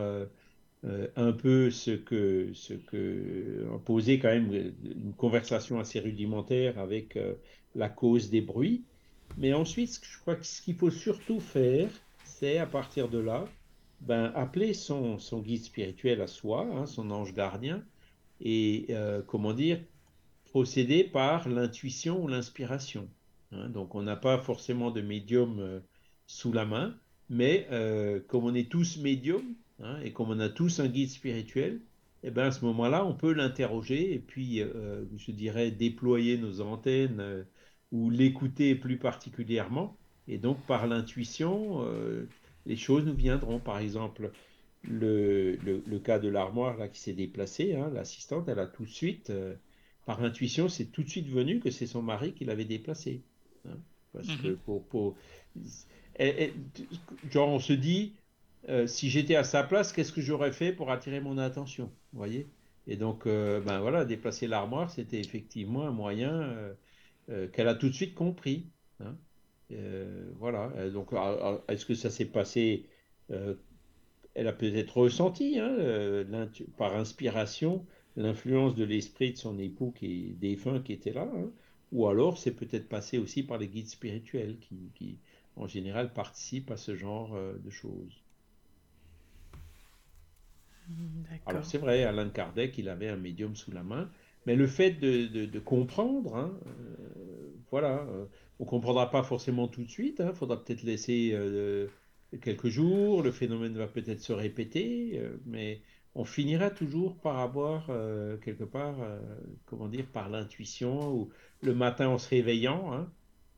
euh, 0.86 1.08
un 1.16 1.32
peu 1.32 1.72
ce 1.72 1.92
que, 1.92 2.52
ce 2.54 2.74
que 2.74 3.66
poser 3.86 4.20
quand 4.20 4.30
même 4.30 4.52
une 4.54 5.14
conversation 5.14 5.80
assez 5.80 6.00
rudimentaire 6.00 6.80
avec 6.80 7.18
la 7.76 7.90
cause 7.90 8.30
des 8.30 8.42
bruits. 8.42 8.84
Mais 9.38 9.54
ensuite, 9.54 10.00
je 10.02 10.20
crois 10.20 10.36
que 10.36 10.46
ce 10.46 10.62
qu'il 10.62 10.76
faut 10.76 10.92
surtout 10.92 11.40
faire, 11.40 11.90
c'est 12.24 12.58
à 12.58 12.66
partir 12.66 13.10
de 13.10 13.18
là, 13.18 13.46
ben, 14.02 14.32
appeler 14.36 14.74
son, 14.74 15.18
son, 15.20 15.40
guide 15.40 15.64
spirituel 15.64 16.22
à 16.22 16.28
soi, 16.28 16.68
hein, 16.74 16.86
son 16.86 17.10
ange 17.12 17.34
gardien, 17.34 17.84
et 18.42 18.88
euh, 18.90 19.22
comment 19.26 19.54
dire, 19.54 19.80
procéder 20.46 21.04
par 21.04 21.50
l'intuition 21.50 22.24
ou 22.24 22.28
l'inspiration. 22.28 23.10
Hein. 23.52 23.70
Donc 23.70 23.96
on 23.96 24.04
n'a 24.04 24.16
pas 24.16 24.38
forcément 24.38 24.92
de 24.92 25.02
médium 25.02 25.60
euh, 25.60 25.80
sous 26.28 26.52
la 26.52 26.66
main, 26.66 26.96
mais 27.30 27.68
euh, 27.72 28.20
comme 28.28 28.46
on 28.46 28.54
est 28.54 28.70
tous 28.70 28.98
médiums 28.98 29.56
hein, 29.82 30.00
et 30.04 30.12
comme 30.12 30.30
on 30.30 30.40
a 30.40 30.50
tous 30.50 30.80
un 30.80 30.88
guide 30.88 31.10
spirituel, 31.10 31.82
et 32.24 32.30
eh 32.30 32.32
ben 32.32 32.48
à 32.48 32.52
ce 32.52 32.66
moment-là, 32.66 33.06
on 33.06 33.14
peut 33.14 33.34
l'interroger 33.34 34.14
et 34.14 34.18
puis, 34.18 34.64
je 35.16 35.32
dirais, 35.32 35.70
déployer 35.70 36.40
nos 36.40 36.60
antennes 36.62 37.46
ou 37.92 38.10
l'écouter 38.10 38.74
plus 38.74 38.98
particulièrement. 38.98 39.96
Et 40.28 40.40
donc 40.40 40.58
par 40.66 40.88
l'intuition, 40.88 41.86
les 42.66 42.76
choses 42.78 43.06
nous 43.06 43.14
viendront. 43.14 43.60
Par 43.60 43.78
exemple, 43.78 44.32
le, 44.90 45.56
le, 45.56 46.00
cas 46.00 46.20
de 46.20 46.28
l'armoire 46.28 46.78
là 46.78 46.88
qui 46.88 47.00
s'est 47.00 47.14
déplacée, 47.14 47.76
hein, 47.76 47.90
l'assistante, 47.94 48.48
elle 48.48 48.60
a 48.60 48.68
tout 48.68 48.86
de 48.86 48.90
suite, 48.90 49.30
euh, 49.30 49.56
par 50.06 50.24
intuition, 50.24 50.70
c'est 50.70 50.86
tout 50.86 51.04
de 51.04 51.10
suite 51.10 51.28
venu 51.28 51.60
que 51.60 51.72
c'est 51.72 51.88
son 51.88 52.02
mari 52.02 52.34
qui 52.34 52.46
l'avait 52.46 52.66
déplacée. 52.66 53.22
Hein. 53.68 53.78
parce 54.14 54.28
que 54.28 54.50
mhm. 54.50 54.58
pour, 54.58 54.86
pour 54.86 55.16
genre 57.32 57.50
on 57.50 57.60
se 57.60 57.74
dit, 57.74 58.14
euh, 58.70 58.88
si 58.88 59.10
j'étais 59.10 59.36
à 59.36 59.44
sa 59.44 59.64
place, 59.64 59.94
qu'est-ce 59.94 60.12
que 60.12 60.22
j'aurais 60.22 60.52
fait 60.52 60.72
pour 60.72 60.92
attirer 60.92 61.20
mon 61.20 61.38
attention, 61.38 61.92
vous 62.14 62.18
voyez? 62.20 62.48
Et 62.88 62.98
donc, 62.98 63.26
euh, 63.26 63.62
ben 63.62 63.80
voilà, 63.80 64.06
déplacer 64.06 64.48
l'armoire, 64.48 64.92
c'était 64.92 65.20
effectivement 65.20 65.88
un 65.88 65.92
moyen 65.92 66.56
qu'elle 67.54 67.68
a 67.68 67.76
tout 67.76 67.90
de 67.90 67.94
suite 67.94 68.14
compris. 68.14 68.68
Hein. 69.00 69.16
voilà. 70.38 70.72
Donc, 70.92 71.10
est-ce 71.68 71.86
que 71.86 71.96
ça 71.96 72.10
s'est 72.12 72.26
passé 72.26 72.86
elle 74.36 74.48
a 74.48 74.54
peut-être 74.54 74.98
ressenti, 74.98 75.60
hein, 75.60 75.74
euh, 75.80 76.48
par 76.78 76.96
inspiration, 76.96 77.86
l'influence 78.18 78.76
de 78.76 78.84
l'esprit 78.84 79.32
de 79.32 79.38
son 79.38 79.58
époux 79.60 79.92
qui 79.98 80.06
est 80.06 80.34
défunt 80.34 80.82
qui 80.82 80.94
était 80.94 81.14
là, 81.14 81.30
hein? 81.36 81.52
ou 81.92 82.08
alors 82.08 82.38
c'est 82.38 82.52
peut-être 82.52 82.88
passé 82.90 83.18
aussi 83.18 83.44
par 83.44 83.58
les 83.58 83.68
guides 83.68 83.88
spirituels 83.88 84.58
qui, 84.60 85.18
en 85.56 85.68
général, 85.68 86.14
participent 86.14 86.72
à 86.72 86.78
ce 86.78 86.96
genre 86.96 87.34
euh, 87.34 87.58
de 87.58 87.70
choses. 87.70 88.25
Alors 91.46 91.66
c'est 91.66 91.78
vrai, 91.78 92.04
Alain 92.04 92.30
Kardec, 92.30 92.78
il 92.78 92.90
avait 92.90 93.10
un 93.10 93.18
médium 93.18 93.56
sous 93.56 93.72
la 93.72 93.84
main, 93.84 94.10
mais 94.46 94.56
le 94.56 94.68
fait 94.68 94.92
de, 94.92 95.60
comprendre, 95.60 96.36
hein, 96.36 96.58
euh, 96.68 97.54
voilà, 97.72 98.08
on 98.60 98.64
ne 98.64 98.70
comprendra 98.70 99.10
pas 99.12 99.24
forcément 99.24 99.68
tout 99.68 99.84
de 99.84 99.90
suite, 99.90 100.24
il 100.26 100.34
faudra 100.34 100.64
peut-être 100.64 100.84
laisser 100.84 101.34
quelques 102.42 102.68
jours, 102.68 103.24
le 103.24 103.32
phénomène 103.32 103.78
va 103.78 103.88
peut-être 103.88 104.22
se 104.22 104.34
répéter, 104.34 105.20
euh, 105.20 105.38
mais 105.46 105.82
on 106.16 106.24
finira 106.24 106.70
toujours 106.70 107.18
par 107.18 107.40
avoir 107.40 107.88
euh, 107.90 108.38
quelque 108.38 108.64
part, 108.64 108.96
euh, 109.02 109.20
comment 109.66 109.88
dire, 109.88 110.06
par 110.06 110.30
l'intuition 110.30 111.14
ou 111.14 111.30
le 111.62 111.74
matin 111.74 112.08
en 112.08 112.18
se 112.18 112.30
réveillant, 112.30 112.94
hein, 112.94 113.10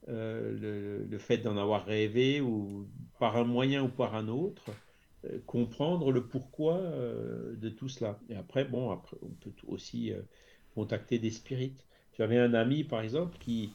le, 0.07 1.17
fait 1.19 1.37
d'en 1.37 1.57
avoir 1.57 1.85
rêvé 1.85 2.41
ou 2.41 2.87
par 3.19 3.35
un 3.35 3.43
moyen 3.43 3.83
ou 3.83 3.89
par 3.89 4.15
un 4.15 4.27
autre, 4.27 4.71
comprendre 5.45 6.11
le 6.11 6.25
pourquoi 6.25 6.79
de 6.79 7.69
tout 7.69 7.89
cela. 7.89 8.19
Et 8.29 8.35
après, 8.35 8.65
bon, 8.65 8.91
après, 8.91 9.17
on 9.23 9.29
peut 9.29 9.51
aussi 9.67 10.11
contacter 10.75 11.19
des 11.19 11.31
spirites. 11.31 11.85
J'avais 12.17 12.37
un 12.37 12.53
ami, 12.53 12.83
par 12.83 13.01
exemple, 13.01 13.37
qui, 13.39 13.73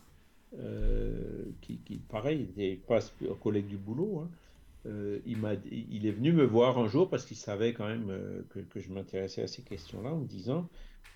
qui, 1.61 1.79
qui 1.79 1.97
pareil, 2.09 2.49
n'était 2.57 2.81
pas 2.87 3.01
un 3.01 3.35
collègue 3.35 3.67
du 3.67 3.77
boulot, 3.77 4.21
hein, 4.21 4.31
euh, 4.87 5.21
il, 5.27 6.07
est 6.07 6.11
venu 6.11 6.33
me 6.33 6.45
voir 6.45 6.79
un 6.79 6.89
jour 6.89 7.09
parce 7.09 7.25
qu'il 7.25 7.37
savait 7.37 7.73
quand 7.73 7.87
même 7.87 8.11
euh, 8.11 8.43
que, 8.51 8.81
je 8.81 8.91
m'intéressais 8.91 9.43
à 9.43 9.47
ces 9.47 9.63
questions-là 9.63 10.13
en 10.13 10.19
me 10.19 10.27
disant 10.27 10.69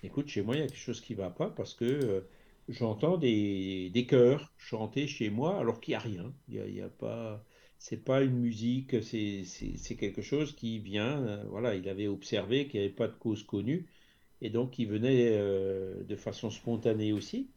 Écoute, 0.03 0.29
chez 0.29 0.41
moi, 0.41 0.55
il 0.55 0.59
y 0.59 0.63
a 0.63 0.67
quelque 0.67 0.77
chose 0.77 1.01
qui 1.01 1.13
ne 1.13 1.17
va 1.17 1.29
pas 1.29 1.49
parce 1.49 1.73
que 1.73 1.85
euh, 1.85 2.21
j'entends 2.69 3.17
des, 3.17 3.89
des 3.89 4.05
chœurs 4.05 4.53
chanter 4.57 5.07
chez 5.07 5.29
moi 5.29 5.59
alors 5.59 5.81
qu'il 5.81 5.93
n'y 5.93 5.95
a 5.95 5.99
rien. 5.99 6.33
Il 6.47 6.75
y 6.75 6.81
a, 6.81 6.87
pas. 6.87 7.43
C'est 7.79 8.03
pas 8.03 8.23
une 8.23 8.37
musique, 8.37 9.03
c'est, 9.03 9.95
quelque 9.99 10.21
chose 10.21 10.55
qui 10.55 10.79
vient. 10.79 11.43
voilà, 11.49 11.75
il 11.75 11.87
avait 11.89 12.07
observé 12.07 12.67
qu'il 12.67 12.79
n'y 12.79 12.85
avait 12.87 12.95
pas 12.95 13.07
de 13.07 13.15
cause 13.15 13.43
connue 13.43 13.87
et 14.41 14.49
donc 14.49 14.79
il 14.79 14.87
venait 14.87 15.31
de 16.03 16.15
façon 16.15 16.49
spontanée 16.49 17.13
aussi. 17.13 17.49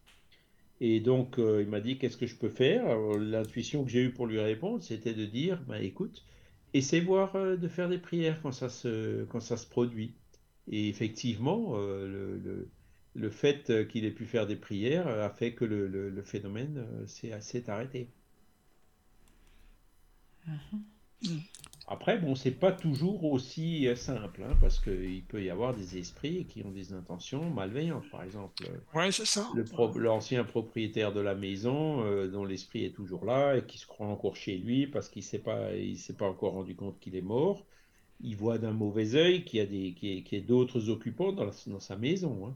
Et 0.81 0.99
donc, 0.99 1.37
euh, 1.39 1.61
il 1.61 1.69
m'a 1.69 1.79
dit 1.79 1.97
qu'est-ce 1.99 2.17
que 2.17 2.25
je 2.25 2.35
peux 2.35 2.49
faire? 2.49 2.97
L'intuition 3.19 3.85
que 3.85 3.91
j'ai 3.91 4.01
eue 4.03 4.11
pour 4.11 4.25
lui 4.25 4.39
répondre, 4.39 4.83
c'était 4.83 5.13
de 5.13 5.25
dire 5.25 5.61
bah, 5.67 5.79
écoute, 5.79 6.25
essaie 6.73 7.01
voir 7.01 7.35
euh, 7.35 7.55
de 7.55 7.67
faire 7.67 7.87
des 7.87 7.99
prières 7.99 8.41
quand 8.41 8.51
ça 8.51 8.67
se, 8.69 9.23
quand 9.25 9.39
ça 9.41 9.57
se 9.57 9.67
produit. 9.67 10.15
Et 10.71 10.89
effectivement, 10.89 11.73
euh, 11.75 12.07
le, 12.43 12.69
le, 13.13 13.29
fait 13.29 13.87
qu'il 13.89 14.05
ait 14.05 14.11
pu 14.11 14.25
faire 14.25 14.47
des 14.47 14.55
prières 14.55 15.07
a 15.07 15.29
fait 15.29 15.53
que 15.53 15.65
le, 15.65 15.87
le 15.87 16.23
phénomène 16.23 16.83
s'est 17.07 17.69
arrêté. 17.69 18.09
Mm-hmm. 20.47 21.39
Après, 21.91 22.17
bon, 22.17 22.35
c'est 22.35 22.51
pas 22.51 22.71
toujours 22.71 23.25
aussi 23.25 23.85
euh, 23.85 23.97
simple, 23.97 24.43
hein, 24.43 24.55
parce 24.61 24.79
qu'il 24.79 25.23
peut 25.23 25.43
y 25.43 25.49
avoir 25.49 25.73
des 25.73 25.97
esprits 25.97 26.45
qui 26.45 26.63
ont 26.63 26.71
des 26.71 26.93
intentions 26.93 27.49
malveillantes, 27.49 28.09
par 28.09 28.23
exemple. 28.23 28.63
Ouais, 28.93 29.11
c'est 29.11 29.25
ça. 29.25 29.49
L'ancien 29.95 30.45
propriétaire 30.45 31.11
de 31.11 31.19
la 31.19 31.35
maison, 31.35 32.05
euh, 32.05 32.29
dont 32.29 32.45
l'esprit 32.45 32.85
est 32.85 32.95
toujours 32.95 33.25
là 33.25 33.57
et 33.57 33.63
qui 33.63 33.77
se 33.77 33.85
croit 33.85 34.07
encore 34.07 34.37
chez 34.37 34.57
lui 34.57 34.87
parce 34.87 35.09
qu'il 35.09 35.21
s'est 35.21 35.39
pas, 35.39 35.73
il 35.73 35.97
s'est 35.97 36.13
pas 36.13 36.27
encore 36.27 36.53
rendu 36.53 36.75
compte 36.75 36.97
qu'il 37.01 37.15
est 37.17 37.21
mort. 37.21 37.65
Il 38.21 38.37
voit 38.37 38.57
d'un 38.57 38.71
mauvais 38.71 39.15
œil 39.15 39.43
qu'il 39.43 39.59
y 39.59 39.61
a 39.61 39.65
des, 39.65 39.91
qu'il 39.93 40.39
a, 40.39 40.41
d'autres 40.45 40.89
occupants 40.89 41.33
dans, 41.33 41.49
dans, 41.67 41.79
sa 41.81 41.97
maison. 41.97 42.47
Hein. 42.47 42.55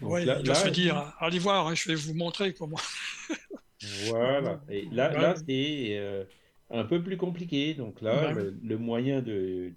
Oui, 0.00 0.22
il 0.22 0.42
doit 0.42 0.54
se 0.56 0.68
dire, 0.68 1.14
allez 1.20 1.38
voir, 1.38 1.68
hein, 1.68 1.74
je 1.74 1.88
vais 1.88 1.94
vous 1.94 2.14
montrer 2.14 2.52
comment. 2.54 2.80
voilà. 4.06 4.60
Et 4.68 4.86
là, 4.90 5.12
là 5.12 5.34
c'est 5.36 5.98
euh, 5.98 6.24
un 6.70 6.84
peu 6.84 7.02
plus 7.02 7.16
compliqué. 7.16 7.74
Donc 7.74 8.00
là, 8.00 8.32
le, 8.32 8.78
moyen 8.78 9.20
de, 9.22 9.72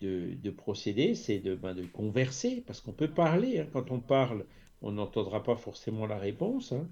de, 0.00 0.34
de, 0.34 0.50
procéder, 0.50 1.14
c'est 1.14 1.38
de, 1.38 1.54
ben, 1.54 1.74
de 1.74 1.82
converser, 1.82 2.62
parce 2.66 2.80
qu'on 2.80 2.92
peut 2.92 3.10
parler. 3.10 3.60
Hein. 3.60 3.66
Quand 3.72 3.90
on 3.90 4.00
parle, 4.00 4.44
on 4.80 4.92
n'entendra 4.92 5.42
pas 5.42 5.56
forcément 5.56 6.06
la 6.06 6.18
réponse, 6.18 6.72
hein, 6.72 6.88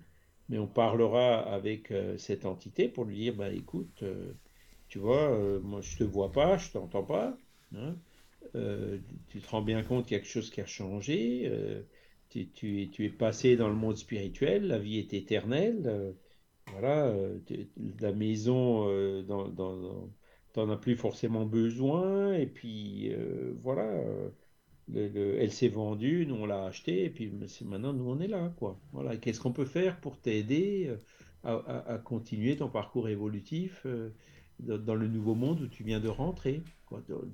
mais 0.49 0.59
on 0.59 0.67
parlera 0.67 1.41
avec 1.41 1.91
euh, 1.91 2.17
cette 2.19 2.45
entité 2.45 2.89
pour 2.89 3.05
lui 3.05 3.17
dire, 3.17 3.35
bah, 3.35 3.53
écoute, 3.53 4.03
euh, 4.03 4.33
tu 4.89 4.99
vois, 4.99 5.31
euh, 5.31 5.61
moi 5.61 5.81
je 5.81 5.97
te 5.99 6.05
vois 6.05 6.33
pas, 6.33 6.59
je 6.59 6.71
t'entends 6.71 7.05
pas. 7.05 7.37
Hein, 7.75 7.95
tu 9.29 9.41
te 9.41 9.49
rends 9.49 9.63
bien 9.63 9.85
compte 9.85 10.07
qu'il 10.07 10.17
y 10.17 10.17
a 10.17 10.21
quelque 10.21 10.33
chose 10.33 10.51
qui 10.51 10.61
a 10.61 10.67
changé. 10.67 11.53
Tu, 12.31 12.49
tu, 12.49 12.89
tu, 12.91 13.05
es 13.05 13.11
passé 13.11 13.57
dans 13.57 13.69
le 13.69 13.75
monde 13.75 13.97
spirituel, 13.97 14.67
la 14.67 14.79
vie 14.79 14.99
est 14.99 15.15
éternelle 15.15 16.15
voilà, 16.73 17.07
euh, 17.07 17.39
la 18.01 18.13
maison, 18.13 18.89
euh, 18.89 19.23
t'en 20.53 20.71
as 20.71 20.77
plus 20.77 20.97
forcément 20.97 21.45
besoin, 21.45 22.35
et 22.35 22.47
puis 22.47 23.13
euh, 23.13 23.55
voilà, 23.63 23.89
elle 24.95 25.53
s'est 25.53 25.69
vendue, 25.69 26.27
nous 26.27 26.37
on 26.37 26.47
l'a 26.47 26.65
achetée, 26.65 27.05
et 27.05 27.11
puis 27.11 27.33
maintenant 27.65 27.93
nous 27.93 28.09
on 28.09 28.21
est 28.21 28.29
là, 28.29 28.53
quoi. 28.57 28.81
Voilà, 28.93 29.17
qu'est-ce 29.17 29.41
qu'on 29.41 29.53
peut 29.53 29.65
faire 29.65 30.01
pour 30.01 30.19
t'aider 30.19 30.95
à, 31.45 32.01
continuer 32.05 32.57
ton 32.57 32.69
parcours 32.69 33.09
évolutif 33.09 33.87
dans, 34.59 34.95
le 34.95 35.09
nouveau 35.09 35.35
monde 35.35 35.61
où 35.63 35.69
tu 35.69 35.85
viens 35.85 36.01
de 36.01 36.09
rentrer. 36.09 36.63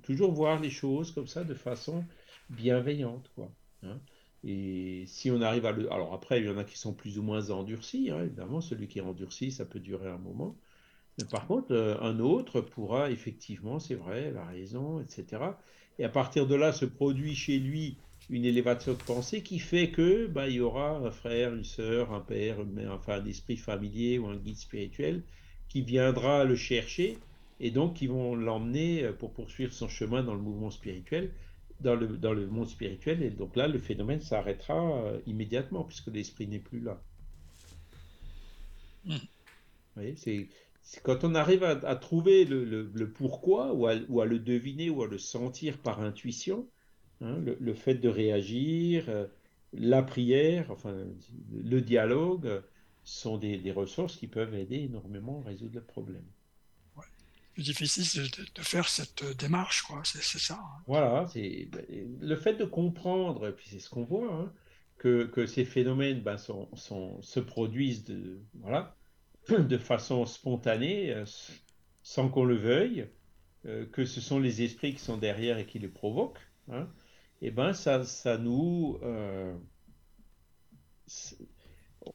Toujours 0.03 0.33
voir 0.33 0.61
les 0.61 0.71
choses 0.71 1.13
comme 1.13 1.27
ça 1.27 1.45
de 1.45 1.55
façon 1.55 2.05
bienveillante. 2.51 3.31
Quoi, 3.35 3.51
hein. 3.83 3.99
Et 4.47 5.05
si 5.06 5.31
on 5.31 5.43
arrive 5.43 5.66
à 5.66 5.73
le... 5.73 5.93
Alors 5.93 6.14
après, 6.14 6.40
il 6.40 6.47
y 6.47 6.48
en 6.48 6.56
a 6.56 6.64
qui 6.64 6.78
sont 6.78 6.94
plus 6.94 7.18
ou 7.18 7.23
moins 7.23 7.51
endurcis, 7.51 8.10
hein, 8.10 8.23
évidemment, 8.23 8.60
celui 8.60 8.86
qui 8.86 9.01
est 9.01 9.02
endurci, 9.02 9.51
ça 9.51 9.64
peut 9.64 9.81
durer 9.81 10.09
un 10.09 10.18
moment. 10.18 10.56
Mais 11.18 11.24
par 11.24 11.47
contre, 11.47 11.73
euh, 11.73 11.97
un 12.01 12.20
autre 12.20 12.60
pourra 12.60 13.10
effectivement, 13.10 13.81
c'est 13.81 13.97
vrai, 13.97 14.31
la 14.31 14.44
raison, 14.44 15.01
etc. 15.01 15.43
Et 15.98 16.05
à 16.05 16.09
partir 16.09 16.47
de 16.47 16.55
là, 16.55 16.73
se 16.73 16.85
produit 16.85 17.35
chez 17.35 17.59
lui 17.59 17.97
une 18.31 18.44
élévation 18.44 18.93
de 18.93 19.02
pensée 19.02 19.43
qui 19.43 19.59
fait 19.59 19.90
que 19.90 20.27
bah, 20.27 20.48
il 20.48 20.56
y 20.56 20.60
aura 20.60 20.97
un 20.97 21.10
frère, 21.10 21.55
une 21.55 21.64
sœur, 21.64 22.12
un 22.12 22.20
père, 22.20 22.59
enfin 22.90 23.20
un 23.20 23.27
esprit 23.27 23.56
familier 23.56 24.18
ou 24.18 24.27
un 24.27 24.36
guide 24.36 24.59
spirituel 24.59 25.23
qui 25.68 25.82
viendra 25.82 26.44
le 26.44 26.56
chercher 26.56 27.18
et 27.60 27.70
donc 27.70 27.94
qui 27.94 28.06
vont 28.06 28.35
l'emmener 28.35 29.05
euh, 29.05 29.12
pour 29.12 29.32
poursuivre 29.32 29.73
son 29.73 29.89
chemin 29.89 30.23
dans 30.23 30.35
le 30.35 30.40
mouvement 30.40 30.70
spirituel, 30.70 31.32
dans 31.81 31.94
le, 31.94 32.09
dans 32.09 32.32
le 32.32 32.47
monde 32.47 32.69
spirituel. 32.69 33.23
Et 33.23 33.31
donc 33.31 33.57
là, 33.57 33.69
le 33.69 33.78
phénomène 33.78 34.20
s'arrêtera 34.20 35.05
euh, 35.05 35.19
immédiatement 35.27 35.85
puisque 35.85 36.09
l'esprit 36.09 36.47
n'est 36.47 36.59
plus 36.59 36.81
là. 36.81 37.01
Mmh. 39.05 39.16
c'est 40.16 40.48
quand 41.03 41.24
on 41.24 41.35
arrive 41.35 41.62
à, 41.62 41.97
trouver 41.97 42.44
le, 42.44 42.65
le, 42.65 43.11
pourquoi 43.11 43.73
ou 43.73 43.86
à, 43.86 43.94
ou 44.09 44.20
à, 44.20 44.27
le 44.27 44.39
deviner 44.39 44.90
ou 44.90 45.03
à 45.03 45.07
le 45.07 45.19
sentir 45.19 45.78
par 45.78 46.01
intuition, 46.01 46.69
Hein, 47.23 47.39
le, 47.39 47.74
fait 47.74 47.94
de 47.94 48.11
réagir, 48.11 49.07
euh, 49.09 49.27
la 49.73 50.03
prière, 50.03 50.70
enfin 50.70 50.94
le 51.51 51.81
dialogue 51.81 52.62
sont 53.05 53.39
des, 53.39 53.73
ressources 53.73 54.16
qui 54.16 54.27
peuvent 54.27 54.55
aider 54.55 54.81
énormément 54.81 55.40
à 55.40 55.48
résoudre 55.48 55.77
le 55.77 55.82
problème. 55.82 56.27
Difficile 57.59 58.31
de, 58.55 58.62
faire 58.62 58.89
cette 58.89 59.24
démarche, 59.39 59.83
quoi. 59.83 60.03
C'est, 60.05 60.23
ça. 60.39 60.55
Hein. 60.55 60.83
Voilà, 60.87 61.27
c'est 61.33 61.69
ben, 61.73 61.85
le 62.20 62.37
fait 62.37 62.55
de 62.55 62.65
comprendre, 62.65 63.49
et 63.49 63.53
puis 63.53 63.66
c'est 63.70 63.78
ce 63.78 63.89
qu'on 63.89 64.05
voit, 64.05 64.33
hein, 64.33 64.53
que, 64.99 65.24
que, 65.24 65.47
ces 65.47 65.65
phénomènes 65.65 66.20
ben, 66.20 66.37
sont, 66.37 66.69
sont, 66.74 67.20
se 67.23 67.41
produisent 67.41 68.05
de, 68.05 68.41
voilà, 68.61 68.95
de 69.49 69.78
façon 69.78 70.27
spontanée, 70.27 71.12
euh, 71.15 71.24
sans 72.03 72.28
qu'on 72.28 72.45
le 72.45 72.57
veuille, 72.57 73.09
euh, 73.66 73.87
que 73.87 74.05
ce 74.05 74.20
sont 74.20 74.39
les 74.39 74.62
esprits 74.62 74.95
qui 74.95 75.01
sont 75.01 75.16
derrière 75.16 75.59
et 75.59 75.66
qui 75.66 75.78
les 75.78 75.89
provoquent 75.89 76.47
eh 77.43 77.51
ben 77.51 77.73
ça, 77.73 78.05
ça 78.05 78.39
nous... 78.39 78.99
Euh, 79.03 79.55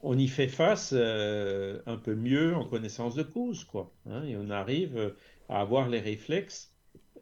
on 0.00 0.18
y 0.18 0.28
fait 0.28 0.48
face 0.48 0.92
euh, 0.94 1.80
un 1.86 1.96
peu 1.96 2.14
mieux 2.14 2.54
en 2.54 2.64
connaissance 2.66 3.14
de 3.14 3.22
cause, 3.22 3.64
quoi. 3.64 3.92
Hein, 4.06 4.24
et 4.24 4.36
on 4.36 4.50
arrive 4.50 5.14
à 5.52 5.60
avoir 5.60 5.88
les 5.88 6.00
réflexes 6.00 6.72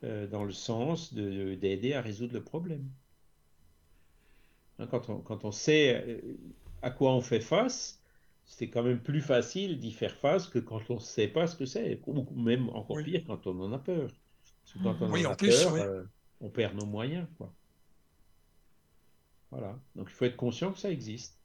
euh, 0.04 0.26
dans 0.26 0.44
le 0.44 0.52
sens 0.52 1.12
d'aider 1.12 1.94
à 1.94 2.00
résoudre 2.00 2.34
le 2.34 2.42
problème. 2.42 2.88
Hein, 4.78 4.86
quand, 4.86 5.10
on, 5.10 5.18
quand 5.18 5.44
on 5.44 5.50
sait 5.50 6.22
à 6.80 6.90
quoi 6.90 7.12
on 7.12 7.20
fait 7.20 7.40
face, 7.40 8.00
c'est 8.44 8.68
quand 8.68 8.82
même 8.82 9.00
plus 9.00 9.20
facile 9.20 9.78
d'y 9.78 9.92
faire 9.92 10.16
face 10.16 10.46
que 10.46 10.58
quand 10.58 10.80
on 10.90 10.94
ne 10.94 11.00
sait 11.00 11.28
pas 11.28 11.46
ce 11.46 11.56
que 11.56 11.66
c'est, 11.66 12.00
ou 12.06 12.40
même 12.40 12.68
encore 12.70 13.02
pire 13.04 13.22
quand 13.26 13.46
on 13.46 13.60
en 13.60 13.72
a 13.72 13.78
peur. 13.78 14.10
Parce 14.62 14.72
que 14.72 14.78
quand 14.82 14.96
on 15.02 15.12
en 15.12 15.30
a 15.32 15.36
peur, 15.36 16.06
on 16.40 16.48
perd 16.48 16.74
nos 16.76 16.86
moyens, 16.86 17.26
quoi. 17.36 17.52
Voilà. 19.50 19.76
Donc 19.96 20.08
il 20.08 20.14
faut 20.14 20.24
être 20.24 20.36
conscient 20.36 20.72
que 20.72 20.78
ça 20.78 20.90
existe. 20.90 21.36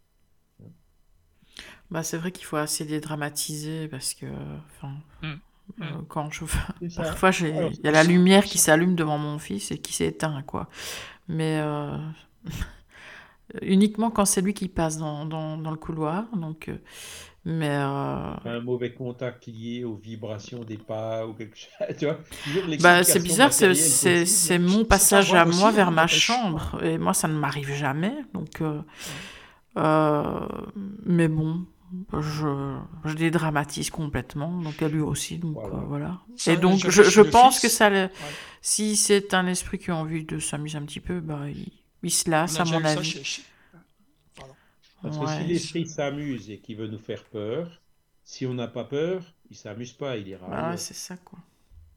Bah, 1.89 2.03
c'est 2.03 2.17
vrai 2.17 2.31
qu'il 2.31 2.45
faut 2.45 2.57
assez 2.57 2.85
dédramatiser 2.85 3.87
parce 3.87 4.13
que, 4.13 4.27
enfin, 4.67 4.93
mm. 5.21 5.35
Euh, 5.81 5.83
mm. 5.83 6.05
quand 6.07 6.31
je 6.31 6.45
parfois 6.95 7.31
il 7.41 7.79
y 7.83 7.87
a 7.87 7.91
la 7.91 8.03
lumière 8.03 8.45
qui 8.45 8.57
s'allume 8.57 8.95
devant 8.95 9.17
mon 9.17 9.39
fils 9.39 9.71
et 9.71 9.77
qui 9.77 9.93
s'éteint 9.93 10.41
quoi. 10.43 10.69
Mais 11.27 11.59
euh, 11.61 11.97
uniquement 13.61 14.11
quand 14.11 14.25
c'est 14.25 14.41
lui 14.41 14.53
qui 14.53 14.69
passe 14.69 14.97
dans, 14.97 15.25
dans, 15.25 15.57
dans 15.57 15.71
le 15.71 15.77
couloir. 15.77 16.25
Donc, 16.35 16.69
euh, 16.69 16.77
mais 17.47 17.69
un 17.69 18.59
mauvais 18.63 18.91
contact 18.93 19.45
lié 19.45 19.83
aux 19.83 19.95
vibrations 19.95 20.63
des 20.63 20.77
pas 20.77 21.27
ou 21.27 21.33
quelque 21.33 21.55
chose. 21.57 21.69
Tu 21.99 22.05
vois 22.05 22.17
bah, 22.81 23.03
c'est 23.03 23.21
bizarre, 23.21 23.53
c'est 23.53 24.59
mon 24.59 24.83
passage 24.83 25.33
à 25.33 25.45
moi 25.45 25.71
vers 25.71 25.91
ma 25.91 26.07
chambre. 26.07 26.79
Et 26.83 26.97
moi, 26.97 27.13
ça 27.13 27.27
ne 27.27 27.37
m'arrive 27.37 27.71
jamais. 27.71 28.15
Donc, 28.33 28.63
mais 31.05 31.27
bon, 31.27 31.65
je, 32.13 32.79
je 33.05 33.13
dédramatise 33.13 33.89
complètement, 33.89 34.61
donc 34.61 34.81
à 34.81 34.87
lui 34.87 35.01
aussi, 35.01 35.37
donc 35.37 35.57
voilà. 35.87 36.21
Euh, 36.47 36.51
et 36.51 36.57
donc 36.57 36.89
je, 36.89 37.03
je 37.03 37.21
pense 37.21 37.59
que 37.59 37.69
ça, 37.69 38.09
si 38.61 38.95
c'est 38.95 39.33
un 39.33 39.47
esprit 39.47 39.77
qui 39.77 39.91
a 39.91 39.95
envie 39.95 40.23
de 40.23 40.39
s'amuser 40.39 40.77
un 40.77 40.85
petit 40.85 40.99
peu, 40.99 41.19
bah, 41.19 41.45
il, 42.03 42.11
se 42.11 42.29
lasse, 42.29 42.59
à 42.59 42.65
mon 42.65 42.83
avis. 42.83 43.43
Parce 45.01 45.17
que 45.17 45.27
si 45.27 45.47
l'esprit 45.47 45.87
s'amuse 45.87 46.49
et 46.49 46.57
qu'il 46.57 46.77
veut 46.77 46.87
nous 46.87 46.99
faire 46.99 47.23
peur, 47.25 47.81
si 48.23 48.45
on 48.45 48.55
n'a 48.55 48.67
pas 48.67 48.85
peur, 48.85 49.23
il 49.51 49.55
s'amuse 49.55 49.93
pas, 49.93 50.17
il 50.17 50.27
ira. 50.27 50.47
Ah, 50.51 50.77
c'est 50.77 50.95
ça 50.95 51.17
quoi. 51.17 51.39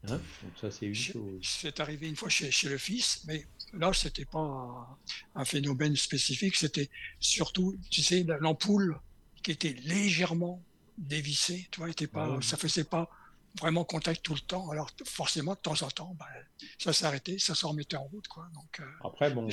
Hein? 0.07 0.19
Donc 0.43 0.53
ça 0.61 0.69
c'est 0.69 0.85
une 0.85 0.95
chose. 0.95 1.41
C'est 1.41 1.79
arrivé 1.79 2.07
une 2.07 2.15
fois 2.15 2.29
chez, 2.29 2.51
chez 2.51 2.69
le 2.69 2.77
fils, 2.77 3.23
mais 3.27 3.45
là 3.73 3.91
c'était 3.93 4.25
pas 4.25 4.97
un 5.35 5.45
phénomène 5.45 5.95
spécifique, 5.95 6.55
c'était 6.55 6.89
surtout, 7.19 7.75
tu 7.89 8.03
sais, 8.03 8.25
l'ampoule 8.39 8.99
qui 9.41 9.51
était 9.51 9.75
légèrement 9.83 10.61
dévissé, 10.97 11.67
tu 11.71 11.79
vois, 11.79 11.89
était 11.89 12.07
pas, 12.07 12.39
ça 12.41 12.57
faisait 12.57 12.83
pas 12.83 13.09
vraiment 13.59 13.83
contact 13.83 14.23
tout 14.23 14.33
le 14.33 14.39
temps. 14.41 14.69
Alors 14.69 14.89
forcément, 15.05 15.53
de 15.53 15.59
temps 15.59 15.81
en 15.81 15.89
temps, 15.89 16.15
ben, 16.19 16.25
ça 16.77 16.93
s'arrêtait, 16.93 17.39
ça 17.39 17.55
se 17.55 17.65
remettait 17.65 17.97
en 17.97 18.03
route, 18.03 18.27
quoi. 18.27 18.47
Donc, 18.53 18.79
euh, 18.79 19.07
Après, 19.07 19.31
bon, 19.31 19.47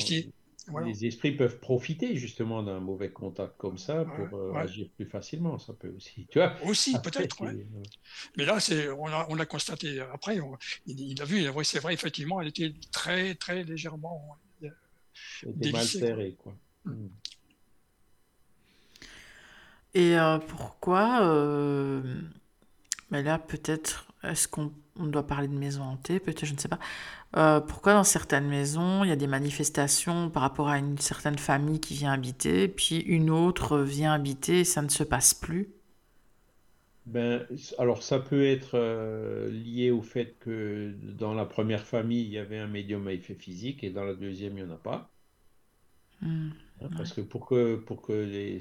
les 0.84 1.06
esprits 1.06 1.32
peuvent 1.32 1.60
profiter 1.60 2.16
justement 2.16 2.62
d'un 2.62 2.80
mauvais 2.80 3.10
contact 3.10 3.56
comme 3.56 3.78
ça 3.78 4.04
pour 4.04 4.38
euh, 4.38 4.54
agir 4.54 4.88
plus 4.96 5.06
facilement. 5.06 5.58
Ça 5.58 5.72
peut 5.72 5.92
aussi, 5.96 6.26
tu 6.30 6.38
vois. 6.38 6.54
Aussi, 6.64 6.98
peut-être. 7.00 7.36
Mais 8.36 8.44
là, 8.44 8.58
c'est, 8.58 8.88
on 8.90 9.06
a, 9.06 9.26
on 9.28 9.38
a 9.38 9.46
constaté. 9.46 10.00
Après, 10.00 10.38
il, 10.86 11.22
a 11.22 11.24
vu. 11.24 11.46
c'est 11.62 11.78
vrai, 11.78 11.94
effectivement, 11.94 12.40
elle 12.40 12.48
était 12.48 12.74
très, 12.90 13.34
très 13.36 13.62
légèrement. 13.62 14.36
Euh, 15.44 15.70
mal 15.72 15.84
serrée, 15.84 16.36
quoi. 16.38 16.54
Mm. 16.84 16.90
Mm. 16.90 17.10
Et 19.96 20.18
euh, 20.18 20.38
pourquoi 20.38 21.22
euh, 21.22 22.02
Mais 23.10 23.22
là, 23.22 23.38
peut-être, 23.38 24.06
est-ce 24.22 24.46
qu'on 24.46 24.70
doit 24.94 25.26
parler 25.26 25.48
de 25.48 25.56
maisons 25.56 25.84
hantées 25.84 26.20
Peut-être, 26.20 26.44
je 26.44 26.52
ne 26.52 26.58
sais 26.58 26.68
pas. 26.68 26.78
Euh, 27.38 27.60
pourquoi 27.60 27.94
dans 27.94 28.04
certaines 28.04 28.46
maisons, 28.46 29.04
il 29.04 29.08
y 29.08 29.12
a 29.12 29.16
des 29.16 29.26
manifestations 29.26 30.28
par 30.28 30.42
rapport 30.42 30.68
à 30.68 30.78
une 30.78 30.98
certaine 30.98 31.38
famille 31.38 31.80
qui 31.80 31.94
vient 31.94 32.12
habiter, 32.12 32.68
puis 32.68 32.98
une 32.98 33.30
autre 33.30 33.78
vient 33.78 34.12
habiter 34.12 34.60
et 34.60 34.64
ça 34.64 34.82
ne 34.82 34.90
se 34.90 35.02
passe 35.02 35.32
plus? 35.32 35.70
Ben, 37.06 37.46
alors 37.78 38.02
ça 38.02 38.18
peut 38.18 38.44
être 38.44 38.76
lié 39.48 39.90
au 39.90 40.02
fait 40.02 40.36
que 40.40 40.92
dans 41.18 41.32
la 41.32 41.46
première 41.46 41.86
famille, 41.86 42.22
il 42.22 42.32
y 42.32 42.38
avait 42.38 42.58
un 42.58 42.66
médium 42.66 43.06
à 43.06 43.12
effet 43.14 43.34
physique 43.34 43.82
et 43.82 43.88
dans 43.88 44.04
la 44.04 44.14
deuxième, 44.14 44.58
il 44.58 44.64
n'y 44.64 44.70
en 44.70 44.74
a 44.74 44.78
pas. 44.78 45.10
Mmh, 46.20 46.50
hein, 46.82 46.88
parce 46.98 47.14
que 47.14 47.22
pour 47.22 47.46
que, 47.46 47.76
pour 47.76 48.02
que 48.02 48.12
les, 48.12 48.60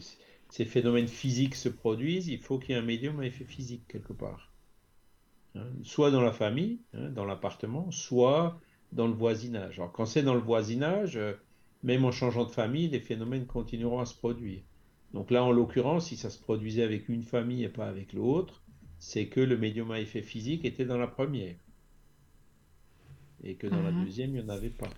ces 0.55 0.63
phénomènes 0.63 1.09
physiques 1.09 1.55
se 1.55 1.67
produisent, 1.67 2.29
il 2.29 2.39
faut 2.39 2.59
qu'il 2.59 2.69
y 2.69 2.77
ait 2.77 2.81
un 2.81 2.85
médium 2.85 3.19
à 3.19 3.25
effet 3.25 3.43
physique 3.43 3.83
quelque 3.89 4.13
part. 4.13 4.53
Hein, 5.53 5.67
soit 5.83 6.11
dans 6.11 6.21
la 6.21 6.31
famille, 6.31 6.79
hein, 6.93 7.09
dans 7.09 7.25
l'appartement, 7.25 7.91
soit 7.91 8.57
dans 8.93 9.05
le 9.05 9.13
voisinage. 9.13 9.79
Alors 9.79 9.91
quand 9.91 10.05
c'est 10.05 10.23
dans 10.23 10.33
le 10.33 10.39
voisinage, 10.39 11.17
euh, 11.17 11.33
même 11.83 12.05
en 12.05 12.11
changeant 12.13 12.45
de 12.45 12.51
famille, 12.51 12.87
les 12.87 13.01
phénomènes 13.01 13.45
continueront 13.47 13.99
à 13.99 14.05
se 14.05 14.15
produire. 14.15 14.61
Donc 15.13 15.29
là, 15.29 15.43
en 15.43 15.51
l'occurrence, 15.51 16.07
si 16.07 16.15
ça 16.15 16.29
se 16.29 16.39
produisait 16.39 16.83
avec 16.83 17.09
une 17.09 17.23
famille 17.23 17.65
et 17.65 17.69
pas 17.69 17.87
avec 17.87 18.13
l'autre, 18.13 18.63
c'est 18.97 19.27
que 19.27 19.41
le 19.41 19.57
médium 19.57 19.91
à 19.91 19.99
effet 19.99 20.21
physique 20.21 20.63
était 20.63 20.85
dans 20.85 20.97
la 20.97 21.07
première. 21.07 21.57
Et 23.43 23.55
que 23.55 23.67
dans 23.67 23.81
la 23.81 23.91
mhm. 23.91 24.05
deuxième, 24.05 24.29
il 24.29 24.41
n'y 24.41 24.49
en 24.49 24.55
avait 24.55 24.69
pas. 24.69 24.89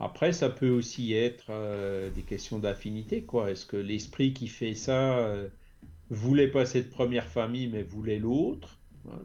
Après, 0.00 0.32
ça 0.32 0.48
peut 0.48 0.70
aussi 0.70 1.12
être 1.12 1.46
euh, 1.50 2.10
des 2.10 2.22
questions 2.22 2.58
d'affinité, 2.58 3.22
quoi. 3.22 3.50
Est-ce 3.50 3.66
que 3.66 3.76
l'esprit 3.76 4.32
qui 4.32 4.46
fait 4.46 4.74
ça 4.74 5.18
euh, 5.18 5.48
voulait 6.10 6.48
pas 6.48 6.66
cette 6.66 6.90
première 6.90 7.26
famille, 7.26 7.66
mais 7.66 7.82
voulait 7.82 8.18
l'autre 8.18 8.78
hein, 9.10 9.18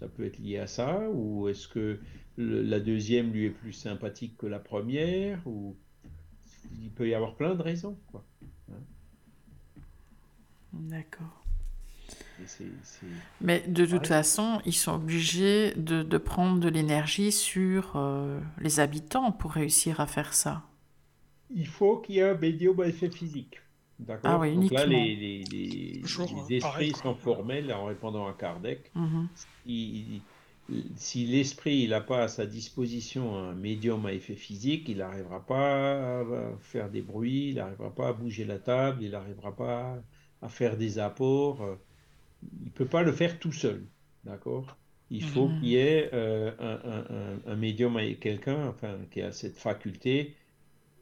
Ça 0.00 0.08
peut 0.08 0.24
être 0.24 0.38
lié 0.38 0.58
à 0.58 0.66
ça. 0.66 1.08
Ou 1.12 1.48
est-ce 1.48 1.68
que 1.68 2.00
la 2.36 2.80
deuxième 2.80 3.32
lui 3.32 3.46
est 3.46 3.50
plus 3.50 3.72
sympathique 3.72 4.36
que 4.36 4.46
la 4.46 4.58
première 4.58 5.40
il 6.82 6.90
peut 6.90 7.08
y 7.08 7.14
avoir 7.14 7.34
plein 7.34 7.54
de 7.54 7.62
raisons, 7.62 7.96
quoi. 8.10 8.24
Hein. 8.70 9.80
D'accord. 10.72 11.43
Mais 13.40 13.64
de 13.66 13.86
toute 13.86 14.06
façon, 14.06 14.60
ils 14.66 14.74
sont 14.74 14.94
obligés 14.94 15.72
de, 15.76 16.02
de 16.02 16.18
prendre 16.18 16.58
de 16.60 16.68
l'énergie 16.68 17.32
sur 17.32 17.92
euh, 17.96 18.40
les 18.60 18.80
habitants 18.80 19.32
pour 19.32 19.52
réussir 19.52 20.00
à 20.00 20.06
faire 20.06 20.34
ça. 20.34 20.62
Il 21.54 21.66
faut 21.66 21.98
qu'il 21.98 22.16
y 22.16 22.18
ait 22.18 22.30
un 22.30 22.34
médium 22.34 22.80
à 22.80 22.86
effet 22.86 23.10
physique. 23.10 23.60
Ah 24.24 24.38
oui, 24.38 24.56
Donc 24.56 24.72
là, 24.72 24.86
les, 24.86 25.14
les, 25.14 25.44
les 25.44 26.56
esprits 26.56 26.92
sont 26.92 27.14
formels 27.14 27.72
en 27.72 27.84
répondant 27.84 28.26
à 28.26 28.32
Kardec. 28.32 28.90
Mhm. 28.94 29.28
si 30.96 31.26
l'esprit 31.26 31.86
n'a 31.88 32.00
pas 32.00 32.24
à 32.24 32.28
sa 32.28 32.46
disposition 32.46 33.36
un 33.36 33.54
médium 33.54 34.04
à 34.06 34.12
effet 34.12 34.34
physique, 34.34 34.88
il 34.88 34.98
n'arrivera 34.98 35.44
pas 35.46 36.20
à 36.20 36.24
faire 36.60 36.90
des 36.90 37.02
bruits, 37.02 37.50
il 37.50 37.56
n'arrivera 37.56 37.94
pas 37.94 38.08
à 38.08 38.12
bouger 38.12 38.44
la 38.44 38.58
table, 38.58 39.02
il 39.02 39.12
n'arrivera 39.12 39.54
pas 39.54 40.02
à 40.42 40.48
faire 40.48 40.76
des 40.76 40.98
apports. 40.98 41.62
Il 42.60 42.66
ne 42.66 42.70
peut 42.70 42.86
pas 42.86 43.02
le 43.02 43.12
faire 43.12 43.38
tout 43.38 43.52
seul. 43.52 43.84
D'accord? 44.24 44.76
Il 45.10 45.22
faut 45.22 45.48
mhm. 45.48 45.60
qu'il 45.60 45.68
y 45.68 45.76
ait 45.76 46.10
euh, 46.12 46.50
un, 46.58 47.46
un, 47.46 47.52
un, 47.52 47.56
médium, 47.56 47.98
quelqu'un 48.20 48.68
enfin, 48.68 48.98
qui 49.10 49.20
a 49.20 49.32
cette 49.32 49.56
faculté 49.56 50.34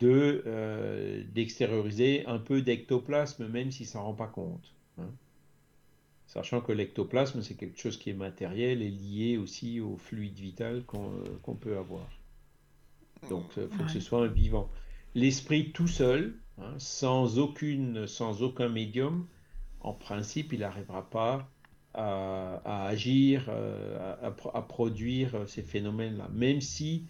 de 0.01 0.43
euh, 0.47 1.23
d'extérioriser 1.32 2.27
un 2.27 2.39
peu 2.39 2.62
d'ectoplasme, 2.62 3.47
même 3.47 3.70
s'il 3.70 3.86
ne 3.86 3.90
s'en 3.90 4.02
rend 4.02 4.14
pas 4.14 4.27
compte. 4.27 4.74
Hein. 4.98 5.10
Sachant 6.27 6.60
que 6.60 6.73
l'ectoplasme, 6.73 7.43
c'est 7.43 7.55
quelque 7.55 7.78
chose 7.78 7.98
qui 7.98 8.10
est 8.10 8.14
matériel 8.14 8.82
et 8.82 8.90
lié 8.90 9.36
aussi 9.36 9.81
au 9.81 9.97
fluide 9.97 10.39
vital 10.39 10.82
qu'on 10.85 11.55
peut 11.55 11.77
avoir. 11.77 12.09
Donc, 13.28 13.44
il 13.56 13.69
faut 13.69 13.85
que 13.85 13.90
ce 13.90 14.01
soit 14.01 14.24
un 14.24 14.28
vivant. 14.28 14.69
L'esprit 15.14 15.73
tout 15.73 15.86
seul, 15.86 16.35
hein, 16.59 16.74
sans, 16.78 17.39
aucune, 17.39 18.06
sans 18.06 18.43
aucun 18.43 18.69
médium, 18.69 19.27
en 19.83 19.93
principe, 19.93 20.53
il 20.53 20.61
n'arrivera 20.61 21.09
pas 21.09 21.49
à, 21.95 22.87
agir, 22.87 23.47
euh, 23.49 24.31
à, 24.55 24.63
produire 24.63 25.49
ces 25.49 25.63
phénomènes-là. 25.63 26.29
Même 26.33 26.61
si, 26.61 27.07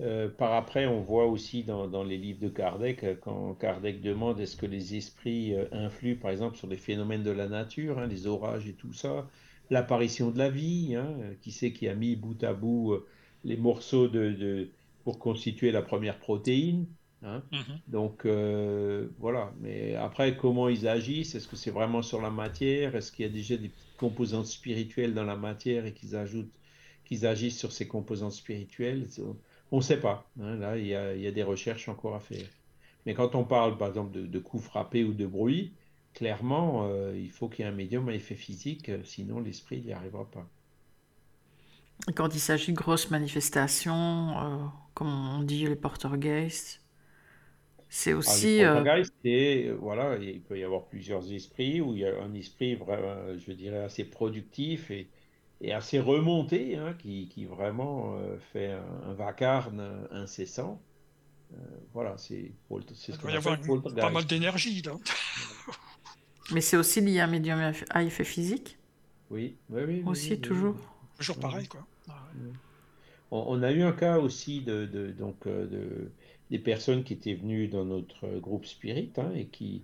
euh, 0.00 0.28
par 0.28 0.54
après, 0.54 0.86
on 0.86 1.00
voit 1.00 1.26
aussi 1.26 1.62
dans, 1.62 2.02
les 2.02 2.16
livres 2.18 2.40
de 2.40 2.48
Kardec, 2.48 3.04
euh, 3.04 3.14
quand 3.20 3.54
Kardec 3.54 4.00
demande 4.00 4.40
est-ce 4.40 4.56
que 4.56 4.66
les 4.66 4.96
esprits 4.96 5.54
influent, 5.72 6.18
par 6.20 6.30
exemple, 6.30 6.56
sur 6.56 6.68
les 6.68 6.76
phénomènes 6.76 7.22
de 7.22 7.30
la 7.30 7.48
nature, 7.48 7.98
hein, 7.98 8.06
les 8.06 8.26
orages 8.26 8.66
et 8.68 8.72
tout 8.72 8.92
ça, 8.92 9.28
l'apparition 9.70 10.30
de 10.30 10.38
la 10.38 10.50
vie, 10.50 10.96
hein, 10.96 11.14
qui 11.40 11.52
c'est 11.52 11.72
qui 11.72 11.88
a 11.88 11.94
mis 11.94 12.16
bout 12.16 12.42
à 12.42 12.54
bout 12.54 12.96
les 13.44 13.56
morceaux 13.56 14.08
de, 14.08 14.70
pour 15.04 15.18
constituer 15.18 15.70
la 15.70 15.82
première 15.82 16.18
protéine 16.18 16.86
Hein. 17.24 17.42
Mhm. 17.52 17.78
Donc 17.88 18.26
euh, 18.26 19.08
voilà, 19.18 19.52
mais 19.60 19.94
après 19.94 20.36
comment 20.36 20.68
ils 20.68 20.86
agissent, 20.86 21.34
est-ce 21.34 21.48
que 21.48 21.56
c'est 21.56 21.70
vraiment 21.70 22.02
sur 22.02 22.20
la 22.20 22.30
matière, 22.30 22.94
est-ce 22.94 23.10
qu'il 23.10 23.24
y 23.24 23.28
a 23.28 23.32
déjà 23.32 23.56
des 23.56 23.70
composantes 23.96 24.46
spirituelles 24.46 25.14
dans 25.14 25.24
la 25.24 25.36
matière 25.36 25.86
et 25.86 25.92
qu'ils 25.92 26.16
ajoutent, 26.16 26.52
qu'ils 27.06 27.26
agissent 27.26 27.58
sur 27.58 27.72
ces 27.72 27.88
composantes 27.88 28.32
spirituelles, 28.32 29.06
on 29.72 29.78
ne 29.78 29.82
sait 29.82 30.00
pas. 30.00 30.28
Hein. 30.40 30.56
Là, 30.56 30.76
il 30.76 30.86
y, 30.86 30.94
a, 30.94 31.30
des 31.30 31.42
recherches 31.42 31.88
encore 31.88 32.14
à 32.14 32.20
faire. 32.20 32.46
Mais 33.06 33.14
quand 33.14 33.34
on 33.34 33.44
parle 33.44 33.78
par 33.78 33.88
exemple 33.88 34.12
de, 34.12 34.38
coups 34.38 34.64
frappés 34.64 35.04
ou 35.04 35.14
de 35.14 35.26
bruit, 35.26 35.72
clairement, 36.12 36.86
euh, 36.88 37.18
il 37.18 37.30
faut 37.30 37.48
qu'il 37.48 37.64
y 37.64 37.68
ait 37.68 37.70
un 37.70 37.74
médium 37.74 38.08
à 38.08 38.14
effet 38.14 38.34
physique, 38.34 38.90
sinon 39.04 39.40
l'esprit 39.40 39.80
n'y 39.80 39.92
arrivera 39.92 40.26
pas. 40.30 40.46
Quand 42.14 42.34
il 42.34 42.40
s'agit 42.40 42.72
de 42.72 42.76
grosses 42.76 43.10
manifestations, 43.10 44.38
euh, 44.38 44.66
comme 44.92 45.08
on 45.08 45.42
dit 45.42 45.66
les 45.66 45.76
porteurs-guests, 45.76 46.83
c'est 47.94 48.10
ah, 48.10 48.16
aussi. 48.16 48.64
Euh, 48.64 48.82
euh... 49.24 49.76
voilà, 49.80 50.16
il 50.16 50.40
peut 50.40 50.58
y 50.58 50.64
avoir 50.64 50.84
plusieurs 50.86 51.32
esprits, 51.32 51.80
où 51.80 51.94
il 51.94 52.00
y 52.00 52.04
a 52.04 52.20
un 52.24 52.34
esprit 52.34 52.74
vraiment, 52.74 53.14
je 53.38 53.52
dirais, 53.52 53.84
assez 53.84 54.02
productif 54.02 54.90
et, 54.90 55.06
et 55.60 55.72
assez 55.72 56.00
remonté, 56.00 56.76
hein, 56.76 56.96
qui, 56.98 57.28
qui, 57.28 57.44
vraiment 57.44 58.16
euh, 58.16 58.36
fait 58.52 58.72
un, 58.72 59.12
vacarme 59.12 59.80
incessant. 60.10 60.82
Euh, 61.52 61.56
voilà, 61.92 62.16
c'est 62.18 62.50
ce 62.94 63.12
Il 63.12 63.18
doit 63.18 63.30
y 63.30 63.36
avoir 63.36 63.60
pas 63.94 64.10
mal 64.10 64.24
d'énergie, 64.24 64.82
là. 64.82 64.94
Mais 66.50 66.62
c'est 66.62 66.76
aussi 66.76 67.00
lié 67.00 67.20
à 67.20 67.24
un 67.24 67.28
médium 67.28 67.72
à 67.90 68.02
effet 68.02 68.24
physique? 68.24 68.76
Oui, 69.30 69.54
oui, 69.70 69.82
oui. 69.86 70.02
Aussi, 70.04 70.40
toujours 70.40 70.76
Toujours 71.16 71.38
pareil, 71.38 71.68
quoi. 71.68 71.86
On, 73.30 73.44
on, 73.46 73.62
a 73.62 73.70
eu 73.70 73.82
un 73.82 73.92
cas 73.92 74.18
aussi 74.18 74.62
de, 74.62 74.84
de 74.84 75.12
donc, 75.12 75.46
de 75.46 76.10
des 76.54 76.60
personnes 76.60 77.02
qui 77.02 77.14
étaient 77.14 77.34
venues 77.34 77.66
dans 77.66 77.84
notre 77.84 78.28
groupe 78.38 78.64
Spirit 78.64 79.10
hein, 79.16 79.32
et 79.34 79.46
qui, 79.46 79.82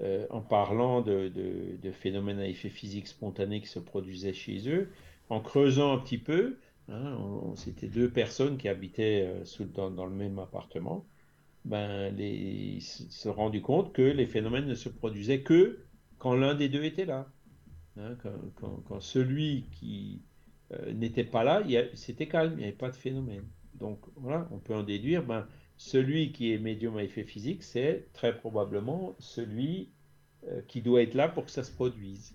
euh, 0.00 0.26
en 0.28 0.42
parlant 0.42 1.00
de, 1.00 1.32
phénomènes 1.92 2.40
à 2.40 2.46
effet 2.46 2.68
physique 2.68 3.08
spontané 3.08 3.62
qui 3.62 3.68
se 3.68 3.78
produisaient 3.78 4.34
chez 4.34 4.68
eux, 4.68 4.90
en 5.30 5.40
creusant 5.40 5.94
un 5.94 5.98
petit 5.98 6.18
peu, 6.18 6.58
hein, 6.90 7.16
c'était 7.56 7.86
deux 7.86 8.10
personnes 8.10 8.58
qui 8.58 8.68
habitaient 8.68 9.22
euh, 9.22 9.46
sous, 9.46 9.64
dans, 9.64 10.04
le 10.04 10.14
même 10.14 10.38
appartement, 10.38 11.06
ben, 11.64 12.14
les, 12.14 12.34
ils 12.76 12.82
se 12.82 13.04
sont 13.08 13.32
rendus 13.32 13.62
compte 13.62 13.94
que 13.94 14.02
les 14.02 14.26
phénomènes 14.26 14.66
ne 14.66 14.74
se 14.74 14.90
produisaient 14.90 15.40
que 15.40 15.78
quand 16.18 16.34
l'un 16.34 16.54
des 16.54 16.68
deux 16.68 16.84
était 16.84 17.06
là. 17.06 17.32
Hein, 17.96 18.14
quand, 18.56 19.00
celui 19.00 19.64
qui 19.72 20.20
euh, 20.72 20.92
n'était 20.92 21.24
pas 21.24 21.44
là, 21.44 21.62
c'était 21.94 22.28
calme, 22.28 22.52
il 22.56 22.58
n'y 22.58 22.64
avait 22.64 22.72
pas 22.72 22.90
de 22.90 22.96
phénomène. 22.96 23.44
Donc 23.72 24.00
voilà, 24.16 24.46
on 24.52 24.58
peut 24.58 24.74
en 24.74 24.82
déduire, 24.82 25.24
ben, 25.24 25.46
celui 25.80 26.30
qui 26.30 26.52
est 26.52 26.58
médium 26.58 26.98
à 26.98 27.02
effet 27.02 27.24
physique, 27.24 27.62
c'est 27.62 28.04
très 28.12 28.36
probablement 28.36 29.16
celui 29.18 29.88
euh, 30.46 30.60
qui 30.68 30.82
doit 30.82 31.00
être 31.00 31.14
là 31.14 31.26
pour 31.26 31.46
que 31.46 31.50
ça 31.50 31.64
se 31.64 31.72
produise. 31.72 32.34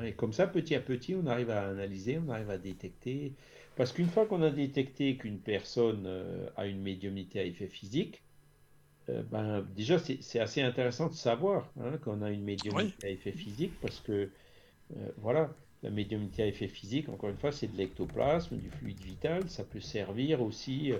Et 0.00 0.12
comme 0.12 0.32
ça, 0.32 0.46
petit 0.46 0.76
à 0.76 0.80
petit, 0.80 1.16
on 1.16 1.26
arrive 1.26 1.50
à 1.50 1.66
analyser, 1.66 2.20
on 2.24 2.30
arrive 2.30 2.50
à 2.50 2.58
détecter. 2.58 3.32
Parce 3.74 3.92
qu'une 3.92 4.06
fois 4.06 4.26
qu'on 4.26 4.42
a 4.42 4.50
détecté 4.50 5.16
qu'une 5.16 5.40
personne 5.40 6.04
euh, 6.06 6.48
a 6.56 6.68
une 6.68 6.80
médiumnité 6.80 7.40
à 7.40 7.44
effet 7.44 7.66
physique, 7.66 8.22
euh, 9.08 9.24
ben, 9.24 9.66
déjà, 9.74 9.98
c'est 9.98 10.38
assez 10.38 10.62
intéressant 10.62 11.08
de 11.08 11.14
savoir 11.14 11.68
hein, 11.80 11.98
qu'on 11.98 12.22
a 12.22 12.30
une 12.30 12.44
médiumnité 12.44 13.08
à 13.08 13.10
effet 13.10 13.32
physique 13.32 13.72
parce 13.82 13.98
que, 13.98 14.30
voilà, 15.16 15.52
la 15.82 15.90
médiumnité 15.90 16.44
à 16.44 16.46
effet 16.46 16.68
physique, 16.68 17.08
encore 17.08 17.30
une 17.30 17.38
fois, 17.38 17.50
c'est 17.50 17.66
de 17.66 17.76
l'ectoplasme, 17.76 18.56
du 18.56 18.70
fluide 18.70 19.00
vital. 19.00 19.50
Ça 19.50 19.64
peut 19.64 19.80
servir 19.80 20.42
aussi 20.42 20.92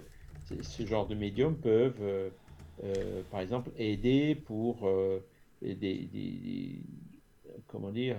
ce 0.45 0.87
genre 0.87 1.07
de 1.07 1.15
médiums 1.15 1.57
peuvent, 1.57 2.01
euh, 2.01 2.31
euh, 2.85 3.23
par 3.31 3.41
exemple, 3.41 3.71
aider 3.77 4.35
pour 4.35 4.87
euh, 4.87 5.21
des, 5.63 6.83
comment 7.67 7.91
dire, 7.91 8.17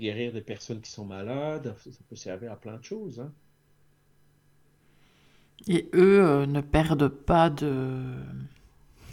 guérir 0.00 0.32
des 0.32 0.40
personnes 0.40 0.80
qui 0.80 0.90
sont 0.90 1.04
malades. 1.04 1.74
Ça 1.78 1.90
peut 2.08 2.16
servir 2.16 2.52
à 2.52 2.56
plein 2.56 2.76
de 2.76 2.84
choses. 2.84 3.20
Hein. 3.20 3.32
Et 5.66 5.88
eux 5.94 6.44
ne 6.46 6.60
perdent 6.60 7.08
pas 7.08 7.50
de, 7.50 8.16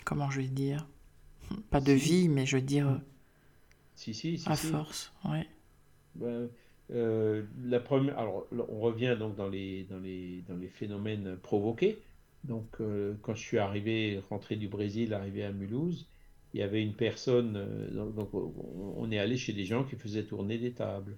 comment 0.05 0.29
je 0.29 0.41
vais 0.41 0.47
dire, 0.47 0.87
pas 1.69 1.81
de 1.81 1.93
vie, 1.93 2.29
mais 2.29 2.45
je 2.45 2.57
veux 2.57 2.61
dire, 2.61 3.01
si, 3.95 4.13
si, 4.13 4.37
si 4.37 4.49
à 4.49 4.55
force, 4.55 5.13
ouais. 5.25 5.47
Ben, 6.15 6.49
euh, 6.93 7.43
la 7.63 7.79
première, 7.79 8.17
alors, 8.19 8.47
on 8.51 8.79
revient 8.79 9.15
donc 9.17 9.35
dans 9.35 9.47
les, 9.47 9.83
dans 9.83 9.99
les, 9.99 10.43
dans 10.47 10.57
les 10.57 10.67
phénomènes 10.67 11.37
provoqués. 11.41 12.01
Donc, 12.43 12.67
euh, 12.81 13.13
quand 13.21 13.35
je 13.35 13.41
suis 13.41 13.57
arrivé, 13.59 14.21
rentré 14.29 14.55
du 14.55 14.67
Brésil, 14.67 15.13
arrivé 15.13 15.43
à 15.43 15.51
Mulhouse, 15.51 16.07
il 16.53 16.59
y 16.59 16.63
avait 16.63 16.81
une 16.83 16.93
personne, 16.93 17.55
euh, 17.55 18.11
donc, 18.11 18.33
on 18.33 19.09
est 19.11 19.19
allé 19.19 19.37
chez 19.37 19.53
des 19.53 19.65
gens 19.65 19.83
qui 19.83 19.95
faisaient 19.95 20.23
tourner 20.23 20.57
des 20.57 20.71
tables. 20.73 21.17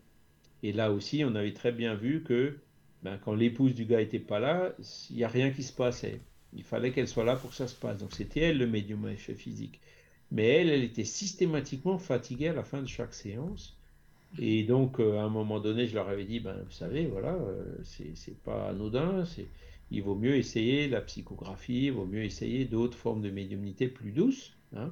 Et 0.63 0.71
là 0.71 0.91
aussi, 0.91 1.23
on 1.25 1.35
avait 1.35 1.53
très 1.53 1.71
bien 1.71 1.95
vu 1.95 2.23
que 2.23 2.57
ben, 3.03 3.17
quand 3.17 3.33
l'épouse 3.33 3.73
du 3.73 3.85
gars 3.85 3.97
n'était 3.97 4.19
pas 4.19 4.39
là, 4.39 4.73
il 5.09 5.17
n'y 5.17 5.23
a 5.23 5.27
rien 5.27 5.51
qui 5.51 5.63
se 5.63 5.73
passait. 5.73 6.21
Il 6.53 6.63
fallait 6.63 6.91
qu'elle 6.91 7.07
soit 7.07 7.25
là 7.25 7.35
pour 7.35 7.49
que 7.49 7.55
ça 7.55 7.67
se 7.67 7.75
passe. 7.75 7.97
Donc, 7.97 8.13
c'était 8.13 8.41
elle 8.41 8.59
le 8.59 8.67
médium 8.67 9.07
physique. 9.17 9.79
Mais 10.31 10.47
elle, 10.47 10.69
elle 10.69 10.83
était 10.83 11.03
systématiquement 11.03 11.97
fatiguée 11.97 12.49
à 12.49 12.53
la 12.53 12.63
fin 12.63 12.81
de 12.81 12.87
chaque 12.87 13.13
séance. 13.13 13.77
Et 14.39 14.63
donc, 14.63 14.99
euh, 14.99 15.19
à 15.19 15.23
un 15.23 15.29
moment 15.29 15.59
donné, 15.59 15.85
je 15.85 15.93
leur 15.93 16.09
avais 16.09 16.25
dit, 16.25 16.39
ben, 16.39 16.55
vous 16.63 16.71
savez, 16.71 17.05
voilà, 17.05 17.33
euh, 17.33 17.77
c'est 17.83 18.37
pas 18.43 18.69
anodin, 18.69 19.23
il 19.91 20.01
vaut 20.01 20.15
mieux 20.15 20.35
essayer 20.35 20.87
la 20.87 21.01
psychographie, 21.01 21.85
il 21.85 21.91
vaut 21.91 22.05
mieux 22.05 22.23
essayer 22.23 22.65
d'autres 22.65 22.97
formes 22.97 23.21
de 23.21 23.29
médiumnité 23.29 23.87
plus 23.87 24.11
douces. 24.11 24.53
Hein. 24.75 24.91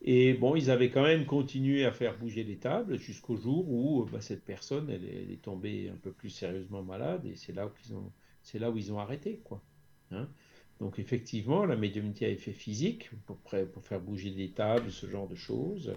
Et 0.00 0.32
bon, 0.32 0.54
ils 0.56 0.70
avaient 0.70 0.90
quand 0.90 1.02
même 1.02 1.26
continué 1.26 1.84
à 1.84 1.92
faire 1.92 2.16
bouger 2.16 2.44
les 2.44 2.56
tables 2.56 2.98
jusqu'au 2.98 3.36
jour 3.36 3.68
où 3.68 4.06
ben, 4.10 4.20
cette 4.20 4.44
personne, 4.44 4.88
elle 4.88 5.04
est, 5.04 5.42
tombée 5.42 5.90
un 5.92 5.96
peu 5.96 6.12
plus 6.12 6.30
sérieusement 6.30 6.82
malade, 6.82 7.26
et 7.26 7.36
c'est 7.36 7.52
là 7.52 7.66
où 7.66 7.70
ils 7.86 7.94
ont, 7.94 8.12
c'est 8.42 8.58
là 8.58 8.70
où 8.70 8.78
ils 8.78 8.92
ont 8.92 8.98
arrêté, 8.98 9.40
quoi. 9.44 9.62
Hein. 10.10 10.28
Donc 10.78 10.98
effectivement, 10.98 11.66
la 11.66 11.76
médiumnité 11.76 12.26
a 12.26 12.28
effet 12.30 12.52
physique 12.52 13.10
pour, 13.26 13.36
pour 13.36 13.84
faire 13.84 14.00
bouger 14.00 14.30
des 14.30 14.50
tables, 14.50 14.90
ce 14.90 15.06
genre 15.06 15.28
de 15.28 15.34
choses. 15.34 15.92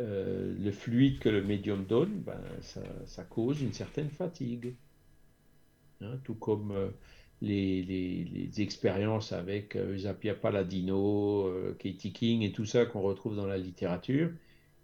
Euh, 0.00 0.54
le 0.58 0.72
fluide 0.72 1.18
que 1.18 1.28
le 1.28 1.42
médium 1.42 1.84
donne, 1.84 2.22
ben, 2.22 2.40
ça, 3.04 3.24
cause 3.24 3.60
une 3.60 3.74
certaine 3.74 4.08
fatigue. 4.08 4.74
Hein, 6.00 6.18
tout 6.24 6.34
comme 6.34 6.72
euh, 6.72 6.88
les, 7.42 7.82
les, 7.82 8.60
expériences 8.62 9.32
avec 9.32 9.76
euh, 9.76 9.98
Zapia 9.98 10.34
Paladino, 10.34 11.48
Katie 11.78 12.12
King 12.12 12.42
et 12.42 12.52
tout 12.52 12.64
ça 12.64 12.86
qu'on 12.86 13.02
retrouve 13.02 13.36
dans 13.36 13.46
la 13.46 13.58
littérature, 13.58 14.30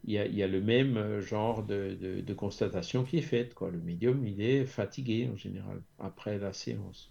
il 0.04 0.12
y, 0.12 0.18
a, 0.18 0.26
il 0.26 0.34
y 0.34 0.42
a 0.42 0.46
le 0.46 0.60
même 0.60 1.20
genre 1.20 1.64
de, 1.64 2.22
de, 2.24 2.34
constatation 2.34 3.02
qui 3.02 3.18
est 3.18 3.22
faite. 3.22 3.54
Quoi. 3.54 3.70
Le 3.70 3.78
médium, 3.78 4.24
il 4.26 4.40
est 4.40 4.64
fatigué 4.64 5.28
en 5.32 5.36
général 5.36 5.82
après 5.98 6.38
la 6.38 6.52
séance. 6.52 7.10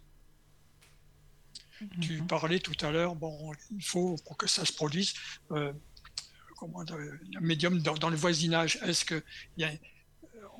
Tu 2.01 2.23
parlais 2.23 2.59
tout 2.59 2.85
à 2.85 2.91
l'heure, 2.91 3.15
bon, 3.15 3.51
il 3.71 3.83
faut, 3.83 4.15
pour 4.25 4.37
que 4.37 4.47
ça 4.47 4.65
se 4.65 4.73
produise, 4.73 5.13
comment, 6.57 6.81
un 6.81 7.39
médium 7.41 7.79
dans, 7.79 8.09
le 8.09 8.15
voisinage. 8.15 8.79
Est-ce 8.83 9.05
que 9.05 9.23
y 9.57 9.63
a, 9.63 9.71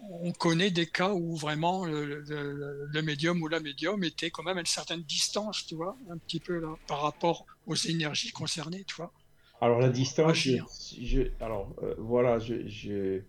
on 0.10 0.32
connaît 0.32 0.72
des 0.72 0.86
cas 0.86 1.14
où 1.14 1.36
vraiment 1.36 1.86
le, 1.86 3.02
médium 3.02 3.42
ou 3.42 3.48
la 3.48 3.60
médium 3.60 4.04
était 4.04 4.32
quand 4.32 4.44
même 4.44 4.58
à 4.58 4.62
une 4.62 4.66
certaine 4.66 5.02
distance, 5.02 5.66
tu 5.66 5.76
vois, 5.76 5.98
un 6.10 6.18
petit 6.18 6.40
peu 6.40 6.60
là, 6.60 6.76
par 6.88 7.02
rapport 7.02 7.46
aux 7.66 7.76
énergies 7.76 8.32
concernées, 8.32 8.84
tu 8.86 8.96
vois. 8.96 9.12
Alors 9.60 9.80
la 9.80 9.90
distance, 9.90 10.38
je, 10.38 11.32
alors 11.40 11.74
euh, 11.82 11.96
voilà, 11.98 12.38
je, 12.38 13.22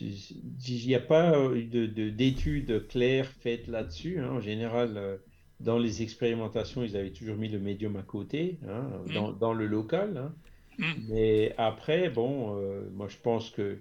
il 0.00 0.86
n'y 0.86 0.94
a 0.94 1.00
pas 1.00 1.32
d'études 1.54 2.66
de, 2.66 2.78
claires 2.80 3.30
faites 3.40 3.68
là-dessus. 3.68 4.18
Hein. 4.18 4.30
En 4.30 4.40
général, 4.40 4.96
euh, 4.96 5.16
dans 5.60 5.78
les 5.78 6.02
expérimentations, 6.02 6.82
ils 6.82 6.96
avaient 6.96 7.12
toujours 7.12 7.36
mis 7.36 7.48
le 7.48 7.60
médium 7.60 7.96
à 7.96 8.02
côté, 8.02 8.58
hein, 8.68 8.90
mmh. 9.06 9.38
dans, 9.38 9.52
le 9.52 9.66
local. 9.66 10.16
Hein. 10.16 10.34
Mmh. 10.80 10.94
Mais 11.10 11.54
après, 11.58 12.08
bon, 12.08 12.56
euh, 12.56 12.88
moi 12.94 13.06
je 13.08 13.18
pense 13.18 13.50
que 13.50 13.78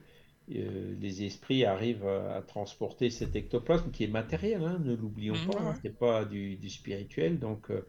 euh, 0.53 0.95
les 0.99 1.23
esprits 1.23 1.63
arrivent 1.63 2.05
à, 2.05 2.41
transporter 2.41 3.09
cet 3.09 3.35
ectoplasme 3.35 3.89
qui 3.91 4.03
est 4.03 4.07
matériel, 4.07 4.63
hein, 4.63 4.81
ne 4.84 4.95
l'oublions 4.95 5.35
mmh, 5.35 5.49
pas, 5.49 5.76
ce 5.76 5.88
n'est 5.88 5.93
pas 5.93 6.26
du, 6.26 6.69
spirituel, 6.69 7.39
donc 7.39 7.71
euh, 7.71 7.85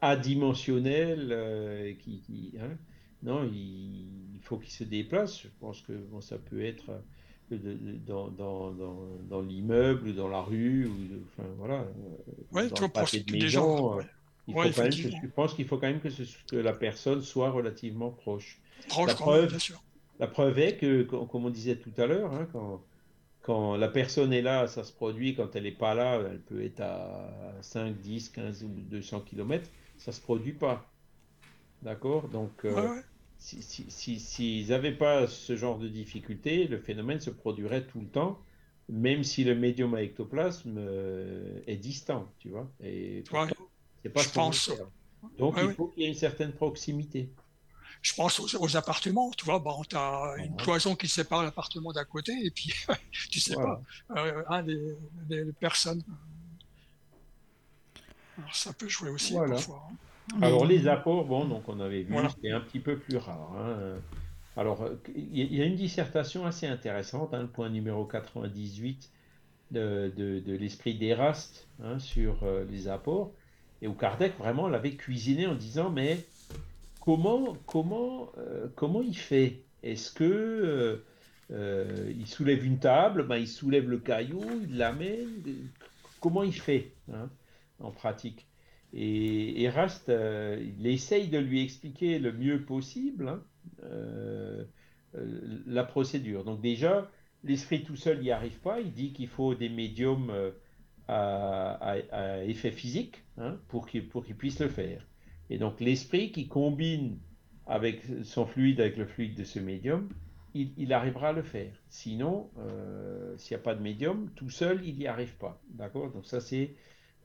adimensionnel, 0.00 1.96
qui, 1.98 2.54
hein. 2.60 2.76
non, 3.24 3.44
il, 3.44 4.38
faut 4.42 4.58
qu'il 4.58 4.72
se 4.72 4.84
déplace. 4.84 5.42
Je 5.42 5.48
pense 5.58 5.80
que 5.80 5.92
bon, 5.92 6.20
ça 6.20 6.38
peut 6.38 6.62
être 6.62 7.02
dans, 7.50 8.28
dans, 8.28 8.70
dans, 8.70 9.08
dans 9.28 9.40
l'immeuble, 9.40 10.14
dans 10.14 10.28
la 10.28 10.42
rue, 10.42 10.86
ou 10.86 10.94
enfin 11.24 11.48
voilà, 11.56 11.86
ouais, 12.52 12.68
dans 12.68 12.86
le 12.86 13.24
de 13.24 13.32
maison. 13.32 13.98
Il 14.46 14.54
faut 14.54 14.60
quand 14.60 14.82
même 14.82 14.92
je 14.92 15.26
pense 15.34 15.54
qu'il 15.54 15.66
faut 15.66 15.78
quand 15.78 15.86
même 15.86 16.00
que, 16.00 16.08
que, 16.50 16.56
la 16.56 16.72
personne 16.72 17.22
soit 17.22 17.50
relativement 17.50 18.10
proche. 18.10 18.60
Proche, 18.88 19.08
la 19.08 19.14
preuve, 19.14 19.48
bien 19.48 19.58
sûr. 19.58 19.82
La 20.20 20.26
preuve 20.26 20.58
est 20.58 20.76
que, 20.76 21.02
comme 21.02 21.46
on 21.46 21.50
disait 21.50 21.76
tout 21.76 21.92
à 21.96 22.06
l'heure, 22.06 22.32
hein, 22.32 22.46
quand, 22.52 22.84
quand 23.42 23.76
la 23.76 23.88
personne 23.88 24.32
est 24.32 24.42
là, 24.42 24.66
ça 24.68 24.84
se 24.84 24.92
produit. 24.92 25.34
Quand 25.34 25.56
elle 25.56 25.64
n'est 25.64 25.72
pas 25.72 25.94
là, 25.94 26.20
elle 26.30 26.40
peut 26.40 26.62
être 26.64 26.80
à 26.80 27.54
5, 27.62 27.96
10, 27.96 28.28
15 28.30 28.64
ou 28.64 28.68
200 28.68 29.20
km, 29.20 29.68
ça 29.96 30.10
ne 30.10 30.14
se 30.14 30.20
produit 30.20 30.52
pas. 30.52 30.90
D'accord? 31.82 32.28
Donc, 32.28 32.64
euh, 32.64 33.00
s'ils 33.38 34.68
n'avaient 34.68 34.96
pas 34.96 35.26
ce 35.26 35.56
genre 35.56 35.78
de 35.78 35.88
difficulté, 35.88 36.66
le 36.66 36.78
phénomène 36.78 37.20
se 37.20 37.30
produirait 37.30 37.84
tout 37.84 38.00
le 38.00 38.08
temps, 38.08 38.38
même 38.88 39.24
si 39.24 39.44
le 39.44 39.54
médium 39.54 39.94
à 39.94 40.02
ectoplasme 40.02 40.76
euh, 40.78 41.60
est 41.66 41.76
distant, 41.76 42.28
tu 42.38 42.50
vois? 42.50 42.70
Et 42.82 43.24
c'est 44.04 44.10
pas 44.10 44.22
Je 44.22 44.28
pense. 44.28 44.70
Donc, 45.38 45.56
il 45.60 45.72
faut 45.72 45.88
qu'il 45.88 46.02
y 46.04 46.06
ait 46.06 46.10
une 46.10 46.14
certaine 46.14 46.52
proximité 46.52 47.28
je 48.04 48.14
pense 48.14 48.38
aux, 48.38 48.76
appartements, 48.76 49.30
tu 49.30 49.46
vois, 49.46 49.58
bon, 49.58 49.82
tu 49.88 49.96
as 49.96 50.34
une 50.36 50.54
cloison 50.56 50.94
qui 50.94 51.08
sépare 51.08 51.42
l'appartement 51.42 51.90
d'à 51.90 52.04
côté, 52.04 52.32
et 52.44 52.50
puis 52.50 52.70
tu 53.30 53.40
sais 53.40 53.54
pas, 53.54 53.80
euh, 54.14 54.42
un 54.48 54.62
des, 54.62 54.94
personnes. 55.58 56.02
Alors, 58.36 58.54
ça 58.54 58.74
peut 58.74 58.88
jouer 58.88 59.08
aussi 59.08 59.34
parfois. 59.34 59.88
Hein. 59.90 59.96
Alors 60.42 60.66
les 60.66 60.86
apports, 60.86 61.24
bon, 61.24 61.46
donc 61.46 61.66
on 61.66 61.80
avait 61.80 62.02
vu, 62.02 62.14
c'était 62.34 62.50
un 62.50 62.60
petit 62.60 62.80
peu 62.80 62.98
plus 62.98 63.16
rare. 63.16 63.52
Hein. 63.56 63.96
Alors 64.56 64.86
il 65.16 65.54
y 65.54 65.62
a 65.62 65.64
une 65.64 65.76
dissertation 65.76 66.44
assez 66.44 66.66
intéressante, 66.66 67.32
hein, 67.32 67.40
le 67.40 67.48
point 67.48 67.70
numéro 67.70 68.04
98 68.04 69.10
de, 69.70 70.12
de, 70.14 70.56
l'esprit 70.56 70.94
d'Eraste 70.94 71.66
sur 71.98 72.42
euh, 72.42 72.64
les 72.70 72.88
apports, 72.88 73.32
et 73.82 73.88
où 73.88 73.94
Kardec 73.94 74.36
vraiment 74.38 74.68
l'avait 74.68 74.94
cuisiné 74.94 75.46
en 75.46 75.54
disant 75.54 75.90
mais 75.90 76.24
comment, 77.04 77.56
comment, 77.66 78.30
euh, 78.38 78.66
comment 78.74 79.02
il 79.02 79.16
fait? 79.16 79.60
Est-ce 79.82 80.10
que 80.10 80.24
euh, 80.24 81.04
euh, 81.50 82.12
il 82.16 82.26
soulève 82.26 82.64
une 82.64 82.78
table, 82.78 83.26
ben, 83.26 83.36
il 83.36 83.48
soulève 83.48 83.88
le 83.88 83.98
caillou, 83.98 84.42
il 84.62 84.78
l'amène 84.78 85.28
Comment 86.20 86.42
il 86.42 86.54
fait 86.54 86.92
hein, 87.12 87.28
en 87.80 87.90
pratique? 87.90 88.46
Et 88.94 89.64
Eraste, 89.64 90.08
il 90.08 90.86
essaye 90.86 91.28
de 91.28 91.38
lui 91.38 91.62
expliquer 91.62 92.18
le 92.18 92.32
mieux 92.32 92.62
possible 92.62 93.28
hein, 93.28 94.64
la 95.66 95.84
procédure. 95.84 96.44
Donc 96.44 96.60
déjà, 96.60 97.10
l'esprit 97.42 97.82
tout 97.82 97.96
seul 97.96 98.20
n'y 98.20 98.30
arrive 98.30 98.58
pas. 98.60 98.80
Il 98.80 98.92
dit 98.92 99.12
qu'il 99.12 99.26
faut 99.26 99.54
des 99.54 99.68
médiums 99.68 100.32
à, 101.08 101.96
effet 102.44 102.70
physique 102.70 103.22
hein, 103.38 103.58
pour 103.68 103.86
qu'il 103.86 104.08
puisse 104.08 104.60
le 104.60 104.68
faire. 104.68 105.06
Et 105.50 105.58
donc 105.58 105.80
l'esprit 105.80 106.32
qui 106.32 106.48
combine 106.48 107.18
avec 107.66 108.02
son 108.24 108.46
fluide, 108.46 108.80
avec 108.80 108.96
le 108.96 109.06
fluide 109.06 109.34
de 109.34 109.44
ce 109.44 109.58
médium, 109.58 110.08
il, 110.54 110.92
arrivera 110.92 111.28
à 111.28 111.32
le 111.32 111.42
faire. 111.42 111.72
Sinon, 111.88 112.48
euh, 112.58 113.36
s'il 113.36 113.56
n'y 113.56 113.60
a 113.60 113.64
pas 113.64 113.74
de 113.74 113.82
médium, 113.82 114.30
tout 114.36 114.50
seul, 114.50 114.84
il 114.84 114.96
n'y 114.96 115.06
arrive 115.06 115.34
pas. 115.36 115.60
D'accord? 115.70 116.12
Donc 116.12 116.26
ça, 116.26 116.40
c'est 116.40 116.74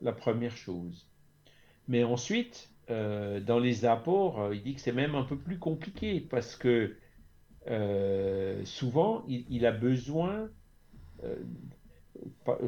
la 0.00 0.12
première 0.12 0.56
chose. 0.56 1.06
Mais 1.86 2.02
ensuite, 2.02 2.70
euh, 2.90 3.38
dans 3.38 3.60
les 3.60 3.84
apports, 3.84 4.40
euh, 4.40 4.54
il 4.54 4.62
dit 4.62 4.74
que 4.74 4.80
c'est 4.80 4.92
même 4.92 5.14
un 5.14 5.22
peu 5.22 5.36
plus 5.36 5.58
compliqué 5.58 6.20
parce 6.20 6.56
que 6.56 6.96
souvent, 8.64 9.24
il, 9.28 9.64
a 9.64 9.70
besoin... 9.70 10.48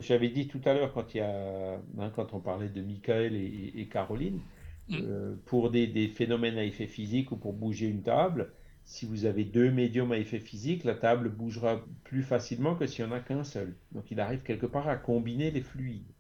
J'avais 0.01 0.29
dit 0.29 0.49
tout 0.49 0.61
à 0.65 0.75
l'heure 0.75 0.93
quand, 0.93 1.15
il 1.15 1.21
hein, 1.21 2.11
quand 2.15 2.35
on 2.35 2.41
parlait 2.41 2.69
de 2.69 2.81
Michael 2.81 3.35
et 3.35 3.89
Caroline, 3.91 4.41
Mm. 4.89 4.97
Euh, 5.01 5.35
pour 5.47 5.71
des, 5.71 6.09
phénomènes 6.09 6.59
à 6.59 6.65
effet 6.65 6.87
physique 6.87 7.33
ou 7.33 7.37
pour 7.37 7.53
bouger 7.53 7.87
une 7.87 8.03
table, 8.03 8.53
si 8.85 9.07
vous 9.07 9.27
avez 9.27 9.45
deux 9.45 9.71
médiums 9.71 10.13
à 10.13 10.19
effet 10.19 10.41
physique, 10.41 10.85
la 10.85 10.95
table 10.95 11.29
bougera 11.29 11.81
plus 12.05 12.23
facilement 12.23 12.75
que 12.75 12.87
s'il 12.87 13.05
n'y 13.05 13.13
en 13.13 13.15
a 13.15 13.21
qu'un 13.21 13.45
seul. 13.45 13.77
Donc 13.93 14.11
il 14.11 14.21
arrive 14.21 14.43
quelque 14.43 14.67
part 14.67 14.89
à 14.89 14.97
combiner 14.97 15.51
les 15.51 15.61
fluides. 15.61 16.11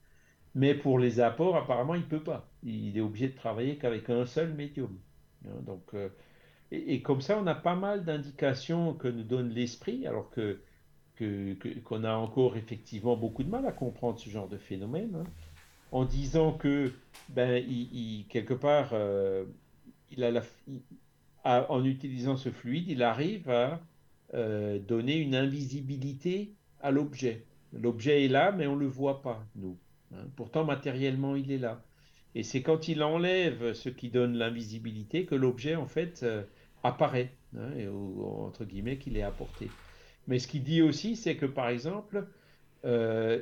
Mais 0.55 0.75
pour 0.75 0.99
les 0.99 1.19
apports, 1.21 1.57
apparemment, 1.57 1.95
il 1.95 2.03
ne 2.03 2.07
peut 2.07 2.23
pas. 2.23 2.49
Il 2.63 2.97
est 2.97 3.01
obligé 3.01 3.29
de 3.29 3.35
travailler 3.35 3.79
qu'avec 3.79 4.09
un 4.11 4.27
seul 4.27 4.53
médium. 4.53 4.97
Hein, 5.47 5.63
donc, 5.67 5.83
euh, 5.95 6.09
et, 6.71 7.03
comme 7.03 7.21
ça, 7.21 7.39
on 7.39 7.47
a 7.47 7.55
pas 7.55 7.75
mal 7.75 8.05
d'indications 8.05 8.95
que 8.95 9.09
nous 9.09 9.25
donne 9.25 9.49
l'esprit, 9.51 10.07
alors 10.07 10.31
que 10.31 10.61
qu'on 11.85 12.05
a 12.05 12.15
encore 12.15 12.57
effectivement 12.57 13.16
beaucoup 13.16 13.43
de 13.43 13.51
mal 13.51 13.66
à 13.66 13.73
comprendre 13.73 14.19
ce 14.19 14.31
genre 14.31 14.49
de 14.49 14.59
phénomène. 14.59 15.16
Hein 15.16 15.24
en 15.93 16.07
disant 16.07 16.53
que, 16.53 16.90
ben, 17.28 17.62
il, 17.69 18.24
quelque 18.28 18.55
part, 18.55 18.90
euh, 18.94 19.44
il 20.11 20.24
a 20.24 20.43
en 21.44 21.85
utilisant 21.85 22.36
ce 22.36 22.51
fluide, 22.51 22.89
il 22.89 23.03
arrive 23.03 23.51
à 23.51 23.81
euh, 24.35 24.78
donner 24.78 25.16
une 25.16 25.35
invisibilité 25.35 26.55
à 26.81 26.90
l'objet. 26.90 27.44
L'objet 27.73 28.24
est 28.24 28.28
là, 28.28 28.53
mais 28.53 28.66
on 28.66 28.74
ne 28.74 28.81
le 28.81 28.86
voit 28.86 29.23
pas, 29.23 29.44
nous. 29.57 29.77
Hein. 30.15 30.24
Pourtant, 30.36 30.65
matériellement, 30.65 31.36
il 31.36 31.53
est 31.53 31.59
là. 31.59 31.82
Et 32.35 32.43
c'est 32.43 32.62
quand 32.62 32.89
il 32.89 33.03
enlève 33.03 33.74
ce 33.74 33.90
qui 33.90 34.09
donne 34.09 34.39
l'invisibilité 34.39 35.27
que 35.27 35.35
l'objet, 35.35 35.77
en 35.77 35.86
fait, 35.86 36.23
euh, 36.23 36.43
apparaît, 36.82 37.32
hein, 37.57 37.70
entre 38.39 38.65
guillemets, 38.65 38.97
qu'il 38.97 39.19
est 39.19 39.23
apporté. 39.23 39.69
Mais 40.28 40.39
ce 40.39 40.49
qu'il 40.49 40.62
dit 40.62 40.82
aussi, 40.82 41.16
c'est 41.16 41.36
que, 41.36 41.47
par 41.47 41.69
exemple, 41.69 42.27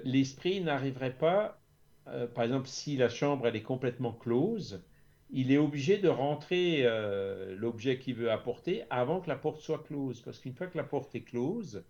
l'esprit 0.05 0.61
n'arriverait 0.61 1.15
pas 1.17 1.61
euh, 2.09 2.27
par 2.27 2.45
exemple, 2.45 2.69
si 2.69 2.97
la 2.97 3.09
chambre 3.09 3.47
elle 3.47 3.57
est 3.57 3.63
complètement 3.63 4.13
close, 4.13 4.83
il 5.31 5.53
est 5.53 5.59
obligé 5.59 5.99
de 5.99 6.09
rentrer 6.09 6.81
euh, 6.83 7.55
l'objet 7.57 7.99
qu'il 7.99 8.15
veut 8.15 8.31
apporter 8.31 8.83
avant 8.91 9.21
que 9.21 9.29
la 9.29 9.37
porte 9.37 9.61
soit 9.61 9.85
close. 9.85 10.21
Parce 10.21 10.39
qu'une 10.39 10.55
fois 10.55 10.67
que 10.67 10.77
la 10.77 10.85
porte 10.85 11.15
est 11.15 11.21
close, 11.23 11.85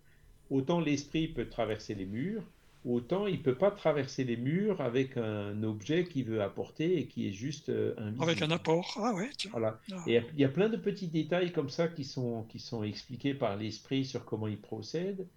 autant 0.49 0.79
l'esprit 0.79 1.27
peut 1.27 1.47
traverser 1.49 1.95
les 1.95 2.05
murs, 2.05 2.43
autant 2.85 3.27
il 3.27 3.37
ne 3.37 3.43
peut 3.43 3.55
pas 3.55 3.71
traverser 3.71 4.23
les 4.23 4.37
murs 4.37 4.81
avec 4.81 5.17
un 5.17 5.61
objet 5.63 6.05
qu'il 6.05 6.25
veut 6.25 6.41
apporter 6.41 6.97
et 6.97 7.07
qui 7.07 7.27
est 7.27 7.31
juste 7.31 7.69
euh, 7.69 7.93
invisible. 7.97 8.23
Avec 8.23 8.41
un 8.41 8.51
apport, 8.51 8.97
ah 9.01 9.13
ouais. 9.13 9.29
Voilà. 9.51 9.79
Ah. 9.91 10.03
Et 10.07 10.21
il 10.33 10.39
y 10.39 10.45
a 10.45 10.49
plein 10.49 10.69
de 10.69 10.77
petits 10.77 11.07
détails 11.07 11.51
comme 11.51 11.69
ça 11.69 11.87
qui 11.87 12.03
sont, 12.03 12.43
qui 12.43 12.59
sont 12.59 12.83
expliqués 12.83 13.33
par 13.33 13.55
l'esprit 13.57 14.05
sur 14.05 14.25
comment 14.25 14.47
il 14.47 14.59
procède 14.59 15.27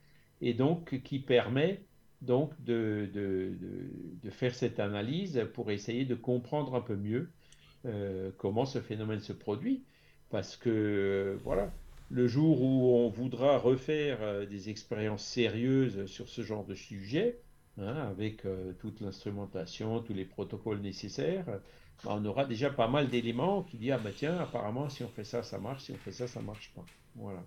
et 0.40 0.54
donc 0.54 1.00
qui 1.02 1.18
permet 1.18 1.80
donc 2.22 2.52
de, 2.64 3.10
de, 3.12 4.30
faire 4.30 4.54
cette 4.54 4.80
analyse 4.80 5.46
pour 5.52 5.70
essayer 5.70 6.04
de 6.04 6.14
comprendre 6.14 6.74
un 6.74 6.80
peu 6.80 6.96
mieux 6.96 7.30
euh, 7.86 8.30
comment 8.38 8.64
ce 8.64 8.80
phénomène 8.80 9.20
se 9.20 9.32
produit. 9.32 9.84
Parce 10.30 10.56
que, 10.56 11.38
voilà, 11.44 11.70
le 12.10 12.28
jour 12.28 12.62
où 12.62 12.96
on 12.96 13.08
voudra 13.08 13.58
refaire 13.58 14.18
euh, 14.20 14.46
des 14.46 14.68
expériences 14.70 15.24
sérieuses 15.24 16.06
sur 16.06 16.28
ce 16.28 16.42
genre 16.42 16.64
de 16.64 16.74
sujet, 16.74 17.40
hein, 17.78 17.96
avec 18.10 18.44
euh, 18.44 18.72
toute 18.78 19.00
l'instrumentation, 19.00 20.00
tous 20.00 20.14
les 20.14 20.24
protocoles 20.24 20.80
nécessaires, 20.80 21.46
bah, 22.04 22.16
on 22.16 22.24
aura 22.24 22.44
déjà 22.44 22.70
pas 22.70 22.88
mal 22.88 23.08
d'éléments 23.08 23.62
qui 23.62 23.78
disent, 23.78 23.92
ah 23.92 23.98
bah 23.98 24.10
tiens, 24.14 24.38
apparemment, 24.38 24.88
si 24.88 25.02
on 25.02 25.08
fait 25.08 25.24
ça, 25.24 25.42
ça 25.42 25.58
marche, 25.58 25.84
si 25.84 25.92
on 25.92 25.96
fait 25.96 26.12
ça, 26.12 26.26
ça 26.26 26.40
marche 26.40 26.72
pas. 26.74 26.84
Voilà. 27.14 27.44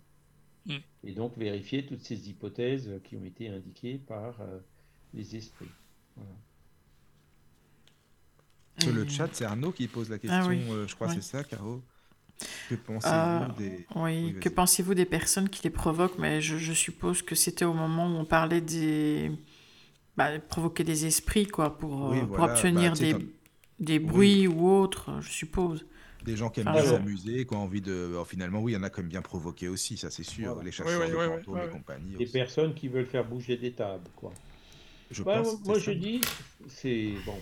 Mm. 0.66 0.78
Et 1.04 1.12
donc 1.14 1.38
vérifier 1.38 1.86
toutes 1.86 2.02
ces 2.02 2.30
hypothèses 2.30 3.00
qui 3.04 3.16
ont 3.16 3.24
été 3.24 3.50
indiquées 3.50 3.98
par 3.98 4.42
euh, 4.42 4.60
les 5.14 5.36
esprits. 5.36 5.72
Sur 8.80 8.94
le 8.94 9.08
chat, 9.08 9.30
c'est 9.34 9.46
Arnaud 9.46 9.72
qui 9.72 9.88
pose 9.88 10.10
la 10.10 10.20
question, 10.20 10.40
ah 10.40 10.52
euh, 10.52 10.88
je 10.88 10.96
crois 10.96 11.08
que 11.08 11.14
c'est 11.16 11.22
ça, 11.22 11.44
Caro. 11.44 11.82
Que 12.70 12.76
pensez-vous 12.76 13.54
des... 13.58 13.86
Oui, 13.96 14.36
que 14.40 14.50
pensez-vous 14.50 14.94
des 14.94 15.06
personnes 15.06 15.50
qui 15.50 15.64
les 15.64 15.70
provoquent? 15.70 16.18
Mais 16.20 16.42
je, 16.42 16.58
je 16.58 16.74
suppose 16.74 17.22
que 17.22 17.36
c'était 17.36 17.66
au 17.66 17.74
moment 17.74 18.08
où 18.08 18.20
on 18.20 18.26
parlait 18.26 18.62
des... 18.62 19.32
Bah, 20.16 20.40
provoquer 20.40 20.84
des 20.84 21.06
esprits, 21.06 21.46
quoi, 21.46 21.78
pour, 21.78 22.16
pour 22.34 22.40
obtenir 22.40 22.94
bah, 22.94 23.00
des, 23.00 23.16
des 23.80 24.00
bruits 24.00 24.48
ou 24.48 24.68
autres, 24.68 25.12
je 25.22 25.30
suppose. 25.30 25.86
Des 26.26 26.36
gens 26.36 26.50
qui 26.50 26.62
aiment 26.62 26.72
bien 26.72 26.84
s'amuser, 26.84 27.46
qui 27.46 27.54
ont 27.54 27.64
envie 27.64 27.82
de. 27.82 28.12
finalement, 28.26 28.60
oui, 28.60 28.72
il 28.72 28.76
y 28.76 28.78
en 28.78 28.84
a 28.84 28.90
quand 28.90 29.02
même 29.02 29.10
bien 29.10 29.22
provoqué 29.22 29.68
aussi, 29.68 29.96
ça 29.96 30.10
c'est 30.10 30.24
sûr. 30.24 30.62
Les 30.64 30.72
chasseurs 30.72 31.08
de 31.08 31.14
fantômes 31.14 31.60
et 31.60 31.70
compagnie. 31.70 32.16
Des 32.16 32.26
personnes 32.26 32.74
qui 32.74 32.88
veulent 32.88 33.06
faire 33.06 33.24
bouger 33.24 33.58
des 33.58 33.72
tables, 33.72 34.10
quoi. 34.16 34.34
Je 35.12 35.24
bah, 35.24 35.44
moi, 35.66 35.80
je 35.80 35.92
dis, 35.92 36.22
c'est 36.68 37.14
bon. 37.26 37.38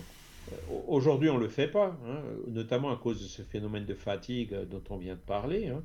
Euh, 0.52 0.56
aujourd'hui, 0.86 1.30
on 1.30 1.38
le 1.38 1.48
fait 1.48 1.68
pas, 1.68 1.96
hein, 2.06 2.22
notamment 2.48 2.92
à 2.92 2.96
cause 2.96 3.22
de 3.22 3.26
ce 3.26 3.42
phénomène 3.42 3.84
de 3.84 3.94
fatigue 3.94 4.54
euh, 4.54 4.64
dont 4.64 4.82
on 4.90 4.96
vient 4.96 5.14
de 5.14 5.20
parler. 5.20 5.68
Hein. 5.68 5.82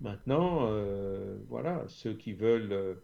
Maintenant, 0.00 0.68
euh, 0.70 1.38
voilà, 1.48 1.84
ceux 1.88 2.14
qui 2.14 2.32
veulent 2.32 2.98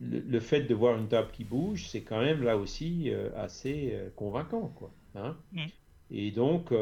le, 0.00 0.40
fait 0.40 0.62
de 0.62 0.74
voir 0.74 0.98
une 0.98 1.08
table 1.08 1.28
qui 1.32 1.44
bouge, 1.44 1.88
c'est 1.88 2.02
quand 2.02 2.20
même 2.20 2.42
là 2.42 2.56
aussi 2.56 3.10
assez 3.36 3.94
convaincant, 4.14 4.72
quoi. 4.76 4.90
Hein. 5.14 5.36
Mm. 5.52 5.66
Et 6.12 6.30
donc, 6.30 6.72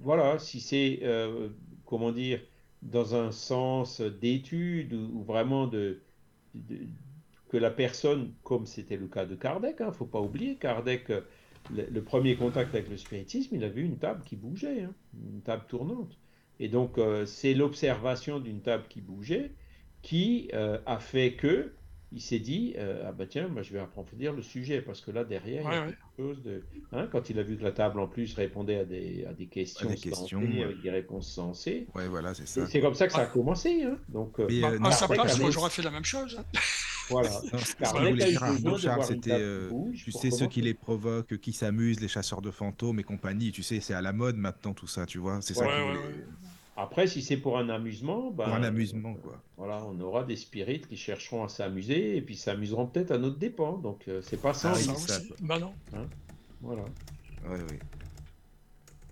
voilà, 0.00 0.38
si 0.38 0.60
c'est, 0.60 1.00
comment 1.86 2.12
dire, 2.12 2.42
dans 2.82 3.14
un 3.14 3.32
sens 3.32 4.02
d'étude 4.02 4.92
ou, 4.92 5.22
vraiment 5.22 5.66
de, 5.66 6.02
que 7.50 7.56
la 7.56 7.70
personne, 7.70 8.32
comme 8.44 8.66
c'était 8.66 8.96
le 8.96 9.06
cas 9.06 9.26
de 9.26 9.34
Kardec, 9.34 9.76
il 9.80 9.82
hein, 9.82 9.88
ne 9.88 9.92
faut 9.92 10.06
pas 10.06 10.20
oublier, 10.20 10.56
Kardec, 10.56 11.10
euh, 11.10 11.20
le, 11.70 12.00
premier 12.00 12.36
contact 12.36 12.74
avec 12.74 12.88
le 12.88 12.96
spiritisme, 12.96 13.54
il 13.54 13.64
a 13.64 13.68
vu 13.68 13.84
une 13.84 13.98
table 13.98 14.22
qui 14.24 14.36
bougeait, 14.36 14.82
hein, 14.82 14.94
une 15.14 15.42
table 15.42 15.64
tournante. 15.68 16.16
Et 16.58 16.68
donc, 16.68 16.96
euh, 16.96 17.26
c'est 17.26 17.54
l'observation 17.54 18.38
d'une 18.38 18.60
table 18.60 18.84
qui 18.88 19.00
bougeait 19.00 19.50
qui 20.02 20.48
a 20.54 20.98
fait 20.98 21.34
que 21.34 21.74
il 22.12 22.20
s'est 22.20 22.40
dit 22.40 22.74
euh, 22.76 23.04
ah 23.06 23.12
bah 23.12 23.26
tiens 23.26 23.48
moi 23.48 23.62
je 23.62 23.72
vais 23.72 23.78
approfondir 23.78 24.32
le 24.32 24.42
sujet 24.42 24.82
parce 24.82 25.00
que 25.00 25.10
là 25.10 25.24
derrière 25.24 25.62
il 25.62 25.74
y 25.74 25.76
a 25.76 25.86
quelque 25.86 25.98
chose 26.16 26.42
de 26.42 26.62
hein, 26.92 27.08
quand 27.10 27.30
il 27.30 27.38
a 27.38 27.42
vu 27.42 27.56
que 27.56 27.62
la 27.62 27.70
table 27.70 28.00
en 28.00 28.08
plus 28.08 28.34
répondait 28.34 28.78
à 28.78 28.84
des, 28.84 29.24
à 29.26 29.32
des 29.32 29.46
questions, 29.46 29.88
des 29.88 29.96
questions 29.96 30.40
avec 30.40 30.80
des 30.82 30.90
réponses 30.90 31.30
sensées 31.32 31.86
ouais 31.94 32.08
voilà 32.08 32.34
c'est 32.34 32.48
ça 32.48 32.66
c'est 32.66 32.80
comme 32.80 32.94
ça 32.94 33.06
que 33.06 33.12
ça 33.12 33.20
a 33.20 33.26
commencé 33.26 33.84
hein. 33.84 33.96
donc 34.08 34.40
euh, 34.40 34.48
euh 34.50 34.78
à 34.82 34.90
sa 34.90 35.06
place 35.06 35.38
moi 35.38 35.50
j'aurais 35.50 35.70
fait 35.70 35.82
la 35.82 35.90
même 35.90 36.04
chose 36.04 36.40
hein. 36.40 36.58
Voilà 37.10 37.30
Charles 38.78 39.04
c'était 39.04 39.40
tu 39.94 40.12
sais 40.12 40.30
ceux 40.30 40.46
qui 40.46 40.62
les 40.62 40.74
provoquent 40.74 41.36
qui 41.38 41.52
s'amusent 41.52 42.00
les 42.00 42.08
chasseurs 42.08 42.42
de 42.42 42.50
fantômes 42.50 43.00
et 43.00 43.04
compagnie 43.04 43.52
tu 43.52 43.62
sais 43.62 43.80
c'est 43.80 43.94
à 43.94 44.00
la 44.00 44.12
mode 44.12 44.36
maintenant 44.36 44.72
tout 44.72 44.86
ça 44.86 45.06
tu 45.06 45.18
vois 45.18 45.40
c'est 45.42 45.54
ça 45.54 45.66
après, 46.80 47.06
si 47.06 47.20
c'est 47.20 47.36
pour 47.36 47.58
un 47.58 47.68
amusement, 47.68 48.30
ben, 48.30 48.44
pour 48.44 48.54
un 48.54 48.62
amusement 48.62 49.12
quoi. 49.12 49.38
Voilà, 49.58 49.84
on 49.84 50.00
aura 50.00 50.24
des 50.24 50.36
spirites 50.36 50.88
qui 50.88 50.96
chercheront 50.96 51.44
à 51.44 51.48
s'amuser 51.48 52.16
et 52.16 52.22
puis 52.22 52.36
s'amuseront 52.36 52.86
peut-être 52.86 53.10
à 53.10 53.18
notre 53.18 53.36
dépens. 53.36 53.76
Donc 53.76 54.08
euh, 54.08 54.22
c'est 54.22 54.40
pas 54.40 54.54
ça. 54.54 54.72
Ah, 54.74 54.94
ça, 54.94 55.18
bah 55.42 55.58
non. 55.58 55.74
Hein 55.94 56.06
voilà. 56.62 56.84
Oui, 57.50 57.58
oui. 57.70 57.78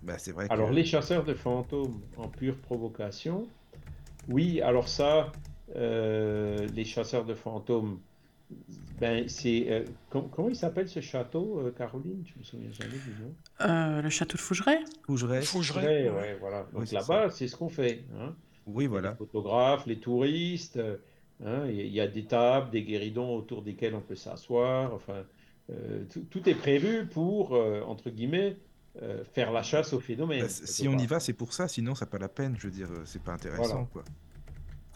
Bah, 0.01 0.17
c'est 0.17 0.31
vrai. 0.31 0.47
Alors 0.49 0.71
les 0.71 0.83
chasseurs 0.83 1.23
de 1.23 1.35
fantômes 1.35 2.01
en 2.17 2.27
pure 2.27 2.57
provocation. 2.57 3.47
Oui, 4.27 4.61
alors 4.61 4.87
ça, 4.87 5.31
euh, 5.75 6.67
les 6.73 6.85
chasseurs 6.85 7.25
de 7.25 7.33
fantômes, 7.33 7.99
ben, 8.99 9.29
c'est 9.29 9.67
euh, 9.69 9.85
comment 10.09 10.49
il 10.49 10.55
s'appelle 10.55 10.89
ce 10.89 10.99
château, 10.99 11.59
euh, 11.59 11.71
Caroline? 11.71 12.23
Tu 12.23 12.37
me 12.37 12.43
souviens 12.43 12.71
jamais 12.71 12.97
du 12.97 13.11
nom? 13.21 13.33
Euh, 13.61 14.01
Le 14.01 14.09
château 14.09 14.37
de 14.37 14.41
Fougeray. 14.41 14.79
Fougeray. 15.05 15.41
Fougeray, 15.43 16.09
ouais, 16.09 16.37
voilà. 16.39 16.65
Donc 16.73 16.91
là-bas, 16.91 17.29
c'est 17.29 17.47
ce 17.47 17.55
qu'on 17.55 17.69
fait. 17.69 18.03
Hein. 18.19 18.35
Oui, 18.65 18.87
voilà. 18.87 19.11
Les 19.11 19.17
photographes, 19.17 19.85
les 19.85 19.99
touristes. 19.99 20.79
Hein, 21.45 21.67
il 21.67 21.87
y 21.87 22.01
a 22.01 22.07
des 22.07 22.25
tables, 22.25 22.69
des 22.71 22.83
guéridons 22.83 23.37
autour 23.37 23.61
desquels 23.61 23.95
on 23.95 24.01
peut 24.01 24.15
s'asseoir. 24.15 24.93
Enfin, 24.93 25.23
tout, 26.29 26.49
est 26.49 26.55
prévu 26.55 27.05
pour, 27.05 27.53
entre 27.87 28.09
guillemets, 28.09 28.57
faire 29.31 29.53
la 29.53 29.63
chasse 29.63 29.93
au 29.93 30.01
phénomène. 30.01 30.41
Bah, 30.41 30.49
si 30.49 30.87
on 30.89 30.97
y 30.97 31.05
va, 31.05 31.21
c'est 31.21 31.33
pour 31.33 31.53
ça. 31.53 31.69
Sinon, 31.69 31.95
ça 31.95 32.05
n'a 32.05 32.11
pas 32.11 32.17
la 32.17 32.27
peine. 32.27 32.55
Je 32.59 32.67
veux 32.67 32.73
dire, 32.73 32.89
c'est 33.05 33.23
pas 33.23 33.31
intéressant, 33.31 33.85
quoi. 33.85 34.03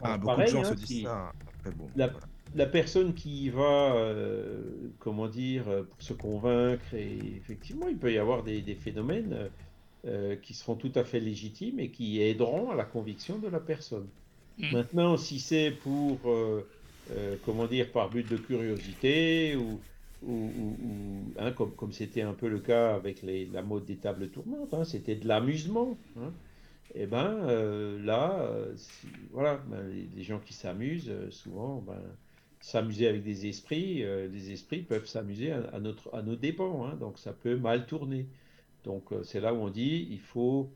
Beaucoup 0.02 0.42
de 0.42 0.46
gens 0.48 0.62
hein, 0.62 0.64
se 0.66 0.74
disent 0.74 1.04
ça. 1.04 1.32
Après, 1.60 1.72
bon, 1.72 1.90
la 2.56 2.66
personne 2.66 3.14
qui 3.14 3.50
va, 3.50 3.96
euh, 3.96 4.62
comment 5.00 5.28
dire, 5.28 5.68
euh, 5.68 5.84
pour 5.84 6.02
se 6.02 6.14
convaincre, 6.14 6.94
et 6.94 7.18
effectivement, 7.38 7.88
il 7.88 7.98
peut 7.98 8.12
y 8.12 8.18
avoir 8.18 8.44
des, 8.44 8.62
phénomènes 8.76 9.50
euh, 10.06 10.36
qui 10.36 10.54
seront 10.54 10.76
tout 10.76 10.92
à 10.96 11.04
fait 11.04 11.20
légitimes 11.20 11.80
et 11.80 11.90
qui 11.90 12.22
aideront 12.22 12.72
à 12.72 12.76
la 12.76 12.84
conviction 12.84 13.40
de 13.40 13.48
la 13.48 13.60
personne. 13.60 14.08
Mm. 14.60 14.72
Maintenant, 14.74 15.18
si 15.18 15.40
c'est 15.40 15.72
pour, 15.72 16.20
comment 17.46 17.66
dire, 17.66 17.92
par 17.92 18.10
but 18.10 18.30
de 18.30 18.38
curiosité 18.38 19.56
ou, 19.56 19.80
hein, 21.40 21.52
comme 21.52 21.92
c'était 21.92 22.22
un 22.22 22.34
peu 22.34 22.50
le 22.50 22.60
cas 22.60 22.94
avec 22.94 23.24
la 23.24 23.62
mode 23.64 23.86
des 23.86 23.96
tables 23.96 24.30
tournantes, 24.30 24.74
hein, 24.74 24.84
c'était 24.84 25.16
de 25.16 25.28
l'amusement. 25.28 25.98
Hein, 26.20 26.32
et 26.96 27.04
eh 27.04 27.06
ben 27.08 27.48
là, 28.04 28.48
voilà, 29.32 29.58
ben, 29.68 29.84
les, 30.16 30.24
gens 30.24 30.40
qui 30.40 30.54
s'amusent, 30.54 31.12
souvent, 31.32 31.82
ben, 31.82 32.00
s'amuser 32.64 33.10
avec 33.10 33.24
des 33.24 33.46
esprits, 33.48 34.04
euh, 34.04 34.30
les 34.30 34.52
esprits 34.52 34.84
peuvent 34.84 35.06
s'amuser 35.06 35.52
à, 35.52 35.80
notre, 35.82 36.16
à 36.16 36.22
nos 36.22 36.38
dépens, 36.38 36.88
hein, 36.88 36.96
donc 36.96 37.20
ça 37.20 37.34
peut 37.34 37.58
mal 37.58 37.86
tourner. 37.86 38.26
Donc 38.86 39.12
euh, 39.12 39.22
c'est 39.24 39.42
là 39.42 39.54
où 39.54 39.58
on 39.58 39.70
dit, 39.70 40.08
il 40.10 40.22
faut, 40.22 40.72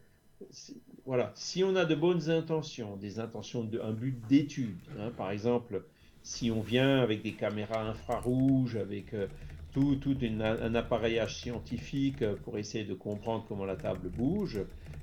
voilà, 1.06 1.31
si 1.34 1.64
on 1.64 1.77
a 1.77 1.85
de 1.85 1.95
bonnes 1.95 2.30
intentions, 2.30 2.98
des 2.98 3.22
intentions 3.22 3.64
de, 3.64 3.80
un 3.80 3.94
but 3.94 4.19
d'étude, 4.27 4.76
hein, 4.99 5.11
par 5.15 5.31
exemple, 5.31 5.81
si 6.23 6.52
on 6.52 6.60
vient 6.60 6.99
avec 6.99 7.22
des 7.22 7.31
caméras 7.31 7.88
infrarouges, 7.88 8.76
avec 8.76 9.14
euh, 9.14 9.27
tout, 9.72 9.95
tout 9.95 10.18
un 10.22 10.76
appareillage 10.76 11.38
scientifique 11.38 12.26
pour 12.44 12.57
essayer 12.57 12.84
de 12.84 12.95
comprendre 12.95 13.45
comment 13.48 13.64
la 13.64 13.77
table 13.77 14.10
bouge, 14.10 14.60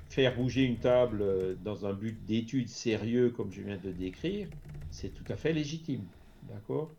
faire 0.09 0.37
bouger 0.37 0.63
une 0.63 0.79
table 0.79 1.57
dans 1.63 1.87
un 1.87 1.93
but 1.93 2.25
d'étude 2.25 2.69
sérieux, 2.69 3.31
comme 3.31 3.53
je 3.53 3.63
viens 3.63 3.79
de 3.79 3.91
décrire, 3.91 4.49
c'est 4.91 5.11
tout 5.11 5.25
à 5.33 5.37
fait 5.37 5.53
légitime. 5.53 6.05
D'accord? 6.45 6.91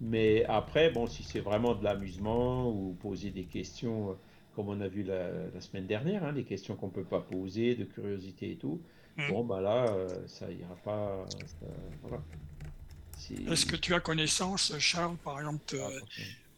Mais 0.00 0.44
après, 0.46 0.90
bon, 0.90 1.06
si 1.06 1.22
c'est 1.22 1.40
vraiment 1.40 1.74
de 1.74 1.84
l'amusement 1.84 2.70
ou 2.70 2.96
poser 3.00 3.30
des 3.30 3.44
questions, 3.44 4.10
euh, 4.10 4.14
comme 4.56 4.68
on 4.68 4.80
a 4.80 4.88
vu 4.88 5.02
la, 5.02 5.60
semaine 5.60 5.86
dernière, 5.86 6.24
hein, 6.24 6.32
des 6.32 6.44
questions 6.44 6.74
qu'on 6.74 6.86
ne 6.86 6.92
peut 6.92 7.04
pas 7.04 7.20
poser, 7.20 7.74
de 7.74 7.84
curiosité 7.84 8.52
et 8.52 8.56
tout, 8.56 8.80
hmm. 9.18 9.28
bon, 9.28 9.44
bah 9.44 9.60
là, 9.60 9.88
euh, 9.90 10.08
ça 10.26 10.50
ira 10.50 10.74
pas. 10.76 11.24
voilà. 12.02 12.22
Est-ce 13.52 13.66
que 13.66 13.76
tu 13.76 13.94
as 13.94 14.00
connaissance, 14.00 14.72
Charles, 14.78 15.16
par 15.18 15.38
exemple, 15.38 15.76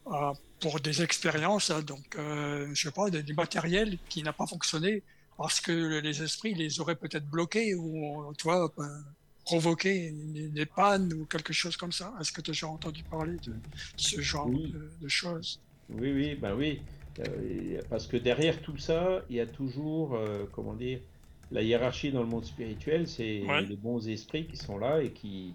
ah, 0.07 0.33
pour 0.61 0.81
des 0.81 1.03
expériences, 1.03 1.71
hein, 1.71 1.83
donc, 1.83 2.17
euh, 2.17 2.69
je 2.75 2.83
sais 2.83 2.91
pas, 2.91 3.11
des, 3.11 3.33
matériels 3.35 3.99
qui 4.09 4.23
n'ont 4.23 4.33
pas 4.33 4.47
fonctionné 4.47 5.03
parce 5.37 5.61
que 5.61 6.01
les 6.01 6.23
esprits 6.23 6.55
les 6.55 6.81
auraient 6.81 6.97
peut-être 6.97 7.27
bloqués 7.27 7.75
ou, 7.75 8.33
tu 8.39 8.45
vois, 8.45 8.73
ben, 8.77 9.05
provoquer 9.45 10.13
des 10.13 10.67
pannes 10.67 11.13
ou 11.13 11.25
quelque 11.27 11.53
chose 11.53 11.77
comme 11.77 11.93
ça 11.93 12.15
Est-ce 12.21 12.33
que 12.33 12.41
tu 12.41 12.51
as 12.51 12.53
déjà 12.53 12.69
entendu 12.69 13.03
parler 13.05 13.37
de 13.45 13.55
ce 13.97 14.21
genre 14.21 14.49
de, 14.49 15.09
choses? 15.09 15.61
Oui, 15.91 16.13
oui, 16.13 16.35
ben 16.35 16.55
oui. 16.55 16.81
Euh, 17.19 17.81
parce 17.91 18.07
que 18.07 18.17
derrière 18.17 18.61
tout 18.63 18.79
ça, 18.79 19.23
il 19.29 19.37
y 19.37 19.41
a 19.41 19.47
toujours, 19.47 20.15
euh, 20.15 20.45
comment 20.53 20.75
dire, 20.75 21.01
la 21.51 21.63
hiérarchie 21.63 22.11
dans 22.11 22.23
le 22.23 22.29
monde 22.29 22.47
spirituel, 22.47 23.07
c'est 23.07 23.43
les 23.69 23.77
bons 23.77 24.09
esprits 24.09 24.47
qui 24.47 24.57
sont 24.57 24.79
là 24.79 25.03
et 25.03 25.11
qui, 25.11 25.55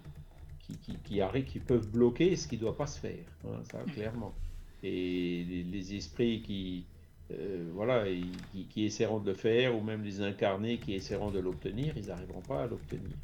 qui, 0.60 0.96
qui, 1.04 1.20
qui, 1.46 1.58
peuvent 1.58 1.88
bloquer 1.88 2.36
ce 2.36 2.46
qui 2.46 2.56
ne 2.56 2.60
doit 2.60 2.76
pas 2.76 2.86
se 2.86 3.00
faire, 3.00 3.24
hein, 3.44 3.60
ça 3.70 3.78
mm. 3.78 3.90
clairement. 3.92 4.34
Et 4.82 5.64
les, 5.72 5.94
esprits 5.94 6.42
qui, 6.42 6.84
euh, 7.30 7.68
voilà, 7.74 8.04
qui, 8.52 8.64
qui, 8.66 8.84
essaieront 8.84 9.20
de 9.20 9.30
le 9.30 9.36
faire, 9.36 9.76
ou 9.76 9.82
même 9.82 10.02
les 10.02 10.22
incarnés 10.22 10.78
qui 10.78 10.94
essaieront 10.94 11.30
de 11.30 11.40
l'obtenir, 11.40 11.94
ils 11.96 12.06
n'arriveront 12.06 12.40
pas 12.40 12.62
à 12.62 12.66
l'obtenir. 12.66 13.16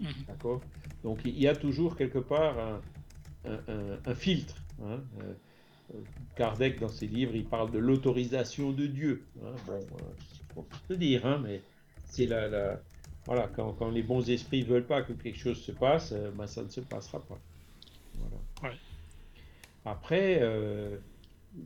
Mhm. 0.00 0.08
D'accord? 0.26 0.60
Donc 1.02 1.20
il 1.24 1.38
y 1.38 1.48
a 1.48 1.56
toujours 1.56 1.96
quelque 1.96 2.18
part 2.18 2.80
un, 3.44 4.14
filtre. 4.14 4.56
Hein, 4.82 5.00
euh, 5.94 5.98
Kardec, 6.36 6.78
dans 6.80 6.88
ses 6.88 7.06
livres, 7.06 7.34
il 7.34 7.44
parle 7.44 7.70
de 7.70 7.78
l'autorisation 7.78 8.72
de 8.72 8.86
Dieu. 8.86 9.24
Hein, 9.42 9.54
bon, 9.66 9.72
euh, 9.74 10.12
faut 10.54 10.66
se 10.88 10.94
dire, 10.94 11.24
hein, 11.26 11.40
mais 11.42 11.62
c'est 12.06 12.26
la, 12.26 12.80
Voilà, 13.26 13.48
quand, 13.54 13.72
quand, 13.72 13.90
les 13.90 14.02
bons 14.02 14.28
esprits 14.28 14.62
veulent 14.62 14.86
pas 14.86 15.02
que 15.02 15.12
quelque 15.12 15.38
chose 15.38 15.60
se 15.60 15.72
passe, 15.72 16.12
euh, 16.12 16.30
ben, 16.32 16.46
ça 16.46 16.62
ne 16.62 16.68
se 16.68 16.80
passera 16.80 17.20
pas. 17.20 17.38
Voilà. 18.60 18.74
Après, 19.84 20.40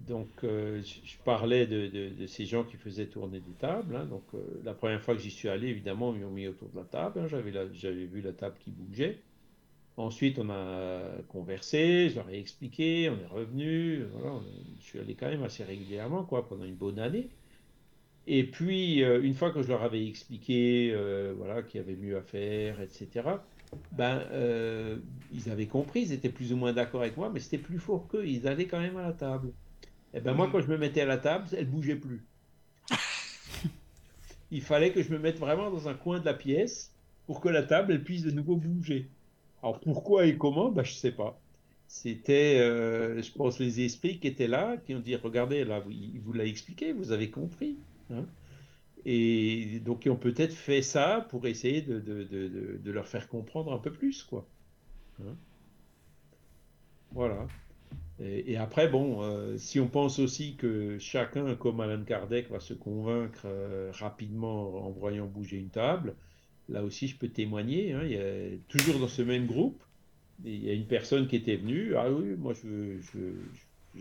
donc, 0.07 0.29
euh, 0.45 0.81
je 0.83 1.17
parlais 1.25 1.67
de, 1.67 2.27
ces 2.27 2.47
gens 2.47 2.65
qui 2.65 2.77
faisaient 2.77 3.07
tourner 3.07 3.41
des 3.41 3.53
tables. 3.53 3.97
Hein. 3.97 4.07
donc, 4.07 4.25
euh, 4.35 4.39
la 4.65 4.75
première 4.75 5.01
fois 5.01 5.15
que 5.15 5.21
j'y 5.21 5.31
suis 5.31 5.49
allé, 5.49 5.69
évidemment, 5.69 6.15
ils 6.15 6.23
m'ont 6.23 6.31
mis 6.31 6.49
autour 6.49 6.69
de 6.71 6.79
la 6.79 6.85
table. 6.85 7.21
Hein. 7.21 7.27
j'avais, 7.29 8.07
vu 8.07 8.21
la 8.21 8.33
table 8.33 8.57
qui 8.61 8.71
bougeait. 8.71 9.19
Ensuite, 9.97 10.39
on 10.39 10.49
a 10.49 11.03
conversé, 11.29 12.09
je 12.09 12.17
leur 12.17 12.29
ai 12.31 12.39
expliqué, 12.39 13.11
on 13.11 13.21
est 13.21 13.27
revenu. 13.27 14.05
Je 14.79 14.85
suis 14.85 14.99
allé 14.99 15.15
quand 15.15 15.29
même 15.29 15.43
assez 15.43 15.65
régulièrement, 15.65 16.25
quoi, 16.25 16.49
pendant 16.49 16.65
une 16.65 16.77
bonne 16.77 16.99
année. 16.99 17.29
Et 18.27 18.45
puis, 18.45 19.03
euh, 19.03 19.23
une 19.23 19.35
fois 19.35 19.51
que 19.51 19.63
je 19.63 19.69
leur 19.69 19.83
avais 19.83 20.07
expliqué 20.07 20.97
voilà, 21.37 21.63
qu'il 21.63 21.81
y 21.81 21.85
avait 21.85 21.97
mieux 21.97 22.17
à 22.17 22.23
faire, 22.23 22.81
etc., 22.81 23.29
ben, 23.93 24.23
ils 25.33 25.51
avaient 25.51 25.67
compris, 25.67 26.03
ils 26.03 26.13
étaient 26.13 26.31
plus 26.31 26.53
ou 26.53 26.57
moins 26.57 26.73
d'accord 26.73 27.03
avec 27.03 27.17
moi, 27.17 27.31
mais 27.33 27.41
c'était 27.41 27.59
plus 27.59 27.79
fort 27.79 28.07
qu'eux, 28.09 28.27
ils 28.27 28.47
allaient 28.47 28.67
quand 28.67 28.81
même 28.81 28.97
à 28.97 29.03
la 29.03 29.13
table. 29.13 29.53
Et 30.15 30.21
ben 30.21 30.35
moi, 30.35 30.49
quand 30.51 30.61
je 30.61 30.69
me 30.69 30.77
mettais 30.77 31.01
à 31.01 31.07
la 31.07 31.19
table, 31.19 31.47
elle 31.57 31.69
bougeait 31.69 31.97
plus. 31.97 32.25
Il 34.51 34.61
fallait 34.61 34.93
que 34.93 35.03
je 35.03 35.11
me 35.11 35.19
mette 35.19 35.39
vraiment 35.39 35.71
dans 35.71 35.89
un 35.89 35.95
coin 35.95 36.21
de 36.21 36.25
la 36.25 36.35
pièce 36.35 36.95
pour 37.27 37.41
que 37.41 37.49
la 37.49 37.63
table, 37.63 37.93
elle 37.93 38.05
puisse 38.05 38.23
de 38.23 38.31
nouveau 38.31 38.57
bouger. 38.57 39.09
Alors 39.63 39.81
pourquoi 39.81 40.27
et 40.27 40.37
comment, 40.37 40.71
ben, 40.71 40.83
je 40.83 40.93
ne 40.93 40.97
sais 40.97 41.13
pas. 41.13 41.41
C'était, 41.87 42.59
je 42.59 43.33
pense, 43.33 43.59
les 43.59 43.83
esprits 43.85 44.19
qui 44.19 44.27
étaient 44.27 44.49
là, 44.49 44.79
qui 44.79 44.95
ont 44.95 45.01
dit, 45.01 45.15
regardez, 45.15 45.65
là, 45.65 45.83
il 45.91 46.21
vous 46.21 46.33
l'a 46.33 46.47
expliqué, 46.47 46.93
vous 46.93 47.13
avez 47.13 47.31
compris. 47.31 47.77
Hein. 48.11 48.25
et 49.05 49.81
donc, 49.81 50.05
ils 50.05 50.11
ont 50.11 50.17
peut-être 50.17 50.55
fait 50.55 50.83
ça 50.83 51.27
pour 51.31 51.47
essayer 51.47 51.83
de, 51.83 52.01
de, 52.01 52.25
de, 52.25 52.79
de, 52.83 52.91
leur 52.91 53.07
faire 53.09 53.29
comprendre 53.29 53.73
un 53.73 53.79
peu 53.79 53.93
plus, 53.93 54.23
quoi. 54.23 54.47
Hein. 55.21 55.37
voilà. 57.13 57.47
Et, 58.21 58.57
après, 58.57 58.89
bon, 58.89 59.23
euh, 59.23 59.57
si 59.59 59.81
on 59.81 59.89
pense 59.89 60.21
aussi 60.21 60.55
que 60.55 60.99
chacun, 60.99 61.57
comme 61.57 61.81
Alan 61.81 62.05
Kardec, 62.05 62.51
va 62.51 62.61
se 62.61 62.73
convaincre 62.73 63.43
euh, 63.47 63.91
rapidement 63.93 64.87
en 64.87 64.91
voyant 64.91 65.27
bouger 65.27 65.59
une 65.59 65.71
table, 65.71 66.15
là 66.69 66.85
aussi, 66.85 67.09
je 67.09 67.17
peux 67.17 67.29
témoigner. 67.29 67.93
Hein, 67.93 68.03
il 68.05 68.13
y 68.13 68.17
a, 68.17 68.57
toujours 68.69 69.01
dans 69.01 69.09
ce 69.09 69.23
même 69.23 69.47
groupe, 69.47 69.83
il 70.45 70.65
y 70.65 70.71
a 70.71 70.75
une 70.75 70.87
personne 70.87 71.27
qui 71.27 71.37
était 71.37 71.57
venue. 71.57 71.97
Ah 71.97 72.11
oui, 72.13 72.37
moi, 72.39 72.53
je, 72.55 72.99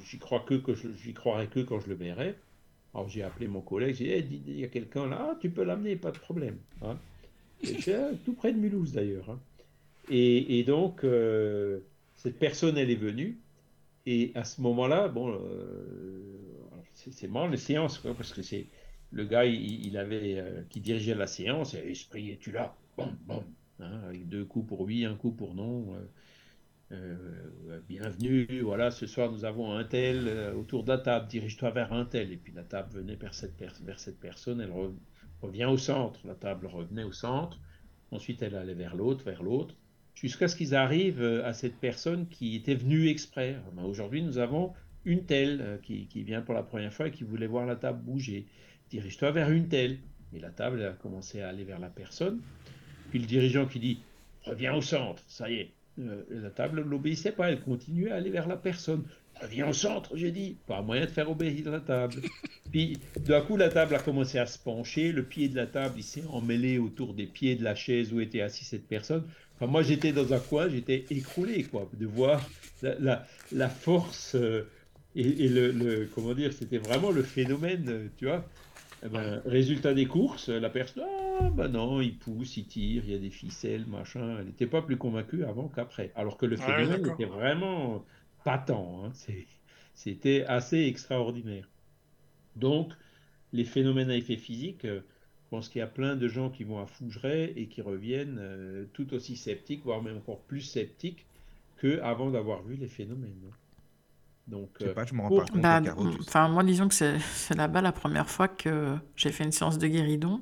j'y 0.06 0.20
crois 0.20 0.42
que, 0.42 0.56
que 0.56 0.74
j'y 0.76 1.14
croirais 1.14 1.48
que 1.48 1.60
quand 1.62 1.80
je 1.80 1.90
le 1.90 1.96
verrai. 1.96 2.36
Alors 2.94 3.08
j'ai 3.08 3.24
appelé 3.24 3.48
mon 3.48 3.62
collègue, 3.62 3.96
j'ai 3.96 4.22
dit, 4.22 4.42
il 4.46 4.60
y 4.60 4.64
a 4.66 4.68
quelqu'un 4.68 5.08
là, 5.08 5.38
tu 5.40 5.50
peux 5.50 5.64
l'amener, 5.64 5.96
pas 5.96 6.12
de 6.12 6.18
problème. 6.18 6.58
Hein. 6.82 6.98
tout 8.26 8.34
près 8.34 8.52
de 8.52 8.58
Mulhouse 8.58 8.92
d'ailleurs. 8.92 9.30
Hein. 9.30 9.40
Et, 10.10 10.64
donc, 10.64 11.04
euh, 11.04 11.80
cette 12.18 12.38
personne, 12.38 12.78
elle 12.78 12.92
est 12.92 12.96
venue. 12.96 13.38
Et 14.06 14.32
à 14.36 14.44
ce 14.44 14.62
moment-là, 14.62 15.08
bon, 15.08 15.32
euh, 15.32 16.40
c'est 16.94 17.28
marrant 17.28 17.48
les 17.48 17.58
séances, 17.58 18.00
quoi, 18.00 18.14
parce 18.14 18.34
que 18.34 18.42
c'est 18.42 18.68
le 19.12 19.26
gars, 19.26 19.46
il, 19.46 19.98
avait, 19.98 20.40
euh, 20.40 20.64
qui 20.70 20.80
dirigeait 20.80 21.16
la 21.16 21.28
séance, 21.28 21.74
et 21.74 21.92
esprit, 21.92 22.32
es-tu 22.32 22.52
là? 22.52 22.76
Bon, 22.98 23.14
bon, 23.26 23.44
hein, 23.80 24.02
avec 24.08 24.28
deux 24.28 24.46
coups 24.46 24.68
pour 24.68 24.82
oui, 24.82 25.06
un 25.06 25.16
coup 25.16 25.32
pour 25.32 25.54
non. 25.54 25.96
Euh, 26.92 27.80
bienvenue, 27.88 28.62
voilà, 28.62 28.92
ce 28.92 29.08
soir 29.08 29.32
nous 29.32 29.46
avons 29.46 29.72
un 29.74 29.84
tel 29.86 30.54
autour 30.58 30.84
de 30.84 30.90
la 30.90 30.98
table, 30.98 31.28
dirige-toi 31.28 31.72
vers 31.72 31.94
un 31.94 32.06
tel. 32.06 32.32
Et 32.32 32.38
puis 32.38 32.54
la 32.54 32.64
table 32.64 32.92
venait 32.94 33.16
vers 33.16 33.34
cette, 33.34 33.58
vers 33.60 34.00
cette 34.00 34.20
personne, 34.20 34.60
elle 34.62 34.74
revient 35.42 35.66
au 35.66 35.78
centre, 35.78 36.20
la 36.26 36.36
table 36.36 36.68
revenait 36.68 37.04
au 37.04 37.12
centre, 37.14 37.60
ensuite 38.12 38.42
elle 38.42 38.56
allait 38.56 38.74
vers 38.74 38.96
l'autre, 38.96 39.24
vers 39.24 39.44
l'autre, 39.44 39.76
jusqu'à 40.16 40.48
ce 40.48 40.56
qu'ils 40.56 40.76
arrivent 40.76 41.22
euh, 41.22 41.46
à 41.46 41.54
cette 41.54 41.76
personne 41.76 42.28
qui 42.28 42.56
était 42.56 42.76
venue 42.76 43.08
exprès. 43.08 43.58
Ben, 43.74 43.84
aujourd'hui, 43.84 44.22
nous 44.22 44.38
avons 44.38 44.74
une 45.06 45.26
telle 45.26 45.80
qui, 45.84 46.06
qui, 46.08 46.24
vient 46.24 46.42
pour 46.42 46.54
la 46.54 46.64
première 46.64 46.94
fois 46.94 47.08
et 47.08 47.12
qui 47.12 47.24
voulait 47.24 47.48
voir 47.48 47.66
la 47.66 47.76
table 47.76 48.02
bouger. 48.04 48.46
Dirige-toi 48.90 49.32
vers 49.32 49.50
une 49.50 49.68
telle. 49.68 49.98
Et 50.34 50.40
la 50.40 50.50
table 50.50 50.84
a 50.84 50.92
commencé 50.92 51.42
à 51.42 51.50
aller 51.50 51.64
vers 51.64 51.80
la 51.80 51.90
personne. 51.90 52.40
Puis 53.10 53.20
le 53.20 53.26
dirigeant 53.26 53.66
qui 53.66 53.80
dit 53.80 54.00
Reviens 54.44 54.74
au 54.74 54.82
centre, 54.82 55.22
ça 55.28 55.50
y 55.50 55.56
est, 55.56 55.72
euh, 56.00 56.24
la 56.30 56.50
table 56.50 56.84
n'obéissait 56.88 57.32
pas, 57.32 57.50
elle 57.50 57.62
continuait 57.62 58.12
à 58.12 58.16
aller 58.16 58.30
vers 58.30 58.48
la 58.48 58.58
personne. 58.58 59.04
Viens 59.50 59.70
au 59.70 59.74
centre, 59.74 60.16
j'ai 60.16 60.32
dit. 60.32 60.58
Pas 60.68 60.82
moyen 60.82 61.06
de 61.06 61.10
faire 61.10 61.30
obéir 61.30 61.70
la 61.72 61.80
table. 61.80 62.16
Puis, 62.72 62.98
d'un 63.26 63.42
coup, 63.42 63.58
la 63.58 63.70
table 63.70 63.96
a 63.96 64.00
commencé 64.00 64.38
à 64.38 64.46
se 64.46 64.60
pencher. 64.60 65.12
Le 65.12 65.24
pied 65.24 65.50
de 65.50 65.56
la 65.56 65.68
table, 65.68 65.96
il 65.98 66.04
s'est 66.04 66.24
emmêlé 66.30 66.78
autour 66.78 67.14
des 67.14 67.26
pieds 67.26 67.56
de 67.56 67.64
la 67.64 67.76
chaise 67.76 68.14
où 68.14 68.20
était 68.20 68.42
assise 68.42 68.68
cette 68.68 68.88
personne. 68.88 69.24
Enfin, 69.62 69.72
moi, 69.72 69.84
j'étais 69.84 70.12
dans 70.12 70.34
un 70.34 70.40
coin, 70.40 70.68
j'étais 70.70 71.06
écroulé, 71.12 71.66
quoi, 71.66 71.88
de 71.94 72.08
voir 72.08 72.42
la, 72.82 73.28
la, 73.52 73.70
force 73.70 74.34
euh, 74.34 74.68
et, 75.16 75.48
le, 75.48 75.72
le, 75.72 76.10
Comment 76.16 76.34
dire 76.34 76.52
C'était 76.52 76.80
vraiment 76.80 77.12
le 77.12 77.22
phénomène, 77.22 77.86
euh, 77.88 78.08
tu 78.18 78.26
vois. 78.26 78.44
Eh 79.06 79.10
ben, 79.10 79.40
résultat 79.46 79.94
des 79.94 80.08
courses, 80.08 80.50
la 80.50 80.72
personne, 80.72 81.04
ah 81.40 81.50
ben 81.52 81.68
non, 81.68 82.02
il 82.02 82.18
pousse, 82.18 82.58
il 82.58 82.66
tire, 82.66 83.04
il 83.06 83.12
y 83.12 83.16
a 83.16 83.20
des 83.20 83.30
ficelles, 83.30 83.86
machin. 83.86 84.38
Elle 84.40 84.48
n'était 84.48 84.66
pas 84.66 84.82
plus 84.82 84.98
convaincue 84.98 85.44
avant 85.44 85.68
qu'après. 85.68 86.12
Alors 86.16 86.38
que 86.38 86.48
le 86.48 86.56
phénomène 86.56 87.08
était 87.08 87.26
vraiment 87.26 88.04
patent. 88.44 88.72
Hein. 88.72 89.12
C'était 89.94 90.44
assez 90.46 90.88
extraordinaire. 90.88 91.70
Donc, 92.56 92.94
les 93.54 93.66
phénomènes 93.66 94.10
à 94.10 94.16
effet 94.16 94.38
physique, 94.38 94.86
euh, 94.86 95.02
je 95.52 95.58
pense 95.58 95.68
qu'il 95.68 95.80
y 95.80 95.84
a 95.84 95.88
plein 95.88 96.16
de 96.16 96.30
gens 96.30 96.50
qui 96.50 96.64
vont 96.64 96.80
à 96.80 96.86
Fougeray 96.86 97.52
et 97.58 97.68
qui 97.68 97.82
reviennent 97.82 98.38
euh, 98.40 98.86
tout 98.94 99.14
aussi 99.14 99.36
sceptiques, 99.36 99.84
voire 99.84 100.02
même 100.02 100.16
encore 100.16 100.40
plus 100.40 100.62
sceptiques 100.62 101.26
qu'avant 101.82 102.32
d'avoir 102.32 102.64
vu 102.64 102.76
les 102.76 102.88
phénomènes. 102.88 103.52
Donc, 104.48 104.70
je 104.80 104.86
sais 104.86 104.94
pas, 104.94 105.04
je 105.04 105.14
me 105.14 105.20
rends 105.20 105.30
pas 105.30 105.46
compte. 105.46 105.62
Bah, 105.62 105.82
enfin, 106.22 106.48
moi, 106.48 106.64
disons 106.64 106.88
que 106.88 106.94
c'est 106.94 107.54
là-bas 107.54 107.82
la 107.82 107.92
première 107.92 108.30
fois 108.30 108.48
que 108.48 108.96
j'ai 109.18 109.34
fait 109.34 109.44
une 109.44 109.52
séance 109.52 109.78
de 109.78 109.88
guéridon 109.88 110.42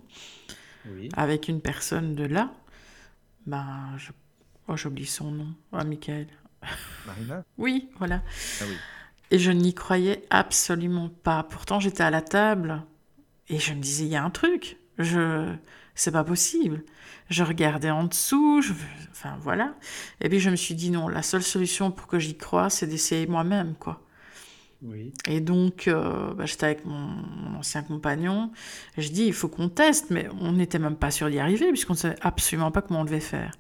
avec 1.14 1.48
une 1.48 1.60
personne 1.60 2.14
de 2.14 2.26
là. 2.26 2.54
Ben, 3.48 3.98
je... 3.98 4.12
oh, 4.68 4.78
j'oublie 4.78 5.08
son 5.08 5.32
nom. 5.32 5.56
Ah, 5.72 5.86
Michael. 5.86 6.28
Marina? 7.08 7.44
Oui, 7.58 7.90
voilà. 7.98 8.22
Ah, 8.62 8.66
oui. 8.70 8.76
Et 9.32 9.40
je 9.40 9.50
n'y 9.50 9.74
croyais 9.74 10.24
absolument 10.30 11.10
pas. 11.10 11.42
Pourtant, 11.42 11.80
j'étais 11.80 12.04
à 12.04 12.12
la 12.12 12.22
table 12.22 12.84
et 13.48 13.58
je 13.58 13.74
me 13.74 13.82
disais, 13.82 14.06
il 14.06 14.12
y 14.12 14.16
a 14.16 14.24
un 14.24 14.30
truc. 14.30 14.78
Je... 15.00 15.54
C'est 15.96 16.12
pas 16.12 16.24
possible. 16.24 16.84
Je 17.30 17.44
regardais 17.44 17.90
en 17.90 18.06
dessous, 18.06 18.62
je... 18.62 18.74
enfin 19.12 19.38
voilà. 19.42 19.76
Et 20.22 20.30
puis 20.30 20.40
je 20.40 20.50
me 20.50 20.56
suis 20.56 20.76
dit 20.76 20.92
non, 20.92 21.08
la 21.08 21.24
seule 21.24 21.44
solution 21.44 21.92
pour 21.92 22.08
que 22.08 22.20
j'y 22.20 22.38
croie, 22.38 22.70
c'est 22.70 22.88
d'essayer 22.88 23.28
moi-même, 23.28 23.76
quoi. 23.76 24.02
Oui. 24.82 25.14
Et 25.28 25.42
donc, 25.42 25.88
euh, 25.88 26.34
bah, 26.34 26.46
j'étais 26.46 26.66
avec 26.66 26.86
mon, 26.86 27.58
ancien 27.58 27.84
compagnon. 27.84 28.52
je 28.98 29.10
dis, 29.10 29.26
il 29.26 29.34
faut 29.34 29.50
qu'on 29.50 29.68
teste, 29.68 30.10
mais 30.10 30.30
on 30.40 30.54
n'était 30.54 30.80
même 30.80 30.96
pas 30.96 31.12
sûr 31.12 31.30
d'y 31.30 31.40
arriver, 31.40 31.68
puisqu'on 31.70 31.94
ne 31.94 31.98
savait 31.98 32.16
absolument 32.22 32.72
pas 32.72 32.82
comment 32.82 33.02
on 33.02 33.06
devait 33.06 33.20
faire. 33.20 33.52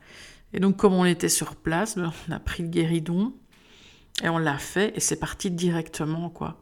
Et 0.54 0.60
donc, 0.60 0.78
comme 0.78 0.94
on 0.94 1.06
était 1.06 1.30
sur 1.30 1.56
place, 1.56 1.98
bah, 1.98 2.14
on 2.30 2.32
a 2.32 2.40
pris 2.40 2.64
le 2.64 2.70
guéridon 2.70 3.34
et 4.24 4.30
on 4.30 4.38
l'a 4.38 4.58
fait, 4.58 4.94
et 4.96 5.00
c'est 5.00 5.20
parti 5.20 5.52
directement, 5.52 6.30
quoi. 6.30 6.58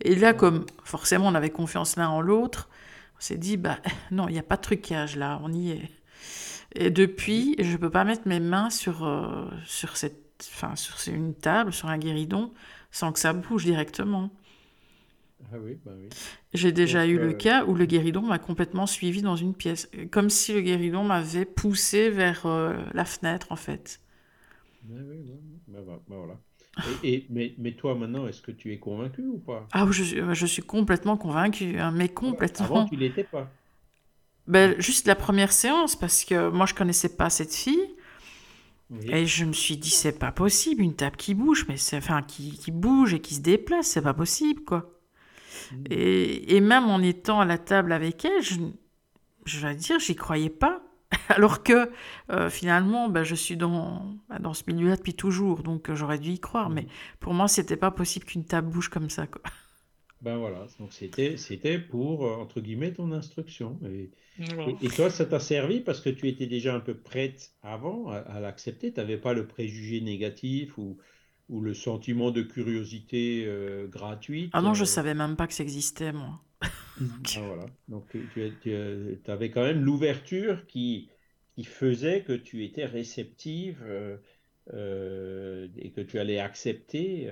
Et 0.00 0.14
là, 0.14 0.34
comme 0.34 0.66
forcément 0.84 1.28
on 1.28 1.34
avait 1.34 1.50
confiance 1.50 1.96
l'un 1.96 2.08
en 2.08 2.20
l'autre, 2.20 2.68
on 3.18 3.20
s'est 3.20 3.38
dit, 3.38 3.56
bah 3.56 3.78
non, 4.10 4.28
il 4.28 4.32
n'y 4.32 4.38
a 4.38 4.44
pas 4.44 4.56
de 4.56 4.62
trucage 4.62 5.16
là, 5.16 5.40
on 5.42 5.52
y 5.52 5.72
est. 5.72 5.90
Et 6.74 6.90
depuis, 6.90 7.56
je 7.58 7.72
ne 7.72 7.76
peux 7.76 7.90
pas 7.90 8.04
mettre 8.04 8.28
mes 8.28 8.40
mains 8.40 8.70
sur, 8.70 9.04
euh, 9.04 9.48
sur, 9.64 9.96
cette, 9.96 10.42
sur 10.74 10.96
une 11.12 11.34
table, 11.34 11.72
sur 11.72 11.88
un 11.88 11.98
guéridon, 11.98 12.52
sans 12.90 13.12
que 13.12 13.18
ça 13.18 13.32
bouge 13.32 13.64
directement. 13.64 14.30
Ah 15.52 15.56
oui, 15.58 15.78
bah 15.84 15.92
oui. 15.96 16.08
J'ai 16.52 16.72
déjà 16.72 17.06
eu 17.06 17.18
le 17.18 17.28
euh, 17.28 17.32
cas 17.32 17.64
où 17.64 17.74
le 17.74 17.86
guéridon 17.86 18.22
m'a 18.22 18.38
complètement 18.38 18.86
suivi 18.86 19.22
dans 19.22 19.36
une 19.36 19.54
pièce, 19.54 19.88
comme 20.10 20.30
si 20.30 20.52
le 20.52 20.60
guéridon 20.60 21.04
m'avait 21.04 21.44
poussé 21.44 22.10
vers 22.10 22.44
euh, 22.46 22.76
la 22.92 23.04
fenêtre 23.04 23.46
en 23.50 23.56
fait. 23.56 24.00
Oui, 24.88 25.00
oui, 25.00 25.16
oui. 25.24 25.60
Bah, 25.68 25.80
bah, 25.86 26.00
bah, 26.08 26.16
voilà. 26.16 26.40
Et, 27.02 27.26
mais, 27.30 27.54
mais, 27.58 27.72
toi, 27.72 27.94
maintenant, 27.94 28.26
est-ce 28.28 28.40
que 28.40 28.50
tu 28.50 28.72
es 28.72 28.78
convaincu 28.78 29.22
ou 29.22 29.38
pas? 29.38 29.66
Ah, 29.72 29.86
je 29.90 30.02
suis, 30.02 30.20
je 30.32 30.46
suis 30.46 30.62
complètement 30.62 31.16
convaincu, 31.16 31.78
hein, 31.78 31.92
mais 31.92 32.08
complètement. 32.08 32.66
Avant, 32.66 32.84
tu 32.86 32.96
l'étais 32.96 33.24
pas. 33.24 33.50
Ben, 34.46 34.74
juste 34.80 35.06
la 35.06 35.14
première 35.14 35.52
séance, 35.52 35.96
parce 35.96 36.24
que 36.24 36.48
moi, 36.50 36.66
je 36.66 36.74
connaissais 36.74 37.16
pas 37.16 37.30
cette 37.30 37.54
fille. 37.54 37.94
Et 39.02 39.26
je 39.26 39.44
me 39.44 39.52
suis 39.52 39.76
dit, 39.76 39.90
c'est 39.90 40.18
pas 40.18 40.32
possible, 40.32 40.80
une 40.82 40.94
table 40.94 41.16
qui 41.16 41.34
bouge, 41.34 41.66
mais 41.68 41.76
c'est, 41.76 41.98
enfin, 41.98 42.22
qui, 42.22 42.52
qui, 42.52 42.70
bouge 42.70 43.12
et 43.12 43.20
qui 43.20 43.34
se 43.34 43.40
déplace, 43.40 43.88
c'est 43.88 44.00
pas 44.00 44.14
possible, 44.14 44.64
quoi. 44.64 44.98
Mmh. 45.70 45.76
Et, 45.90 46.56
et, 46.56 46.60
même 46.62 46.84
en 46.84 47.02
étant 47.02 47.40
à 47.40 47.44
la 47.44 47.58
table 47.58 47.92
avec 47.92 48.24
elle, 48.24 48.42
je, 48.42 48.54
je 49.44 49.60
vais 49.60 49.74
dire, 49.74 49.98
j'y 49.98 50.16
croyais 50.16 50.48
pas. 50.48 50.82
Alors 51.28 51.62
que 51.62 51.90
euh, 52.30 52.50
finalement, 52.50 53.08
ben, 53.08 53.24
je 53.24 53.34
suis 53.34 53.56
dans, 53.56 54.16
bah, 54.28 54.38
dans 54.38 54.54
ce 54.54 54.64
milieu-là 54.66 54.96
depuis 54.96 55.14
toujours, 55.14 55.62
donc 55.62 55.88
euh, 55.88 55.94
j'aurais 55.94 56.18
dû 56.18 56.30
y 56.30 56.38
croire. 56.38 56.70
Mais 56.70 56.86
pour 57.20 57.34
moi, 57.34 57.48
c'était 57.48 57.76
pas 57.76 57.90
possible 57.90 58.26
qu'une 58.26 58.44
table 58.44 58.68
bouge 58.68 58.88
comme 58.88 59.10
ça. 59.10 59.26
Quoi. 59.26 59.42
Ben 60.20 60.36
voilà, 60.36 60.66
donc 60.80 60.92
c'était, 60.92 61.36
c'était 61.36 61.78
pour, 61.78 62.26
euh, 62.26 62.34
entre 62.34 62.60
guillemets, 62.60 62.92
ton 62.92 63.12
instruction. 63.12 63.78
Et, 63.86 64.10
et, 64.82 64.88
toi, 64.88 65.10
ça 65.10 65.24
t'a 65.24 65.38
servi 65.38 65.78
parce 65.80 66.00
que 66.00 66.10
tu 66.10 66.26
étais 66.26 66.46
déjà 66.46 66.74
un 66.74 66.80
peu 66.80 66.94
prête 66.94 67.52
avant 67.62 68.08
à, 68.08 68.40
l'accepter? 68.40 68.92
Tu 68.92 68.98
n'avais 68.98 69.16
pas 69.16 69.32
le 69.32 69.46
préjugé 69.46 70.00
négatif 70.00 70.76
ou, 70.76 70.98
ou 71.48 71.60
le 71.60 71.74
sentiment 71.74 72.30
de 72.30 72.42
curiosité 72.42 73.48
gratuite. 73.90 74.50
Ah 74.52 74.60
non, 74.60 74.74
je 74.74 74.84
savais 74.84 75.14
même 75.14 75.36
pas 75.36 75.46
que 75.46 75.54
ça 75.54 75.62
existait, 75.62 76.12
moi. 76.12 76.40
Ah, 77.00 77.40
voilà. 77.40 77.66
Donc 77.86 78.08
tu, 78.10 78.52
tu, 78.60 79.30
avais 79.30 79.50
quand 79.50 79.62
même 79.62 79.84
l'ouverture 79.84 80.66
qui, 80.66 81.08
qui 81.54 81.62
faisait 81.62 82.22
que 82.22 82.32
tu 82.32 82.64
étais 82.64 82.86
réceptive 82.86 83.80
euh, 83.84 84.16
euh, 84.74 85.68
et 85.76 85.90
que 85.90 86.00
tu 86.00 86.18
allais 86.18 86.40
accepter 86.40 87.30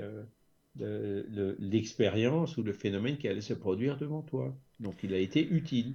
euh, 0.80 1.54
l'expérience 1.58 2.56
ou 2.56 2.62
le 2.62 2.72
phénomène 2.72 3.16
qui 3.16 3.28
allait 3.28 3.40
se 3.40 3.54
produire 3.54 3.96
devant 3.96 4.22
toi. 4.22 4.54
Donc 4.80 4.96
il 5.02 5.14
a 5.14 5.18
été 5.18 5.46
utile. 5.46 5.94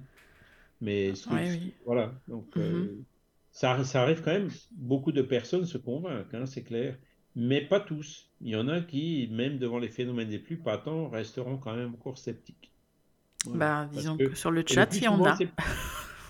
Mais 0.80 1.12
voilà, 1.84 2.12
donc 2.26 2.56
euh, 2.56 2.86
mm-hmm. 2.86 3.04
ça, 3.52 3.84
ça, 3.84 4.02
arrive 4.02 4.22
quand 4.22 4.32
même, 4.32 4.50
beaucoup 4.72 5.12
de 5.12 5.22
personnes 5.22 5.64
se 5.64 5.78
convainquent, 5.78 6.34
hein, 6.34 6.46
c'est 6.46 6.64
clair, 6.64 6.96
mais 7.36 7.60
pas 7.60 7.80
tous. 7.80 8.28
Il 8.40 8.50
y 8.50 8.56
en 8.56 8.68
a 8.68 8.80
qui, 8.80 9.28
même 9.30 9.58
devant 9.58 9.78
les 9.78 9.88
phénomènes 9.88 10.30
les 10.30 10.38
plus 10.38 10.56
patents, 10.56 11.08
resteront 11.08 11.58
quand 11.58 11.74
même 11.74 11.94
encore 11.94 12.18
sceptiques. 12.18 12.72
Bah, 13.46 13.88
disons 13.92 14.16
que, 14.16 14.34
sur 14.34 14.50
le 14.50 14.64
chat, 14.66 14.94
il 14.96 15.04
y 15.04 15.08
en 15.08 15.24
a. 15.24 15.36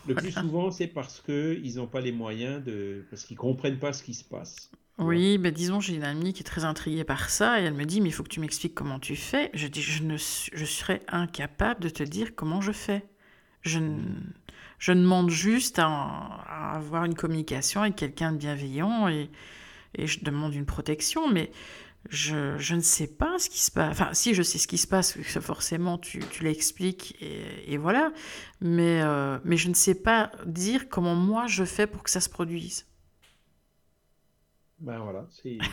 Le 0.09 0.17
plus 0.17 0.33
souvent, 0.33 0.73
c'est 0.73 0.89
parce 0.89 1.21
qu'ils 1.21 1.77
n'ont 1.77 1.87
pas 1.87 2.01
les 2.01 2.11
moyens 2.11 2.65
de. 2.65 3.07
parce 3.09 3.23
qu'ils 3.25 3.37
ne 3.37 3.41
comprennent 3.41 3.79
pas 3.79 3.93
ce 3.93 4.03
qui 4.03 4.15
se 4.15 4.25
passe. 4.25 4.71
Oui, 4.99 5.39
ben 5.39 5.53
disons, 5.53 5.81
j'ai 5.81 5.95
une 5.95 6.03
amie 6.03 6.33
qui 6.33 6.41
est 6.41 6.45
très 6.45 6.65
intriguée 6.65 7.05
par 7.05 7.31
ça 7.31 7.61
et 7.61 7.65
elle 7.65 7.75
me 7.75 7.85
dit 7.85 8.01
Mais 8.01 8.09
il 8.09 8.13
faut 8.13 8.25
que 8.25 8.29
tu 8.29 8.41
m'expliques 8.41 8.75
comment 8.75 8.99
tu 8.99 9.15
fais. 9.15 9.51
Je 9.55 9.69
dis 9.69 9.81
Je, 9.81 10.03
ne, 10.03 10.17
je 10.17 10.65
serais 10.65 11.03
incapable 11.09 11.81
de 11.81 11.89
te 11.89 12.03
dire 12.03 12.35
comment 12.35 12.61
je 12.61 12.73
fais. 12.73 13.05
Je, 13.63 13.79
je 14.79 14.93
demande 14.93 15.31
juste 15.31 15.79
à, 15.79 16.75
avoir 16.75 17.05
une 17.05 17.15
communication 17.15 17.83
avec 17.83 17.95
quelqu'un 17.95 18.33
de 18.33 18.39
bienveillant 18.39 19.09
et, 19.09 19.31
et 19.95 20.07
je 20.07 20.25
demande 20.25 20.55
une 20.55 20.67
protection, 20.67 21.31
mais 21.31 21.51
je, 22.11 22.57
je, 22.59 22.75
ne 22.75 22.81
sais 22.81 23.07
pas 23.07 23.39
ce 23.39 23.49
qui 23.49 23.61
se 23.61 23.71
passe. 23.71 23.91
Enfin, 23.91 24.13
si, 24.13 24.35
je 24.35 24.43
sais 24.43 24.59
ce 24.59 24.67
qui 24.67 24.79
se 24.79 24.87
passe, 24.87 25.21
forcément, 25.41 25.99
tu, 25.99 26.21
tu 26.31 26.45
l'expliques 26.45 27.17
et, 27.21 27.73
et, 27.73 27.77
voilà. 27.77 28.13
Mais, 28.61 29.03
euh, 29.03 29.39
mais 29.45 29.57
je 29.57 29.69
ne 29.69 29.75
sais 29.75 29.95
pas 29.95 30.33
dire 30.47 30.89
comment 30.89 31.15
moi 31.15 31.47
je 31.47 31.65
fais 31.65 31.87
pour 31.87 32.03
que 32.03 32.11
ça 32.11 32.21
se 32.21 32.29
produise. 32.29 32.87
Ben 34.81 34.99
voilà, 34.99 35.27
c'est. 35.31 35.59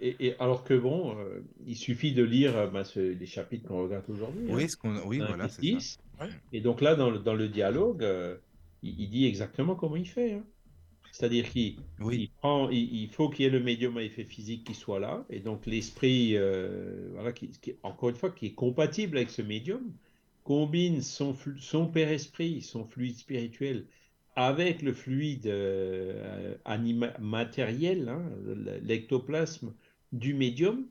Et, 0.00 0.16
et, 0.18 0.40
alors 0.40 0.64
que 0.64 0.74
bon, 0.74 1.16
euh, 1.16 1.40
il 1.64 1.76
suffit 1.76 2.12
de 2.12 2.22
lire 2.22 2.70
ben, 2.70 2.84
ce, 2.84 2.98
les 2.98 3.24
chapitres 3.24 3.66
qu'on 3.68 3.84
regarde 3.84 4.04
aujourd'hui. 4.08 4.46
Oui, 4.48 4.64
hein, 4.64 4.68
ce 4.68 4.76
qu'on, 4.76 4.98
oui 5.06 5.18
voilà, 5.18 5.48
c'est 5.48 5.78
ça. 5.78 6.26
Et 6.52 6.60
donc 6.60 6.80
là, 6.80 6.96
dans 6.96 7.08
le, 7.08 7.20
dans 7.20 7.34
le 7.34 7.48
dialogue, 7.48 8.02
euh, 8.02 8.36
il, 8.82 9.00
il, 9.00 9.08
dit 9.08 9.26
exactement 9.26 9.74
comment 9.74 9.96
il 9.96 10.08
fait. 10.08 10.34
Hein. 10.34 10.44
C'est-à-dire 11.16 11.48
qu'il 11.48 11.76
il 12.12 12.28
prend, 12.28 12.68
il, 12.68 13.08
faut 13.08 13.30
qu'il 13.30 13.46
y 13.46 13.48
ait 13.48 13.50
le 13.50 13.60
médium 13.60 13.96
à 13.96 14.02
effet 14.02 14.24
physique 14.24 14.64
qui 14.64 14.74
soit 14.74 15.00
là, 15.00 15.24
et 15.30 15.40
donc 15.40 15.64
l'esprit, 15.64 16.36
euh, 16.36 17.08
voilà, 17.14 17.32
qui, 17.32 17.48
qui, 17.48 17.72
encore 17.82 18.10
une 18.10 18.16
fois, 18.16 18.30
qui 18.30 18.46
est 18.46 18.54
compatible 18.54 19.16
avec 19.16 19.30
ce 19.30 19.40
médium, 19.40 19.80
combine 20.44 21.00
son, 21.00 21.34
son 21.58 21.86
père-esprit, 21.86 22.60
son 22.60 22.84
fluide 22.84 23.16
spirituel, 23.16 23.86
avec 24.34 24.82
le 24.82 24.92
fluide 24.92 25.46
euh, 25.46 26.54
matériel, 27.18 28.10
hein, 28.10 28.22
l'ectoplasme 28.82 29.72
du 30.12 30.34
médium, 30.34 30.84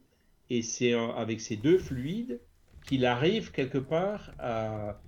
et 0.50 0.64
c'est 0.64 0.94
avec 0.94 1.40
ces 1.40 1.56
deux 1.56 1.78
fluides 1.78 2.40
qu'il 2.88 3.06
arrive 3.06 3.52
quelque 3.52 3.78
part 3.78 4.34
à, 4.40 5.00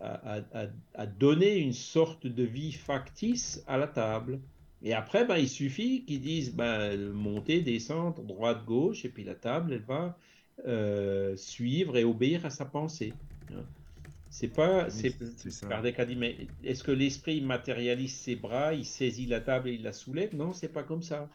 à, 0.00 1.06
donner 1.06 1.58
une 1.58 1.72
sorte 1.72 2.26
de 2.26 2.42
vie 2.44 2.72
factice 2.72 3.62
à 3.66 3.76
la 3.76 3.86
table. 3.86 4.40
Et 4.82 4.94
après, 4.94 5.24
ben, 5.24 5.36
il 5.36 5.48
suffit 5.48 6.04
qu'ils 6.04 6.20
disent 6.20 6.54
ben, 6.54 7.10
monter, 7.10 7.62
descendre, 7.62 8.22
droite, 8.22 8.64
gauche, 8.64 9.04
et 9.04 9.08
puis 9.08 9.24
la 9.24 9.34
table, 9.34 9.72
elle 9.72 9.82
va 9.82 10.16
euh, 10.66 11.36
suivre 11.36 11.96
et 11.96 12.04
obéir 12.04 12.46
à 12.46 12.50
sa 12.50 12.64
pensée. 12.64 13.12
C'est 14.30 14.48
pas, 14.48 14.90
c'est 14.90 15.14
Kardec 15.68 15.98
a 15.98 16.04
dit, 16.04 16.14
mais 16.14 16.36
est-ce 16.62 16.84
que 16.84 16.92
l'esprit 16.92 17.40
matérialise 17.40 18.14
ses 18.14 18.36
bras, 18.36 18.74
il 18.74 18.84
saisit 18.84 19.26
la 19.26 19.40
table 19.40 19.70
et 19.70 19.74
il 19.74 19.82
la 19.82 19.92
soulève? 19.92 20.36
Non, 20.36 20.52
c'est 20.52 20.68
pas 20.68 20.82
comme 20.82 21.02
ça 21.02 21.28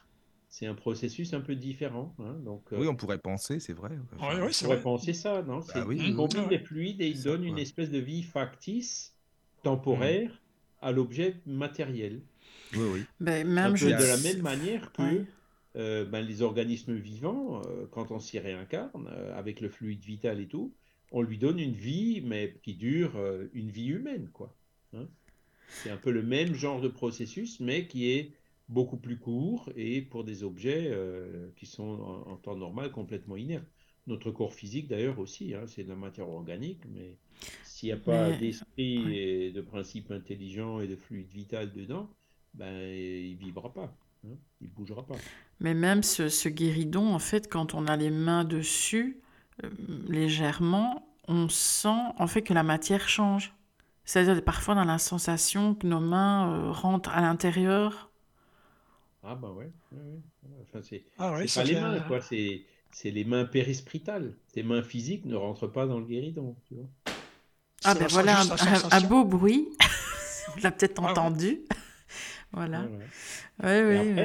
c'est 0.54 0.68
un 0.68 0.76
processus 0.76 1.34
un 1.34 1.42
peu 1.42 1.56
différent. 1.56 2.14
Hein, 2.20 2.36
donc, 2.46 2.62
euh, 2.72 2.78
oui, 2.80 2.88
on 2.88 2.96
pourrait 2.96 3.18
penser, 3.18 3.60
c'est 3.60 3.74
vrai. 3.74 3.90
on 4.20 4.50
pourrait 4.52 4.82
penser 4.82 5.14
ça, 5.14 5.42
non? 5.42 5.62
Ah, 5.74 5.84
oui, 5.88 6.00
Il 6.00 6.16
combine 6.16 6.48
des 6.48 6.60
fluides 6.60 7.02
et 7.02 7.08
il 7.08 7.24
donne 7.24 7.44
une 7.44 7.58
espèce 7.58 7.90
de 7.90 7.98
vie 7.98 8.22
factice, 8.22 9.16
temporaire, 9.64 10.30
mm. 10.30 10.86
à 10.86 10.92
l'objet 10.92 11.38
matériel. 11.48 12.22
Oui, 12.76 12.88
oui. 12.94 13.04
Ben, 13.20 13.48
même 13.48 13.76
je... 13.76 13.88
De 13.88 13.94
la 13.94 14.18
même 14.18 14.44
manière 14.44 14.92
que 14.92 15.26
euh, 15.76 16.06
ben, 16.06 16.22
les 16.22 16.44
organismes 16.44 16.94
vivants, 16.94 17.64
euh, 17.66 17.88
quand 17.90 18.12
on 18.12 18.20
s'y 18.20 18.38
réincarne, 18.38 19.08
avec 19.36 19.60
le 19.60 19.70
fluide 19.70 20.06
vital 20.06 20.40
et 20.40 20.48
tout, 20.48 20.72
on 21.12 21.24
lui 21.24 21.40
donne 21.40 21.58
une 21.58 21.74
vie, 21.74 22.22
mais 22.24 22.60
qui 22.62 22.76
dure 22.76 23.14
une 23.54 23.72
vie 23.72 23.88
humaine, 23.88 24.30
quoi. 24.32 24.56
Hein. 24.96 25.08
c'est 25.68 25.90
un 25.90 25.98
peu 25.98 26.12
le 26.12 26.22
même 26.22 26.54
genre 26.54 26.80
de 26.80 26.90
processus, 26.90 27.60
mais 27.60 27.88
qui 27.88 28.12
est 28.12 28.34
beaucoup 28.70 28.98
plus 28.98 29.18
court 29.18 29.70
et 29.76 30.02
pour 30.02 30.24
des 30.24 30.44
objets 30.44 30.88
euh, 30.90 31.50
qui 31.56 31.66
sont 31.66 31.84
en, 32.28 32.36
temps 32.38 32.56
normal 32.56 32.92
complètement 32.92 33.36
inertes. 33.36 33.68
Notre 34.08 34.32
corps 34.32 34.54
physique 34.54 34.88
d'ailleurs 34.88 35.20
aussi, 35.20 35.54
hein, 35.54 35.64
c'est 35.68 35.84
de 35.84 35.90
la 35.90 35.96
matière 35.96 36.30
organique, 36.30 36.82
mais 36.94 37.18
s'il 37.64 37.88
n'y 37.88 37.94
a 37.94 37.98
pas 37.98 38.32
d'esprit 38.32 39.18
et 39.18 39.52
de 39.52 39.62
principe 39.62 40.12
intelligent 40.12 40.82
et 40.82 40.88
de 40.88 40.96
fluide 40.96 41.30
vital 41.32 41.72
dedans, 41.72 42.10
ben, 42.54 42.74
il 42.74 43.34
ne 43.36 43.40
vivra 43.40 43.74
pas, 43.74 43.96
hein, 44.26 44.36
il 44.60 44.68
ne 44.68 44.74
bougera 44.74 45.06
pas. 45.06 45.16
Mais 45.62 45.74
même 45.74 46.04
ce, 46.04 46.28
ce, 46.28 46.50
guéridon, 46.50 47.14
en 47.14 47.20
fait, 47.20 47.50
quand 47.50 47.74
on 47.74 47.88
a 47.88 47.96
les 47.96 48.10
mains 48.10 48.44
dessus, 48.44 49.22
euh, 49.64 49.70
légèrement, 50.10 51.08
on 51.28 51.48
sent 51.48 52.02
en 52.18 52.28
fait 52.28 52.42
que 52.42 52.54
la 52.54 52.64
matière 52.64 53.08
change. 53.08 53.54
C'est-à-dire 54.06 54.44
parfois 54.44 54.76
dans 54.76 54.84
la 54.84 54.98
sensation 54.98 55.76
que 55.76 55.88
nos 55.88 56.02
mains 56.02 56.52
euh, 56.52 56.72
rentrent 56.72 57.12
à 57.12 57.22
l'intérieur 57.22 58.12
ah 59.24 59.36
bah 59.36 59.52
ouais. 59.52 59.72
Enfin, 60.62 60.82
c'est 60.82 61.04
ah 61.18 61.34
pas 61.56 61.64
les 61.64 61.80
mains, 61.80 62.00
quoi. 62.02 62.20
C'est 62.22 63.12
les 63.12 63.24
mains 63.24 63.46
périspritales. 63.46 64.36
Tes 64.52 64.64
mains 64.64 64.84
physiques 64.84 65.26
ne 65.26 65.36
rentrent 65.36 65.68
pas 65.68 65.88
dans 65.88 66.00
le 66.00 66.06
guéridon, 66.06 66.56
tu 66.68 66.76
vois. 66.76 66.90
Ah 67.86 67.96
ben 67.96 68.08
voilà 68.08 68.42
un, 68.92 69.02
beau 69.02 69.26
bruit. 69.26 69.70
On 70.56 70.62
l'a 70.62 70.72
peut-être 70.72 71.02
ah 71.04 71.12
entendu. 71.12 71.62
voilà. 72.52 72.86
Ouais, 73.62 73.84
oui, 73.84 74.24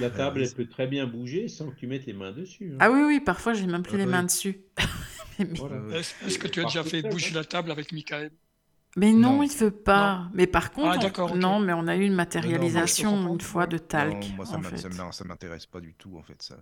La 0.00 0.10
table, 0.10 0.42
elle 0.42 0.52
peut 0.52 0.66
très 0.66 0.86
bien 0.86 1.06
bouger 1.06 1.48
sans 1.48 1.70
que 1.70 1.76
tu 1.76 1.86
mettes 1.86 2.06
les 2.06 2.12
mains 2.12 2.32
dessus. 2.32 2.72
Hein. 2.72 2.78
Ah 2.80 2.90
oui, 2.90 3.02
oui, 3.02 3.20
parfois 3.20 3.52
j'ai 3.52 3.66
même 3.66 3.82
plus 3.82 3.96
ah 3.96 3.98
les 3.98 4.06
mains 4.06 4.24
dessus. 4.24 4.62
Est-ce 5.38 6.38
que 6.38 6.48
tu 6.48 6.60
as 6.60 6.64
déjà 6.64 6.84
fait 6.84 7.02
bouger 7.02 7.32
la 7.34 7.44
table 7.44 7.70
avec 7.70 7.92
Michael? 7.92 8.30
Mais 8.96 9.12
non, 9.12 9.42
il 9.42 9.48
ne 9.48 9.54
veut 9.54 9.70
pas. 9.70 10.28
Mais 10.34 10.46
par 10.46 10.70
ah, 10.76 10.98
contre, 10.98 11.36
non, 11.36 11.60
mais 11.60 11.72
on 11.72 11.86
a 11.86 11.96
eu 11.96 12.04
une 12.04 12.14
matérialisation 12.14 13.32
une 13.32 13.40
fois 13.40 13.66
de 13.66 13.78
talc. 13.78 14.32
moi, 14.36 14.46
ça 14.46 15.24
m'intéresse 15.24 15.66
pas 15.66 15.80
du 15.80 15.94
tout, 15.94 16.16
en 16.18 16.22
fait. 16.22 16.42
Ça, 16.42 16.56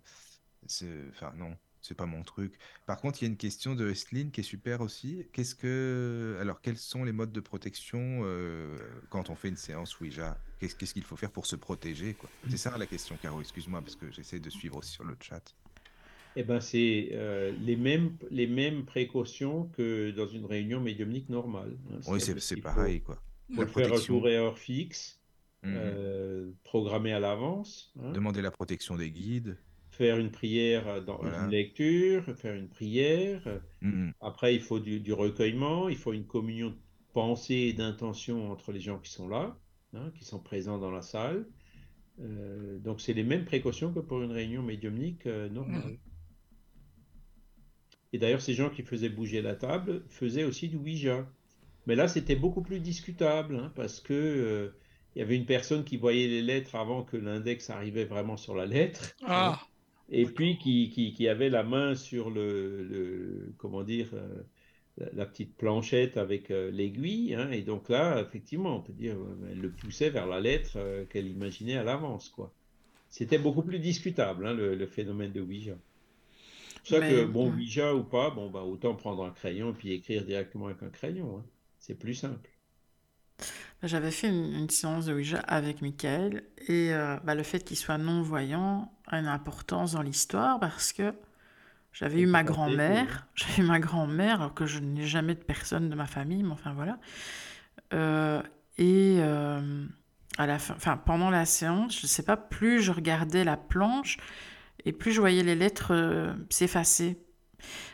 enfin, 1.10 1.32
non, 1.36 1.56
c'est 1.80 1.94
pas 1.94 2.06
mon 2.06 2.22
truc. 2.22 2.58
Par 2.86 3.00
contre, 3.00 3.22
il 3.22 3.26
y 3.26 3.28
a 3.28 3.30
une 3.30 3.38
question 3.38 3.74
de 3.74 3.88
Estline 3.88 4.30
qui 4.30 4.40
est 4.40 4.44
super 4.44 4.82
aussi. 4.82 5.26
Qu'est-ce 5.32 5.54
que, 5.54 6.36
alors, 6.40 6.60
quels 6.60 6.76
sont 6.76 7.04
les 7.04 7.12
modes 7.12 7.32
de 7.32 7.40
protection 7.40 8.20
euh, 8.22 8.76
quand 9.08 9.30
on 9.30 9.34
fait 9.34 9.48
une 9.48 9.56
séance 9.56 9.98
Ouija? 10.00 10.36
Qu'est-ce 10.58 10.92
qu'il 10.92 11.04
faut 11.04 11.16
faire 11.16 11.30
pour 11.30 11.46
se 11.46 11.56
protéger 11.56 12.16
C'est 12.50 12.56
ça 12.56 12.76
la 12.76 12.86
question, 12.86 13.16
Caro. 13.22 13.40
Excuse-moi 13.40 13.80
parce 13.80 13.96
que 13.96 14.10
j'essaie 14.10 14.40
de 14.40 14.50
suivre 14.50 14.76
aussi 14.76 14.90
sur 14.90 15.04
le 15.04 15.16
chat 15.20 15.54
eh 16.40 16.44
ben, 16.44 16.60
c'est 16.60 17.08
euh, 17.14 17.52
les, 17.64 17.74
mêmes, 17.74 18.16
les 18.30 18.46
mêmes 18.46 18.84
précautions 18.84 19.68
que 19.76 20.12
dans 20.12 20.28
une 20.28 20.46
réunion 20.46 20.80
médiumnique 20.80 21.28
normale. 21.28 21.76
Hein. 21.90 21.98
Oui, 22.06 22.20
c'est 22.20 22.60
pareil. 22.60 23.00
Quoi. 23.00 23.20
Il 23.50 23.56
faut 23.56 23.66
faire 23.66 23.92
un 23.92 23.96
jour 23.96 24.28
et 24.28 24.36
heure 24.36 24.56
fixe, 24.56 25.20
mmh 25.64 25.74
euh, 25.74 26.52
programmer 26.62 27.12
à 27.12 27.18
l'avance. 27.18 27.92
Hein. 28.00 28.12
Demander 28.12 28.40
la 28.40 28.52
protection 28.52 28.94
des 28.94 29.10
guides. 29.10 29.58
Faire 29.90 30.18
une 30.18 30.30
prière 30.30 31.02
dans 31.04 31.20
une 31.24 31.50
lecture, 31.50 32.22
faire 32.36 32.54
une 32.54 32.68
prière. 32.68 33.42
Mmh 33.82 34.10
Après, 34.20 34.54
il 34.54 34.60
faut 34.60 34.78
du, 34.78 35.12
recueillement, 35.12 35.88
il 35.88 35.96
faut 35.96 36.12
une 36.12 36.26
communion 36.26 36.70
de 36.70 36.78
pensée 37.14 37.54
et 37.54 37.72
d'intention 37.72 38.52
entre 38.52 38.70
les 38.70 38.80
gens 38.80 39.00
qui 39.00 39.10
sont 39.10 39.26
là, 39.26 39.58
hein, 39.92 40.12
qui 40.14 40.24
sont 40.24 40.38
présents 40.38 40.78
dans 40.78 40.92
la 40.92 41.02
salle. 41.02 41.48
Euh, 42.20 42.78
donc, 42.78 43.00
c'est 43.00 43.12
les 43.12 43.24
mêmes 43.24 43.44
précautions 43.44 43.92
que 43.92 43.98
pour 43.98 44.22
une 44.22 44.30
réunion 44.30 44.62
médiumnique 44.62 45.26
normale. 45.26 45.94
Mmh 45.94 46.07
et 48.12 48.18
d'ailleurs, 48.18 48.40
ces 48.40 48.54
gens 48.54 48.70
qui 48.70 48.82
faisaient 48.82 49.08
bouger 49.08 49.42
la 49.42 49.54
table 49.54 50.02
faisaient 50.08 50.44
aussi 50.44 50.68
du 50.68 50.76
Ouija. 50.76 51.26
Mais 51.86 51.94
là, 51.94 52.08
c'était 52.08 52.36
beaucoup 52.36 52.62
plus 52.62 52.80
discutable, 52.80 53.56
hein, 53.56 53.72
parce 53.74 54.00
que 54.00 54.14
euh, 54.14 54.68
il 55.14 55.20
y 55.20 55.22
avait 55.22 55.36
une 55.36 55.46
personne 55.46 55.84
qui 55.84 55.96
voyait 55.96 56.28
les 56.28 56.42
lettres 56.42 56.74
avant 56.74 57.02
que 57.02 57.16
l'index 57.16 57.70
arrivait 57.70 58.04
vraiment 58.04 58.36
sur 58.36 58.54
la 58.54 58.66
lettre. 58.66 59.14
Ah. 59.26 59.60
Et 60.10 60.24
puis 60.24 60.56
qui, 60.58 60.90
qui, 60.90 61.28
avait 61.28 61.50
la 61.50 61.62
main 61.62 61.94
sur 61.94 62.30
le, 62.30 63.52
comment 63.58 63.82
dire, 63.82 64.08
euh, 64.14 65.06
la, 65.12 65.26
petite 65.26 65.54
planchette 65.56 66.16
avec 66.16 66.50
euh, 66.50 66.70
l'aiguille. 66.70 67.34
Hein. 67.34 67.50
et 67.50 67.60
donc 67.60 67.90
là, 67.90 68.22
effectivement, 68.22 68.76
on 68.76 68.80
peut 68.80 68.94
dire, 68.94 69.16
elle 69.50 69.60
le 69.60 69.70
poussait 69.70 70.08
vers 70.08 70.26
la 70.26 70.40
lettre 70.40 70.78
qu'elle 71.10 71.26
imaginait 71.26 71.76
à 71.76 71.84
l'avance, 71.84 72.30
quoi. 72.30 72.54
C'était 73.10 73.38
beaucoup 73.38 73.62
plus 73.62 73.78
discutable, 73.78 74.46
hein, 74.46 74.52
le, 74.52 74.74
le, 74.74 74.86
phénomène 74.86 75.32
de 75.32 75.40
Ouija. 75.40 75.78
C'est 76.84 77.00
ça 77.00 77.08
que, 77.08 77.24
bon, 77.24 77.50
Ouija 77.50 77.94
ou 77.94 78.04
pas, 78.04 78.30
bon, 78.30 78.50
bah, 78.50 78.62
autant 78.62 78.94
prendre 78.94 79.24
un 79.24 79.30
crayon 79.30 79.70
et 79.70 79.74
puis 79.74 79.92
écrire 79.92 80.24
directement 80.24 80.66
avec 80.66 80.82
un 80.82 80.90
crayon. 80.90 81.38
Hein. 81.38 81.44
C'est 81.78 81.94
plus 81.94 82.14
simple. 82.14 82.50
J'avais 83.82 84.10
fait 84.10 84.28
une, 84.28 84.68
séance 84.70 85.06
de 85.06 85.14
Ouija 85.14 85.38
avec 85.38 85.82
Michael 85.82 86.42
et 86.66 86.92
euh, 86.92 87.16
bah, 87.22 87.36
le 87.36 87.44
fait 87.44 87.60
qu'il 87.60 87.76
soit 87.76 87.98
non-voyant 87.98 88.92
a 89.06 89.20
une 89.20 89.28
importance 89.28 89.92
dans 89.92 90.02
l'histoire 90.02 90.58
parce 90.58 90.92
que 90.92 91.14
J'avais 91.92 92.20
eu 92.20 92.26
ma 92.26 92.42
grand-mère, 92.42 93.28
j'avais 93.34 93.62
eu 93.62 93.66
ma 93.66 93.78
grand-mère, 93.78 94.40
alors 94.40 94.54
que 94.54 94.66
je 94.66 94.80
n'ai 94.80 95.06
jamais 95.06 95.34
de 95.34 95.42
personne 95.42 95.88
de 95.88 95.94
ma 95.94 96.06
famille, 96.06 96.42
mais 96.42 96.52
enfin 96.52 96.72
voilà. 96.72 96.98
Euh, 97.94 98.42
et 98.78 99.16
euh, 99.18 99.86
à 100.38 100.46
la 100.46 100.58
fin, 100.58 100.74
enfin, 100.74 100.96
pendant 100.96 101.30
la 101.30 101.44
séance, 101.44 101.96
je 101.98 102.04
ne 102.04 102.08
sais 102.08 102.24
pas, 102.24 102.36
plus 102.36 102.82
je 102.82 102.92
regardais 102.92 103.44
la 103.44 103.56
planche 103.56 104.18
et 104.84 104.92
plus 104.92 105.12
je 105.12 105.20
voyais 105.20 105.42
les 105.42 105.54
lettres 105.54 105.92
euh, 105.92 106.32
s'effacer. 106.50 107.18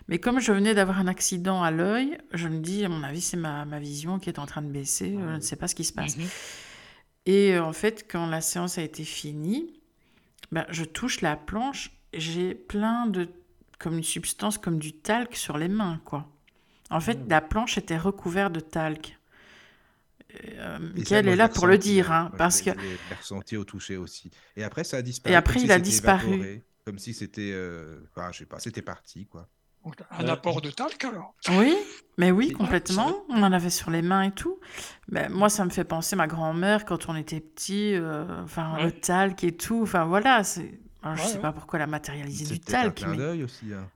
Mais 0.09 0.19
comme 0.19 0.41
je 0.41 0.53
venais 0.53 0.75
d'avoir 0.75 0.99
un 0.99 1.07
accident 1.07 1.63
à 1.63 1.71
l'œil, 1.71 2.19
je 2.33 2.49
me 2.49 2.59
dis, 2.59 2.85
à 2.85 2.89
mon 2.89 3.03
avis, 3.03 3.23
c'est 3.23 3.39
ma, 3.39 3.65
ma, 3.65 3.81
vision 3.81 4.19
qui 4.19 4.29
est 4.29 4.39
en 4.39 4.47
train 4.47 4.61
de 4.61 4.71
baisser, 4.71 5.17
je 5.19 5.35
ne 5.37 5.41
sais 5.41 5.57
pas 5.57 5.69
ce 5.69 5.75
qui 5.75 5.85
se 5.85 5.93
passe. 5.93 6.17
Mhm. 6.19 6.27
Et 7.27 7.59
en 7.59 7.73
fait, 7.73 8.07
quand 8.11 8.27
la 8.27 8.43
séance 8.43 8.77
a 8.77 8.83
été 8.83 9.05
finie, 9.05 9.81
ben, 10.53 10.67
je 10.69 10.85
touche 10.85 11.23
la 11.23 11.37
planche, 11.37 11.91
j'ai 12.13 12.55
plein 12.55 13.07
de 13.07 13.29
comme 13.79 13.99
une 13.99 14.05
substance 14.05 14.57
comme 14.57 14.79
du 14.79 14.93
talc 14.93 15.35
sur 15.35 15.59
les 15.59 15.69
mains, 15.69 16.01
quoi. 16.05 16.29
En 16.91 17.01
fait, 17.01 17.15
mmh. 17.15 17.29
la 17.29 17.41
planche 17.41 17.77
était 17.77 17.99
recouverte 17.99 18.53
de 18.53 18.61
talc. 18.61 19.19
Euh, 20.45 20.79
Michael 20.95 21.29
est 21.29 21.37
là 21.37 21.49
pour 21.49 21.67
le 21.67 21.79
dire, 21.79 22.13
hein, 22.13 22.31
parce 22.39 22.63
que. 22.63 22.71
Je 22.71 23.15
ressenti 23.17 23.57
au 23.57 23.65
toucher 23.65 23.97
aussi. 23.97 24.31
Et 24.57 24.65
après, 24.65 24.85
ça 24.85 24.99
a 24.99 25.03
disparu. 25.03 25.33
Et 25.33 25.37
après, 25.37 25.61
il 25.61 25.73
a 25.73 25.79
disparu. 25.79 26.63
Comme 26.85 26.99
si 26.99 27.15
c'était, 27.15 27.53
euh... 27.53 28.01
enfin, 28.11 28.31
je 28.33 28.39
sais 28.39 28.47
pas, 28.47 28.59
c'était 28.59 28.83
parti, 28.83 29.27
quoi. 29.27 29.49
un 30.11 30.29
apport 30.29 30.61
de 30.61 30.71
talc 30.71 31.03
alors 31.05 31.35
Oui, 31.51 31.77
mais 32.19 32.31
oui, 32.31 32.53
complètement. 32.53 33.25
On 33.29 33.43
en 33.43 33.53
avait 33.53 33.71
sur 33.71 33.91
les 33.91 34.03
mains 34.03 34.23
et 34.23 34.33
tout. 34.33 34.59
Mais 35.09 35.29
moi, 35.29 35.49
ça 35.49 35.65
me 35.65 35.71
fait 35.71 35.85
penser 35.85 36.17
ma 36.17 36.27
grand-mère 36.27 36.85
quand 36.85 37.09
on 37.09 37.17
était 37.17 37.41
petit, 37.41 37.95
euh, 37.95 38.43
enfin 38.43 38.83
le 38.83 38.93
talc 38.93 39.45
et 39.45 39.57
tout. 39.57 39.81
Enfin 39.83 40.05
voilà, 40.05 40.45
c'est 40.45 40.81
je 41.05 41.23
ne 41.23 41.29
sais 41.29 41.39
pas 41.39 41.53
pourquoi 41.53 41.79
elle 41.79 41.85
a 41.85 41.87
matérialisé 41.87 42.47
du 42.47 42.61
talc. 42.61 43.05
Mais... 43.07 43.43
aussi. 43.43 43.73
Hein. 43.73 43.89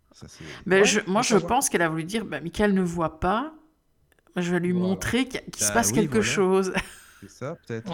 mais 0.66 0.84
je, 0.84 1.00
moi, 1.06 1.22
je 1.22 1.36
pense 1.36 1.68
qu'elle 1.68 1.82
a 1.82 1.88
voulu 1.88 2.04
dire 2.04 2.24
bah, 2.24 2.40
Michael 2.40 2.74
ne 2.74 2.82
voit 2.82 3.18
pas. 3.18 3.54
Je 4.36 4.52
vais 4.52 4.60
lui 4.60 4.72
montrer 4.72 5.26
qu'il 5.26 5.40
se 5.56 5.68
bah 5.68 5.74
passe 5.74 5.90
quelque 5.90 6.20
chose. 6.20 6.72
C'est 7.20 7.30
ça, 7.30 7.56
peut-être. 7.66 7.90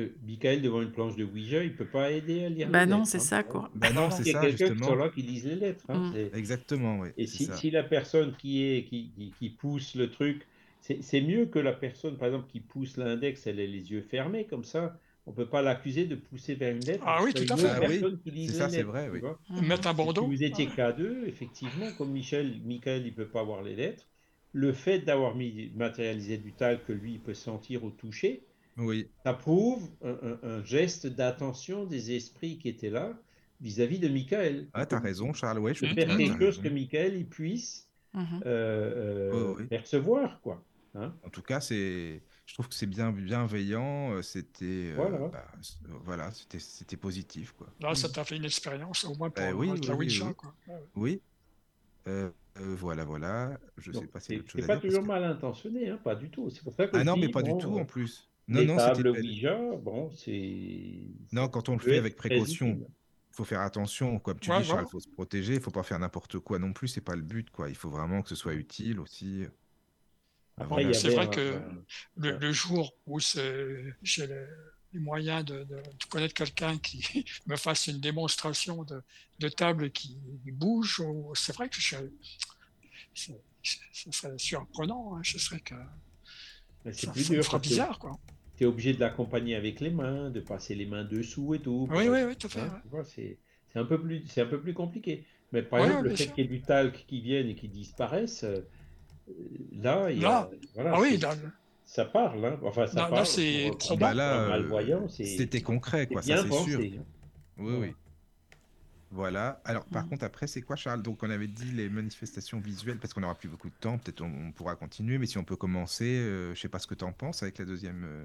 Que 0.00 0.12
Michael, 0.26 0.62
devant 0.62 0.82
une 0.82 0.92
planche 0.92 1.16
de 1.16 1.24
Ouija, 1.24 1.62
il 1.62 1.72
ne 1.72 1.76
peut 1.76 1.84
pas 1.84 2.10
aider 2.10 2.44
à 2.44 2.48
lire 2.48 2.68
bah 2.68 2.84
les 2.84 2.90
non, 2.90 2.98
lettres. 2.98 3.08
c'est 3.10 3.18
hein. 3.18 3.20
ça, 3.20 3.42
quoi. 3.42 3.70
Bah 3.74 3.92
non, 3.92 4.10
c'est 4.10 4.30
ça, 4.30 4.40
quelqu'un 4.40 4.66
justement. 4.66 4.94
là 4.94 5.08
qui 5.08 5.22
lise 5.22 5.46
les 5.46 5.56
lettres. 5.56 5.84
Hein. 5.88 6.12
Mm. 6.12 6.36
Exactement, 6.36 6.98
oui. 7.00 7.08
Et 7.16 7.26
si, 7.26 7.44
ça. 7.44 7.56
si 7.56 7.70
la 7.70 7.82
personne 7.82 8.34
qui, 8.38 8.64
est, 8.64 8.84
qui, 8.84 9.10
qui, 9.16 9.32
qui 9.38 9.50
pousse 9.50 9.94
le 9.94 10.10
truc, 10.10 10.46
c'est 10.80 11.20
mieux 11.20 11.46
que 11.46 11.58
la 11.58 11.72
personne, 11.72 12.16
par 12.16 12.28
exemple, 12.28 12.48
qui 12.50 12.60
pousse 12.60 12.96
l'index, 12.96 13.46
elle 13.46 13.60
ait 13.60 13.66
les 13.66 13.90
yeux 13.90 14.02
fermés, 14.02 14.44
comme 14.44 14.64
ça, 14.64 14.98
on 15.26 15.30
ne 15.30 15.36
peut 15.36 15.46
pas 15.46 15.62
l'accuser 15.62 16.06
de 16.06 16.16
pousser 16.16 16.54
vers 16.54 16.74
une 16.74 16.84
lettre. 16.84 17.04
Ah 17.06 17.20
oui, 17.22 17.32
tout 17.32 17.52
à 17.52 17.56
fait. 17.56 17.68
Ah 17.68 17.80
oui, 17.86 18.48
c'est 18.48 18.54
ça, 18.54 18.68
c'est 18.68 18.82
vrai, 18.82 19.10
oui. 19.10 19.20
Mettre 19.62 19.88
un 19.88 19.94
bandeau. 19.94 20.22
Si 20.22 20.28
vous 20.28 20.42
étiez 20.42 20.66
K2, 20.66 21.26
effectivement, 21.26 21.86
comme 21.98 22.10
Michel, 22.10 22.60
Michael, 22.64 23.02
il 23.02 23.10
ne 23.10 23.16
peut 23.16 23.28
pas 23.28 23.42
voir 23.42 23.62
les 23.62 23.76
lettres. 23.76 24.06
Le 24.52 24.72
fait 24.72 25.00
d'avoir 25.00 25.36
mis 25.36 25.70
matérialisé 25.76 26.36
du 26.38 26.52
talc 26.52 26.84
que 26.84 26.92
lui, 26.92 27.12
il 27.12 27.20
peut 27.20 27.34
sentir 27.34 27.84
au 27.84 27.90
toucher, 27.90 28.42
oui. 28.76 29.08
ça 29.24 29.34
prouve 29.34 29.88
un, 30.02 30.18
un, 30.22 30.38
un 30.42 30.64
geste 30.64 31.06
d'attention 31.06 31.84
des 31.84 32.14
esprits 32.14 32.58
qui 32.58 32.68
étaient 32.68 32.90
là 32.90 33.18
vis-à-vis 33.60 33.98
de 33.98 34.08
Michael. 34.08 34.68
Ah, 34.72 34.86
tu 34.86 34.94
as 34.94 35.00
raison, 35.00 35.32
Charles, 35.32 35.58
ouais, 35.58 35.74
je 35.74 35.84
De 35.86 35.94
faire 35.94 36.16
quelque 36.16 36.38
chose 36.38 36.58
que 36.62 36.68
Michael 36.68 37.16
il 37.16 37.28
puisse 37.28 37.86
Mhm. 38.12 38.40
euh, 38.44 39.30
euh, 39.30 39.30
Oh, 39.32 39.56
oui. 39.58 39.66
percevoir, 39.68 40.40
quoi. 40.40 40.64
Hein 40.96 41.14
En 41.24 41.30
tout 41.30 41.42
cas, 41.42 41.60
c'est, 41.60 42.24
je 42.46 42.54
trouve 42.54 42.68
que 42.68 42.74
c'est 42.74 42.86
bien 42.88 43.12
bienveillant. 43.12 44.14
euh, 44.14 44.22
C'était, 44.22 44.64
euh, 44.64 44.96
Voilà. 44.96 45.28
bah, 45.28 45.46
voilà, 46.04 46.32
c'était, 46.32 46.58
c'était 46.58 46.96
positif, 46.96 47.52
quoi. 47.52 47.68
Là, 47.80 47.94
ça 47.94 48.08
t'a 48.08 48.24
fait 48.24 48.36
une 48.36 48.44
expérience, 48.44 49.04
au 49.04 49.14
moins 49.14 49.30
pour 49.30 49.44
oui, 49.54 49.68
avec 49.70 49.86
la 49.86 49.92
oui, 49.94 49.98
oui, 49.98 50.06
Ouija. 50.06 50.26
oui. 50.26 50.34
Quoi. 50.34 50.54
Euh, 52.08 52.30
euh, 52.58 52.74
voilà, 52.76 53.04
voilà. 53.04 53.58
Je 53.76 53.92
Donc, 53.92 54.02
sais 54.02 54.08
pas 54.08 54.20
si 54.20 54.40
c'est 54.54 54.66
pas 54.66 54.76
toujours 54.78 55.02
que- 55.02 55.06
mal 55.06 55.22
intentionné, 55.24 55.90
hein, 55.90 56.00
pas 56.02 56.16
du 56.16 56.30
tout. 56.30 56.50
C'est 56.50 56.62
pour 56.64 56.74
ça 56.74 56.86
que 56.86 56.96
Ah 56.96 57.04
non, 57.04 57.16
mais 57.16 57.28
pas 57.28 57.42
du 57.42 57.56
tout 57.58 57.78
en 57.78 57.84
plus. 57.84 58.29
Non, 58.50 58.60
les 58.60 58.66
non, 58.66 58.76
tables 58.76 58.96
c'était. 59.14 59.26
Ouija, 59.26 59.58
bon, 59.82 60.10
c'est. 60.12 60.98
Non, 61.32 61.48
quand 61.48 61.68
on 61.68 61.74
le 61.74 61.78
fait 61.78 61.96
avec 61.98 62.16
précaution, 62.16 62.78
il 62.80 63.34
faut 63.34 63.44
faire 63.44 63.60
attention. 63.60 64.18
Comme 64.18 64.38
tu 64.40 64.50
Ouais, 64.50 64.60
dis, 64.60 64.68
Charles, 64.68 64.84
il 64.88 64.90
faut 64.90 65.00
se 65.00 65.08
protéger. 65.08 65.54
Il 65.54 65.60
faut 65.60 65.70
pas 65.70 65.82
faire 65.84 65.98
n'importe 65.98 66.38
quoi 66.40 66.58
non 66.58 66.72
plus. 66.72 66.88
C'est 66.88 67.00
pas 67.00 67.14
le 67.16 67.22
but, 67.22 67.48
quoi. 67.50 67.68
Il 67.68 67.76
faut 67.76 67.90
vraiment 67.90 68.22
que 68.22 68.28
ce 68.28 68.34
soit 68.34 68.54
utile 68.54 68.98
aussi. 69.00 69.44
Après, 70.58 70.92
C'est 70.92 71.10
vrai 71.14 71.26
un- 71.26 71.28
que 71.28 71.60
le, 72.16 72.36
le 72.38 72.52
jour 72.52 72.92
où 73.06 73.18
c'est- 73.20 73.94
j'ai 74.02 74.26
les, 74.26 74.44
les 74.92 75.00
moyens 75.00 75.44
de, 75.44 75.60
de- 75.64 75.76
de 75.76 76.04
connaître 76.10 76.34
quelqu'un 76.34 76.76
qui 76.78 77.00
me 77.46 77.56
fasse 77.56 77.86
une 77.86 78.00
démonstration 78.00 78.82
de, 78.84 79.00
de 79.38 79.48
table 79.48 79.90
qui 79.90 80.18
bouge, 80.52 81.00
ou- 81.00 81.32
c'est 81.34 81.54
vrai 81.54 81.68
que 81.68 81.76
je- 81.80 81.96
c'est- 83.14 83.40
ce 83.62 84.10
serait 84.10 84.36
surprenant. 84.38 85.16
hein. 85.16 85.20
Ce 85.24 85.38
serait 85.38 85.60
que 85.60 85.74
c'est 86.84 87.06
ça, 87.06 87.12
plus 87.12 87.24
ça 87.24 87.30
me 87.32 87.36
dur 87.36 87.44
fera 87.44 87.58
parce 87.58 87.68
que 87.68 87.68
bizarre. 87.70 87.98
Quoi. 87.98 88.18
Tu 88.60 88.64
es 88.64 88.66
obligé 88.66 88.92
de 88.92 89.00
l'accompagner 89.00 89.54
avec 89.56 89.80
les 89.80 89.88
mains, 89.88 90.28
de 90.28 90.38
passer 90.38 90.74
les 90.74 90.84
mains 90.84 91.02
dessous 91.02 91.54
et 91.54 91.60
tout. 91.60 91.88
Oui, 91.90 92.08
oui, 92.10 92.18
oui, 92.26 92.36
tout 92.36 92.46
à 92.48 92.50
fait. 92.50 92.60
hein, 92.60 92.82
ouais. 92.92 93.02
c'est 93.04 93.38
un 93.74 93.86
peu 93.86 93.98
plus, 93.98 94.22
c'est 94.26 94.42
un 94.42 94.46
peu 94.46 94.60
plus 94.60 94.74
compliqué. 94.74 95.24
Mais 95.52 95.62
par 95.62 95.80
Ouais, 95.80 95.86
exemple, 95.86 96.04
ouais, 96.04 96.10
le 96.10 96.16
fait 96.16 96.26
qu'il 96.26 96.44
y 96.44 96.46
ait 96.46 96.50
du 96.50 96.60
talc 96.60 97.06
qui 97.08 97.22
vienne 97.22 97.48
et 97.48 97.54
qui 97.54 97.68
disparaisse, 97.68 98.44
euh, 98.44 98.60
là, 99.72 100.10
il 100.10 100.18
y 100.20 100.26
a, 100.26 100.28
Là. 100.28 100.50
voilà, 100.74 100.92
Ah 100.94 101.00
oui, 101.00 101.18
ça 101.86 102.04
parle. 102.04 102.44
Hein. 102.44 102.60
Enfin, 102.62 102.86
ça 102.86 103.00
Là- 103.00 103.08
parle. 103.08 103.24
c'est 103.26 103.70
Bah 103.98 104.12
là, 104.12 104.42
euh, 104.42 104.48
malvoyant, 104.50 105.08
c'est 105.08 105.24
c'était 105.24 105.62
concret, 105.62 106.06
quoi. 106.06 106.20
bien 106.20 106.36
Ça, 106.36 106.42
c'est 106.50 106.70
sûr. 106.70 106.80
Oui, 107.56 107.74
oui. 107.78 107.94
Voilà. 109.10 109.60
Alors, 109.64 109.86
par 109.86 110.04
Mhm. 110.04 110.10
contre, 110.10 110.24
après, 110.24 110.46
c'est 110.46 110.60
quoi, 110.60 110.76
Charles? 110.76 111.02
Donc, 111.02 111.22
on 111.22 111.30
avait 111.30 111.48
dit 111.48 111.72
les 111.72 111.88
manifestations 111.88 112.60
visuelles, 112.60 112.98
parce 112.98 113.14
qu'on 113.14 113.22
n'aura 113.22 113.34
plus 113.34 113.48
beaucoup 113.48 113.70
de 113.70 113.74
temps. 113.80 113.96
Peut-être 113.96 114.20
on, 114.20 114.30
on 114.48 114.52
pourra 114.52 114.76
continuer, 114.76 115.16
mais 115.16 115.26
si 115.26 115.38
on 115.38 115.44
peut 115.44 115.56
commencer, 115.56 116.04
euh, 116.18 116.54
je 116.54 116.60
sais 116.60 116.68
pas 116.68 116.78
ce 116.78 116.86
que 116.86 116.94
tu 116.94 117.04
en 117.04 117.12
penses 117.12 117.42
avec 117.42 117.56
la 117.58 117.64
deuxième 117.64 118.04
euh, 118.04 118.24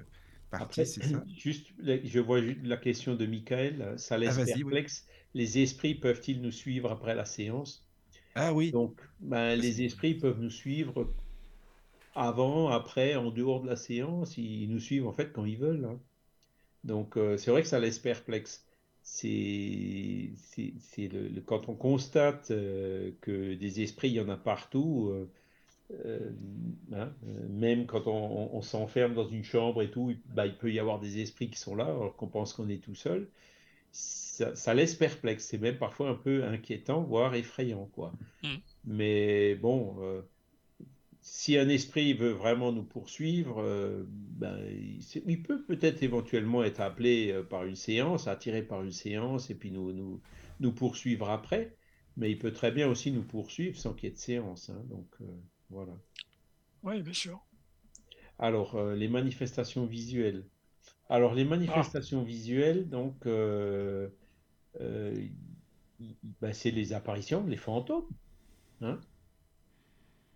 partie, 0.50 0.84
Après, 0.84 0.84
c'est 0.86 1.02
ça? 1.02 1.26
juste, 1.36 1.68
je 1.78 2.18
vois 2.20 2.40
la 2.40 2.76
question 2.76 3.14
de 3.14 3.26
Michael, 3.26 3.98
ça 3.98 4.18
laisse 4.18 4.38
Ah, 4.38 4.56
oui. 4.56 4.56
perplexe. 4.56 5.06
Les 5.34 5.58
esprits 5.62 5.94
peuvent-ils 5.94 6.42
nous 6.42 6.50
suivre 6.52 6.90
après 6.92 7.14
la 7.14 7.24
séance? 7.24 7.88
Ah 8.34 8.52
oui. 8.52 8.72
Donc, 8.72 9.00
ben, 9.20 9.56
les 9.56 9.82
esprits 9.82 10.14
peuvent 10.16 10.40
nous 10.40 10.50
suivre 10.50 11.14
avant, 12.14 12.68
après, 12.68 13.14
en 13.16 13.30
dehors 13.30 13.62
de 13.62 13.68
la 13.68 13.76
séance. 13.76 14.36
Ils 14.38 14.68
nous 14.70 14.80
suivent 14.80 15.06
en 15.06 15.12
fait 15.12 15.32
quand 15.32 15.44
ils 15.44 15.58
veulent. 15.58 15.84
hein. 15.84 16.00
Donc, 16.84 17.16
euh, 17.18 17.36
c'est 17.38 17.50
vrai 17.50 17.62
que 17.62 17.68
ça 17.68 17.80
laisse 17.80 17.98
perplexe. 17.98 18.66
C'est, 19.02 20.34
c'est, 20.38 20.74
c'est 20.80 21.08
le, 21.08 21.28
le- 21.28 21.42
quand 21.42 21.68
on 21.68 21.76
constate 21.76 22.50
euh, 22.52 23.12
que 23.22 23.54
des 23.54 23.82
esprits, 23.82 24.08
il 24.10 24.14
y 24.14 24.20
en 24.20 24.28
a 24.28 24.36
partout, 24.38 25.08
euh, 25.10 25.30
euh, 25.92 26.30
hein, 26.92 27.12
euh, 27.26 27.48
même 27.48 27.86
quand 27.86 28.06
on, 28.06 28.12
on- 28.52 28.56
on 28.56 28.62
s'enferme 28.62 29.14
dans 29.14 29.28
une 29.28 29.44
chambre 29.44 29.82
et 29.82 29.90
tout, 29.90 30.10
il, 30.10 30.20
bah, 30.34 30.46
il 30.46 30.56
peut 30.56 30.72
y 30.72 30.78
avoir 30.78 30.98
des 31.00 31.20
esprits 31.20 31.50
qui 31.50 31.58
sont 31.58 31.74
là 31.76 31.84
alors 31.86 32.16
qu'on 32.16 32.28
pense 32.28 32.52
qu'on 32.52 32.68
est 32.68 32.82
tout 32.82 32.94
seul. 32.94 33.28
Ça, 33.92 34.54
ça 34.56 34.74
laisse 34.74 34.94
perplexe. 34.94 35.46
C'est 35.46 35.58
même 35.58 35.78
parfois 35.78 36.10
un 36.10 36.14
peu 36.14 36.44
inquiétant, 36.44 37.02
voire 37.02 37.34
effrayant, 37.34 37.86
quoi. 37.94 38.12
Mm. 38.42 38.56
Mais 38.86 39.54
bon, 39.56 39.96
euh, 40.00 40.22
si 41.22 41.56
un 41.58 41.68
esprit 41.68 42.14
veut 42.14 42.30
vraiment 42.32 42.72
nous 42.72 42.84
poursuivre, 42.84 43.60
euh, 43.62 44.04
ben, 44.08 44.58
il, 45.26 45.42
peut 45.42 45.62
peut-être 45.64 46.02
éventuellement 46.02 46.62
être 46.64 46.80
appelé 46.80 47.42
par 47.50 47.64
une 47.64 47.76
séance, 47.76 48.28
attiré 48.28 48.62
par 48.62 48.82
une 48.82 48.92
séance, 48.92 49.50
et 49.50 49.54
puis 49.54 49.70
nous, 49.72 49.92
nous, 49.92 50.20
nous 50.60 50.72
poursuivre 50.72 51.28
après. 51.30 51.76
Mais 52.16 52.30
il 52.30 52.38
peut 52.38 52.52
très 52.52 52.70
bien 52.72 52.88
aussi 52.88 53.12
nous 53.12 53.22
poursuivre 53.24 53.76
sans 53.76 53.92
qu'il 53.92 54.08
y 54.08 54.12
ait 54.12 54.14
de 54.14 54.20
séance. 54.20 54.70
hein. 54.70 54.82
Donc, 54.88 55.06
voilà. 55.70 55.96
Oui, 56.82 57.02
bien 57.02 57.12
sûr. 57.12 57.40
Alors, 58.38 58.76
euh, 58.76 58.94
les 58.94 59.08
manifestations 59.08 59.86
visuelles. 59.86 60.44
Alors, 61.10 61.34
les 61.34 61.44
manifestations 61.44 62.24
visuelles, 62.24 62.88
donc, 62.90 63.26
euh, 63.26 64.08
euh, 64.80 65.28
ben, 66.40 66.52
c'est 66.52 66.70
les 66.70 66.92
apparitions, 66.92 67.46
les 67.46 67.56
fantômes. 67.56 68.06
hein. 68.82 69.00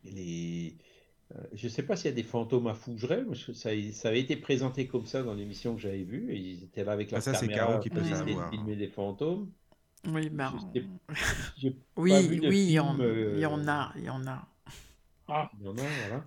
Les, 0.05 0.77
je 1.53 1.67
ne 1.67 1.71
sais 1.71 1.83
pas 1.85 1.97
s'il 1.97 2.07
y 2.11 2.13
a 2.13 2.17
des 2.17 2.23
fantômes 2.25 2.67
à 2.69 2.75
Fougeray, 2.75 3.25
ça, 3.55 3.71
ça 3.93 4.09
avait 4.09 4.21
été 4.21 4.37
présenté 4.37 4.87
comme 4.89 5.07
ça 5.07 5.23
dans 5.23 5.35
l'émission 5.35 5.75
que 5.77 5.81
j'avais 5.83 6.05
vue. 6.05 6.33
et 6.35 6.39
Ils 6.39 6.65
étaient 6.65 6.85
là 6.85 6.93
avec 6.93 7.13
Ah, 7.13 7.21
leur 7.21 7.21
ça, 7.21 7.35
c'est 7.35 7.51
caméra 7.51 7.53
Caro 7.53 7.79
qui 7.79 7.91
peut 7.91 8.03
de 8.03 8.05
savoir. 8.05 8.51
filmer 8.51 8.77
des 8.77 8.89
fantômes. 8.89 9.53
Oui, 10.07 10.29
ben, 10.31 10.53
Je 10.53 10.59
sais- 10.59 10.87
j'ai 11.57 11.77
pas 12.07 12.23
oui, 12.29 12.41
oui, 12.43 12.65
il 12.67 12.71
y, 12.73 12.79
film, 12.79 12.81
en, 12.81 13.01
euh, 13.01 13.31
il 13.31 13.39
y 13.39 13.47
en 13.47 13.69
a, 13.69 13.93
il 13.97 14.05
y 14.05 14.11
en 14.11 14.27
a. 14.27 14.49
Ah, 15.31 15.51
voilà. 15.97 16.27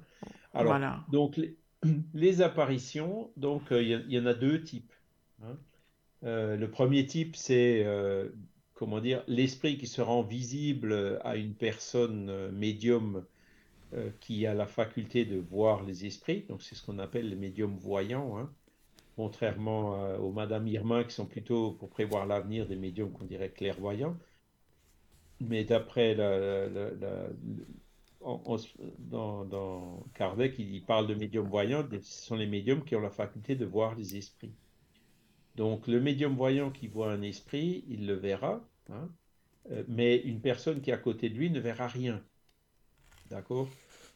Alors, 0.53 0.73
Voilà. 0.73 1.05
donc, 1.07 1.37
les, 1.37 1.57
les 2.13 2.41
apparitions, 2.41 3.31
donc, 3.37 3.71
euh, 3.71 3.81
il 3.83 3.89
y, 3.89 3.93
il 3.93 4.13
y 4.13 4.19
en 4.19 4.25
a 4.25 4.33
deux 4.33 4.63
types. 4.63 4.93
hein. 5.43 5.57
Euh, 6.25 6.57
le 6.57 6.71
premier 6.71 7.05
type, 7.05 7.35
c'est, 7.35 7.83
euh, 7.85 8.29
comment 8.75 9.01
dire, 9.01 9.23
l'esprit 9.27 9.77
qui 9.77 9.87
se 9.87 10.01
rend 10.01 10.23
visible 10.23 11.19
à 11.23 11.35
une 11.37 11.55
personne 11.55 12.29
euh, 12.29 12.51
médium 12.51 13.25
euh, 13.93 14.11
qui 14.21 14.47
a 14.47 14.55
la 14.55 14.67
faculté 14.67 15.25
de 15.25 15.37
voir 15.39 15.83
les 15.85 16.05
esprits. 16.07 16.45
Donc, 16.49 16.63
c'est 16.63 16.75
ce 16.75 16.83
qu'on 16.85 16.99
appelle 16.99 17.29
les 17.29 17.37
médiums 17.37 17.77
voyants. 17.77 18.37
hein. 18.39 18.53
Contrairement 19.17 20.03
euh, 20.05 20.17
aux 20.19 20.31
Madame 20.33 20.67
Irma, 20.67 21.03
qui 21.05 21.13
sont 21.15 21.27
plutôt 21.27 21.73
pour 21.73 21.89
prévoir 21.91 22.25
l'avenir 22.27 22.67
des 22.67 22.77
médiums 22.77 23.13
qu'on 23.13 23.25
dirait 23.25 23.51
clairvoyants. 23.51 24.17
mais 25.39 25.63
d'après 25.65 26.15
la, 26.15 26.67
dans, 28.99 29.45
dans, 29.45 30.03
Kardec, 30.13 30.55
il 30.57 30.83
parle 30.83 31.07
de 31.07 31.15
médiums 31.15 31.47
voyants, 31.47 31.87
ce 31.91 32.25
sont 32.25 32.35
les 32.35 32.47
médiums 32.47 32.83
qui 32.83 32.95
ont 32.95 33.01
la 33.01 33.09
faculté 33.09 33.55
de 33.55 33.65
voir 33.65 33.95
les 33.95 34.15
esprits. 34.15 34.53
Donc 35.55 35.87
le 35.87 35.99
médium 35.99 36.35
voyant 36.35 36.71
qui 36.71 36.87
voit 36.87 37.11
un 37.11 37.21
esprit, 37.21 37.83
il 37.87 38.07
le 38.07 38.13
verra, 38.13 38.67
hein, 38.89 39.09
euh, 39.71 39.83
mais 39.87 40.17
une 40.17 40.41
personne 40.41 40.81
qui 40.81 40.89
est 40.89 40.93
à 40.93 40.97
côté 40.97 41.29
de 41.29 41.35
lui 41.35 41.49
ne 41.49 41.59
verra 41.59 41.87
rien. 41.87 42.23
D'accord? 43.29 43.69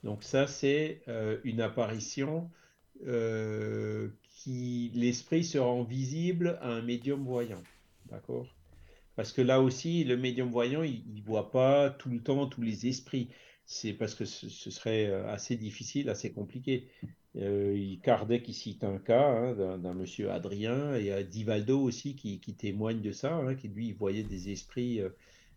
Donc 0.03 0.23
ça, 0.23 0.47
c'est 0.47 1.01
euh, 1.07 1.38
une 1.43 1.61
apparition 1.61 2.49
euh, 3.05 4.09
qui... 4.23 4.91
L'esprit 4.93 5.43
se 5.43 5.57
rend 5.57 5.84
visible 5.84 6.57
à 6.61 6.69
un 6.69 6.81
médium 6.81 7.23
voyant. 7.23 7.61
D'accord? 8.07 8.47
Parce 9.15 9.34
que 9.34 9.41
là 9.41 9.61
aussi, 9.61 10.03
le 10.03 10.15
médium 10.17 10.49
voyant, 10.49 10.84
il 10.84 11.03
ne 11.15 11.21
voit 11.21 11.51
pas 11.51 11.89
tout 11.89 12.09
le 12.09 12.19
temps 12.19 12.47
tous 12.47 12.61
les 12.61 12.88
esprits. 12.88 13.29
C'est 13.69 13.94
parce 13.94 14.15
que 14.15 14.23
ce, 14.26 14.72
serait 14.72 15.11
assez 15.26 15.57
difficile, 15.57 16.10
assez 16.10 16.31
compliqué. 16.31 16.88
Euh, 17.35 17.95
Kardec, 18.02 18.48
il 18.48 18.53
cite 18.53 18.84
un 18.85 18.98
cas 18.98 19.30
hein, 19.30 19.77
d'un 19.77 19.94
monsieur 19.94 20.31
Adrien 20.31 20.95
et 20.95 21.11
a 21.11 21.22
Divaldo 21.22 21.80
aussi 21.81 22.15
qui, 22.15 22.39
témoigne 22.39 23.02
de 23.02 23.11
ça, 23.11 23.35
hein, 23.35 23.56
qui 23.56 23.68
lui 23.68 23.91
voyait 23.91 24.23
des 24.23 24.52
esprits 24.52 25.02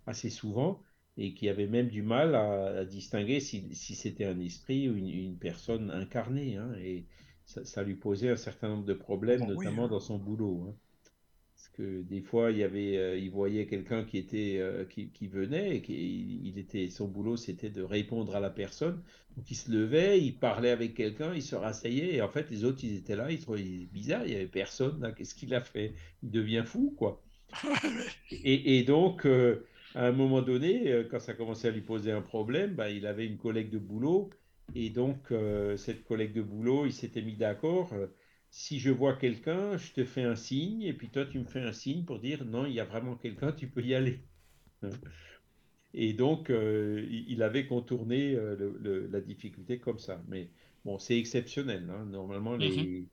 assez 0.07 0.28
souvent 0.28 0.82
et 1.16 1.35
qui 1.35 1.49
avait 1.49 1.69
même 1.69 1.89
du 1.89 2.03
mal 2.03 2.35
à, 2.35 2.85
distinguer 2.85 3.41
si, 3.41 3.74
c'était 3.74 4.24
un 4.24 4.41
esprit 4.41 4.89
ou 4.89 4.97
une, 4.97 5.37
personne 5.37 5.91
incarnée. 5.91 6.57
Hein, 6.57 6.73
et 6.82 7.05
ça, 7.45 7.82
lui 7.82 7.95
posait 7.95 8.31
un 8.31 8.37
certain 8.37 8.69
nombre 8.69 8.87
de 8.87 8.95
problèmes, 8.95 9.47
notamment 9.47 9.87
dans 9.87 10.01
son 10.01 10.19
boulot. 10.19 10.74
Hein. 11.70 11.76
Que 11.76 12.02
des 12.02 12.20
fois, 12.20 12.51
il, 12.51 12.59
y 12.59 12.62
avait, 12.62 12.97
euh, 12.97 13.18
il 13.18 13.30
voyait 13.30 13.66
quelqu'un 13.66 14.05
qui, 14.05 14.18
était, 14.18 14.56
euh, 14.59 14.84
qui, 14.84 15.28
venait 15.28 15.76
et 15.76 15.82
qui, 15.82 16.40
il 16.44 16.59
était, 16.59 16.88
son 16.88 17.09
boulot, 17.09 17.36
c'était 17.36 17.70
de 17.70 17.82
répondre 17.82 18.34
à 18.36 18.40
la 18.40 18.51
personne. 18.51 19.02
Donc 19.36 19.51
il 19.51 19.55
se 19.55 19.70
levait, 19.70 20.20
il 20.20 20.32
parlait 20.36 20.70
avec 20.70 20.94
quelqu'un, 20.94 21.32
il 21.34 21.42
se 21.42 21.55
rasseyait 21.55 22.16
et 22.16 22.22
en 22.22 22.28
fait, 22.28 22.51
les 22.51 22.64
autres, 22.64 22.80
ils 22.82 22.97
étaient 22.97 23.16
là, 23.16 23.30
ils 23.30 23.40
trouvaient 23.40 23.62
bizarre, 23.92 24.22
il 24.24 24.30
n'y 24.30 24.36
avait 24.36 24.47
personne. 24.47 25.12
Qu'est-ce 25.16 25.34
qu'il 25.34 25.55
a 25.55 25.60
fait? 25.60 25.94
Il 26.22 26.30
devient 26.30 26.64
fou, 26.66 26.94
quoi. 26.97 27.22
et, 28.30 28.82
donc, 28.84 29.26
euh, 29.26 29.66
à 29.94 30.06
un 30.06 30.12
moment 30.12 30.42
donné, 30.42 31.05
quand 31.10 31.20
ça 31.20 31.34
commençait 31.34 31.68
à 31.68 31.70
lui 31.72 31.80
poser 31.80 32.12
un 32.12 32.22
problème, 32.22 32.74
bah, 32.74 32.90
il 32.90 33.06
avait 33.06 33.26
une 33.26 33.38
collègue 33.38 33.70
de 33.70 33.78
boulot. 33.78 34.30
Et 34.74 34.90
donc, 34.90 35.32
cette 35.76 36.05
collègue 36.05 36.32
de 36.32 36.42
boulot, 36.42 36.86
il 36.86 36.92
s'était 36.92 37.22
mis 37.22 37.34
d'accord. 37.34 37.92
Euh, 38.51 38.56
si 38.59 38.78
je 38.78 38.90
vois 38.90 39.14
quelqu'un, 39.14 39.77
je 39.77 39.93
te 39.93 40.05
fais 40.05 40.22
un 40.22 40.36
signe. 40.36 40.82
Et 40.82 40.93
puis 40.93 41.09
toi, 41.09 41.24
tu 41.27 41.39
me 41.39 41.44
fais 41.44 41.60
un 41.60 41.72
signe 41.72 42.05
pour 42.05 42.18
dire 42.18 42.44
non, 42.44 42.66
il 42.66 42.72
y 42.72 42.81
a 42.81 42.85
vraiment 42.85 43.16
quelqu'un, 43.16 43.52
tu 43.52 43.68
peux 43.68 43.82
y 43.82 43.94
aller. 43.94 44.20
Et 45.93 46.12
donc, 46.12 46.51
il 46.51 47.43
avait 47.43 47.66
contourné 47.66 48.36
la 48.81 49.20
difficulté 49.20 49.78
comme 49.78 49.98
ça. 49.98 50.22
Mais 50.28 50.48
bon, 50.85 50.98
c'est 50.98 51.18
exceptionnel. 51.18 51.90
Hein. 51.90 52.06
Normalement, 52.06 52.56
les, 52.56 52.70
mm-hmm. 52.70 53.06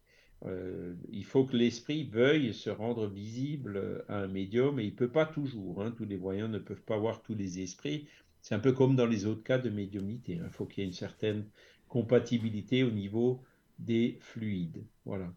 Euh, 0.45 0.93
il 1.11 1.25
faut 1.25 1.45
que 1.45 1.55
l'esprit 1.55 2.03
veuille 2.03 2.53
se 2.53 2.69
rendre 2.69 3.07
visible 3.07 4.03
à 4.07 4.19
un 4.19 4.27
médium 4.27 4.79
et 4.79 4.83
il 4.83 4.91
ne 4.91 4.95
peut 4.95 5.09
pas 5.09 5.25
toujours. 5.25 5.81
Hein. 5.81 5.93
tous 5.97 6.05
les 6.05 6.15
voyants 6.15 6.47
ne 6.47 6.59
peuvent 6.59 6.83
pas 6.83 6.97
voir 6.97 7.21
tous 7.21 7.33
les 7.33 7.59
esprits. 7.59 8.07
C'est 8.41 8.55
un 8.55 8.59
peu 8.59 8.71
comme 8.71 8.95
dans 8.95 9.07
les 9.07 9.25
autres 9.25 9.43
cas 9.43 9.57
de 9.57 9.69
médiumnité. 9.69 10.39
Hein. 10.39 10.45
Il 10.45 10.51
faut 10.51 10.65
qu'il 10.65 10.83
y 10.83 10.85
ait 10.85 10.89
une 10.89 10.93
certaine 10.93 11.45
compatibilité 11.87 12.83
au 12.83 12.91
niveau 12.91 13.41
des 13.79 14.17
fluides. 14.21 14.83
Voilà. 15.05 15.31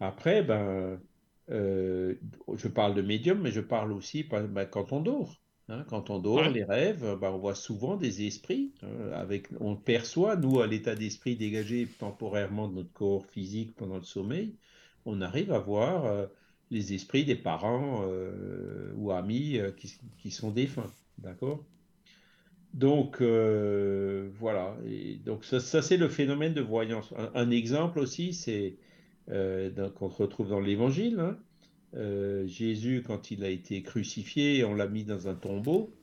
Après, 0.00 0.42
ben, 0.42 1.00
euh, 1.50 2.14
je 2.54 2.68
parle 2.68 2.94
de 2.94 3.02
médium, 3.02 3.40
mais 3.40 3.50
je 3.50 3.60
parle 3.60 3.92
aussi 3.92 4.24
ben, 4.24 4.66
quand 4.66 4.92
on 4.92 5.00
dort. 5.00 5.40
Hein, 5.70 5.84
quand 5.88 6.08
on 6.08 6.18
dort, 6.18 6.48
les 6.48 6.64
rêves, 6.64 7.18
ben, 7.20 7.30
on 7.30 7.38
voit 7.38 7.54
souvent 7.54 7.96
des 7.96 8.26
esprits. 8.26 8.72
Hein, 8.82 9.12
avec, 9.12 9.48
on 9.60 9.76
perçoit, 9.76 10.36
nous, 10.36 10.60
à 10.60 10.66
l'état 10.66 10.94
d'esprit 10.94 11.36
dégagé 11.36 11.86
temporairement 11.98 12.68
de 12.68 12.76
notre 12.76 12.92
corps 12.92 13.26
physique 13.26 13.74
pendant 13.76 13.96
le 13.96 14.04
sommeil, 14.04 14.56
on 15.04 15.20
arrive 15.20 15.52
à 15.52 15.58
voir 15.58 16.06
euh, 16.06 16.26
les 16.70 16.94
esprits 16.94 17.24
des 17.24 17.36
parents 17.36 18.02
euh, 18.06 18.92
ou 18.96 19.10
amis 19.10 19.58
euh, 19.58 19.70
qui, 20.18 20.30
sont 20.30 20.50
défunts. 20.50 20.90
D'accord? 21.18 21.64
Donc, 22.74 23.20
voilà. 23.20 24.76
Et 24.86 25.16
donc, 25.24 25.44
ça, 25.44 25.60
c'est 25.60 25.96
le 25.96 26.08
phénomène 26.08 26.54
de 26.54 26.60
voyance. 26.60 27.12
Un, 27.34 27.50
exemple 27.50 27.98
aussi, 27.98 28.32
c'est 28.32 28.76
qu'on 29.26 30.08
retrouve 30.08 30.50
dans 30.50 30.60
l'évangile. 30.60 31.18
Hein, 31.18 31.38
euh, 31.94 32.46
Jésus, 32.46 33.02
quand 33.06 33.30
il 33.30 33.44
a 33.44 33.48
été 33.48 33.82
crucifié, 33.82 34.64
on 34.64 34.74
l'a 34.74 34.88
mis 34.88 35.04
dans 35.04 35.28
un 35.28 35.34
tombeau. 35.34 35.94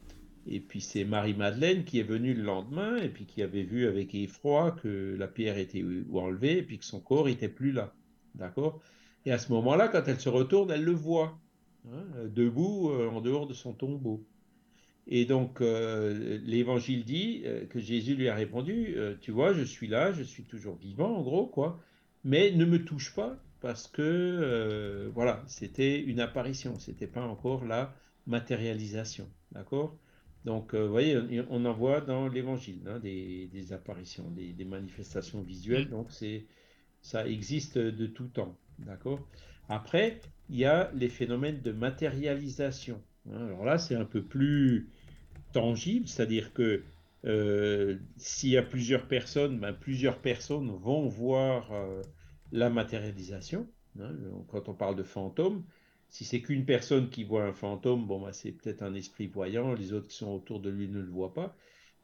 Et 0.48 0.60
puis 0.60 0.80
c'est 0.80 1.06
Marie-Madeleine 1.06 1.86
qui 1.86 2.00
est 2.00 2.04
venue 2.04 2.34
le 2.36 2.44
lendemain 2.44 2.98
et 2.98 3.10
puis 3.10 3.26
qui 3.26 3.42
avait 3.42 3.64
vu 3.64 3.88
avec 3.88 4.14
effroi 4.14 4.72
que 4.72 5.16
la 5.18 5.28
pierre 5.28 5.58
était 5.58 5.84
enlevée 6.14 6.60
et 6.60 6.64
puis 6.64 6.78
que 6.78 6.86
son 6.86 7.00
corps 7.00 7.26
n'était 7.26 7.50
plus 7.50 7.72
là. 7.72 7.94
D'accord? 8.36 8.80
Et 9.26 9.32
à 9.32 9.40
ce 9.40 9.52
moment-là, 9.54 9.88
quand 9.88 10.04
elle 10.08 10.20
se 10.20 10.30
retourne, 10.30 10.70
elle 10.70 10.84
le 10.84 10.92
voit, 10.92 11.40
hein, 11.92 12.04
debout 12.28 12.92
euh, 12.92 13.10
en 13.10 13.22
dehors 13.22 13.48
de 13.48 13.56
son 13.56 13.74
tombeau. 13.74 14.24
Et 15.08 15.26
donc 15.26 15.62
euh, 15.62 16.40
l'évangile 16.44 17.06
dit 17.06 17.44
que 17.70 17.80
Jésus 17.80 18.16
lui 18.16 18.28
a 18.28 18.36
répondu, 18.36 18.96
tu 19.22 19.32
vois, 19.32 19.54
je 19.54 19.64
suis 19.64 19.88
là, 19.88 20.12
je 20.12 20.24
suis 20.24 20.44
toujours 20.44 20.76
vivant 20.78 21.16
en 21.18 21.22
gros, 21.22 21.46
quoi, 21.46 21.80
mais 22.24 22.52
ne 22.52 22.66
me 22.66 22.84
touche 22.84 23.14
pas 23.14 23.38
parce 23.66 23.88
que 23.88 24.02
euh, 24.04 25.10
voilà, 25.16 25.44
c'était 25.48 26.00
une 26.00 26.20
apparition, 26.20 26.78
c'était 26.78 27.08
pas 27.08 27.26
encore 27.26 27.66
la 27.66 27.96
matérialisation, 28.28 29.28
d'accord? 29.54 29.98
Donc, 30.44 30.76
euh, 30.76 30.86
vous 30.86 30.92
voyez, 30.92 31.20
on, 31.50 31.66
en 31.66 31.74
voit 31.74 32.00
dans 32.00 32.28
l'Évangile 32.28 32.82
hein, 32.86 33.00
des, 33.00 33.74
apparitions, 33.74 34.30
des, 34.30 34.66
manifestations 34.66 35.42
visuelles, 35.42 35.90
donc 35.90 36.12
c'est 36.12 36.46
ça 37.02 37.28
existe 37.28 37.80
de 37.80 38.06
tout 38.06 38.28
temps, 38.28 38.56
d'accord? 38.78 39.28
Après, 39.68 40.20
il 40.50 40.58
y 40.58 40.66
a 40.66 40.92
les 40.94 41.10
phénomènes 41.10 41.62
de 41.62 41.72
matérialisation. 41.72 43.02
Hein. 43.32 43.48
alors 43.48 43.66
là, 43.66 43.80
c'est 43.80 43.96
un 43.96 44.06
peu 44.06 44.22
plus 44.22 44.90
tangible, 45.56 46.08
c'est-à-dire 46.08 46.54
que 46.54 46.84
euh, 47.26 47.98
s'il 48.18 48.50
y 48.50 48.58
a 48.58 48.64
plusieurs 48.64 49.08
personnes, 49.08 49.60
ben, 49.60 49.74
plusieurs 49.74 50.20
personnes 50.20 50.70
vont 50.70 51.08
voir 51.08 51.72
la 52.52 52.70
matérialisation. 52.70 53.68
Hein, 54.00 54.12
quand 54.50 54.70
on 54.70 54.74
parle 54.74 54.96
de 54.96 55.04
fantôme, 55.04 55.64
si 56.10 56.26
c'est 56.26 56.42
qu'une 56.42 56.66
personne 56.66 57.10
qui 57.10 57.24
voit 57.24 57.46
un 57.46 57.54
fantôme, 57.54 58.06
bon, 58.06 58.22
bah, 58.22 58.34
c'est 58.34 58.52
peut-être 58.52 58.84
un 58.84 58.94
esprit 58.94 59.28
voyant, 59.28 59.74
les 59.74 59.94
autres 59.94 60.08
qui 60.08 60.18
sont 60.18 60.34
autour 60.34 60.60
de 60.60 60.70
lui 60.70 60.88
ne 60.88 61.00
le 61.00 61.10
voient 61.10 61.34
pas. 61.34 61.56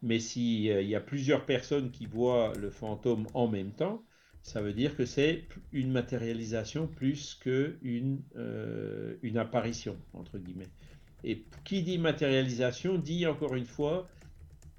Mais 0.02 0.20
s'il 0.20 0.70
euh, 0.72 0.82
y 0.82 0.96
a 0.96 1.02
plusieurs 1.02 1.46
personnes 1.46 1.92
qui 1.92 2.06
voient 2.06 2.54
le 2.60 2.70
fantôme 2.72 3.28
en 3.34 3.48
même 3.48 3.72
temps, 3.72 4.04
ça 4.42 4.62
veut 4.62 4.74
dire 4.74 4.96
que 4.96 5.06
c'est 5.06 5.46
une 5.72 5.92
matérialisation 5.92 6.88
plus 6.88 7.36
qu'une 7.36 8.22
euh, 8.36 9.16
une 9.22 9.38
apparition, 9.38 9.98
entre 10.14 10.40
guillemets. 10.40 10.72
Et 11.24 11.44
qui 11.64 11.84
dit 11.84 11.98
matérialisation 11.98 12.98
dit 12.98 13.28
encore 13.28 13.56
une 13.56 13.66
fois 13.66 14.08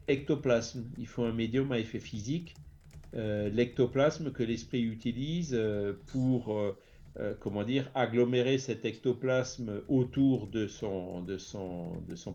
ectoplasme. 0.09 0.85
Il 0.99 1.07
faut 1.07 1.25
un 1.25 1.33
médium 1.33 1.71
à 1.73 1.79
effet 1.79 2.01
physique 2.01 2.55
euh, 3.15 3.51
l'ectoplasme 3.51 4.33
que 4.33 4.43
l'esprit 4.43 4.83
utilise 4.83 5.53
euh, 5.53 5.93
pour, 6.07 6.59
euh, 6.59 7.35
comment 7.41 7.63
dire, 7.63 7.91
agglomérer 7.95 8.57
cet 8.57 8.87
ectoplasme 8.87 9.83
autour 9.89 10.47
de 10.47 10.67
son, 10.67 11.27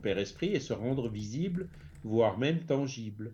père 0.04 0.20
esprit 0.20 0.50
et 0.50 0.60
se 0.60 0.74
rendre 0.74 1.10
visible, 1.10 1.68
voire 2.04 2.38
même 2.38 2.60
tangible. 2.60 3.34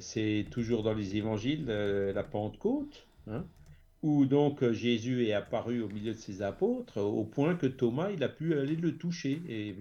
c'est 0.00 0.46
toujours 0.50 0.82
dans 0.82 0.94
les 0.94 1.16
évangiles 1.16 1.66
la 1.66 2.24
Pentecôte, 2.24 3.06
hein, 3.28 3.44
où 4.02 4.26
donc 4.26 4.68
Jésus 4.72 5.26
est 5.26 5.32
apparu 5.32 5.82
au 5.82 5.88
milieu 5.88 6.12
de 6.12 6.18
ses 6.18 6.42
apôtres, 6.42 7.00
au 7.00 7.24
point 7.24 7.56
que 7.56 7.66
Thomas 7.66 8.10
il 8.10 8.22
a 8.22 8.28
pu 8.28 8.54
aller 8.58 8.76
le 8.76 8.96
toucher 8.96 9.42
et 9.48 9.74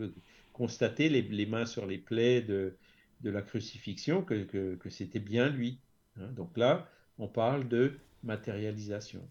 constater 0.54 1.10
les, 1.10 1.46
mains 1.46 1.66
sur 1.66 1.86
les 1.86 1.98
plaies 1.98 2.42
de, 2.42 2.76
la 3.24 3.42
crucifixion, 3.42 4.22
que, 4.22 4.44
que 4.76 4.90
c'était 4.90 5.20
bien 5.20 5.50
lui. 5.50 5.80
Hein, 6.20 6.28
donc 6.36 6.58
là, 6.58 6.90
on 7.18 7.28
parle 7.28 7.68
de 7.68 7.94
matérialisation. 8.24 9.22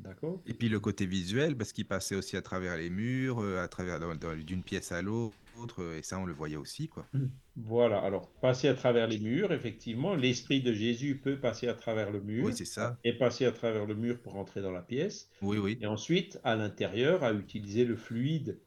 D'accord 0.00 0.42
Et 0.46 0.54
puis 0.54 0.68
le 0.68 0.80
côté 0.80 1.06
visuel, 1.06 1.56
parce 1.56 1.72
qu'il 1.72 1.86
passait 1.86 2.14
aussi 2.14 2.36
à 2.36 2.42
travers 2.42 2.76
les 2.76 2.90
murs, 2.90 3.40
euh, 3.40 3.62
à 3.62 3.68
travers 3.68 4.00
d'une 4.36 4.62
pièce 4.62 4.92
à 4.92 5.02
l'autre, 5.02 5.34
euh, 5.78 5.98
et 5.98 6.02
ça 6.02 6.18
on 6.18 6.26
le 6.26 6.32
voyait 6.32 6.56
aussi, 6.56 6.88
quoi. 6.88 7.06
Mmh. 7.12 7.26
Voilà. 7.56 8.00
Alors 8.00 8.28
passer 8.40 8.68
à 8.68 8.74
travers 8.74 9.06
les 9.06 9.18
murs, 9.18 9.52
effectivement, 9.52 10.14
l'esprit 10.14 10.60
de 10.60 10.72
Jésus 10.72 11.16
peut 11.16 11.38
passer 11.38 11.68
à 11.68 11.74
travers 11.74 12.10
le 12.10 12.20
mur. 12.20 12.46
Oui, 12.46 12.52
c'est 12.54 12.64
ça. 12.64 12.98
Et 13.04 13.12
passer 13.12 13.46
à 13.46 13.52
travers 13.52 13.86
le 13.86 13.94
mur 13.94 14.18
pour 14.20 14.36
entrer 14.36 14.60
dans 14.62 14.72
la 14.72 14.82
pièce. 14.82 15.30
Oui, 15.40 15.58
oui. 15.58 15.78
Et 15.80 15.86
ensuite, 15.86 16.40
à 16.44 16.56
l'intérieur, 16.56 17.22
à 17.22 17.32
utiliser 17.32 17.84
le 17.84 17.96
fluide, 17.96 18.58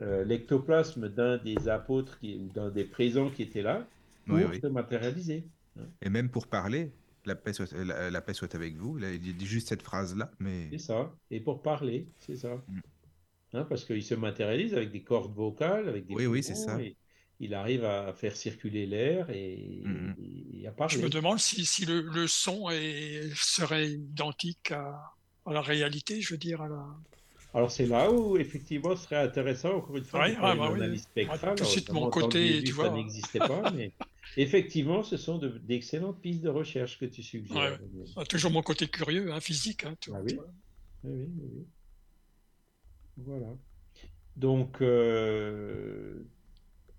euh, 0.00 0.24
l'ectoplasme 0.24 1.08
d'un 1.08 1.36
des 1.36 1.68
apôtres 1.68 2.18
qui, 2.18 2.36
ou 2.38 2.48
d'un 2.48 2.70
des 2.70 2.84
présents 2.84 3.30
qui 3.30 3.42
était 3.42 3.62
là, 3.62 3.86
pour 4.26 4.38
se 4.38 4.66
matérialiser. 4.68 5.44
Et 6.00 6.10
même 6.10 6.28
pour 6.28 6.46
parler, 6.46 6.92
la 7.24 7.34
paix, 7.34 7.52
soit, 7.52 7.72
la, 7.72 8.20
paix 8.20 8.34
soit 8.34 8.54
avec 8.54 8.76
vous. 8.76 8.98
Il 8.98 9.36
dit 9.36 9.46
juste 9.46 9.68
cette 9.68 9.82
phrase-là, 9.82 10.30
mais... 10.38 10.68
C'est 10.72 10.78
ça. 10.78 11.14
Et 11.30 11.40
pour 11.40 11.62
parler, 11.62 12.08
c'est 12.18 12.36
ça. 12.36 12.54
Mm. 12.68 12.80
Hein, 13.54 13.64
parce 13.68 13.84
qu'il 13.84 14.02
se 14.02 14.14
matérialise 14.14 14.74
avec 14.74 14.90
des 14.90 15.02
cordes 15.02 15.34
vocales, 15.34 15.88
avec 15.88 16.06
des... 16.06 16.14
Oui, 16.14 16.26
oui, 16.26 16.42
c'est 16.42 16.54
ça. 16.54 16.80
Et, 16.80 16.96
il 17.40 17.54
arrive 17.54 17.84
à 17.84 18.12
faire 18.12 18.36
circuler 18.36 18.86
l'air 18.86 19.28
et, 19.30 19.82
Mhm. 19.84 20.14
et 20.62 20.66
à 20.66 20.70
Je 20.70 20.76
parler. 20.76 21.02
me 21.02 21.08
demande 21.08 21.38
si, 21.40 21.64
si 21.66 21.84
le, 21.84 22.00
le 22.02 22.28
son 22.28 22.70
est, 22.70 23.30
serait 23.34 23.90
identique 23.90 24.70
à, 24.70 25.12
à 25.44 25.52
la 25.52 25.60
réalité, 25.60 26.20
je 26.20 26.34
veux 26.34 26.38
dire. 26.38 26.60
À 26.62 26.68
la... 26.68 26.86
Alors 27.54 27.70
c'est 27.72 27.86
là 27.86 28.10
où 28.12 28.36
effectivement 28.38 28.94
ce 28.96 29.04
serait 29.04 29.16
intéressant, 29.16 29.74
encore 29.78 29.96
une 29.96 30.04
fois, 30.04 30.20
Ouais, 30.20 30.30
de 30.36 30.40
ouais, 30.40 30.56
bah 30.56 30.68
oui. 30.70 30.76
analyse 30.78 31.02
spectrale. 31.02 31.38
Ah, 31.42 31.48
tout 31.48 31.54
de 31.56 31.60
Alors, 31.62 31.72
suite, 31.72 31.90
mon 31.90 32.10
côté, 32.10 32.62
tu 32.62 32.72
ça 32.72 32.74
vois. 32.74 32.90
n'existait 32.90 33.38
pas, 33.40 33.70
mais 33.72 33.92
effectivement, 34.36 35.02
ce 35.02 35.16
sont 35.16 35.38
de- 35.38 35.58
d'excellentes 35.58 36.20
pistes 36.20 36.42
de 36.42 36.48
recherche 36.48 36.98
que 36.98 37.04
tu 37.06 37.22
suggères. 37.22 37.78
Ah, 38.16 38.24
toujours 38.24 38.50
mon 38.50 38.62
côté 38.62 38.86
curieux, 38.88 39.32
hein, 39.32 39.40
physique. 39.40 39.84
Hein, 39.84 39.94
Ah 40.08 40.10
vois, 40.10 40.20
oui. 40.22 40.38
Oui, 41.04 41.28
oui. 41.40 41.66
Voilà. 43.18 43.56
Donc, 44.36 44.80
euh, 44.80 46.22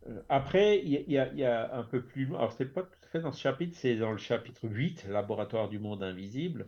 euh, 0.07 0.21
après, 0.29 0.79
il 0.83 0.89
y, 1.11 1.17
a- 1.17 1.33
y 1.33 1.37
y 1.39 1.45
un 1.45 1.83
peu 1.83 2.03
plus 2.03 2.25
loin, 2.25 2.39
alors 2.39 2.53
c'est 2.53 2.71
pas 2.71 2.83
tout 2.83 2.99
à 3.03 3.07
fait 3.07 3.21
dans 3.21 3.31
ce 3.31 3.41
chapitre, 3.41 3.75
c'est 3.77 3.95
dans 3.95 4.11
le 4.11 4.17
chapitre 4.17 4.67
8, 4.67 5.05
Laboratoire 5.09 5.69
du 5.69 5.79
monde 5.79 6.03
invisible. 6.03 6.67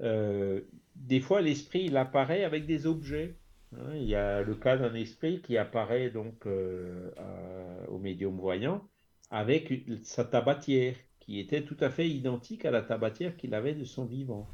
Euh, 0.00 0.60
des 0.96 1.20
fois, 1.20 1.40
l'esprit, 1.42 1.84
il 1.86 1.96
apparaît 1.96 2.44
avec 2.44 2.66
des 2.66 2.86
objets. 2.86 3.34
hein. 3.76 3.94
Il 3.96 4.04
y 4.04 4.14
a 4.14 4.42
le 4.42 4.54
cas 4.54 4.76
d'un 4.76 4.94
esprit 4.94 5.42
qui 5.42 5.58
apparaît 5.58 6.10
donc 6.10 6.46
euh, 6.46 7.10
à- 7.18 7.90
au 7.90 7.98
médium 7.98 8.38
voyant 8.38 8.88
avec 9.30 9.72
sa 10.02 10.24
tabatière, 10.24 10.96
qui 11.20 11.38
était 11.38 11.62
tout 11.62 11.76
à 11.80 11.90
fait 11.90 12.08
identique 12.08 12.64
à 12.64 12.70
la 12.70 12.82
tabatière 12.82 13.36
qu'il 13.36 13.54
avait 13.54 13.74
de 13.74 13.84
son 13.84 14.04
vivant. 14.04 14.46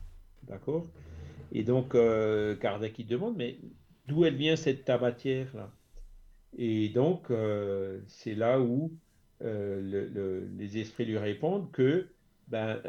D'accord? 0.45 0.87
Et 1.53 1.63
donc, 1.63 1.95
euh, 1.95 2.57
Kardec 2.57 2.99
il 2.99 3.07
demande, 3.07 3.37
mais 3.37 3.59
d'où 4.09 4.25
elle 4.25 4.37
vient 4.37 4.57
cette 4.57 4.85
tabatière-là? 4.85 5.71
Et 6.57 6.89
donc, 6.89 7.31
euh, 7.31 8.01
c'est 8.07 8.35
là 8.35 8.61
où 8.61 8.93
euh, 9.43 9.81
le- 9.81 10.09
le- 10.09 10.49
les 10.57 10.79
esprits 10.79 11.05
lui 11.05 11.19
répondent 11.19 11.71
que 11.73 12.09
ben, 12.49 12.81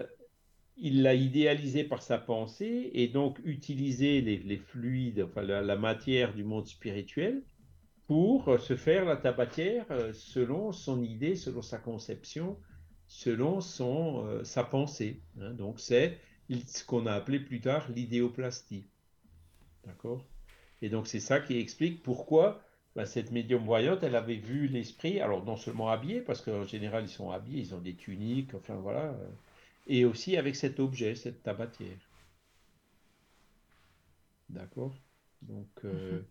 il 0.77 1.03
l'a 1.03 1.15
idéalisé 1.15 1.83
par 1.83 2.01
sa 2.01 2.17
pensée 2.17 2.91
et 2.93 3.07
donc 3.07 3.39
utilisé 3.45 4.21
les, 4.21 4.57
fluides, 4.57 5.21
enfin 5.23 5.41
la 5.41 5.75
matière 5.77 6.33
du 6.33 6.43
monde 6.43 6.67
spirituel 6.67 7.43
pour 8.07 8.47
euh, 8.49 8.57
se 8.57 8.75
faire 8.75 9.05
la 9.05 9.17
tabatière 9.17 9.85
euh, 9.91 10.13
selon 10.13 10.71
son 10.71 11.01
idée, 11.03 11.35
selon 11.35 11.61
sa 11.61 11.77
conception, 11.77 12.57
selon 13.07 13.61
son, 13.61 14.25
euh, 14.25 14.43
sa 14.43 14.63
pensée. 14.63 15.21
hein. 15.41 15.51
Donc, 15.53 15.79
c'est 15.79 16.19
ce 16.49 16.83
qu'on 16.83 17.05
a 17.05 17.13
appelé 17.13 17.39
plus 17.39 17.61
tard 17.61 17.89
l'idéoplastie. 17.89 18.87
D'accord? 19.85 20.25
Et 20.81 20.89
donc, 20.89 21.07
c'est 21.07 21.19
ça 21.19 21.39
qui 21.39 21.57
explique 21.57 22.03
pourquoi 22.03 22.61
bah, 22.95 23.05
cette 23.05 23.31
médium 23.31 23.63
voyante, 23.63 24.03
elle 24.03 24.15
avait 24.15 24.35
vu 24.35 24.67
l'esprit, 24.67 25.19
alors 25.19 25.43
non 25.43 25.57
seulement 25.57 25.89
habillé, 25.89 26.21
parce 26.21 26.41
qu'en 26.41 26.63
général, 26.63 27.05
ils 27.05 27.09
sont 27.09 27.31
habillés, 27.31 27.61
ils 27.61 27.75
ont 27.75 27.81
des 27.81 27.95
tuniques, 27.95 28.53
enfin 28.53 28.75
voilà, 28.75 29.15
et 29.87 30.05
aussi 30.05 30.37
avec 30.37 30.55
cet 30.55 30.79
objet, 30.79 31.15
cette 31.15 31.43
tabatière. 31.43 31.97
D'accord? 34.49 34.95
Donc, 35.41 35.67
euh, 35.83 36.21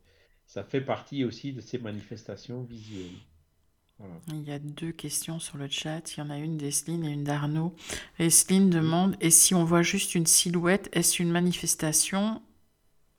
ça 0.46 0.64
fait 0.64 0.80
partie 0.80 1.24
aussi 1.24 1.52
de 1.52 1.60
ces 1.60 1.78
manifestations 1.78 2.62
visuelles. 2.64 3.20
Voilà. 3.98 4.20
Il 4.28 4.42
y 4.42 4.52
a 4.52 4.58
deux 4.58 4.92
questions 4.92 5.38
sur 5.38 5.56
le 5.56 5.66
chat. 5.66 6.14
Il 6.14 6.20
y 6.20 6.22
en 6.22 6.28
a 6.28 6.36
une 6.36 6.58
d'Esline 6.58 7.06
et 7.06 7.10
une 7.12 7.24
d'Arnaud. 7.24 7.74
Esline 8.18 8.68
demande 8.68 9.16
Et 9.22 9.30
si 9.30 9.54
on 9.54 9.64
voit 9.64 9.80
juste 9.82 10.14
une 10.14 10.26
silhouette, 10.26 10.90
est-ce 10.92 11.22
une 11.22 11.30
manifestation 11.30 12.42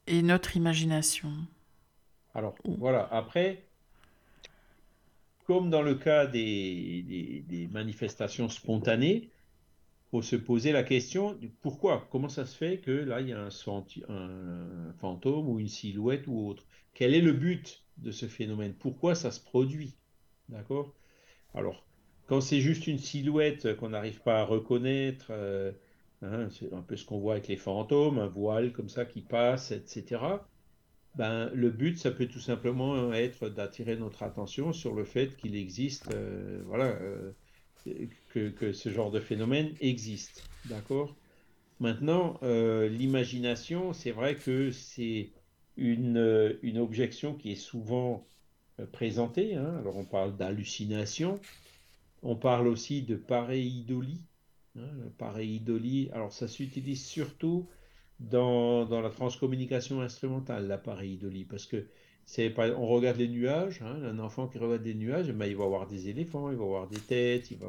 et 0.08 0.22
notre 0.22 0.58
imagination? 0.58 1.32
Alors, 2.36 2.60
voilà, 2.78 3.08
après, 3.12 3.64
comme 5.46 5.70
dans 5.70 5.82
le 5.82 5.96
cas 5.96 6.26
des, 6.28 7.04
des- 7.08 7.42
des 7.48 7.68
manifestations 7.68 8.50
spontanées, 8.50 9.30
faut 10.16 10.22
se 10.22 10.38
poser 10.38 10.72
la 10.72 10.84
question 10.84 11.38
pourquoi, 11.62 12.08
comment 12.10 12.30
ça 12.30 12.46
se 12.46 12.56
fait 12.56 12.78
que 12.78 12.92
là, 12.92 13.20
il 13.20 13.28
y 13.28 13.34
a 13.34 13.42
un 13.42 14.94
fantôme 14.98 15.50
ou 15.50 15.60
une 15.60 15.68
silhouette 15.68 16.26
ou 16.28 16.48
autre? 16.48 16.64
Quel 16.94 17.14
est 17.14 17.22
le 17.22 17.34
but 17.34 17.84
de 17.98 18.12
ce 18.12 18.26
phénomène? 18.26 18.74
Pourquoi 18.74 19.14
ça 19.14 19.32
se 19.32 19.42
produit? 19.42 19.98
D'accord? 20.48 20.94
Alors, 21.54 21.86
quand 22.28 22.40
c'est 22.40 22.62
juste 22.62 22.88
une 22.88 22.98
silhouette 22.98 23.76
qu'on 23.76 23.90
n'arrive 23.90 24.22
pas 24.22 24.40
à 24.40 24.46
reconnaître, 24.46 25.28
euh, 25.32 25.74
hein, 26.22 26.48
c'est 26.50 26.72
un 26.72 26.82
peu 26.82 26.96
ce 26.96 27.04
qu'on 27.04 27.20
voit 27.20 27.34
avec 27.34 27.50
les 27.50 27.58
fantômes, 27.58 28.18
un 28.18 28.28
voile 28.28 28.72
comme 28.72 28.88
ça 28.88 29.04
qui 29.04 29.20
passe, 29.20 29.72
etc. 29.72 30.22
Ben, 31.16 31.50
le 31.54 31.72
but, 31.72 31.98
ça 31.98 32.12
peut 32.12 32.28
tout 32.28 32.40
simplement 32.40 33.12
être 33.12 33.50
d'attirer 33.50 33.98
notre 33.98 34.24
attention 34.24 34.72
sur 34.72 34.94
le 34.94 35.04
fait 35.04 35.36
qu'il 35.36 35.58
existe, 35.58 36.10
euh, 36.14 36.62
voilà, 36.66 36.86
euh, 36.86 37.34
que, 38.30 38.74
ce 38.74 38.90
genre 38.90 39.12
de 39.12 39.20
phénomène 39.20 39.76
existe. 39.80 40.48
D'accord? 40.66 41.16
Maintenant, 41.80 42.40
euh, 42.44 42.88
l'imagination, 42.90 43.94
c'est 43.94 44.12
vrai 44.12 44.36
que 44.36 44.72
c'est 44.72 45.32
une, 45.78 46.18
euh, 46.18 46.60
une 46.64 46.78
objection 46.80 47.36
qui 47.36 47.52
est 47.52 47.56
souvent 47.56 48.28
euh, 48.80 48.86
présentée. 48.88 49.56
hein. 49.56 49.78
Alors, 49.80 49.98
on 49.98 50.06
parle 50.06 50.36
d'hallucination, 50.38 51.40
on 52.24 52.36
parle 52.36 52.68
aussi 52.68 53.04
de 53.04 53.16
pareidolie. 53.16 54.22
hein. 54.78 54.90
Pareidolie, 55.18 56.10
alors 56.14 56.32
ça 56.34 56.48
s'utilise 56.48 57.06
surtout 57.06 57.70
dans, 58.20 58.86
dans 58.86 59.02
la 59.02 59.10
transcommunication 59.10 60.02
instrumentale, 60.02 60.68
la 60.68 60.78
pareidolie, 60.78 61.46
parce 61.46 61.66
que 61.66 61.88
c'est 62.26 62.54
on 62.60 62.88
regarde 62.88 63.18
les 63.18 63.28
nuages, 63.28 63.82
hein, 63.82 64.02
un 64.04 64.20
enfant 64.20 64.48
qui 64.48 64.58
regarde 64.58 64.84
les 64.84 64.96
nuages, 64.96 65.32
ben, 65.32 65.46
il 65.46 65.56
va 65.56 65.66
voir 65.66 65.88
des 65.88 66.10
éléphants, 66.10 66.50
il 66.52 66.58
va 66.58 66.66
voir 66.66 66.88
des 66.88 67.00
têtes, 67.00 67.52
il 67.52 67.58
va, 67.58 67.68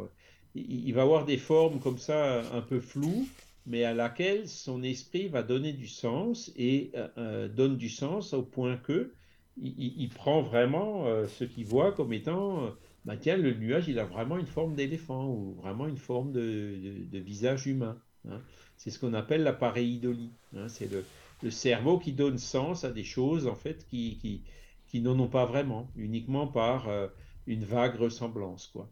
il, 0.54 0.92
va 0.94 1.04
voir 1.04 1.24
des 1.26 1.36
formes 1.36 1.78
comme 1.80 1.98
ça 1.98 2.40
un 2.54 2.62
peu 2.62 2.80
floues, 2.80 3.26
mais 3.66 3.84
à 3.84 3.92
laquelle 3.94 4.48
son 4.48 4.82
esprit 4.82 5.28
va 5.28 5.42
donner 5.42 5.72
du 5.72 5.86
sens 5.88 6.50
et 6.56 6.90
euh, 6.96 7.08
euh, 7.18 7.48
donne 7.48 7.76
du 7.76 7.88
sens 7.88 8.32
au 8.32 8.42
point 8.42 8.76
que 8.76 9.12
il, 9.58 10.08
prend 10.10 10.42
vraiment 10.42 11.06
euh, 11.06 11.26
ce 11.28 11.44
qu'il 11.44 11.64
voit 11.64 11.92
comme 11.92 12.12
étant, 12.12 12.70
bah 13.06 13.16
tiens, 13.16 13.36
le 13.38 13.54
nuage, 13.54 13.88
il 13.88 13.98
a 13.98 14.04
vraiment 14.04 14.36
une 14.38 14.46
forme 14.46 14.74
d'éléphant 14.74 15.28
ou 15.28 15.54
vraiment 15.54 15.86
une 15.86 15.96
forme 15.96 16.32
de, 16.32 16.40
de- 16.40 17.04
de 17.10 17.18
visage 17.18 17.66
humain. 17.66 17.98
hein. 18.28 18.40
C'est 18.76 18.90
ce 18.90 18.98
qu'on 18.98 19.14
appelle 19.14 19.42
la 19.42 19.52
pareidolie. 19.54 20.30
hein. 20.56 20.68
C'est 20.68 20.90
le, 20.90 21.04
le 21.42 21.50
cerveau 21.50 21.98
qui 21.98 22.12
donne 22.12 22.38
sens 22.38 22.84
à 22.84 22.90
des 22.92 23.04
choses 23.04 23.46
en 23.46 23.54
fait 23.54 23.86
qui, 23.88 24.18
qui, 24.18 24.44
qui 24.86 25.00
n'en 25.00 25.18
ont 25.20 25.28
pas 25.28 25.46
vraiment, 25.46 25.90
uniquement 25.96 26.46
par 26.46 26.88
euh, 26.88 27.08
une 27.46 27.64
vague 27.64 27.96
ressemblance, 27.96 28.68
quoi. 28.68 28.90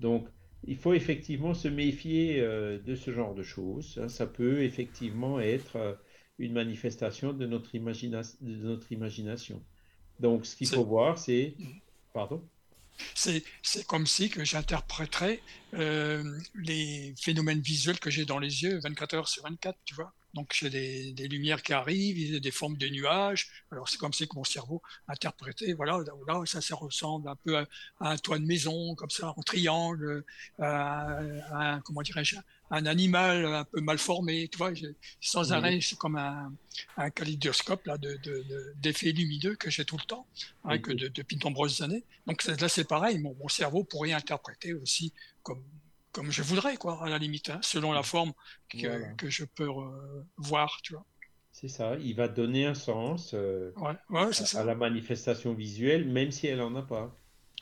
Donc, 0.00 0.28
il 0.66 0.76
faut 0.76 0.94
effectivement 0.94 1.54
se 1.54 1.68
méfier 1.68 2.40
euh, 2.40 2.78
de 2.80 2.94
ce 2.94 3.12
genre 3.12 3.34
de 3.34 3.42
choses. 3.42 3.98
hein. 4.02 4.08
Ça 4.08 4.26
peut 4.26 4.62
effectivement 4.62 5.38
être 5.40 5.76
euh, 5.76 5.94
une 6.38 6.52
manifestation 6.52 7.32
de 7.32 7.46
notre, 7.46 7.74
imagina- 7.74 8.22
de 8.40 8.56
notre 8.56 8.92
imagination. 8.92 9.62
Donc, 10.20 10.46
ce 10.46 10.56
qu'il 10.56 10.68
faut 10.68 10.84
voir, 10.84 11.18
c'est... 11.18 11.54
Pardon? 12.12 12.42
C'est, 13.14 13.42
c'est 13.62 13.84
comme 13.86 14.06
si 14.06 14.30
que 14.30 14.44
j'interpréterais 14.44 15.42
les 16.54 17.14
phénomènes 17.20 17.60
visuels 17.60 17.98
que 17.98 18.10
j'ai 18.10 18.24
dans 18.24 18.38
les 18.38 18.62
yeux 18.62 18.78
24 18.80 19.14
heures 19.14 19.28
sur 19.28 19.42
24, 19.42 19.78
tu 19.84 19.94
vois. 19.94 20.12
Donc 20.34 20.52
j'ai 20.52 20.68
des, 20.70 21.12
des 21.12 21.28
lumières 21.28 21.62
qui 21.62 21.72
arrivent, 21.72 22.18
il 22.18 22.32
y 22.32 22.36
a 22.36 22.40
des 22.40 22.50
formes 22.50 22.76
de 22.76 22.88
nuages. 22.88 23.48
Alors 23.70 23.88
c'est 23.88 23.98
comme 23.98 24.12
si 24.12 24.26
que 24.28 24.34
mon 24.34 24.44
cerveau 24.44 24.82
interprétait, 25.08 25.72
voilà, 25.74 25.98
là 26.26 26.42
ça, 26.46 26.60
ça 26.60 26.74
ressemble 26.74 27.28
un 27.28 27.36
peu 27.36 27.56
à, 27.56 27.66
à 28.00 28.10
un 28.10 28.16
toit 28.18 28.38
de 28.38 28.44
maison, 28.44 28.94
comme 28.96 29.10
ça, 29.10 29.32
en 29.36 29.42
triangle, 29.42 30.24
à, 30.58 31.18
à 31.52 31.74
un, 31.74 31.80
comment 31.80 32.02
dirais-je, 32.02 32.36
un 32.70 32.86
animal 32.86 33.46
un 33.46 33.64
peu 33.64 33.80
mal 33.80 33.98
formé, 33.98 34.48
tu 34.48 34.58
vois. 34.58 34.72
Sans 35.20 35.52
arrêt, 35.52 35.78
c'est 35.80 35.96
comme 35.96 36.16
un, 36.16 36.52
un 36.96 37.10
kaléidoscope 37.10 37.86
là, 37.86 37.96
de, 37.98 38.14
de- 38.24 38.42
de- 38.48 38.74
d'effets 38.76 39.12
lumineux 39.12 39.54
que 39.54 39.70
j'ai 39.70 39.84
tout 39.84 39.96
le 39.98 40.04
temps, 40.04 40.26
hein, 40.64 40.70
Oui. 40.72 40.82
que 40.82 40.92
de- 40.92 41.08
depuis 41.08 41.36
de 41.36 41.44
nombreuses 41.44 41.82
années. 41.82 42.02
Donc 42.26 42.42
là, 42.44 42.68
c'est 42.68 42.88
pareil, 42.88 43.18
mon, 43.18 43.34
mon 43.36 43.48
cerveau 43.48 43.84
pourrait 43.84 44.12
interpréter 44.12 44.74
aussi 44.74 45.12
comme, 45.42 45.62
comme 46.14 46.30
je 46.30 46.42
voudrais, 46.42 46.76
quoi, 46.78 47.04
à 47.04 47.08
la 47.10 47.18
limite, 47.18 47.50
hein, 47.50 47.60
selon 47.62 47.92
la 47.92 48.02
forme 48.02 48.32
que, 48.70 48.78
Voilà. 48.86 49.08
que 49.14 49.28
je 49.28 49.44
peux 49.44 49.68
euh, 49.68 50.22
voir, 50.38 50.80
tu 50.82 50.94
vois. 50.94 51.04
C'est 51.52 51.68
ça, 51.68 51.96
il 52.00 52.14
va 52.16 52.28
donner 52.28 52.66
un 52.66 52.74
sens 52.74 53.32
euh, 53.34 53.72
Ouais, 53.76 53.94
ouais, 54.10 54.32
c'est 54.32 54.44
à, 54.44 54.46
ça. 54.46 54.60
à 54.62 54.64
la 54.64 54.74
manifestation 54.74 55.54
visuelle, 55.54 56.06
même 56.08 56.30
si 56.32 56.46
elle 56.46 56.58
n'en 56.58 56.74
a 56.76 56.82
pas. 56.82 57.14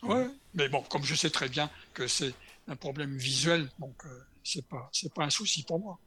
Ouais, 0.03 0.27
mais 0.55 0.69
bon, 0.69 0.83
comme 0.83 1.05
je 1.05 1.15
sais 1.15 1.31
très 1.31 1.49
bien 1.49 1.71
que 1.95 2.07
c'est 2.07 2.35
un 2.69 2.77
problème 2.77 3.17
visuel, 3.17 3.69
donc 3.79 3.95
euh, 4.07 4.09
c'est 4.45 4.67
pas, 4.67 4.89
c'est 4.93 5.13
pas 5.13 5.25
un 5.25 5.31
souci 5.31 5.63
pour 5.65 5.79
moi. 5.81 5.99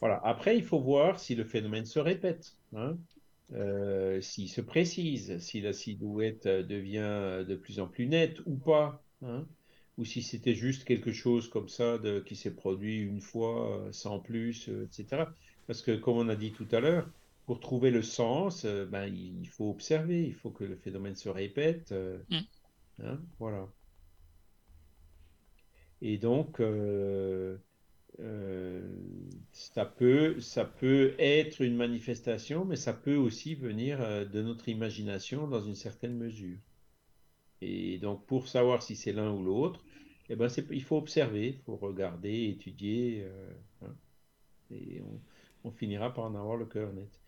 Voilà. 0.00 0.20
Après, 0.24 0.56
il 0.56 0.64
faut 0.64 0.80
voir 0.80 1.18
si 1.20 1.34
le 1.34 1.44
phénomène 1.44 1.86
se 1.86 1.98
répète, 1.98 2.54
hein. 2.74 2.96
Euh, 3.54 4.20
s'il 4.20 4.48
se 4.50 4.60
précise, 4.60 5.38
si 5.38 5.62
la 5.62 5.72
silhouette 5.72 6.44
euh, 6.46 6.62
devient 6.62 7.44
de 7.48 7.56
plus 7.56 7.80
en 7.80 7.86
plus 7.88 8.06
nette 8.06 8.40
ou 8.44 8.56
pas, 8.56 9.02
hein. 9.22 9.46
Ou 9.98 10.04
si 10.04 10.22
c'était 10.22 10.54
juste 10.54 10.84
quelque 10.84 11.12
chose 11.12 11.48
comme 11.50 11.68
ça 11.68 11.98
de, 11.98 12.20
qui 12.20 12.36
s'est 12.36 12.54
produit 12.54 13.00
une 13.00 13.20
fois, 13.20 13.80
euh, 13.80 13.92
sans 13.92 14.20
plus, 14.20 14.68
euh, 14.68 14.84
etc. 14.84 15.24
Parce 15.66 15.82
que, 15.82 15.96
comme 15.96 16.16
on 16.16 16.28
a 16.28 16.36
dit 16.36 16.52
tout 16.52 16.68
à 16.70 16.78
l'heure, 16.78 17.10
pour 17.46 17.58
trouver 17.58 17.90
le 17.90 18.02
sens, 18.02 18.64
euh, 18.64 18.86
ben, 18.86 19.06
il 19.06 19.48
faut 19.48 19.68
observer, 19.68 20.24
il 20.24 20.34
faut 20.34 20.50
que 20.50 20.62
le 20.62 20.76
phénomène 20.76 21.16
se 21.16 21.28
répète. 21.28 21.92
Mm. 22.30 22.38
hein, 23.02 23.20
voilà. 23.40 23.68
Et 26.00 26.16
donc, 26.16 26.62
ça 29.52 29.84
peut, 29.84 30.40
ça 30.40 30.64
peut 30.64 31.14
être 31.18 31.60
une 31.60 31.74
manifestation, 31.74 32.64
mais 32.64 32.76
ça 32.76 32.92
peut 32.92 33.16
aussi 33.16 33.56
venir 33.56 33.98
de 33.98 34.42
notre 34.42 34.68
imagination 34.68 35.48
dans 35.48 35.60
une 35.60 35.74
certaine 35.74 36.16
mesure. 36.16 36.58
Et 37.60 37.98
donc, 37.98 38.24
pour 38.26 38.48
savoir 38.48 38.82
si 38.82 38.94
c'est 38.94 39.12
l'un 39.12 39.32
ou 39.32 39.42
l'autre, 39.42 39.82
eh 40.28 40.36
ben, 40.36 40.48
il 40.70 40.82
faut 40.82 40.96
observer, 40.96 41.48
il 41.48 41.58
faut 41.64 41.76
regarder, 41.76 42.48
étudier, 42.48 43.26
hein, 43.82 43.94
et 44.70 45.02
on, 45.64 45.70
finira 45.70 46.12
par 46.12 46.24
en 46.24 46.34
avoir 46.34 46.56
le 46.56 46.64
cœur 46.64 46.92
net. 46.92 47.20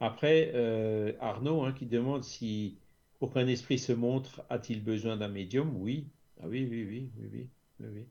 Après, 0.00 0.52
euh, 0.54 1.12
Arnaud 1.20 1.62
hein, 1.62 1.72
qui 1.72 1.86
demande 1.86 2.22
si 2.22 2.78
qu'un 3.20 3.46
esprit 3.46 3.78
se 3.78 3.92
montre, 3.92 4.44
a-t-il 4.50 4.82
besoin 4.82 5.16
d'un 5.16 5.28
médium? 5.28 5.76
Oui. 5.76 6.08
Ah 6.40 6.48
oui, 6.48 6.66
oui, 6.68 6.84
oui, 6.84 7.10
oui, 7.18 7.48
oui, 7.80 7.86
oui. 7.92 8.06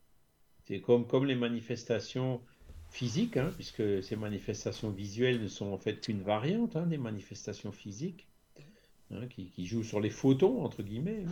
C'est 0.65 0.79
comme, 0.79 1.05
comme 1.05 1.25
les 1.25 1.35
manifestations 1.35 2.41
physiques, 2.89 3.37
hein, 3.37 3.51
puisque 3.55 4.03
ces 4.03 4.15
manifestations 4.15 4.89
visuelles 4.89 5.41
ne 5.41 5.47
sont 5.47 5.67
en 5.67 5.77
fait 5.77 5.99
qu'une 5.99 6.21
variante 6.21 6.77
des 6.87 6.97
manifestations 6.97 7.71
physiques, 7.71 8.27
qui, 9.29 9.49
qui, 9.49 9.65
jouent 9.65 9.83
sur 9.83 9.99
les 9.99 10.09
photons, 10.09 10.63
entre 10.63 10.83
guillemets. 10.83 11.25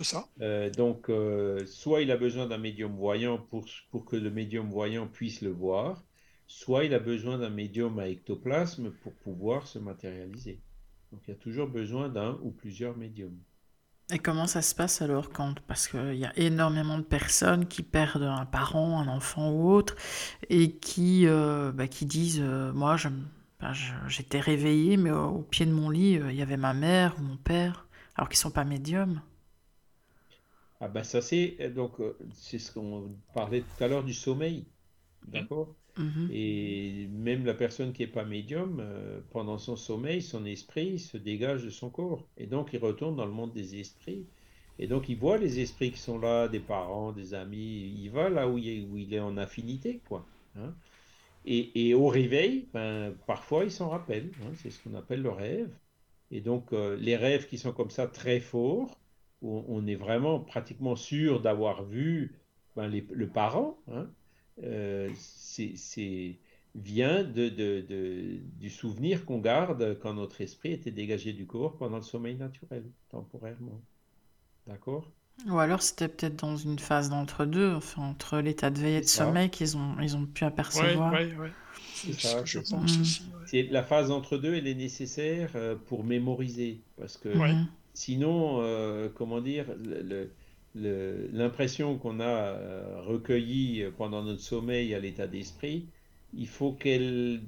Ça. 0.00 0.28
Euh, 0.42 0.70
donc, 0.70 1.08
euh, 1.08 1.64
soit 1.66 2.02
il 2.02 2.10
a 2.10 2.16
besoin 2.16 2.46
d'un 2.46 2.58
médium 2.58 2.94
voyant 2.94 3.38
pour, 3.38 3.64
pour 3.90 4.04
que 4.04 4.16
le 4.16 4.30
médium 4.30 4.68
voyant 4.68 5.06
puisse 5.06 5.40
le 5.40 5.50
voir, 5.50 6.04
soit 6.46 6.84
il 6.84 6.92
a 6.92 6.98
besoin 6.98 7.38
d'un 7.38 7.50
médium 7.50 7.98
à 7.98 8.08
ectoplasme 8.08 8.90
pour 9.02 9.14
pouvoir 9.14 9.66
se 9.66 9.78
matérialiser. 9.78 10.60
Donc, 11.12 11.22
il 11.26 11.30
y 11.30 11.34
a 11.34 11.36
toujours 11.36 11.68
besoin 11.68 12.08
d'un 12.08 12.38
ou 12.42 12.50
plusieurs 12.50 12.96
médiums. 12.96 13.38
Et 14.12 14.18
comment 14.18 14.46
ça 14.46 14.62
se 14.62 14.74
passe 14.74 15.02
alors 15.02 15.30
quand 15.30 15.60
Parce 15.66 15.88
qu'il 15.88 16.14
y 16.14 16.26
a 16.26 16.38
énormément 16.38 16.98
de 16.98 17.02
personnes 17.02 17.66
qui 17.66 17.82
perdent 17.82 18.22
un 18.22 18.44
parent, 18.44 19.00
un 19.00 19.08
enfant 19.08 19.50
ou 19.50 19.70
autre, 19.70 19.96
et 20.48 20.72
qui, 20.72 21.26
euh, 21.26 21.72
bah, 21.72 21.88
qui 21.88 22.04
disent 22.04 22.40
Moi, 22.40 22.96
bah, 23.58 23.72
j'étais 24.06 24.40
réveillée, 24.40 24.96
mais 24.98 25.10
au, 25.10 25.42
pied 25.42 25.64
de 25.64 25.72
mon 25.72 25.88
lit, 25.90 26.20
il 26.28 26.36
y 26.36 26.42
avait 26.42 26.58
ma 26.58 26.74
mère 26.74 27.16
ou 27.18 27.22
mon 27.22 27.36
père, 27.36 27.88
alors 28.14 28.28
qu'ils 28.28 28.36
ne 28.36 28.42
sont 28.42 28.50
pas 28.50 28.64
médiums. 28.64 29.22
Ah 30.80 30.88
ben 30.88 31.04
ça 31.04 31.22
c'est 31.22 31.56
euh, 31.60 31.70
donc 31.70 32.00
euh, 32.00 32.16
c'est 32.34 32.58
ce 32.58 32.72
qu'on 32.72 33.14
parlait 33.32 33.62
tout 33.62 33.84
à 33.84 33.88
l'heure 33.88 34.04
du 34.04 34.14
sommeil, 34.14 34.66
d'accord? 35.28 35.74
Mhm. 35.96 36.28
Et 36.30 37.08
même 37.12 37.44
la 37.46 37.54
personne 37.54 37.92
qui 37.92 38.02
n'est 38.02 38.08
pas 38.08 38.24
médium, 38.24 38.78
euh, 38.80 39.20
pendant 39.30 39.58
son 39.58 39.76
sommeil, 39.76 40.22
son 40.22 40.44
esprit 40.46 40.98
se 40.98 41.16
dégage 41.18 41.64
de 41.64 41.70
son 41.70 41.90
corps. 41.90 42.28
Et 42.36 42.46
donc 42.46 42.72
il 42.72 42.78
retourne 42.78 43.16
dans 43.16 43.26
le 43.26 43.32
monde 43.32 43.52
des 43.54 43.78
esprits. 43.80 44.26
Et 44.78 44.86
donc 44.88 45.08
il 45.08 45.16
voit 45.18 45.38
les 45.38 45.60
esprits 45.60 45.92
qui 45.92 45.98
sont 46.00 46.18
là, 46.18 46.48
des 46.48 46.60
parents, 46.60 47.12
des 47.12 47.34
amis. 47.34 47.94
Il 48.04 48.10
va 48.10 48.28
là 48.30 48.48
où 48.48 48.58
il 48.58 48.68
est, 48.68 48.82
où 48.86 48.98
il 48.98 49.14
est 49.14 49.20
en 49.20 49.36
affinité, 49.38 50.00
quoi. 50.08 50.26
hein. 50.56 50.74
Et, 51.46 51.88
et 51.90 51.94
au 51.94 52.08
réveil, 52.08 52.68
ben, 52.74 53.14
parfois 53.26 53.64
il 53.64 53.70
s'en 53.72 53.88
rappelle. 53.90 54.32
hein. 54.42 54.52
C'est 54.56 54.70
ce 54.70 54.82
qu'on 54.82 54.94
appelle 54.94 55.22
le 55.22 55.30
rêve. 55.30 55.70
Et 56.30 56.40
donc 56.40 56.72
les 56.72 57.16
rêves 57.16 57.46
qui 57.48 57.58
sont 57.58 57.72
comme 57.72 57.90
ça 57.90 58.06
très 58.08 58.40
forts, 58.40 58.98
on 59.42 59.86
est 59.86 59.94
vraiment 59.94 60.40
pratiquement 60.40 60.96
sûr 60.96 61.40
d'avoir 61.40 61.84
vu 61.84 62.38
ben, 62.74 62.88
le 62.88 63.26
parent, 63.28 63.78
hein, 63.90 64.06
euh, 64.62 65.10
c'est 65.16 66.38
vient 66.74 67.24
de, 67.24 67.48
du 68.58 68.68
souvenir 68.68 69.24
qu'on 69.24 69.38
garde 69.38 69.98
quand 70.02 70.12
notre 70.12 70.42
esprit 70.42 70.72
était 70.72 70.90
dégagé 70.90 71.32
du 71.32 71.46
corps 71.46 71.76
pendant 71.78 71.96
le 71.96 72.02
sommeil 72.02 72.36
naturel, 72.36 72.84
temporairement. 73.08 73.80
D'accord? 74.66 75.10
Ou 75.48 75.58
alors 75.58 75.82
c'était 75.82 76.08
peut-être 76.08 76.36
dans 76.36 76.56
une 76.56 76.78
phase 76.78 77.10
d'entre-deux, 77.10 77.74
enfin, 77.74 78.02
entre 78.02 78.38
l'état 78.38 78.70
de 78.70 78.78
veille 78.78 78.96
et 78.96 79.00
de 79.00 79.06
sommeil 79.06 79.50
qu'ils 79.50 79.76
ont, 79.76 79.96
ils 80.00 80.16
ont 80.16 80.26
pu 80.26 80.44
apercevoir. 80.44 81.12
Oui, 81.12 81.24
oui, 81.24 81.34
oui. 81.38 81.48
C'est 81.94 82.20
ça, 82.20 82.44
je 82.44 82.58
pense 82.58 82.98
aussi. 83.00 83.22
La 83.70 83.82
phase 83.82 84.10
entre-deux, 84.10 84.54
elle 84.54 84.66
est 84.66 84.74
nécessaire 84.74 85.50
euh, 85.54 85.76
pour 85.76 86.04
mémoriser, 86.04 86.80
parce 86.98 87.16
que 87.16 87.28
Sinon, 87.96 88.58
euh, 88.60 89.08
comment 89.08 89.40
dire, 89.40 89.64
l'impression 90.74 91.96
qu'on 91.96 92.20
a 92.20 92.24
euh, 92.26 93.00
recueillie 93.06 93.84
pendant 93.96 94.22
notre 94.22 94.42
sommeil 94.42 94.94
à 94.94 94.98
l'état 94.98 95.26
d'esprit, 95.26 95.86
il 96.34 96.46
faut 96.46 96.72
qu'elle 96.72 97.40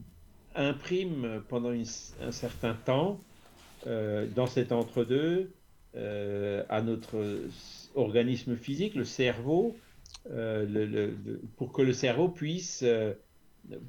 imprime 0.54 1.42
pendant 1.50 1.70
un 1.70 2.32
certain 2.32 2.72
temps 2.72 3.20
euh, 3.86 4.26
dans 4.34 4.46
cet 4.46 4.72
entre-deux 4.72 5.50
à 5.94 6.80
notre 6.80 7.22
organisme 7.94 8.56
physique, 8.56 8.94
le 8.94 9.04
cerveau, 9.04 9.76
pour 11.56 11.72
que 11.72 11.82
le 11.82 11.92
cerveau 11.92 12.30
puisse 12.30 12.84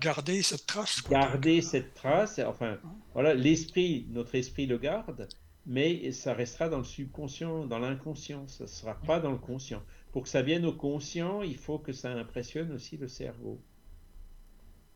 garder 0.02 0.42
cette 0.42 0.66
trace. 0.66 1.04
Garder 1.10 1.62
cette 1.62 1.94
trace. 1.94 2.38
Enfin, 2.46 2.80
voilà, 3.14 3.34
l'esprit, 3.34 4.08
notre 4.12 4.36
esprit 4.36 4.66
le 4.66 4.78
garde, 4.78 5.28
mais 5.66 6.12
ça 6.12 6.34
restera 6.34 6.70
dans 6.70 6.80
le 6.80 6.84
subconscient, 6.84 7.66
dans 7.66 7.80
l'inconscient, 7.80 8.48
ça 8.48 8.64
ne 8.64 8.70
sera 8.70 8.96
pas 8.96 9.20
dans 9.20 9.32
le 9.32 9.38
conscient. 9.38 9.84
Pour 10.12 10.24
que 10.24 10.30
ça 10.30 10.42
vienne 10.42 10.66
au 10.66 10.74
conscient, 10.74 11.44
il 11.44 11.58
faut 11.58 11.78
que 11.78 11.94
ça 11.94 12.12
impressionne 12.12 12.72
aussi 12.72 12.98
le 12.98 13.08
cerveau. 13.08 13.62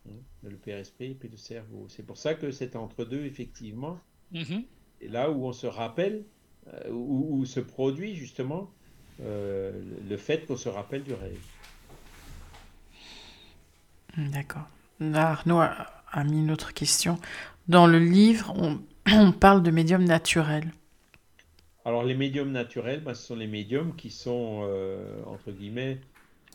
Hein, 0.09 0.15
le 0.43 0.57
père-esprit 0.57 1.11
et 1.11 1.15
puis 1.15 1.29
le 1.29 1.37
cerveau. 1.37 1.87
C'est 1.89 2.05
pour 2.05 2.17
ça 2.17 2.33
que 2.33 2.51
c'est 2.51 2.75
entre 2.75 3.05
deux, 3.05 3.25
effectivement. 3.25 3.99
Mm-hmm. 4.33 4.65
Et 5.01 5.07
là 5.07 5.31
où 5.31 5.45
on 5.45 5.53
se 5.53 5.67
rappelle, 5.67 6.25
euh, 6.67 6.89
où, 6.89 7.45
se 7.45 7.59
produit 7.59 8.15
justement 8.15 8.71
euh, 9.21 9.81
le 10.09 10.17
fait 10.17 10.45
qu'on 10.45 10.57
se 10.57 10.69
rappelle 10.69 11.03
du 11.03 11.13
rêve. 11.13 11.39
D'accord. 14.17 14.67
Arnaud 14.99 15.59
a 15.59 16.23
mis 16.23 16.39
une 16.39 16.51
autre 16.51 16.73
question. 16.73 17.19
Dans 17.67 17.87
le 17.87 17.99
livre, 17.99 18.53
on, 19.11 19.31
parle 19.31 19.63
de 19.63 19.71
médiums 19.71 20.03
naturels. 20.03 20.71
Alors 21.85 22.03
les 22.03 22.15
médiums 22.15 22.51
naturels, 22.51 23.01
ben, 23.01 23.13
ce 23.13 23.27
sont 23.27 23.35
les 23.35 23.47
médiums 23.47 23.95
qui 23.95 24.09
sont, 24.09 24.61
euh, 24.63 25.23
entre 25.25 25.51
guillemets, 25.51 25.99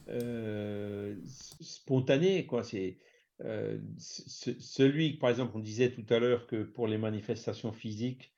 euh, 0.09 1.15
spontanés. 1.61 2.47
Quoi. 2.47 2.63
Euh, 3.45 3.79
celui, 3.99 5.15
par 5.15 5.31
exemple, 5.31 5.53
on 5.55 5.61
disait 5.61 5.91
tout 5.91 6.05
à 6.11 6.19
l'heure 6.19 6.47
que 6.47 6.63
pour 6.63 6.87
les 6.87 6.99
manifestations 6.99 7.73
physiques, 7.73 8.33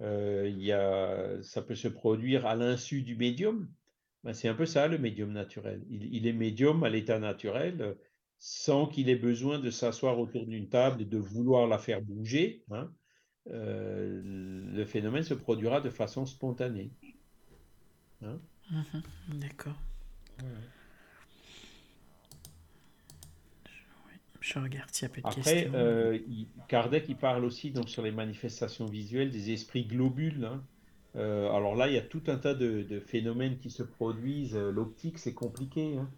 y 0.00 0.72
a, 0.72 1.42
ça 1.42 1.62
peut 1.62 1.76
se 1.76 1.86
produire 1.86 2.46
à 2.46 2.56
l'insu 2.56 3.02
du 3.02 3.14
médium. 3.14 3.68
Ben, 4.24 4.32
c'est 4.32 4.48
un 4.48 4.54
peu 4.54 4.66
ça 4.66 4.86
le 4.86 4.98
médium 4.98 5.32
naturel. 5.32 5.82
Il, 5.90 6.26
est 6.26 6.32
médium 6.32 6.84
à 6.84 6.88
l'état 6.88 7.18
naturel 7.18 7.96
sans 8.44 8.86
qu'il 8.88 9.08
ait 9.08 9.14
besoin 9.14 9.60
de 9.60 9.70
s'asseoir 9.70 10.18
autour 10.18 10.46
d'une 10.46 10.68
table 10.68 11.00
et 11.00 11.04
de 11.04 11.16
vouloir 11.16 11.68
la 11.68 11.78
faire 11.78 12.02
bouger. 12.02 12.64
Hein. 12.72 12.90
Euh, 13.52 14.20
le 14.24 14.84
phénomène 14.84 15.22
se 15.22 15.34
produira 15.34 15.80
de 15.80 15.90
façon 15.90 16.26
spontanée. 16.26 16.90
Hein? 18.20 18.40
Mhm, 18.68 19.38
D'accord. 19.38 19.80
Je 24.40 24.58
regarde 24.58 24.90
s'il 24.90 25.06
y 25.06 25.06
a 25.06 25.14
peu 25.14 25.20
de 25.20 25.26
Après, 25.28 25.40
questions. 25.40 25.72
Euh, 25.76 26.18
Kardec 26.66 27.04
il 27.08 27.16
parle 27.16 27.44
aussi 27.44 27.70
donc, 27.70 27.88
sur 27.88 28.02
les 28.02 28.10
manifestations 28.10 28.86
visuelles 28.86 29.30
des 29.30 29.52
esprits 29.52 29.84
globules. 29.84 30.46
Hein. 30.46 30.64
Euh, 31.14 31.48
alors 31.52 31.76
là, 31.76 31.86
il 31.86 31.94
y 31.94 31.98
a 31.98 32.02
tout 32.02 32.24
un 32.26 32.38
tas 32.38 32.54
de, 32.54 32.98
phénomènes 33.06 33.58
qui 33.58 33.70
se 33.70 33.84
produisent. 33.84 34.56
L'optique, 34.56 35.18
c'est 35.18 35.34
compliqué. 35.34 35.96
Hein. 35.96 36.10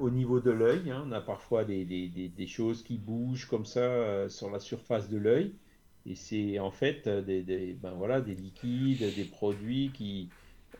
Au 0.00 0.10
niveau 0.10 0.40
de 0.40 0.50
l'œil, 0.50 0.92
on 0.92 1.12
a 1.12 1.20
parfois 1.20 1.64
des, 1.64 1.84
des, 1.84 2.08
des, 2.08 2.46
choses 2.46 2.82
qui 2.82 2.98
bougent 2.98 3.46
comme 3.46 3.64
ça 3.64 4.28
sur 4.28 4.50
la 4.50 4.60
surface 4.60 5.08
de 5.08 5.16
l'œil. 5.16 5.54
Et 6.06 6.14
c'est 6.14 6.58
en 6.58 6.70
fait 6.70 7.06
euh, 7.06 7.22
des, 7.22 7.42
des, 7.42 7.72
ben 7.72 7.92
voilà, 7.92 8.20
des 8.20 8.34
liquides, 8.34 9.14
des 9.14 9.24
produits 9.24 9.90
qui, 9.94 10.28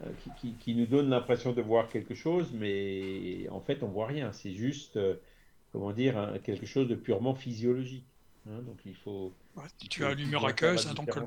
euh, 0.03 0.11
qui, 0.41 0.53
qui, 0.55 0.75
nous 0.75 0.87
donnent 0.87 1.09
l'impression 1.09 1.53
de 1.53 1.63
voir 1.63 1.89
quelque 1.89 2.15
chose, 2.15 2.51
mais 2.53 3.49
en 3.51 3.61
fait 3.61 3.83
on 3.83 3.89
voit 3.89 4.07
rien. 4.07 4.33
C'est 4.33 4.53
juste, 4.53 4.97
euh, 4.97 5.17
comment 5.73 5.93
dire, 5.93 6.39
quelque 6.45 6.67
chose 6.67 6.89
de 6.89 6.95
purement 6.95 7.35
physiologique. 7.35 8.05
Hein. 8.47 8.61
donc 8.67 8.79
il 8.85 8.95
faut. 8.95 9.33
tu 9.89 10.05
as 10.05 10.13
lumière 10.13 10.45
aqueuse, 10.45 10.87
hein, 10.87 10.93
donc 10.93 11.17
le, 11.17 11.23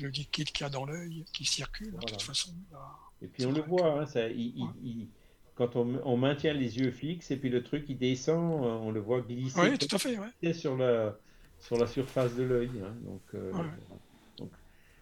le, 0.00 0.08
liquide 0.08 0.50
qu'il 0.50 0.64
y 0.64 0.66
a 0.66 0.70
dans 0.70 0.84
l'œil 0.84 1.24
qui 1.32 1.44
circule 1.44 1.92
de 1.92 1.98
toute 1.98 2.22
façon. 2.22 2.50
et 3.22 3.28
puis 3.28 3.46
on 3.46 3.52
le 3.52 3.62
voit, 3.62 4.00
hein, 4.00 4.06
ça, 4.06 4.26
il, 4.26 5.06
quand 5.54 5.76
on, 5.76 6.00
on, 6.04 6.16
maintient 6.16 6.54
les 6.54 6.78
yeux 6.78 6.90
fixes 6.90 7.30
et 7.30 7.36
puis 7.36 7.50
le 7.50 7.62
truc 7.62 7.84
il 7.88 7.98
descend, 7.98 8.64
on 8.64 8.90
le 8.90 9.00
voit 9.00 9.20
glisser 9.20 9.60
oui, 9.60 9.78
tout 9.78 9.94
à 9.94 9.98
fait, 9.98 10.18
ouais. 10.18 10.52
sur 10.52 10.76
la 10.76 11.16
sur 11.62 11.78
la 11.78 11.86
surface 11.86 12.34
de 12.36 12.42
l'œil. 12.42 12.70
Hein. 12.84 12.94
Donc, 13.02 13.22
euh, 13.34 13.52
donc, 14.36 14.50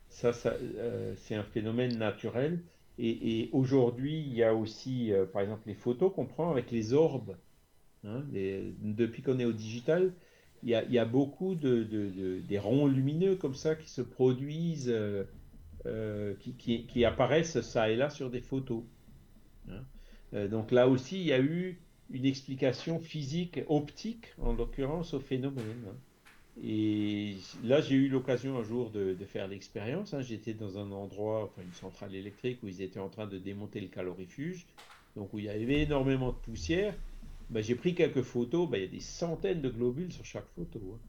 ça, 0.09 0.33
ça 0.33 0.51
euh, 0.51 1.15
c'est 1.17 1.35
un 1.35 1.43
phénomène 1.43 1.97
naturel. 1.99 2.63
Et, 3.03 3.49
aujourd'hui, 3.53 4.21
il 4.21 4.35
y 4.35 4.43
a 4.43 4.55
aussi, 4.55 5.11
euh, 5.11 5.25
par 5.25 5.41
exemple, 5.41 5.63
les 5.67 5.75
photos 5.75 6.13
qu'on 6.13 6.27
prend 6.27 6.51
avec 6.51 6.71
les 6.71 6.93
orbes. 6.93 7.35
Hein, 8.05 8.25
depuis 8.33 9.23
qu'on 9.23 9.39
est 9.39 9.45
au 9.47 9.53
digital, 9.53 10.13
il 10.63 10.69
y 10.71 10.75
a, 10.75 10.85
il 10.85 10.93
y 10.93 10.99
a 10.99 11.07
beaucoup 11.07 11.55
de, 11.55 11.83
de, 11.83 12.41
des 12.41 12.59
ronds 12.59 12.87
lumineux 12.87 13.37
comme 13.37 13.55
ça 13.55 13.75
qui 13.75 13.89
se 13.89 14.03
produisent, 14.03 14.95
qui, 16.41 16.55
qui, 16.55 16.87
qui, 16.87 17.05
apparaissent 17.07 17.61
ça 17.63 17.91
et 17.91 17.97
là 17.97 18.11
sur 18.11 18.31
des 18.31 18.41
photos. 18.41 18.83
Hein. 19.71 19.83
Euh, 20.35 20.49
donc 20.49 20.71
là 20.71 20.89
aussi, 20.89 21.21
il 21.21 21.27
y 21.27 21.33
a 21.33 21.41
eu 21.41 21.79
une 22.11 22.25
explication 22.25 22.99
physique, 22.99 23.61
optique, 23.69 24.27
en 24.39 24.53
l'occurrence, 24.53 25.15
au 25.15 25.21
phénomène. 25.21 25.85
hein. 25.89 25.97
Et 26.63 27.37
là, 27.65 27.81
j'ai 27.81 27.95
eu 27.95 28.09
l'occasion 28.09 28.59
un 28.59 28.65
jour 28.65 28.91
de, 28.91 29.15
faire 29.25 29.49
l'expérience. 29.49 30.13
hein. 30.15 30.21
J'étais 30.21 30.53
dans 30.53 30.79
un 30.79 30.91
endroit, 30.91 31.53
une 31.59 31.73
centrale 31.73 32.15
électrique, 32.15 32.63
où 32.63 32.69
ils 32.69 32.83
étaient 32.83 33.01
en 33.01 33.09
train 33.09 33.27
de 33.27 33.39
démonter 33.39 33.81
le 33.81 33.89
calorifuge, 33.89 34.67
donc 35.17 35.33
où 35.33 35.39
il 35.39 35.47
y 35.47 35.49
avait 35.49 35.83
énormément 35.83 36.33
de 36.33 36.37
poussière. 36.37 36.95
Ben, 37.51 37.63
j'ai 37.63 37.75
pris 37.75 37.95
quelques 37.95 38.23
photos, 38.23 38.69
ben, 38.69 38.79
il 38.79 38.85
y 38.85 38.87
a 38.87 38.91
des 38.91 39.01
centaines 39.01 39.61
de 39.63 39.71
globules 39.71 40.13
sur 40.13 40.25
chaque 40.25 40.49
photo. 40.55 40.81
hein. 40.95 41.01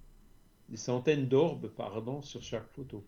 Des 0.70 0.78
centaines 0.78 1.28
d'orbes, 1.28 1.68
pardon, 1.68 2.22
sur 2.22 2.42
chaque 2.42 2.68
photo. 2.70 3.04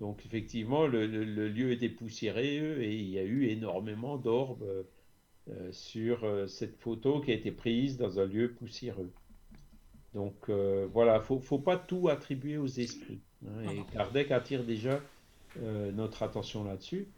Donc 0.00 0.24
effectivement, 0.26 0.86
le, 0.86 1.06
lieu 1.06 1.72
était 1.72 1.88
poussiéreux 1.88 2.80
et 2.80 2.94
il 2.94 3.08
y 3.08 3.18
a 3.18 3.22
eu 3.22 3.46
énormément 3.46 4.16
d'orbes 4.16 4.62
euh, 4.62 4.82
sur 5.72 6.24
euh, 6.24 6.46
cette 6.46 6.76
photo 6.76 7.20
qui 7.20 7.30
a 7.30 7.34
été 7.34 7.50
prise 7.50 7.96
dans 7.96 8.18
un 8.18 8.24
lieu 8.24 8.52
poussiéreux. 8.52 9.10
Donc 10.14 10.48
euh, 10.48 10.86
voilà, 10.92 11.20
faut, 11.20 11.40
faut 11.40 11.58
pas 11.58 11.76
tout 11.76 12.08
attribuer 12.08 12.56
aux 12.56 12.66
esprits. 12.66 13.20
hein, 13.46 13.70
et 13.70 13.92
Kardec 13.92 14.30
attire 14.30 14.64
déjà 14.64 15.00
euh, 15.62 15.92
notre 15.92 16.22
attention 16.22 16.64
là-dessus. 16.64 17.08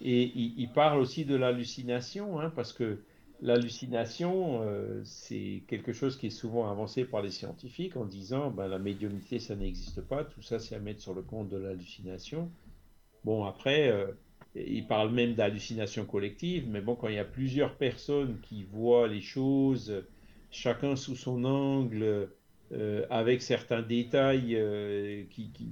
Et 0.00 0.24
il, 0.34 0.54
il 0.58 0.68
parle 0.72 0.98
aussi 1.00 1.24
de 1.24 1.36
l'hallucination, 1.36 2.40
hein, 2.40 2.50
parce 2.54 2.72
que 2.72 2.98
l'hallucination, 3.42 4.62
euh, 4.62 5.02
c'est 5.04 5.62
quelque 5.66 5.92
chose 5.92 6.16
qui 6.16 6.28
est 6.28 6.30
souvent 6.30 6.70
avancé 6.70 7.04
par 7.04 7.22
les 7.22 7.30
scientifiques 7.30 7.96
en 7.96 8.04
disant 8.04 8.50
ben, 8.50 8.68
la 8.68 8.78
médiumnité, 8.78 9.38
ça 9.40 9.56
n'existe 9.56 10.00
pas, 10.00 10.24
tout 10.24 10.42
ça, 10.42 10.58
c'est 10.58 10.74
à 10.74 10.78
mettre 10.80 11.00
sur 11.00 11.14
le 11.14 11.22
compte 11.22 11.48
de 11.48 11.56
l'hallucination. 11.56 12.50
Bon, 13.24 13.44
après, 13.44 13.88
euh, 13.88 14.06
il 14.54 14.86
parle 14.86 15.12
même 15.12 15.34
d'hallucination 15.34 16.06
collective, 16.06 16.68
mais 16.68 16.80
bon, 16.80 16.96
quand 16.96 17.08
il 17.08 17.14
y 17.16 17.18
a 17.18 17.24
plusieurs 17.24 17.76
personnes 17.76 18.40
qui 18.40 18.64
voient 18.64 19.08
les 19.08 19.20
choses, 19.20 20.06
chacun 20.50 20.96
sous 20.96 21.16
son 21.16 21.44
angle, 21.44 22.30
euh, 22.72 23.06
avec 23.10 23.42
certains 23.42 23.82
détails 23.82 24.56
euh, 24.56 25.24
qui, 25.30 25.52
qui- 25.52 25.66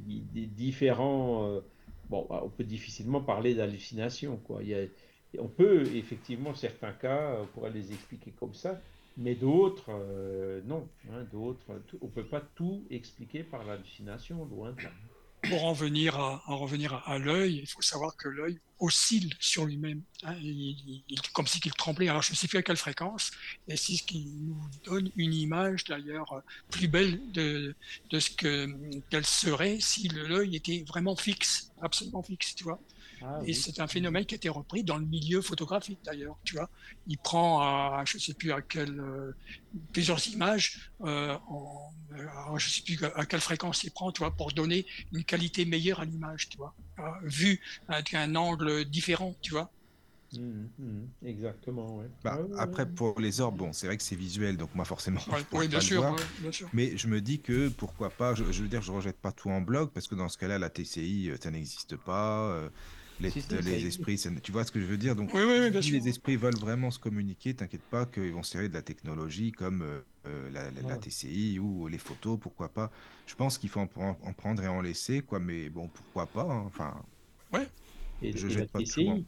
différents, 0.48 1.48
euh, 1.48 1.60
bon, 2.08 2.26
bah, 2.28 2.42
on 2.44 2.50
peut 2.50 2.64
difficilement 2.64 3.22
parler 3.22 3.54
d'hallucination, 3.54 4.42
on 5.38 5.48
peut, 5.48 5.94
effectivement, 5.94 6.54
certains 6.54 6.92
cas, 6.92 7.38
on 7.42 7.46
pourrait 7.46 7.70
les 7.70 7.92
expliquer 7.92 8.32
comme 8.32 8.54
ça, 8.54 8.82
mais 9.16 9.34
d'autres, 9.34 9.90
non. 10.64 10.88
hein, 11.10 11.24
d'autres, 11.24 11.82
on 12.00 12.08
peut 12.08 12.28
pas 12.28 12.40
tout 12.40 12.86
expliquer 12.90 13.44
par 13.44 13.64
l'hallucination, 13.64 14.44
loin 14.44 14.72
de 14.72 14.82
là. 14.84 14.92
Pour 15.48 15.64
en 15.64 15.72
venir 15.72 16.18
à, 16.18 16.42
en 16.46 16.56
revenir 16.56 17.02
à, 17.06 17.18
l'œil, 17.18 17.58
il 17.62 17.66
faut 17.66 17.82
savoir 17.82 18.16
que 18.16 18.28
l'œil 18.28 18.60
oscille 18.78 19.34
sur 19.40 19.64
lui-même, 19.64 20.02
hein, 20.22 20.36
comme 21.32 21.46
si 21.46 21.60
il 21.64 21.72
tremblait. 21.72 22.08
Alors 22.08 22.22
je 22.22 22.30
ne 22.30 22.36
sais 22.36 22.46
plus 22.48 22.58
à 22.58 22.62
quelle 22.62 22.76
fréquence, 22.76 23.32
et 23.66 23.76
c'est 23.76 23.96
ce 23.96 24.02
qui 24.04 24.24
nous 24.40 24.56
donne 24.84 25.10
une 25.16 25.34
image 25.34 25.84
d'ailleurs 25.84 26.42
plus 26.70 26.88
belle 26.88 27.20
de, 27.32 27.74
de 28.10 28.20
ce 28.20 28.30
que 28.30 28.68
qu'elle 29.10 29.26
serait 29.26 29.78
si 29.80 30.08
l'œil 30.08 30.54
était 30.54 30.84
vraiment 30.86 31.16
fixe, 31.16 31.72
absolument 31.80 32.22
fixe, 32.22 32.54
tu 32.54 32.64
vois. 32.64 32.80
Ah, 33.22 33.42
Et 33.44 33.52
oui. 33.52 33.54
c'est 33.54 33.80
un 33.80 33.86
phénomène 33.88 34.24
qui 34.26 34.34
a 34.34 34.36
été 34.36 34.48
repris 34.48 34.84
dans 34.84 34.96
le 34.98 35.06
milieu 35.06 35.42
photographique 35.42 36.00
d'ailleurs, 36.04 36.38
tu 36.44 36.56
vois. 36.56 36.70
Il 37.06 37.18
prend 37.18 37.60
à, 37.60 38.04
je 38.06 38.18
sais 38.18 38.34
plus 38.34 38.52
à 38.52 38.62
quelle, 38.62 38.98
euh, 39.00 39.36
plusieurs 39.92 40.26
images, 40.28 40.92
euh, 41.02 41.36
en, 41.48 41.92
euh, 42.12 42.58
je 42.58 42.68
sais 42.70 42.82
plus 42.82 43.02
à, 43.04 43.26
quelle 43.26 43.40
fréquence 43.40 43.82
il 43.84 43.90
prend, 43.92 44.12
tu 44.12 44.20
vois, 44.20 44.36
pour 44.36 44.52
donner 44.52 44.86
une 45.12 45.24
qualité 45.24 45.64
meilleure 45.64 46.00
à 46.00 46.04
l'image, 46.04 46.48
tu 46.50 46.58
vois, 46.58 46.74
euh, 47.00 47.02
vu 47.24 47.60
avec 47.88 48.14
un 48.14 48.34
angle 48.36 48.84
différent, 48.86 49.34
tu 49.42 49.52
vois. 49.52 49.72
Mhm, 50.32 50.70
mhm, 50.78 51.12
exactement, 51.28 51.96
ouais. 51.98 52.08
Bah, 52.24 52.38
Ouais, 52.38 52.42
ouais, 52.44 52.56
après, 52.58 52.86
ouais. 52.86 52.92
pour 52.94 53.20
les 53.20 53.40
orbes, 53.42 53.58
bon, 53.58 53.72
c'est 53.74 53.86
vrai 53.86 53.98
que 53.98 54.02
c'est 54.02 54.16
visuel, 54.16 54.56
donc 54.56 54.74
moi 54.74 54.86
forcément, 54.86 55.20
oui, 55.52 55.68
bien 55.68 55.78
pas 55.78 55.82
le 55.82 55.88
sûr, 55.88 56.00
voir. 56.00 56.16
ouais, 56.16 56.24
bien 56.38 56.52
sûr. 56.52 56.70
Mais 56.72 56.96
je 56.96 57.06
me 57.08 57.20
dis 57.20 57.42
que 57.42 57.68
pourquoi 57.68 58.16
pas, 58.16 58.34
je, 58.34 58.50
je 58.50 58.62
veux 58.62 58.68
dire, 58.68 58.80
je 58.82 58.92
rejette 58.92 59.20
pas 59.20 59.32
tout 59.32 59.50
en 59.50 59.60
bloc, 59.60 59.92
parce 59.92 60.08
que 60.08 60.14
dans 60.14 60.28
ce 60.30 60.38
cas-là, 60.38 60.58
la 60.58 60.70
TCI, 60.70 61.30
euh, 61.30 61.36
ça 61.42 61.50
n'existe 61.50 61.96
pas. 61.96 62.50
euh, 62.52 62.70
les, 63.22 63.30
Si, 63.30 63.42
si, 63.42 63.62
ça 63.62 63.78
les 63.78 63.86
existe. 63.86 63.86
esprits, 63.86 64.18
tu 64.42 64.52
vois 64.52 64.64
ce 64.64 64.72
que 64.72 64.80
je 64.80 64.86
veux 64.86 64.98
dire? 64.98 65.16
Donc, 65.16 65.30
Oui, 65.34 65.42
oui, 65.44 65.58
oui, 65.60 65.70
bien 65.70 65.80
si 65.80 65.90
sûr. 65.90 66.00
les 66.00 66.08
esprits 66.08 66.36
veulent 66.36 66.56
vraiment 66.56 66.90
se 66.90 66.98
communiquer, 66.98 67.54
t'inquiète 67.54 67.86
pas 67.88 68.06
qu'ils 68.06 68.32
vont 68.32 68.42
se 68.42 68.52
servir 68.52 68.70
de 68.70 68.74
la 68.74 68.82
technologie 68.82 69.52
comme 69.52 69.82
euh, 69.82 70.00
euh, 70.26 70.50
la. 70.50 70.96
TCI 70.98 71.58
ou 71.58 71.88
les 71.88 71.98
photos, 71.98 72.38
pourquoi 72.40 72.72
pas. 72.72 72.90
Je 73.26 73.34
pense 73.34 73.58
qu'il 73.58 73.70
faut 73.70 73.80
en, 73.80 73.86
pren- 73.86 74.16
en 74.22 74.32
prendre 74.34 74.62
et 74.62 74.68
en 74.68 74.80
laisser, 74.82 75.22
quoi, 75.22 75.40
mais 75.40 75.70
bon, 75.70 75.88
pourquoi 75.88 76.26
pas, 76.26 76.42
hein, 76.44 76.64
Enfin, 76.66 77.02
Et, 78.22 78.34
je 78.38 78.48
et 78.48 78.56
la 78.56 78.66
jette 78.66 78.70
pas 78.70 78.82
tout 78.82 79.02
TCI. 79.02 79.26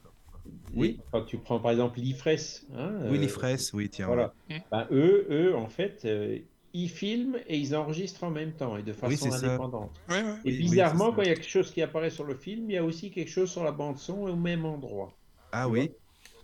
Oui. 0.75 1.01
quand 1.11 1.25
tu 1.25 1.39
prends 1.39 1.61
par 1.61 1.73
exemple 1.73 2.01
l'IFRES, 2.01 2.67
hein, 2.75 2.93
Oui, 3.07 3.19
euh, 3.19 3.19
l'IFRES, 3.19 3.73
oui, 3.73 3.89
tiens. 3.89 4.09
Voilà. 4.09 4.35
ouais. 4.51 4.65
Ben, 4.71 4.87
eux, 4.91 5.27
eux, 5.31 5.57
en 5.57 5.69
fait, 5.69 6.05
euh, 6.05 6.39
ils 6.75 6.91
filment 6.91 7.39
et 7.47 7.57
ils 7.59 7.75
enregistrent 7.75 8.25
en 8.25 8.31
même 8.31 8.53
temps 8.53 8.77
et 8.77 8.83
de 8.83 8.93
façon 8.93 9.33
indépendante. 9.33 9.99
Ouais, 10.09 10.23
ouais. 10.23 10.35
Et 10.45 10.51
Oui, 10.51 10.59
bizarrement, 10.59 11.13
quand 11.13 11.23
il 11.23 11.29
y 11.29 11.31
a 11.31 11.35
quelque 11.35 11.49
chose 11.49 11.73
qui 11.73 11.81
apparaît 11.83 12.11
sur 12.11 12.25
le 12.25 12.35
film, 12.35 12.69
il 12.71 12.75
y 12.75 12.79
a 12.79 12.85
aussi 12.85 13.11
quelque 13.11 13.31
chose 13.31 13.51
sur 13.51 13.65
la 13.65 13.73
bande 13.73 13.97
son 13.99 14.19
au 14.27 14.37
même 14.37 14.65
endroit. 14.67 15.17
Ah 15.53 15.69
oui, 15.69 15.91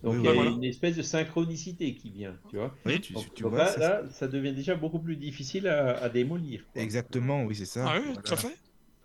Donc 0.03 0.13
Oui, 0.13 0.19
il 0.19 0.25
y 0.25 0.27
a. 0.29 0.33
Voilà. 0.33 0.51
une 0.51 0.63
espèce 0.63 0.95
de 0.95 1.01
synchronicité 1.01 1.93
qui 1.95 2.09
vient, 2.11 2.35
tu 2.49 2.55
vois. 2.57 2.73
oui, 2.85 3.01
tu, 3.01 3.13
Donc, 3.13 3.33
tu 3.33 3.43
donc 3.43 3.51
vois, 3.51 3.65
là, 3.65 3.67
ça, 3.71 3.79
là, 3.79 4.09
ça 4.09 4.27
devient 4.27 4.53
déjà 4.53 4.73
beaucoup 4.75 4.99
plus 4.99 5.17
difficile 5.17 5.67
à, 5.67 5.97
à 6.01 6.09
démolir. 6.09 6.65
quoi. 6.73 6.81
Exactement, 6.81 7.43
oui, 7.43 7.55
c'est 7.55 7.65
ça. 7.65 7.85
Ah 7.87 7.97
oui, 7.99 8.05
Voilà. 8.05 8.21
tout 8.21 8.33
à 8.33 8.37
fait. 8.37 8.57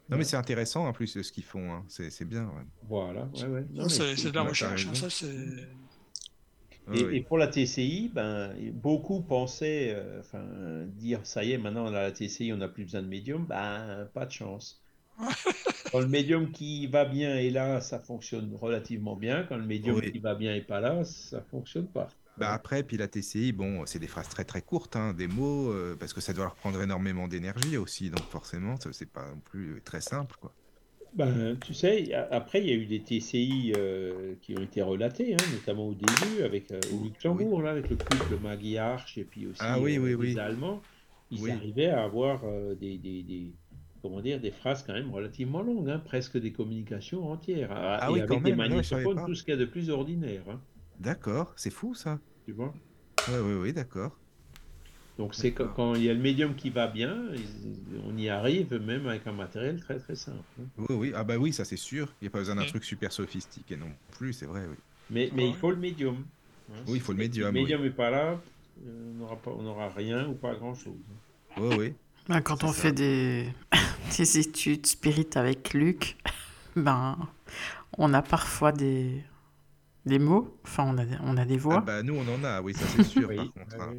Non, 0.09 0.17
mais 0.19 0.25
c'est 0.25 0.37
intéressant 0.37 0.87
en 0.87 0.93
plus 0.93 1.21
ce 1.21 1.33
qu'ils 1.33 1.43
font. 1.43 1.73
hein. 1.73 1.85
C'est 1.89 2.11
c'est 2.11 2.25
bien. 2.25 2.45
ouais. 2.45 2.63
Voilà, 2.83 3.29
ouais, 3.35 3.47
ouais. 3.49 3.89
C'est 3.89 4.31
de 4.31 4.35
la 4.37 4.43
recherche, 4.43 4.87
hein, 4.87 4.95
ça 4.95 5.11
c'est. 5.11 5.27
Et, 6.93 7.21
pour 7.21 7.37
la 7.37 7.49
TCI, 7.49 8.11
ben, 8.15 8.55
beaucoup 8.73 9.21
pensaient, 9.21 9.93
euh, 9.95 10.21
enfin, 10.21 10.45
dire 10.87 11.21
ça 11.25 11.43
y 11.43 11.53
est, 11.53 11.59
maintenant 11.59 11.85
on 11.85 11.95
a 11.95 12.03
la 12.03 12.13
TCI, 12.13 12.53
on 12.53 12.59
n'a 12.59 12.69
plus 12.69 12.85
besoin 12.85 13.03
de 13.03 13.09
médium. 13.09 13.45
Ben, 13.47 14.09
pas 14.15 14.27
de 14.27 14.31
chance. 14.31 14.83
Quand 15.93 16.01
le 16.01 16.09
médium 16.09 16.53
qui 16.53 16.87
va 16.87 17.05
bien 17.05 17.37
est 17.37 17.51
là, 17.51 17.81
ça 17.81 17.99
fonctionne 17.99 18.55
relativement 18.55 19.17
bien. 19.17 19.45
Quand 19.45 19.57
le 19.57 19.65
médium 19.65 19.97
Oui. 19.97 20.13
qui 20.13 20.19
va 20.19 20.35
bien 20.35 20.55
est 20.55 20.61
pas 20.67 20.81
là, 20.81 21.05
ça 21.05 21.41
fonctionne 21.51 21.87
pas. 21.87 22.09
Bah 22.39 22.53
après, 22.53 22.83
puis 22.83 22.99
la 22.99 23.09
TCI, 23.09 23.53
bon, 23.53 23.87
c'est 23.87 23.99
des 23.99 24.09
phrases 24.09 24.29
très 24.29 24.45
très 24.45 24.61
courtes, 24.61 24.95
hein, 24.95 25.15
des 25.15 25.27
mots, 25.27 25.73
euh, 25.73 25.97
parce 25.99 26.13
que 26.13 26.21
ça 26.21 26.35
doit 26.35 26.45
leur 26.45 26.55
prendre 26.55 26.81
énormément 26.83 27.29
d'énergie 27.29 27.79
aussi, 27.79 28.11
donc 28.11 28.29
forcément, 28.29 28.75
c'est 28.93 29.11
pas 29.11 29.27
non 29.31 29.41
plus 29.41 29.81
très 29.83 30.03
simple, 30.03 30.37
quoi. 30.39 30.53
Ben, 31.17 31.59
tu 31.63 31.73
sais, 31.73 32.13
a- 32.13 32.29
après, 32.31 32.61
il 32.63 32.67
y 32.69 32.73
a 32.73 32.75
eu 32.75 32.85
des 32.87 33.03
TCI 33.03 33.73
euh, 33.75 34.37
qui 34.43 34.55
ont 34.55 34.61
été 34.63 34.83
relatées, 34.83 35.35
hein, 35.35 35.47
notamment 35.47 35.89
au 35.89 35.95
début, 35.95 36.43
avec 36.43 36.71
euh, 36.73 36.89
au 36.91 36.99
Luxembourg, 36.99 37.63
là, 37.63 37.71
avec 37.71 37.89
le 37.89 37.97
couple 37.97 38.39
Maggie 38.39 38.77
Arch 38.77 39.17
et 39.17 39.25
puis 39.25 39.47
aussi 39.47 39.65
Ah 39.69 39.81
oui, 39.81 39.99
euh, 39.99 39.99
oui, 39.99 40.15
les 40.19 40.37
oui. 40.37 40.37
Allemands. 40.37 40.83
Ils 41.31 41.39
Oui. 41.41 41.51
arrivaient 41.51 41.87
à 41.89 42.05
avoir 42.05 42.45
euh, 42.45 42.75
des, 42.75 42.99
des, 42.99 43.23
des- 43.23 43.57
comment 44.03 44.21
dire, 44.21 44.41
des 44.41 44.51
phrases 44.51 44.83
quand 44.85 44.93
même 44.93 45.11
relativement 45.11 45.63
longues, 45.63 45.89
hein, 45.89 46.01
presque 46.01 46.37
des 46.39 46.53
communications 46.53 47.25
entières, 47.31 47.73
ah, 47.73 48.05
Ah 48.05 48.11
et 48.11 48.21
oui, 48.21 48.21
avec 48.21 48.43
des 48.43 48.53
même, 48.53 48.61
ah 48.61 48.67
non, 48.67 48.81
je 48.83 48.89
savais 48.89 49.09
magnétophones, 49.09 49.17
pas. 49.17 49.25
tout 49.25 49.35
ce 49.35 49.43
qu'il 49.43 49.53
y 49.53 49.57
a 49.57 49.61
de 49.61 49.65
plus 49.65 49.89
ordinaire, 49.91 50.49
hein, 50.51 50.63
D'accord, 50.99 51.55
c'est 51.57 51.71
fou 51.71 51.95
ça. 51.95 52.21
tu 52.45 52.53
vois? 52.53 52.75
Ouais, 53.27 53.39
ouais, 53.41 53.55
oui, 53.55 53.73
d'accord. 53.73 54.21
Donc 55.19 55.35
c'est 55.35 55.53
quand, 55.53 55.69
quand 55.75 55.95
il 55.95 56.03
y 56.05 56.11
a 56.11 56.15
le 56.15 56.21
médium 56.21 56.55
qui 56.55 56.69
va 56.71 56.87
bien, 56.89 57.17
on 58.05 58.17
y 58.19 58.29
arrive 58.29 58.75
même 58.75 59.07
avec 59.07 59.27
un 59.27 59.33
matériel 59.33 59.81
très 59.81 59.99
très 59.99 60.15
simple. 60.15 60.39
hein. 60.61 60.65
Oui, 60.77 60.87
oui, 60.91 61.13
ah 61.15 61.25
bah 61.25 61.37
oui, 61.39 61.53
ça 61.53 61.65
c'est 61.65 61.77
sûr. 61.79 62.09
Il 62.21 62.25
n'y 62.25 62.29
a 62.29 62.31
pas 62.31 62.39
besoin 62.41 62.57
d'un 62.57 62.67
truc 62.67 62.85
super 62.85 63.11
sophistiqué 63.13 63.77
non 63.77 63.89
plus, 64.19 64.33
c'est 64.35 64.47
vrai, 64.47 64.67
oui. 64.69 64.77
Mais, 65.11 65.31
mais 65.35 65.45
Ah 65.45 65.49
il 65.49 65.55
faut 65.57 65.71
le 65.71 65.77
médium. 65.77 66.17
hein. 66.71 66.75
Oui, 66.87 66.99
il 66.99 67.01
faut 67.01 67.13
le 67.13 67.19
Si 67.19 67.25
médium, 67.29 67.47
Le 67.47 67.53
oui. 67.53 67.61
médium 67.63 67.83
n'est 67.83 67.91
pas 67.91 68.11
là, 68.11 68.39
euh, 68.87 69.13
on 69.15 69.19
n'aura 69.21 69.37
pas, 69.37 69.51
on 69.53 69.63
n'aura 69.63 69.89
rien 69.89 70.29
ou 70.29 70.35
pas 70.35 70.55
grand-chose. 70.55 70.95
Oui, 71.57 71.77
oui. 71.79 71.95
Ben, 72.29 72.41
quand 72.43 72.65
on 72.65 72.73
ça. 72.73 72.83
fait 72.83 72.93
des... 72.93 73.49
des 74.19 74.39
études 74.39 74.87
spirit 74.87 75.29
avec 75.35 75.73
Luc, 75.73 76.17
ben, 76.77 77.17
on 77.97 78.13
a 78.13 78.21
parfois 78.23 78.73
des, 78.73 79.23
des 80.05 80.19
mots, 80.19 80.57
enfin, 80.65 80.85
on 80.87 80.99
a, 80.99 81.05
des- 81.05 81.17
on 81.23 81.37
a 81.37 81.45
des 81.45 81.55
Ah 81.55 81.59
voix. 81.59 81.81
bah 81.81 82.03
nous, 82.03 82.15
on 82.15 82.35
en 82.35 82.45
a, 82.45 82.61
oui, 82.61 82.75
ça 82.75 82.85
c'est 82.95 83.05
sûr, 83.05 83.29
Oui, 83.29 83.37
par 83.37 83.47
contre. 83.47 83.77
ah 83.79 83.83
hein. 83.85 83.95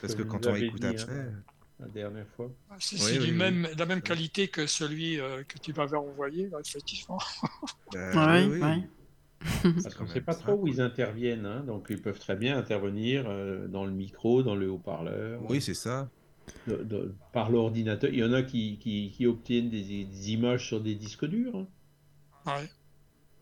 Parce 0.00 0.14
que 0.14 0.22
quand 0.22 0.46
on 0.46 0.54
écoute 0.54 0.80
dit, 0.80 0.86
hein, 0.86 0.94
après... 0.98 1.32
la 1.80 1.88
dernière 1.88 2.28
fois. 2.36 2.50
C'est 2.78 2.96
Oui, 2.96 3.02
c'est 3.02 3.18
oui, 3.18 3.24
du 3.26 3.32
oui. 3.32 3.36
même, 3.38 3.68
de 3.74 3.78
la 3.78 3.86
même 3.86 4.02
qualité 4.02 4.48
que 4.48 4.66
celui 4.66 5.20
euh, 5.20 5.42
que 5.44 5.58
tu 5.58 5.72
m'avais 5.72 5.96
envoyé, 5.96 6.48
là, 6.48 6.58
effectivement. 6.64 7.18
euh, 7.94 8.46
oui, 8.48 8.60
oui, 8.62 8.82
Parce 9.82 9.94
quand 9.94 9.98
qu'on 9.98 10.04
ne 10.04 10.08
sait 10.14 10.20
pas 10.20 10.34
trop 10.34 10.54
où 10.54 10.68
ils 10.68 10.80
interviennent, 10.80 11.44
hein, 11.46 11.62
donc 11.66 11.86
ils 11.90 12.00
peuvent 12.00 12.18
très 12.18 12.36
bien 12.36 12.56
intervenir 12.56 13.24
euh, 13.28 13.66
dans 13.68 13.84
le 13.84 13.92
micro, 13.92 14.42
dans 14.42 14.54
le 14.56 14.70
haut-parleur, 14.70 15.40
Oui, 15.48 15.60
c'est 15.60 15.74
ça. 15.74 16.08
de- 16.66 16.82
de- 16.82 17.14
par 17.32 17.50
l'ordinateur. 17.50 18.10
Il 18.10 18.18
y 18.20 18.24
en 18.24 18.32
a 18.32 18.42
qui, 18.42 18.78
qui, 18.78 19.10
qui 19.10 19.26
obtiennent 19.26 19.70
des, 19.70 19.82
des 19.82 20.32
images 20.32 20.66
sur 20.66 20.80
des 20.80 20.94
disques 20.94 21.26
durs. 21.26 21.56
hein. 21.56 21.66
Ouais. 22.46 22.68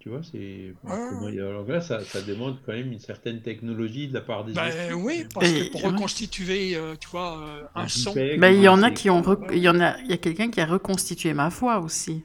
Tu 0.02 0.08
vois, 0.08 0.20
c'est. 0.24 0.74
Ouais, 0.82 0.92
ouais. 1.22 1.38
Alors 1.40 1.64
là, 1.64 1.80
ça, 1.80 2.02
ça 2.02 2.20
demande 2.22 2.58
quand 2.66 2.72
même 2.72 2.90
une 2.90 2.98
certaine 2.98 3.40
technologie 3.40 4.08
de 4.08 4.14
la 4.14 4.20
part 4.20 4.44
des 4.44 4.52
Ben 4.52 4.64
esprits. 4.66 4.94
oui, 4.94 5.24
parce 5.32 5.48
Et- 5.48 5.66
que 5.68 5.70
pour 5.72 5.84
ouais. 5.84 5.90
reconstituer, 5.90 6.74
euh, 6.74 6.96
tu 7.00 7.08
vois, 7.08 7.38
euh, 7.40 7.62
un 7.76 7.82
Un 7.82 7.88
son. 7.88 8.12
Ben, 8.12 8.52
il 8.52 8.62
y 8.62 8.68
en 8.68 8.82
a 8.82 8.90
qui 8.90 9.10
ont... 9.10 9.22
rec- 9.22 9.38
Il 9.52 9.58
y 9.60 9.68
en 9.68 9.78
a, 9.78 9.96
il 10.00 10.08
y 10.10 10.12
a 10.12 10.16
quelqu'un 10.16 10.50
qui 10.50 10.60
a 10.60 10.66
reconstitué 10.66 11.34
ma 11.34 11.48
voix 11.50 11.78
aussi. 11.78 12.24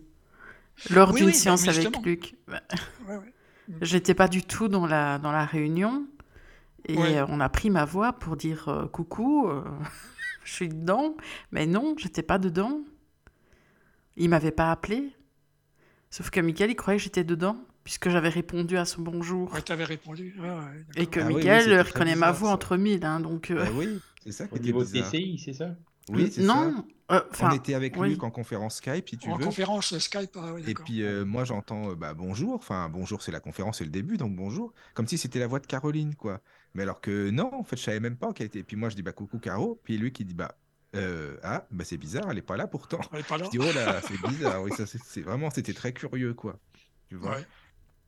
Lors 0.90 1.10
Oui, 1.12 1.18
d'une 1.18 1.26
oui, 1.28 1.32
ben, 1.34 1.38
séance 1.38 1.68
avec. 1.68 1.96
Luc. 2.04 2.34
Ben, 2.48 2.62
Ouais, 3.08 3.18
ouais. 3.18 3.34
J'étais 3.84 4.16
pas 4.16 4.28
du 4.28 4.42
tout 4.42 4.70
dans 4.70 4.88
la, 4.88 5.20
dans 5.20 5.32
la 5.32 5.46
réunion. 5.46 6.08
Et 6.88 6.98
Ouais. 6.98 7.18
euh, 7.20 7.26
on 7.30 7.40
a 7.40 7.50
pris 7.50 7.70
ma 7.70 7.86
voix 7.86 8.12
pour 8.14 8.38
dire 8.38 8.70
euh, 8.70 8.88
coucou, 8.88 9.48
euh, 9.50 9.62
je 10.44 10.52
suis 10.52 10.70
dedans. 10.70 11.16
Mais 11.52 11.68
non, 11.68 11.94
j'étais 11.96 12.24
pas 12.24 12.40
dedans. 12.40 12.80
Il 14.16 14.30
m'avait 14.30 14.50
pas 14.52 14.72
appelé. 14.72 15.12
Sauf 16.10 16.30
que 16.32 16.40
Michael, 16.40 16.72
il 16.72 16.76
croyait 16.76 16.98
que 16.98 17.04
j'étais 17.04 17.26
dedans, 17.26 17.58
puisque 17.88 18.10
j'avais 18.10 18.28
répondu 18.28 18.78
à 18.78 18.84
son 18.84 19.02
bonjour. 19.02 19.50
Ouais, 19.54 19.62
t'avais 19.62 19.86
répondu. 19.86 20.36
Ah, 20.44 20.58
ouais, 20.58 20.86
Et 20.98 21.06
que 21.08 21.22
Ah 21.22 21.28
oui, 21.28 21.36
oui, 21.36 21.48
euh, 21.48 21.84
très 21.84 21.84
reconnaît 21.84 22.16
ma 22.18 22.34
voix 22.34 22.50
ça. 22.50 22.56
entre 22.56 22.76
mille. 22.76 23.06
hein, 23.06 23.22
donc, 23.22 23.50
euh, 23.50 23.64
Bah 23.64 23.72
oui, 23.74 24.02
c'est 24.26 24.34
ça 24.34 24.46
qui 24.46 24.56
Au 24.56 24.58
était 24.58 24.66
niveau. 24.66 24.84
TCI, 24.84 25.40
c'est 25.40 25.54
ça? 25.54 25.74
Oui, 26.10 26.30
c'est 26.30 26.42
ça. 26.46 26.48
non, 26.48 26.86
euh, 27.12 27.22
enfin, 27.32 27.50
On 27.50 27.56
était 27.56 27.76
avec 27.76 27.96
oui. 27.96 28.10
Luc 28.10 28.24
en 28.24 28.30
conférence 28.30 28.76
Skype, 28.80 29.08
si 29.08 29.18
tu 29.18 29.30
En 29.30 29.38
veux. 29.38 29.46
conférence 29.46 29.98
Skype, 29.98 30.36
ah, 30.36 30.56
Et 30.68 30.74
puis 30.74 31.02
euh, 31.02 31.24
moi 31.24 31.46
j'entends 31.46 31.92
euh, 31.92 31.96
bah, 31.96 32.14
bonjour, 32.14 32.56
enfin 32.56 32.90
bonjour 32.90 33.22
c'est 33.22 33.32
la 33.32 33.40
conférence, 33.40 33.78
c'est 33.78 33.86
le 33.86 33.90
début, 33.90 34.18
donc 34.18 34.36
bonjour, 34.36 34.74
comme 34.94 35.08
si 35.08 35.18
c'était 35.18 35.40
la 35.40 35.48
voix 35.48 35.60
de 35.60 35.66
Caroline 35.68 36.14
quoi. 36.16 36.42
Mais 36.74 36.84
alors 36.84 37.00
que 37.00 37.30
non, 37.30 37.54
en 37.54 37.64
fait 37.64 37.78
je 37.78 37.84
savais 37.84 38.02
même 38.02 38.18
pas 38.18 38.34
qu'elle 38.34 38.48
était. 38.48 38.60
Et 38.60 38.64
puis 38.64 38.76
moi 38.76 38.90
je 38.90 38.96
dis 38.98 39.02
bah 39.02 39.14
coucou 39.14 39.40
Caro, 39.40 39.80
puis 39.86 39.98
lui 39.98 40.12
qui 40.12 40.26
dit 40.26 40.34
bah 40.34 40.58
euh, 40.96 41.38
ah 41.42 41.66
bah 41.72 41.86
c'est 41.86 41.98
bizarre, 41.98 42.30
elle 42.32 42.38
est 42.38 42.42
pas 42.42 42.58
là 42.58 42.68
pourtant. 42.68 43.00
Elle 43.14 43.20
est 43.22 43.28
pas 43.28 43.38
là. 43.38 43.46
Je 43.46 43.50
dis 43.52 43.60
oh 43.60 43.72
là 43.74 44.02
c'est 44.02 44.22
bizarre, 44.30 44.62
oui 44.62 44.72
ça 44.76 44.86
c'est 44.86 45.02
c'est 45.06 45.22
vraiment 45.22 45.50
c'était 45.52 45.74
très 45.74 45.94
curieux 45.94 46.34
quoi. 46.34 46.60
Tu 47.10 47.16
vois? 47.16 47.38
Ouais. 47.38 47.46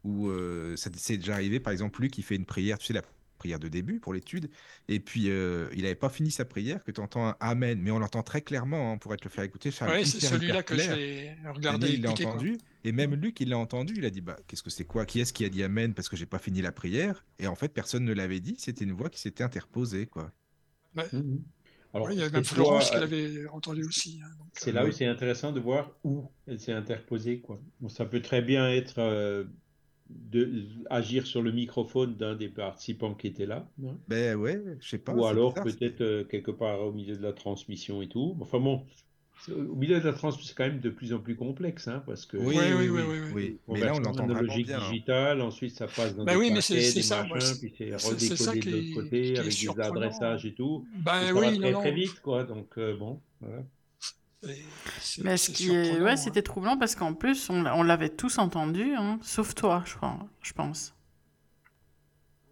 Ou 0.10 0.30
euh, 0.30 0.76
ça 0.78 0.90
c'est 0.96 1.18
déjà 1.18 1.34
arrivé 1.36 1.60
par 1.60 1.72
exemple 1.74 2.02
lui 2.02 2.10
qui 2.10 2.22
fait 2.24 2.36
une 2.36 2.46
prière, 2.46 2.78
tu 2.80 2.86
sais 2.88 2.94
la 2.94 3.04
prière 3.38 3.60
de 3.60 3.68
début 3.70 4.00
pour 4.00 4.14
l'étude, 4.14 4.50
et 4.90 5.00
puis 5.00 5.30
euh, 5.30 5.70
il 5.74 5.86
avait 5.86 5.96
pas 5.96 6.10
fini 6.10 6.30
sa 6.32 6.46
prière 6.46 6.84
que 6.84 6.92
tu 6.92 7.00
entends 7.02 7.28
un 7.28 7.36
amen, 7.40 7.80
mais 7.82 7.92
on 7.92 8.00
l'entend 8.00 8.24
très 8.24 8.42
clairement 8.42 8.92
hein, 8.94 8.98
pour 8.98 9.16
te 9.16 9.24
le 9.24 9.30
faire 9.30 9.44
écouter. 9.46 9.72
Charles, 9.72 9.92
Ouais, 9.92 10.04
c'est 10.06 10.20
celui-là 10.20 10.64
que 10.64 10.78
j'ai 10.78 11.36
regardé 11.46 11.90
et 11.90 11.94
il 11.94 12.02
l'a 12.02 12.12
quoi. 12.16 12.42
entendu, 12.42 12.58
et 12.84 12.92
même 12.92 13.16
Luc, 13.16 13.40
il 13.42 13.50
l'a 13.50 13.58
entendu, 13.58 13.94
il 13.98 14.06
a 14.06 14.10
dit, 14.10 14.22
bah, 14.22 14.38
qu'est-ce 14.48 14.64
que 14.64 14.70
c'est 14.70 14.86
quoi? 14.86 15.06
Qui 15.06 15.20
est-ce 15.22 15.34
qui 15.34 15.46
a 15.46 15.50
dit 15.50 15.64
Amen 15.64 15.94
parce 15.94 16.10
que 16.10 16.16
j'ai 16.18 16.26
pas 16.26 16.40
fini 16.40 16.62
la 16.62 16.72
prière? 16.72 17.26
Et 17.40 17.48
en 17.48 17.56
fait, 17.56 17.70
personne 17.70 18.06
ne 18.06 18.14
l'avait 18.14 18.40
dit, 18.40 18.56
c'était 18.58 18.86
une 18.86 18.94
voix 18.94 19.10
qui 19.10 19.20
s'était 19.20 19.44
interposée, 19.44 20.08
quoi. 20.08 20.32
Mhm. 21.12 21.44
Alors, 21.94 22.08
Ouais, 22.08 22.16
il 22.16 22.20
y 22.20 22.24
avait 22.24 22.32
même 22.32 22.44
Florence 22.44 22.92
qui 22.92 22.98
euh, 22.98 23.00
l'avait 23.00 23.48
entendu 23.48 23.84
aussi. 23.84 24.20
hein, 24.24 24.30
C'est 24.54 24.72
euh, 24.72 24.74
là 24.74 24.86
où 24.86 24.88
Oui. 24.88 24.92
c'est 24.92 25.06
intéressant 25.06 25.52
de 25.52 25.60
voir 25.60 25.98
où 26.04 26.32
elle 26.48 26.60
s'est 26.60 26.74
interposée, 26.74 27.42
quoi. 27.42 27.62
Bon, 27.80 27.90
ça 27.90 28.06
peut 28.06 28.22
très 28.22 28.42
bien 28.42 28.70
être 28.70 29.00
euh, 29.00 29.46
de 30.10 30.66
agir 30.90 31.28
sur 31.28 31.42
le 31.42 31.52
microphone 31.52 32.16
d'un 32.16 32.36
des 32.36 32.50
participants 32.50 33.14
qui 33.14 33.28
était 33.28 33.46
là. 33.46 33.68
Ben 34.08 34.36
ouais, 34.36 34.60
je 34.80 34.90
sais 34.90 34.98
pas, 34.98 35.14
Ou 35.14 35.26
alors 35.26 35.54
peut-être 35.54 36.02
euh, 36.02 36.24
quelque 36.24 36.52
part 36.52 36.82
au 36.82 36.92
milieu 36.92 37.16
de 37.16 37.22
la 37.22 37.34
transmission 37.34 38.02
et 38.02 38.08
tout. 38.08 38.36
Enfin 38.42 38.60
bon, 38.60 38.86
au 39.50 39.76
milieu 39.76 40.00
de 40.00 40.06
la 40.06 40.14
transmission, 40.14 40.50
c'est 40.50 40.56
quand 40.56 40.66
même 40.70 40.80
de 40.82 40.90
plus 40.90 41.14
en 41.14 41.20
plus 41.20 41.36
complexe, 41.36 41.88
hein, 41.88 42.04
parce 42.06 42.26
que 42.26 42.38
Oui, 42.38 42.56
oui, 42.58 42.64
oui, 42.72 42.90
oui, 42.90 43.02
oui, 43.02 43.20
oui, 43.20 43.32
oui. 43.34 43.58
Mais 43.74 43.80
là, 43.82 43.94
on 43.96 44.00
vraiment 44.02 44.34
analogique 44.34 44.68
bien. 44.68 44.80
hein. 44.80 44.90
digitale, 44.92 45.42
ensuite 45.42 45.76
ça 45.78 45.88
passe 45.88 46.16
dans 46.16 46.26
Bah 46.26 46.34
des 46.34 46.40
oui, 46.40 46.52
mais 46.54 46.62
c'est- 46.62 46.76
paquets, 46.76 46.94
des 46.94 47.02
ça, 47.02 47.24
machins, 47.24 47.58
puis 47.60 47.74
c'est 47.78 47.96
redécodé 47.96 48.62
de 48.62 48.72
l'autre 48.72 48.94
côté 48.96 49.38
avec 49.38 49.54
des 49.60 49.80
adressages 49.80 50.46
et 50.46 50.54
tout. 50.54 50.86
Ben 51.04 51.22
Et 51.22 51.28
ça 51.28 51.34
va 51.34 51.40
oui, 51.40 51.60
très 51.60 51.72
non, 51.72 51.80
très 51.80 51.92
vite, 51.92 52.20
quoi. 52.22 52.44
Donc 52.44 52.78
euh, 52.78 52.96
bon, 52.98 53.22
voilà. 53.42 53.64
Mais 55.24 55.36
ce 55.38 55.52
qui 55.52 55.70
est, 55.70 56.00
ouais, 56.00 56.12
hein. 56.12 56.16
c'était 56.16 56.42
troublant 56.42 56.78
parce 56.78 56.96
qu'en 56.96 57.14
plus, 57.14 57.50
on, 57.50 57.62
l'a- 57.62 57.76
on 57.76 57.84
l'avait 57.84 58.10
tous 58.10 58.38
entendu, 58.38 58.94
hein, 58.96 59.20
sauf 59.22 59.54
toi, 59.54 59.84
je 59.86 59.96
crois, 59.96 60.18
je 60.42 60.54
pense. 60.54 60.96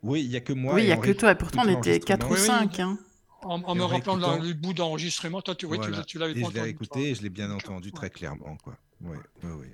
Oui, 0.03 0.21
il 0.23 0.29
y 0.31 0.35
a 0.35 0.41
que 0.41 0.53
moi. 0.53 0.73
oui, 0.75 0.83
il 0.83 0.85
n'y 0.87 0.91
a 0.91 0.97
que 0.97 1.11
toi, 1.11 1.31
et 1.31 1.35
pourtant 1.35 1.63
on 1.65 1.69
était 1.79 1.99
4 1.99 2.27
ou 2.27 2.33
Oui, 2.33 2.39
oui. 2.39 2.45
5. 2.45 2.79
Hein. 2.81 2.97
En, 3.43 3.61
en 3.63 3.75
me 3.75 3.83
rappelant 3.83 4.17
dans 4.17 4.31
réécoutant- 4.37 4.47
le 4.47 4.53
bout 4.53 4.73
d'enregistrement, 4.73 5.41
toi, 5.41 5.55
tu, 5.55 5.65
oui, 5.65 5.79
tu- 5.79 5.87
Voilà. 5.89 6.03
tu 6.03 6.17
l'avais 6.19 6.31
Et 6.37 6.41
pas 6.41 6.49
je 6.49 6.53
l'ai 6.53 6.59
entendu. 6.59 6.69
écouté 6.71 6.89
toi. 6.99 7.01
et 7.01 7.15
je 7.15 7.21
l'ai 7.21 7.29
bien 7.29 7.51
entendu 7.51 7.87
ouais. 7.89 7.93
très 7.93 8.09
clairement, 8.09 8.57
quoi. 8.63 8.77
Oui, 9.01 9.17
oui, 9.43 9.51
oui. 9.59 9.67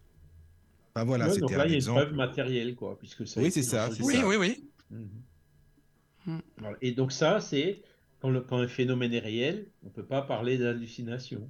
Enfin 0.95 1.05
voilà, 1.05 1.25
Ouais, 1.27 1.39
donc 1.39 1.49
c'était 1.49 1.57
là, 1.57 1.63
un 1.63 1.67
il 1.67 1.71
y 1.71 1.75
a 1.75 1.77
une 1.79 1.85
preuve 1.85 2.13
matérielle, 2.13 2.75
quoi, 2.75 2.97
puisque 2.99 3.27
ça 3.27 3.41
Oui, 3.41 3.51
c'est 3.51 3.63
ça, 3.63 3.89
Oui, 4.01 4.21
oui, 4.23 4.35
oui. 4.35 4.69
Mm. 4.91 6.37
Et 6.81 6.91
donc 6.91 7.11
ça, 7.11 7.39
c'est 7.41 7.81
quand, 8.21 8.29
le- 8.29 8.41
quand 8.41 8.57
un 8.59 8.67
phénomène 8.67 9.13
est 9.13 9.19
réel, 9.19 9.67
on 9.83 9.87
ne 9.87 9.91
peut 9.91 10.05
pas 10.05 10.21
parler 10.21 10.57
d'hallucination. 10.57 11.49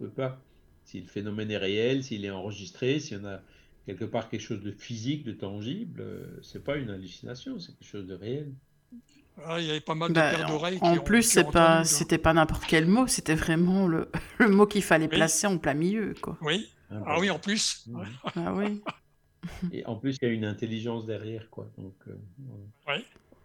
Hein. 0.00 0.06
On 0.06 0.08
pas. 0.10 0.40
Si 0.84 1.00
le 1.00 1.08
phénomène 1.08 1.50
est 1.50 1.56
réel, 1.56 2.04
s'il 2.04 2.24
est 2.24 2.30
enregistré, 2.30 3.00
s'il 3.00 3.18
y 3.18 3.20
en 3.20 3.24
a 3.24 3.40
quelque 3.86 4.04
part 4.04 4.28
quelque 4.28 4.40
chose 4.40 4.60
de 4.62 4.70
physique, 4.72 5.24
de 5.24 5.32
tangible, 5.32 6.00
euh, 6.00 6.38
c'est 6.42 6.62
pas 6.62 6.76
une 6.76 6.90
hallucination, 6.90 7.58
c'est 7.58 7.76
quelque 7.76 7.88
chose 7.88 8.06
de 8.06 8.14
réel. 8.14 8.52
Ah, 9.44 9.60
il 9.60 9.66
y 9.66 9.70
avait 9.70 9.80
pas 9.80 9.94
mal 9.94 10.08
de 10.10 10.14
Bah, 10.14 10.30
paires 10.30 10.46
d'oreilles. 10.48 10.78
en 10.80 10.94
qui 10.96 11.00
plus, 11.04 11.22
c'est 11.22 11.44
pas, 11.50 11.78
là. 11.78 11.84
c'était 11.84 12.18
pas 12.18 12.32
n'importe 12.32 12.64
quel 12.66 12.86
mot, 12.86 13.06
c'était 13.06 13.34
vraiment 13.34 13.86
le, 13.86 14.10
le 14.38 14.48
mot 14.48 14.66
qu'il 14.66 14.82
fallait 14.82 15.08
Oui. 15.10 15.16
placer 15.16 15.46
en 15.46 15.58
plein 15.58 15.74
milieu, 15.74 16.14
quoi. 16.20 16.38
Oui. 16.40 16.68
hein, 16.90 17.02
Ah 17.04 17.18
oui, 17.20 17.30
en 17.30 17.38
plus. 17.38 17.84
Ouais. 17.88 18.06
Ah 18.36 18.54
oui. 18.54 18.80
Et 19.72 19.84
en 19.86 19.96
plus, 19.96 20.16
il 20.22 20.26
y 20.26 20.30
a 20.30 20.32
une 20.34 20.44
intelligence 20.44 21.04
derrière, 21.06 21.50
quoi. 21.50 21.68
Donc, 21.78 21.94
euh. 22.08 22.98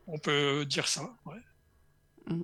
On 0.08 0.18
peut 0.18 0.66
dire 0.66 0.88
ça. 0.88 1.14
ouais. 1.26 1.36
Bah, 2.28 2.36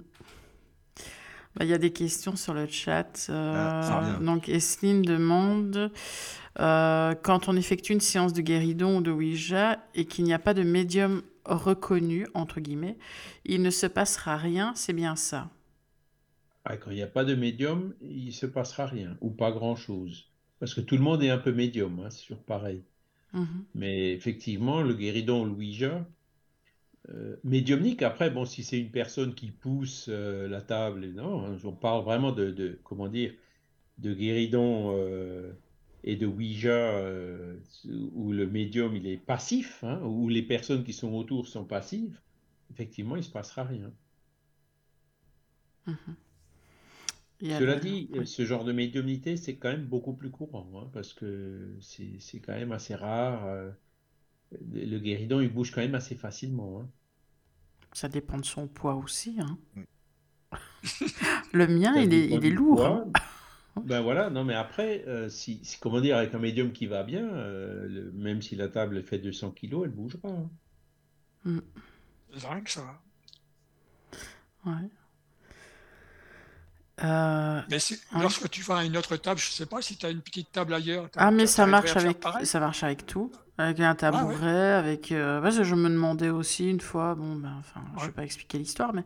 Il 1.62 1.68
y 1.68 1.74
a 1.74 1.78
des 1.78 1.92
questions 1.92 2.36
sur 2.36 2.54
le 2.54 2.68
chat. 2.68 3.28
euh, 3.30 3.82
Ah, 3.90 4.20
donc, 4.22 4.48
Esline 4.50 5.02
demande 5.02 5.92
euh, 6.60 7.16
quand 7.24 7.50
on 7.50 7.56
effectue 7.56 7.94
une 7.94 8.02
séance 8.02 8.34
de 8.34 8.42
guéridon 8.42 8.98
ou 8.98 9.02
de 9.02 9.12
Ouija 9.12 9.80
et 9.96 10.06
qu'il 10.06 10.26
n'y 10.26 10.34
a 10.34 10.40
pas 10.40 10.54
de 10.54 10.64
médium 10.64 11.22
reconnu, 11.46 12.28
entre 12.34 12.60
guillemets, 12.60 12.98
il 13.46 13.62
ne 13.62 13.70
se 13.70 13.88
passera 13.88 14.38
rien, 14.38 14.74
c'est 14.76 14.94
bien 14.94 15.16
ça. 15.16 15.50
Ah, 16.66 16.78
quand 16.78 16.92
il 16.92 16.96
n'y 16.96 17.02
a 17.02 17.08
pas 17.08 17.26
de 17.26 17.34
médium, 17.36 17.96
il 18.02 18.32
se 18.34 18.46
passera 18.46 18.86
rien, 18.86 19.18
ou 19.22 19.32
pas 19.32 19.52
grand-chose. 19.52 20.32
Parce 20.60 20.74
que 20.76 20.82
tout 20.82 20.96
le 20.96 21.02
monde 21.04 21.24
est 21.24 21.30
un 21.32 21.38
peu 21.40 21.52
médium, 21.52 22.00
hein, 22.00 22.10
c'est 22.12 22.22
toujours 22.28 22.44
pareil. 22.44 22.84
Mhm. 23.34 23.68
Mais 23.76 24.14
effectivement, 24.14 24.82
le 24.82 24.94
guéridon, 24.96 25.46
le 25.46 25.52
Ouija, 25.52 26.08
euh, 27.10 27.38
médiumnique, 27.44 28.02
après, 28.04 28.30
bon, 28.30 28.46
si 28.46 28.64
c'est 28.64 28.80
une 28.80 28.92
personne 28.92 29.34
qui 29.36 29.52
pousse 29.52 30.08
euh, 30.10 30.48
la 30.48 30.62
table, 30.62 31.08
non, 31.14 31.46
hein, 31.46 31.58
on 31.64 31.72
parle 31.74 32.04
vraiment 32.04 32.32
de, 32.32 32.52
de- 32.52 32.80
comment 32.84 33.08
dire, 33.08 33.34
de 34.00 34.14
guéridon 34.14 34.94
euh, 34.98 35.54
et 36.04 36.16
de 36.18 36.28
Ouija, 36.28 37.02
où 38.14 38.32
le 38.34 38.48
médium, 38.48 38.96
il 38.96 39.08
est 39.08 39.18
passif, 39.18 39.84
hein, 39.84 40.00
où 40.04 40.30
les 40.30 40.42
personnes 40.44 40.84
qui 40.84 40.94
sont 40.94 41.14
autour 41.14 41.48
sont 41.48 41.66
passives, 41.66 42.20
effectivement, 42.72 43.16
il 43.16 43.20
ne 43.20 43.24
se 43.26 43.32
passera 43.32 43.64
rien. 43.64 43.92
A 47.50 47.54
Cela 47.58 47.76
dit, 47.78 48.10
ce 48.26 48.46
genre 48.46 48.64
de 48.64 48.72
médiumnité, 48.72 49.36
c'est 49.38 49.58
quand 49.58 49.70
même 49.70 49.86
beaucoup 49.86 50.14
plus 50.14 50.30
courant, 50.32 50.70
hein, 50.76 50.90
parce 50.94 51.14
que 51.14 51.76
c'est 51.82 52.40
quand 52.40 52.54
même 52.54 52.72
assez 52.72 52.96
rare. 52.96 53.74
le 54.52 54.86
le 54.86 55.00
guéridon, 55.00 55.40
il 55.42 55.48
bouge 55.54 55.72
quand 55.72 55.80
même 55.82 55.96
assez 55.96 56.16
facilement. 56.16 56.82
hein. 56.82 56.92
Ça 57.94 58.08
dépend 58.10 58.38
de 58.38 58.46
son 58.46 58.68
poids 58.68 58.96
aussi. 58.96 59.38
hein. 59.40 59.58
Oui. 59.76 59.84
le 61.54 61.68
mien, 61.68 61.96
il 61.98 62.14
est, 62.14 62.28
il 62.30 62.46
est 62.46 62.50
lourd. 62.52 62.86
hein. 62.86 63.06
Ben 63.84 64.02
voilà, 64.02 64.32
non 64.32 64.44
mais 64.44 64.56
après, 64.56 65.04
euh, 65.08 65.30
si, 65.30 65.60
si- 65.64 65.78
comment 65.80 66.02
dire, 66.02 66.18
avec 66.18 66.34
un 66.34 66.40
médium 66.40 66.72
qui 66.72 66.88
va 66.88 67.04
bien, 67.04 67.24
euh, 67.28 67.88
le- 67.88 68.12
même 68.12 68.42
si 68.42 68.56
la 68.56 68.70
table 68.70 69.04
fait 69.04 69.20
200 69.20 69.52
kilos, 69.52 69.84
elle 69.86 69.92
bougera. 69.92 70.30
hein. 71.46 71.60
C'est 72.34 72.42
vrai 72.48 72.62
que 72.64 72.72
ça. 72.72 73.00
Ouais. 74.66 74.72
Euh, 77.04 77.62
Mais 77.70 77.76
Ouais. 77.78 78.22
lorsque 78.24 78.50
tu 78.50 78.64
vas 78.64 78.78
à 78.78 78.84
une 78.84 78.98
autre 78.98 79.16
table, 79.18 79.40
je 79.40 79.52
sais 79.52 79.68
pas 79.68 79.82
si 79.84 79.96
tu 79.96 80.08
as 80.08 80.10
une 80.10 80.22
petite 80.22 80.52
table 80.52 80.74
ailleurs. 80.74 81.08
Ah, 81.16 81.30
mais 81.30 81.46
ça 81.46 81.68
marche 81.68 81.96
avec, 81.96 82.18
ça 82.44 82.60
marche 82.60 82.84
avec 82.84 83.06
tout. 83.06 83.32
Avec 83.58 83.80
un 83.80 83.96
tabouret, 83.96 84.74
avec. 84.74 85.12
euh, 85.12 85.42
parce 85.42 85.58
que 85.58 85.64
je 85.64 85.76
me 85.76 85.90
demandais 85.90 86.30
aussi 86.30 86.70
une 86.70 86.80
fois, 86.82 87.16
bon, 87.16 87.36
ben, 87.36 87.54
enfin, 87.60 87.82
je 87.96 88.02
vais 88.02 88.06
Ouais. 88.08 88.12
pas 88.14 88.24
expliquer 88.24 88.58
l'histoire, 88.60 88.94
mais, 88.94 89.04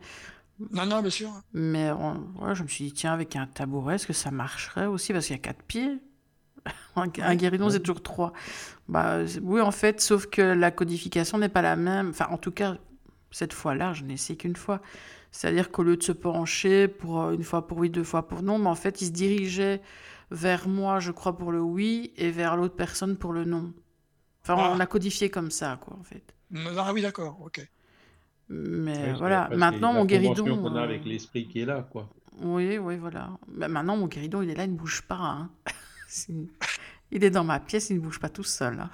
Non, 0.71 0.85
non, 0.85 1.01
bien 1.01 1.09
sûr. 1.09 1.29
mais 1.53 1.89
euh, 1.89 1.95
ouais, 2.41 2.53
je 2.55 2.63
me 2.63 2.67
suis 2.67 2.85
dit, 2.85 2.91
tiens, 2.93 3.13
avec 3.13 3.35
un 3.35 3.47
tabouret, 3.47 3.95
est-ce 3.95 4.07
que 4.07 4.13
ça 4.13 4.29
marcherait 4.31 4.87
aussi? 4.87 5.13
Parce 5.13 5.27
qu'il 5.27 5.35
y 5.35 5.39
a 5.39 5.41
quatre 5.41 5.63
pieds. 5.63 5.99
Un, 6.95 7.07
un 7.21 7.35
guéridon, 7.35 7.65
ouais. 7.67 7.71
c'est 7.71 7.79
toujours 7.79 8.03
trois. 8.03 8.33
Bah, 8.89 9.19
oui, 9.41 9.61
en 9.61 9.71
fait, 9.71 9.99
sauf 10.01 10.27
que 10.27 10.41
la 10.41 10.69
codification 10.69 11.37
n'est 11.39 11.49
pas 11.49 11.61
la 11.63 11.75
même. 11.77 12.09
Enfin, 12.09 12.27
en 12.29 12.37
tout 12.37 12.51
cas, 12.51 12.75
cette 13.31 13.53
fois-là, 13.53 13.93
je 13.93 14.03
n'ai 14.03 14.13
essayé 14.15 14.37
qu'une 14.37 14.55
fois. 14.57 14.81
C'est-à-dire 15.31 15.71
qu'au 15.71 15.83
lieu 15.83 15.95
de 15.95 16.03
se 16.03 16.11
pencher 16.11 16.89
pour 16.89 17.21
euh, 17.21 17.31
une 17.31 17.43
fois 17.43 17.65
pour 17.65 17.77
oui, 17.79 17.89
deux 17.89 18.03
fois 18.03 18.27
pour 18.27 18.43
non, 18.43 18.59
mais 18.59 18.67
en 18.69 18.75
fait, 18.75 19.01
il 19.01 19.05
se 19.07 19.11
dirigeait 19.11 19.81
vers 20.29 20.67
moi, 20.67 20.99
je 20.99 21.11
crois, 21.11 21.35
pour 21.37 21.51
le 21.53 21.61
oui, 21.61 22.11
et 22.17 22.29
vers 22.29 22.57
l'autre 22.57 22.75
personne 22.75 23.15
pour 23.17 23.31
le 23.33 23.45
non. 23.45 23.71
Enfin, 24.43 24.55
Ah. 24.57 24.73
on 24.75 24.79
a 24.79 24.85
codifié 24.85 25.29
comme 25.29 25.51
ça, 25.51 25.77
quoi, 25.81 25.95
en 25.99 26.03
fait. 26.03 26.23
Ah 26.77 26.91
oui, 26.93 27.01
d'accord, 27.01 27.39
ok. 27.41 27.65
Mais 28.49 29.13
voilà, 29.13 29.49
maintenant, 29.55 29.93
mon 29.93 30.05
guéridon... 30.05 30.57
qu'on 30.57 30.75
a 30.75 30.81
euh, 30.81 30.83
avec 30.83 31.05
l'esprit 31.05 31.47
qui 31.47 31.61
est 31.61 31.65
là, 31.65 31.87
quoi. 31.89 32.09
Oui, 32.41 32.77
oui, 32.77 32.97
voilà. 32.97 33.29
Bah, 33.47 33.67
maintenant, 33.67 33.95
mon 33.97 34.07
guéridon, 34.07 34.41
il 34.41 34.49
est 34.49 34.55
là, 34.55 34.65
il 34.65 34.71
ne 34.73 34.77
bouge 34.77 35.03
pas. 35.03 35.15
hein. 35.15 35.49
Il 37.13 37.23
est 37.25 37.29
dans 37.29 37.43
ma 37.43 37.59
pièce, 37.59 37.89
il 37.89 37.97
ne 37.97 38.01
bouge 38.01 38.19
pas 38.19 38.29
tout 38.29 38.43
seul. 38.43 38.79
hein. 38.79 38.89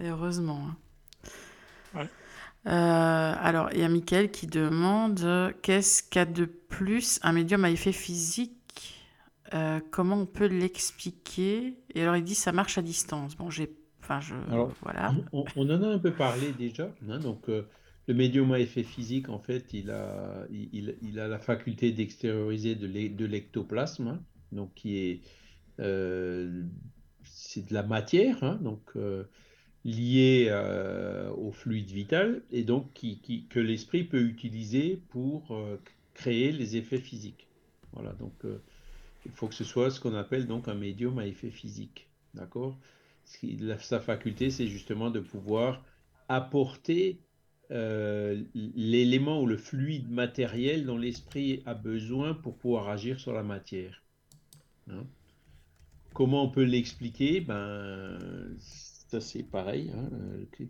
Et 0.00 0.08
heureusement. 0.08 0.68
hein. 0.68 1.98
Ouais. 1.98 2.08
Euh, 2.66 3.34
alors, 3.40 3.70
il 3.72 3.80
y 3.80 3.82
a 3.82 3.88
Mickaël 3.88 4.30
qui 4.30 4.46
demande 4.46 5.52
qu'est-ce 5.62 6.02
qu'a 6.02 6.24
de 6.24 6.44
plus 6.44 7.18
un 7.22 7.32
médium 7.32 7.64
à 7.64 7.70
effet 7.70 7.92
physique? 7.92 8.52
Euh, 9.54 9.80
Comment 9.90 10.16
on 10.16 10.26
peut 10.26 10.46
l'expliquer? 10.46 11.76
Et 11.94 12.02
alors, 12.02 12.16
il 12.16 12.22
dit 12.24 12.36
ça 12.36 12.52
marche 12.52 12.78
à 12.78 12.82
distance. 12.82 13.36
Bon, 13.36 13.50
j'ai. 13.50 13.72
Enfin, 14.10 14.20
je. 14.20 14.34
Alors, 14.52 14.72
voilà. 14.82 15.14
On, 15.32 15.44
on 15.54 15.70
en 15.70 15.82
a 15.84 15.86
un 15.86 15.98
peu 16.00 16.10
parlé 16.10 16.52
déjà, 16.58 16.92
hein, 17.08 17.20
donc 17.20 17.48
euh, 17.48 17.62
le 18.08 18.14
médium 18.14 18.50
à 18.50 18.58
effet 18.58 18.82
physique, 18.82 19.28
en 19.28 19.38
fait, 19.38 19.72
il 19.72 19.92
a, 19.92 20.46
il, 20.50 20.96
il 21.00 21.20
a 21.20 21.28
la 21.28 21.38
faculté 21.38 21.92
d'extérioriser 21.92 22.74
de 22.74 23.24
l'ectoplasme, 23.24 24.08
hein, 24.08 24.20
donc 24.50 24.74
qui 24.74 24.96
est, 24.96 25.20
euh, 25.78 26.64
c'est 27.22 27.68
de 27.68 27.72
la 27.72 27.84
matière, 27.84 28.42
hein, 28.42 28.58
donc 28.60 28.82
euh, 28.96 29.22
liée 29.84 30.50
au 31.36 31.52
fluide 31.52 31.92
vital, 31.92 32.42
et 32.50 32.64
donc 32.64 32.92
qui, 32.92 33.20
qui, 33.20 33.46
que 33.46 33.60
l'esprit 33.60 34.02
peut 34.02 34.22
utiliser 34.22 35.00
pour 35.10 35.56
créer 36.14 36.50
les 36.50 36.76
effets 36.76 36.98
physiques. 36.98 37.46
Voilà, 37.92 38.12
donc 38.14 38.34
il 39.24 39.30
faut 39.30 39.46
que 39.46 39.54
ce 39.54 39.62
soit 39.64 39.92
ce 39.92 40.00
qu'on 40.00 40.16
appelle 40.16 40.48
donc 40.48 40.66
un 40.66 40.74
médium 40.74 41.16
à 41.20 41.26
effet 41.26 41.50
physique, 41.50 42.08
d'accord? 42.34 42.76
Sa 43.78 44.00
faculté, 44.00 44.50
c'est 44.50 44.66
justement 44.66 45.10
de 45.10 45.20
pouvoir 45.20 45.84
apporter 46.28 47.20
euh, 47.72 48.42
l'élément 48.54 49.40
ou 49.42 49.46
le 49.46 49.56
fluide 49.56 50.10
matériel 50.10 50.86
dont 50.86 50.96
l'esprit 50.96 51.62
a 51.66 51.74
besoin 51.74 52.34
pour 52.34 52.58
pouvoir 52.58 52.88
agir 52.88 53.20
sur 53.20 53.32
la 53.32 53.44
matière. 53.44 54.02
Hein. 54.88 55.04
Comment 56.12 56.44
on 56.44 56.50
peut 56.50 56.64
l'expliquer? 56.64 57.40
Ben, 57.40 58.18
ça 58.58 59.20
c'est 59.20 59.44
pareil. 59.44 59.92
Hein. 59.94 60.08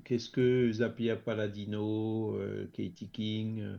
Qu'est-ce 0.04 0.28
que 0.28 0.70
Zappia 0.72 1.16
Paladino, 1.16 2.36
euh, 2.36 2.68
Katie 2.74 3.08
King, 3.08 3.60
euh, 3.60 3.76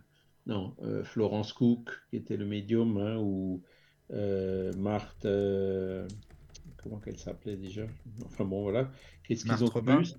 non, 0.48 0.76
Florence 1.04 1.54
Cook, 1.54 1.92
qui 2.10 2.16
était 2.16 2.38
le 2.38 2.48
médium, 2.48 2.98
hein, 2.98 3.18
ou 3.18 3.62
Marthe, 4.78 5.28
comment 6.84 6.98
qu'elle 7.00 7.18
s'appelait 7.18 7.58
déjà 7.58 7.84
Enfin 8.26 8.46
bon, 8.46 8.62
voilà. 8.62 8.92
Qu'est-ce 9.24 9.46
qu'ils 9.46 9.64
ont 9.64 9.70
plus 9.70 10.16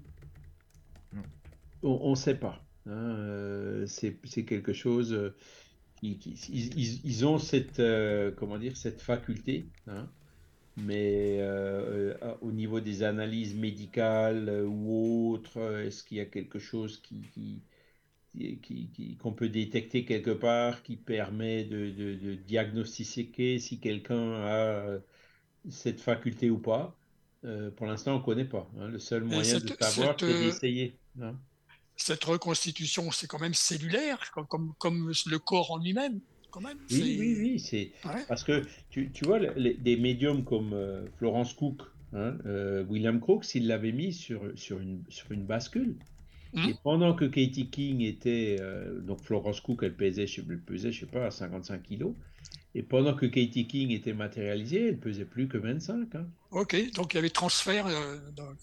On 1.82 2.10
ne 2.10 2.14
sait 2.14 2.36
pas. 2.36 2.62
Hein, 2.86 2.90
euh, 2.92 3.86
c'est 3.86 4.44
quelque 4.44 4.72
chose. 4.72 5.12
Euh, 5.12 5.34
ils, 6.02 7.24
ont 7.26 7.38
cette, 7.38 7.78
euh, 7.78 8.32
comment 8.32 8.58
dire, 8.58 8.76
cette 8.76 9.00
faculté, 9.00 9.66
hein, 9.86 10.08
mais 10.76 11.40
au 12.40 12.50
niveau 12.50 12.80
des 12.80 13.04
analyses 13.04 13.54
médicales 13.54 14.64
ou 14.66 15.30
autres, 15.30 15.60
est-ce 15.84 16.02
qu'il 16.02 16.16
y 16.16 16.20
a 16.20 16.26
quelque 16.26 16.58
chose 16.58 17.00
qui, 17.02 17.22
qui 17.32 17.62
qu'on 19.20 19.32
peut 19.32 19.48
détecter 19.48 20.04
quelque 20.04 20.30
part 20.30 20.82
qui 20.82 20.96
permet 20.96 21.64
de, 21.64 21.90
de, 21.90 22.34
diagnostiquer 22.34 23.58
si 23.58 23.78
quelqu'un 23.78 24.32
a 24.32 24.98
cette 25.70 26.00
faculté 26.00 26.50
ou 26.50 26.58
pas. 26.58 26.96
pour 27.76 27.86
l'instant, 27.86 28.14
on 28.14 28.18
ne 28.18 28.24
connaît 28.24 28.44
pas. 28.44 28.68
Hein. 28.78 28.88
Le 28.88 28.98
seul 28.98 29.24
moyen 29.24 29.58
de 29.58 29.68
savoir, 29.80 30.16
c'est 30.18 30.26
d'essayer 30.26 30.96
cette 31.96 32.24
reconstitution, 32.24 33.10
c'est 33.10 33.26
quand 33.26 33.40
même 33.40 33.54
cellulaire, 33.54 34.30
comme, 34.48 34.72
comme, 34.78 35.12
le 35.26 35.38
corps 35.38 35.70
en 35.70 35.78
lui-même. 35.78 36.20
Quand 36.50 36.60
même, 36.60 36.78
oui, 36.90 37.16
oui, 37.18 37.36
oui, 37.38 37.58
c'est 37.58 37.92
parce 38.28 38.44
que 38.44 38.62
tu, 38.90 39.10
tu 39.10 39.24
vois 39.24 39.38
des 39.40 39.96
médiums 39.96 40.44
comme 40.44 40.74
euh, 40.74 41.06
Florence 41.16 41.54
Cook, 41.54 41.80
hein, 42.12 42.36
euh, 42.44 42.84
William 42.84 43.20
Crookes, 43.20 43.54
il 43.54 43.66
l'avait 43.66 43.92
mis 43.92 44.12
sur, 44.12 44.42
sur, 44.54 44.78
une, 44.78 45.02
sur 45.08 45.32
une 45.32 45.46
bascule. 45.46 45.96
Hum. 46.54 46.68
Et 46.68 46.74
pendant 46.84 47.14
que 47.14 47.24
Katie 47.24 47.70
King 47.70 48.02
était, 48.02 48.58
euh, 48.60 49.00
donc 49.00 49.22
Florence 49.22 49.62
Cook, 49.62 49.78
elle 49.82 49.96
pesait, 49.96 50.26
je, 50.26 50.42
elle 50.46 50.60
pesait, 50.60 50.92
je 50.92 51.00
sais 51.00 51.06
pas, 51.06 51.30
55 51.30 51.82
kilos. 51.82 52.12
Et 52.74 52.82
pendant 52.82 53.14
que 53.14 53.26
Katie 53.26 53.66
King 53.66 53.90
était 53.90 54.14
matérialisée, 54.14 54.88
elle 54.88 54.98
pesait 54.98 55.26
plus 55.26 55.46
que 55.46 55.58
25. 55.58 56.14
Hein. 56.14 56.26
Ok, 56.52 56.74
donc 56.94 57.12
il 57.12 57.16
y 57.16 57.18
avait 57.18 57.28
transfert. 57.28 57.86
Euh, 57.86 58.16
euh, 58.38 58.54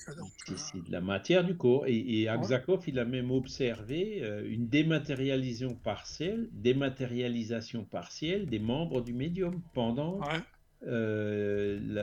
c'est 0.55 0.83
de 0.83 0.91
la 0.91 1.01
matière 1.01 1.43
du 1.43 1.55
corps. 1.55 1.85
Et, 1.85 2.21
et 2.21 2.27
Aksakov, 2.27 2.83
il 2.87 2.97
a 2.97 3.05
même 3.05 3.29
observé 3.29 4.23
euh, 4.23 4.49
une 4.49 4.67
dématérialisation 4.67 5.75
partielle, 5.75 6.49
dématérialisation 6.53 7.83
partielle 7.83 8.47
des 8.47 8.57
membres 8.57 9.01
du 9.01 9.13
médium 9.13 9.61
pendant 9.75 10.19
la, 10.81 12.01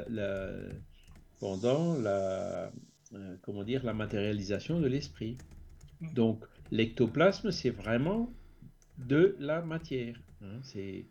pendant 1.41 1.99
la 1.99 2.71
comment 3.43 3.65
dire 3.65 3.85
la 3.85 3.95
matérialisation 3.95 4.79
de 4.81 4.87
l'esprit. 4.87 5.39
Mm. 6.01 6.15
Donc 6.15 6.45
l'ectoplasme, 6.71 7.51
c'est 7.51 7.71
vraiment 7.71 8.33
de 8.99 9.35
la 9.41 9.61
matière. 9.61 10.21
Hein. 10.43 10.61
c'est 10.63 11.07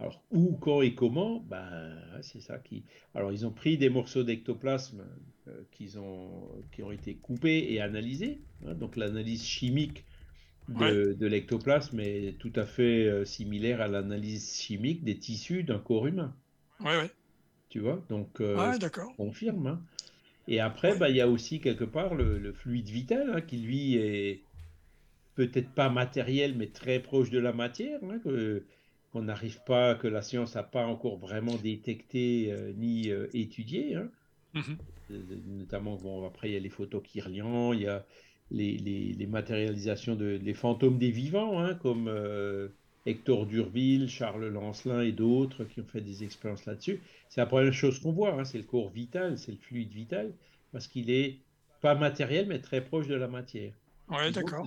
alors, 0.00 0.22
où, 0.30 0.56
quand 0.56 0.80
et 0.80 0.94
comment, 0.94 1.40
ben, 1.40 1.94
c'est 2.22 2.40
ça 2.40 2.58
qui. 2.58 2.84
Alors, 3.14 3.32
ils 3.32 3.46
ont 3.46 3.50
pris 3.50 3.76
des 3.76 3.90
morceaux 3.90 4.22
d'ectoplasme 4.22 5.04
euh, 5.48 5.62
qui 5.72 5.92
ont 5.98 6.90
été 6.90 7.16
coupés 7.16 7.66
et 7.70 7.82
analysés. 7.82 8.40
Hein. 8.66 8.74
donc, 8.74 8.96
l'analyse 8.96 9.44
chimique 9.44 10.04
de, 10.68 11.26
l'ectoplasme 11.26 12.00
est 12.00 12.38
tout 12.38 12.52
à 12.56 12.64
fait 12.64 13.06
euh, 13.06 13.24
similaire 13.24 13.80
à 13.80 13.88
l'analyse 13.88 14.56
chimique 14.58 15.04
des 15.04 15.18
tissus 15.18 15.64
d'un 15.64 15.78
corps 15.78 16.06
humain. 16.06 16.34
Oui, 16.80 16.92
oui. 17.02 17.08
Tu 17.68 17.80
vois 17.80 18.02
Donc, 18.08 18.40
euh, 18.40 18.78
confirme. 19.16 19.66
Hein. 19.66 19.82
Et 20.48 20.60
après, 20.60 20.96
ben, 20.96 21.08
il 21.08 21.16
y 21.16 21.20
a 21.20 21.28
aussi 21.28 21.60
quelque 21.60 21.84
part 21.84 22.14
le, 22.14 22.52
fluide 22.54 22.88
vital 22.88 23.32
hein, 23.34 23.40
qui, 23.42 23.58
lui, 23.58 23.96
est 23.96 24.40
peut-être 25.34 25.70
pas 25.70 25.90
matériel, 25.90 26.54
mais 26.56 26.68
très 26.68 27.00
proche 27.00 27.30
de 27.30 27.38
la 27.38 27.52
matière. 27.52 28.00
Que, 28.24 28.64
qu'on 29.12 29.22
n'arrive 29.22 29.60
pas, 29.64 29.94
que 29.94 30.06
la 30.06 30.22
science 30.22 30.54
n'a 30.54 30.62
pas 30.62 30.86
encore 30.86 31.16
vraiment 31.16 31.56
détecté 31.56 32.52
euh, 32.52 32.72
ni 32.76 33.10
euh, 33.10 33.26
étudié. 33.34 33.96
Hein. 33.96 34.08
Mm-hmm. 34.54 34.76
Euh, 35.10 35.22
notamment, 35.46 35.96
bon, 35.96 36.26
après, 36.26 36.50
il 36.50 36.52
y 36.54 36.56
a 36.56 36.60
les 36.60 36.68
photos 36.68 37.02
Kirlian, 37.02 37.72
il 37.72 37.82
y 37.82 37.86
a 37.88 38.04
les, 38.52 38.76
les, 38.78 39.26
matérialisations 39.26 40.16
de 40.16 40.40
les 40.42 40.54
fantômes 40.54 40.98
des 40.98 41.10
vivants, 41.10 41.60
hein, 41.60 41.74
comme 41.74 42.10
Hector 43.06 43.46
Durville, 43.46 44.08
Charles 44.08 44.48
Lancelin 44.48 45.02
et 45.02 45.12
d'autres 45.12 45.64
qui 45.64 45.80
ont 45.80 45.84
fait 45.84 46.00
des 46.00 46.24
expériences 46.24 46.66
là-dessus. 46.66 47.00
C'est 47.28 47.40
la 47.40 47.46
première 47.46 47.72
chose 47.72 48.00
qu'on 48.00 48.10
voit, 48.10 48.34
hein, 48.34 48.44
c'est 48.44 48.58
le 48.58 48.64
corps 48.64 48.90
vital, 48.90 49.38
c'est 49.38 49.52
le 49.52 49.58
fluide 49.58 49.92
vital, 49.92 50.32
parce 50.72 50.88
qu'il 50.88 51.10
est 51.10 51.38
pas 51.80 51.94
matériel, 51.94 52.46
mais 52.48 52.60
très 52.60 52.84
proche 52.84 53.06
de 53.06 53.14
la 53.14 53.28
matière. 53.28 53.72
Oui, 54.08 54.32
d'accord 54.32 54.66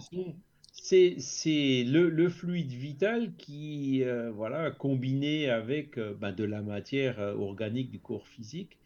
c'est 0.74 1.84
le, 1.86 2.30
fluide 2.30 2.72
vital 2.72 3.34
qui, 3.36 4.04
euh, 4.04 4.32
voilà, 4.32 4.72
combiné 4.72 5.50
avec 5.50 5.98
euh, 5.98 6.14
ben, 6.16 6.32
de 6.32 6.44
la 6.44 6.62
matière 6.62 7.20
euh, 7.20 7.36
organique 7.36 7.91
du 7.91 8.00
corps 8.00 8.28
physique, 8.28 8.78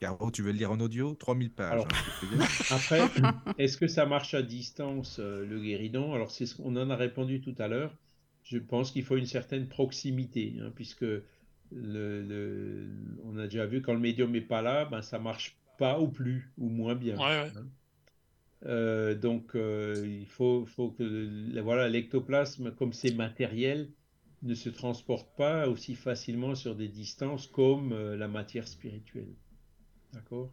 Caro, 0.00 0.30
tu 0.30 0.42
veux 0.42 0.52
le 0.52 0.58
lire 0.58 0.70
en 0.70 0.78
audio? 0.78 1.14
3000 1.14 1.50
pages. 1.50 1.82
Hein, 1.82 2.38
après, 2.70 3.02
est-ce 3.58 3.76
que 3.76 3.88
ça 3.88 4.06
marche 4.06 4.34
à 4.34 4.42
distance, 4.42 5.18
euh, 5.18 5.44
le 5.44 5.60
guéridon? 5.60 6.14
Alors, 6.14 6.30
c'est 6.30 6.46
ce 6.46 6.54
qu'on 6.54 6.76
en 6.76 6.90
a 6.90 6.96
répondu 6.96 7.40
tout 7.40 7.54
à 7.58 7.66
l'heure 7.66 7.92
je 8.44 8.58
pense 8.58 8.92
qu'il 8.92 9.02
faut 9.02 9.16
une 9.16 9.26
certaine 9.26 9.66
proximité, 9.68 10.54
hein, 10.60 10.70
puisque 10.74 11.06
le, 11.72 12.88
on 13.24 13.36
a 13.38 13.44
déjà 13.44 13.66
vu 13.66 13.82
quand 13.82 13.94
le 13.94 14.00
médium 14.00 14.30
n'est 14.30 14.40
pas 14.40 14.62
là, 14.62 14.84
ben, 14.84 15.02
ça 15.02 15.18
marche 15.18 15.56
pas 15.78 15.98
ou 15.98 16.08
plus, 16.08 16.52
ou 16.58 16.68
moins 16.68 16.94
bien. 16.94 17.18
Hein. 17.18 17.50
Euh, 18.66 19.14
donc, 19.14 19.54
euh, 19.54 20.06
il 20.06 20.26
faut, 20.26 20.64
faut 20.66 20.90
que 20.90 21.60
voilà, 21.60 21.88
l'ectoplasme, 21.88 22.74
comme 22.74 22.92
c'est 22.92 23.14
matériel, 23.14 23.90
ne 24.42 24.54
se 24.54 24.68
transporte 24.68 25.34
pas 25.36 25.68
aussi 25.68 25.94
facilement 25.94 26.54
sur 26.54 26.76
des 26.76 26.88
distances 26.88 27.46
comme 27.46 27.92
euh, 27.92 28.16
la 28.16 28.28
matière 28.28 28.68
spirituelle. 28.68 29.34
D'accord? 30.12 30.52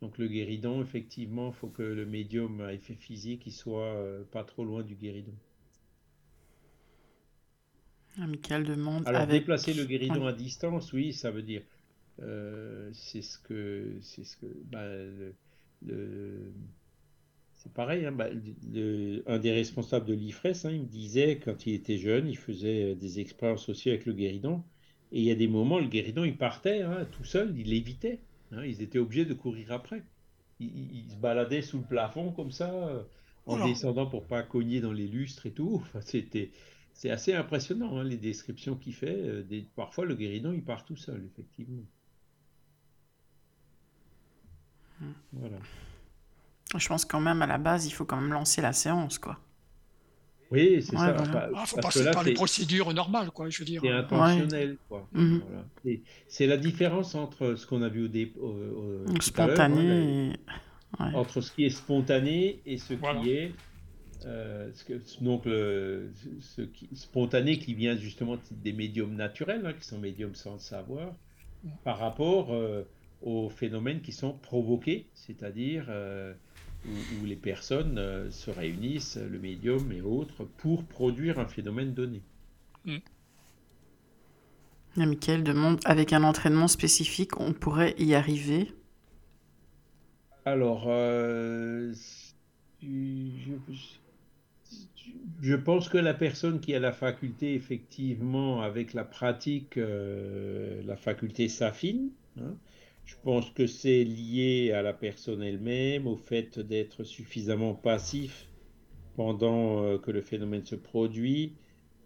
Donc, 0.00 0.16
le 0.16 0.26
guéridon, 0.28 0.80
effectivement, 0.80 1.48
il 1.48 1.54
faut 1.54 1.68
que 1.68 1.82
le 1.82 2.06
médium 2.06 2.62
à 2.62 2.72
effet 2.72 2.94
physique 2.94 3.46
il 3.46 3.52
soit 3.52 4.00
pas 4.30 4.44
trop 4.44 4.64
loin 4.64 4.82
du 4.82 4.94
guéridon. 4.94 5.34
Michael 8.26 8.64
demande. 8.64 9.06
Alors, 9.06 9.26
déplacer 9.26 9.74
le 9.74 9.84
guéridon 9.84 10.26
à 10.26 10.32
distance, 10.32 10.92
oui, 10.92 11.12
ça 11.12 11.30
veut 11.30 11.42
dire. 11.42 11.62
Euh, 12.20 12.90
c'est 12.92 13.22
ce 13.22 13.38
que. 13.38 13.96
C'est 14.00 14.24
ce 14.24 14.36
que. 14.36 14.46
Bah, 14.70 14.84
le, 15.86 16.52
c'est 17.58 17.72
pareil, 17.72 18.06
hein, 18.06 18.12
bah, 18.12 18.28
un 19.26 19.38
des 19.38 19.52
responsables 19.52 20.06
de 20.06 20.14
l'IFRES, 20.14 20.64
hein, 20.64 20.70
il 20.70 20.82
me 20.82 20.86
disait 20.86 21.40
quand 21.44 21.66
il 21.66 21.74
était 21.74 21.98
jeune, 21.98 22.28
il 22.28 22.38
faisait 22.38 22.94
des 22.94 23.20
expériences 23.20 23.68
aussi 23.68 23.88
avec 23.88 24.06
le 24.06 24.12
guéridon, 24.12 24.62
Et 25.12 25.20
il 25.20 25.24
y 25.24 25.30
a 25.32 25.34
des 25.34 25.48
moments, 25.48 25.78
le 25.78 25.88
guéridon, 25.88 26.24
il 26.24 26.36
partait 26.36 26.82
hein, 26.82 27.06
tout 27.10 27.24
seul, 27.24 27.52
il 27.58 27.70
l'évitait. 27.70 28.20
Hein, 28.52 28.64
ils 28.64 28.80
étaient 28.80 28.98
obligés 28.98 29.24
de 29.24 29.34
courir 29.34 29.72
après. 29.72 30.02
Ils, 30.60 31.04
se 31.10 31.16
baladaient 31.16 31.62
sous 31.62 31.78
le 31.78 31.84
plafond 31.84 32.32
comme 32.32 32.50
ça, 32.50 32.72
euh, 32.72 33.02
en 33.46 33.64
descendant 33.66 34.06
pour 34.06 34.24
pas 34.24 34.42
cogner 34.42 34.80
dans 34.80 34.92
les 34.92 35.06
lustres 35.06 35.46
et 35.46 35.52
tout. 35.52 35.82
Enfin, 35.82 36.00
c'était, 36.00 36.50
c'est 36.98 37.10
assez 37.10 37.32
impressionnant 37.32 37.96
hein, 37.96 38.02
les 38.02 38.16
descriptions 38.16 38.74
qu'il 38.74 38.92
fait. 38.92 39.14
Euh, 39.16 39.44
des, 39.44 39.64
parfois, 39.76 40.04
le 40.04 40.16
guéridon, 40.16 40.52
il 40.52 40.64
part 40.64 40.84
tout 40.84 40.96
seul, 40.96 41.24
effectivement. 41.32 41.84
Hmm. 45.00 45.12
Voilà. 45.32 45.56
Je 46.76 46.88
pense 46.88 47.04
quand 47.04 47.20
même 47.20 47.40
à 47.40 47.46
la 47.46 47.56
base, 47.56 47.86
il 47.86 47.92
faut 47.92 48.04
quand 48.04 48.20
même 48.20 48.32
lancer 48.32 48.60
la 48.62 48.72
séance, 48.72 49.20
quoi. 49.20 49.38
Oui, 50.50 50.82
c'est 50.82 50.96
ça. 50.96 51.14
Il 51.16 51.52
ah, 51.54 51.66
faut 51.66 51.76
passer 51.76 52.10
par 52.10 52.24
les 52.24 52.34
procédures 52.34 52.92
normales, 52.92 53.30
quoi, 53.30 53.48
je 53.48 53.60
veux 53.60 53.64
dire. 53.64 53.80
C'est 53.80 53.92
intentionnel, 53.92 54.76
quoi. 54.88 55.06
Mhm. 55.12 55.40
C'est 56.26 56.48
la 56.48 56.56
différence 56.56 57.14
entre 57.14 57.54
ce 57.54 57.64
qu'on 57.64 57.82
a 57.82 57.88
vu 57.88 58.06
au 58.06 58.08
départ. 58.08 58.42
Spontané. 59.20 60.32
Entre 60.98 61.42
ce 61.42 61.52
qui 61.52 61.64
est 61.64 61.70
spontané 61.70 62.60
et 62.66 62.76
ce 62.76 62.94
qui 62.94 63.30
est. 63.30 63.52
Euh, 64.26 64.70
donc, 65.20 65.44
le, 65.44 66.10
ce 66.40 66.62
qui, 66.62 66.88
spontané 66.94 67.58
qui 67.58 67.74
vient 67.74 67.96
justement 67.96 68.38
des 68.50 68.72
médiums 68.72 69.14
naturels, 69.14 69.64
hein, 69.64 69.72
qui 69.72 69.86
sont 69.86 69.98
médiums 69.98 70.34
sans 70.34 70.54
le 70.54 70.58
savoir, 70.58 71.14
par 71.84 71.98
rapport 71.98 72.52
euh, 72.52 72.82
aux 73.22 73.48
phénomènes 73.48 74.00
qui 74.00 74.12
sont 74.12 74.32
provoqués, 74.32 75.06
c'est-à-dire. 75.14 75.86
Euh, 75.88 76.32
où, 76.86 77.26
les 77.26 77.34
personnes 77.34 78.30
se 78.30 78.52
réunissent, 78.52 79.16
le 79.16 79.40
médium 79.40 79.90
et 79.90 80.00
autres, 80.00 80.44
pour 80.44 80.84
produire 80.84 81.40
un 81.40 81.46
phénomène 81.46 81.92
donné. 81.92 82.22
Mm. 82.84 82.98
Michael 84.94 85.42
demande, 85.42 85.80
avec 85.84 86.12
un 86.12 86.22
entraînement 86.22 86.68
spécifique, 86.68 87.40
on 87.40 87.52
pourrait 87.52 87.96
y 87.98 88.14
arriver? 88.14 88.72
Alors, 90.44 90.84
je, 92.80 93.54
pense 95.56 95.88
que 95.88 95.98
la 95.98 96.14
personne 96.14 96.60
qui 96.60 96.74
a 96.74 96.80
la 96.80 96.92
faculté, 96.92 97.54
effectivement, 97.54 98.62
avec 98.62 98.94
la 98.94 99.04
pratique, 99.04 99.76
euh, 99.76 100.82
la 100.84 100.96
faculté 100.96 101.48
s'affine. 101.48 102.10
Hein, 102.40 102.56
je 103.04 103.14
pense 103.22 103.50
que 103.50 103.66
c'est 103.66 104.04
lié 104.04 104.72
à 104.72 104.82
la 104.82 104.92
personne 104.92 105.42
elle-même, 105.42 106.06
au 106.06 106.16
fait 106.16 106.58
d'être 106.58 107.04
suffisamment 107.04 107.74
passif 107.74 108.48
pendant 109.16 109.82
euh, 109.82 109.98
que 109.98 110.10
le 110.10 110.22
phénomène 110.22 110.64
se 110.64 110.76
produit, 110.76 111.54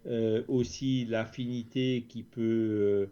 euh, 0.05 0.43
aussi 0.47 1.05
l'affinité 1.05 2.05
qui 2.07 2.23
peut 2.23 3.09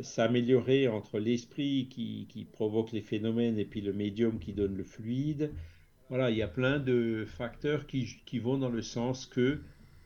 s'améliorer 0.00 0.88
entre 0.88 1.18
l'esprit 1.18 1.86
qui, 1.90 2.46
provoque 2.50 2.92
les 2.92 3.02
phénomènes 3.02 3.58
et 3.58 3.66
puis 3.66 3.82
le 3.82 3.92
médium 3.92 4.38
qui 4.38 4.54
donne 4.54 4.74
le 4.74 4.84
fluide. 4.84 5.52
Voilà, 6.08 6.30
il 6.30 6.36
y 6.36 6.42
a 6.42 6.48
plein 6.48 6.78
de 6.78 7.24
facteurs 7.26 7.86
qui, 7.86 8.06
qui 8.26 8.38
vont 8.38 8.58
dans 8.58 8.68
le 8.68 8.82
sens 8.82 9.26
que 9.26 9.60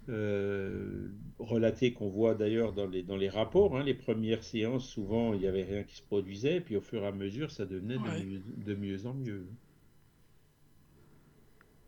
euh, 0.09 1.09
relaté 1.39 1.93
qu'on 1.93 2.09
voit 2.09 2.35
d'ailleurs 2.35 2.73
dans 2.73 2.87
les, 2.87 3.03
dans 3.03 3.17
les 3.17 3.29
rapports. 3.29 3.77
Hein. 3.77 3.85
les 3.85 3.95
premières 3.95 4.43
séances, 4.43 4.89
souvent, 4.89 5.35
il 5.35 5.41
n'y 5.41 5.47
avait 5.47 5.63
rien 5.63 5.85
qui 5.85 5.95
se 5.95 6.03
produisait, 6.03 6.61
puis 6.61 6.77
au 6.77 6.81
fur 6.81 7.03
et 7.03 7.07
à 7.07 7.13
mesure, 7.13 7.51
ça 7.51 7.65
devenait 7.65 7.97
de, 7.97 8.75
mieux, 8.75 9.07
en 9.07 9.15
mieux. 9.15 9.47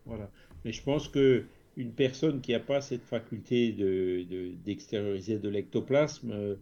Voilà. 0.05 0.29
Mais 0.63 0.71
je 0.71 0.83
pense 0.83 1.07
que 1.07 1.45
une 1.75 1.91
personne 1.91 2.39
qui 2.39 2.51
n'a 2.51 2.59
pas 2.59 2.81
cette 2.81 3.03
faculté 3.03 3.71
d'extérioriser 4.63 5.39
de, 5.39 5.49
l'ectoplasme, 5.49 6.31
euh, 6.31 6.55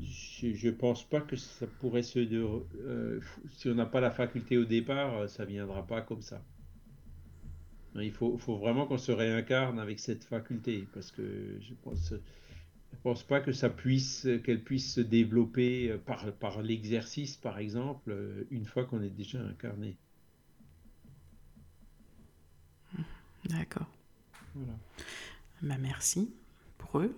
je 0.00 0.66
ne 0.66 0.72
pense 0.72 1.02
pas 1.02 1.20
que 1.20 1.36
ça 1.36 1.66
pourrait 1.80 2.02
se... 2.02 2.20
Euh, 2.20 3.20
si 3.50 3.68
on 3.68 3.74
n'a 3.74 3.86
pas 3.86 4.00
la 4.00 4.10
faculté 4.10 4.56
au 4.56 4.64
départ, 4.64 5.28
ça 5.28 5.44
ne 5.44 5.50
viendra 5.50 5.86
pas 5.86 6.02
comme 6.02 6.22
ça. 6.22 6.40
Il 7.96 8.12
faut, 8.12 8.36
vraiment 8.36 8.86
qu'on 8.86 8.98
se 8.98 9.12
réincarne 9.12 9.78
avec 9.78 10.00
cette 10.00 10.24
faculté, 10.24 10.88
parce 10.92 11.12
que 11.12 11.58
je 11.60 11.74
pense, 11.74 12.12
je 12.92 12.98
pense 13.02 13.22
pas 13.22 13.40
que 13.40 13.52
ça 13.52 13.70
puisse, 13.70 14.26
qu'elle 14.44 14.62
puisse 14.62 14.94
se 14.94 15.00
développer 15.00 15.90
euh, 15.90 15.98
par, 15.98 16.32
par 16.32 16.62
l'exercice, 16.62 17.36
par 17.36 17.58
exemple, 17.58 18.10
euh, 18.10 18.44
une 18.50 18.64
fois 18.64 18.84
qu'on 18.84 19.00
est 19.02 19.10
déjà 19.10 19.40
incarné. 19.40 19.96
D'accord. 23.44 23.86
Bah, 25.62 25.76
merci 25.78 26.34
pour 26.78 27.00
eux. 27.00 27.16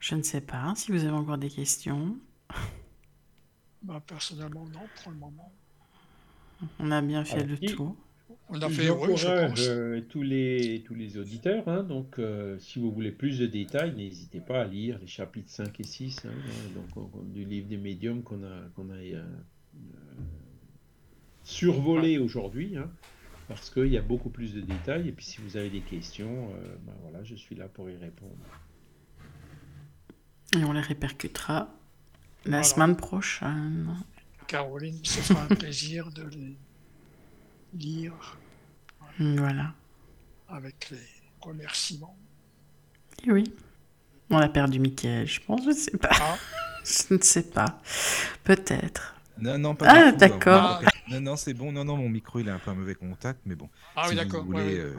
je 0.00 0.14
ne 0.14 0.22
sais 0.22 0.40
pas 0.40 0.74
si 0.74 0.90
vous 0.90 1.04
avez 1.04 1.16
encore 1.16 1.38
des 1.38 1.50
questions. 1.50 2.18
Bah, 3.82 4.02
personnellement, 4.06 4.64
non, 4.66 4.88
pour 5.02 5.12
le 5.12 5.18
moment. 5.18 5.52
On 6.78 6.90
a 6.90 7.02
bien 7.02 7.24
fait 7.24 7.44
le 7.44 7.58
tour. 7.58 7.96
On 8.54 8.60
a 8.60 8.68
fait 8.68 8.90
euh, 8.90 10.00
tous 10.10 10.22
les 10.22 10.82
tous 10.84 10.94
les 10.94 11.16
auditeurs. 11.16 11.66
Hein. 11.68 11.84
donc, 11.84 12.18
euh, 12.18 12.58
si 12.58 12.78
vous 12.78 12.92
voulez 12.92 13.10
plus 13.10 13.38
de 13.38 13.46
détails, 13.46 13.94
n'hésitez 13.96 14.40
pas 14.40 14.60
à 14.60 14.64
lire 14.64 14.98
les 15.00 15.06
chapitres 15.06 15.50
5 15.50 15.80
et 15.80 15.84
6 15.84 16.26
hein, 16.26 16.28
donc, 16.74 17.32
du 17.32 17.46
livre 17.46 17.66
des 17.66 17.78
médiums 17.78 18.22
qu'on 18.22 18.42
a 18.44 18.68
qu'on 18.76 18.90
a 18.90 18.96
euh, 18.96 19.24
survolé 21.44 22.18
aujourd'hui, 22.18 22.76
hein, 22.76 22.90
parce 23.48 23.70
qu'il 23.70 23.88
y 23.88 23.96
a 23.96 24.02
beaucoup 24.02 24.28
plus 24.28 24.52
de 24.52 24.60
détails. 24.60 25.08
Et 25.08 25.12
puis, 25.12 25.24
si 25.24 25.40
vous 25.40 25.56
avez 25.56 25.70
des 25.70 25.80
questions, 25.80 26.48
ben 26.84 26.92
voilà, 27.00 27.24
je 27.24 27.34
suis 27.34 27.54
là 27.54 27.68
pour 27.68 27.88
y 27.88 27.96
répondre. 27.96 28.36
Et 30.58 30.62
on 30.64 30.72
les 30.72 30.82
répercutera 30.82 31.70
la 32.44 32.62
semaine 32.62 32.96
prochaine. 32.96 33.96
Caroline, 34.52 34.98
ce 35.02 35.22
sera 35.22 35.44
un 35.44 35.54
plaisir 35.54 36.10
de 36.10 36.24
les 36.24 36.56
lire. 37.72 38.36
Voilà. 39.18 39.72
Avec 40.46 40.90
les 40.90 40.98
remerciements. 41.40 42.14
oui. 43.26 43.44
On 44.28 44.36
a 44.36 44.48
perdu 44.50 44.78
Michael, 44.78 45.26
je 45.26 45.40
pense, 45.40 45.62
je 45.64 45.68
ne 45.70 45.74
sais 45.74 45.96
pas. 45.96 46.10
Ah. 46.12 46.36
je 46.84 47.14
ne 47.14 47.22
sais 47.22 47.44
pas. 47.44 47.80
Peut-être. 48.44 49.14
Non, 49.38 49.58
non, 49.58 49.74
pas 49.74 49.86
Ah, 49.88 50.12
d'accord. 50.12 50.82
Non, 51.08 51.20
non, 51.22 51.36
c'est 51.36 51.54
bon. 51.54 51.72
Non, 51.72 51.84
non, 51.84 51.96
mon 51.96 52.10
micro, 52.10 52.38
il 52.38 52.48
a 52.50 52.54
un 52.54 52.58
peu 52.58 52.70
un 52.72 52.74
mauvais 52.74 52.94
contact, 52.94 53.40
mais 53.46 53.54
bon. 53.54 53.70
Ah 53.96 54.06
oui, 54.10 54.16
d'accord. 54.16 54.44
Euh, 54.54 54.94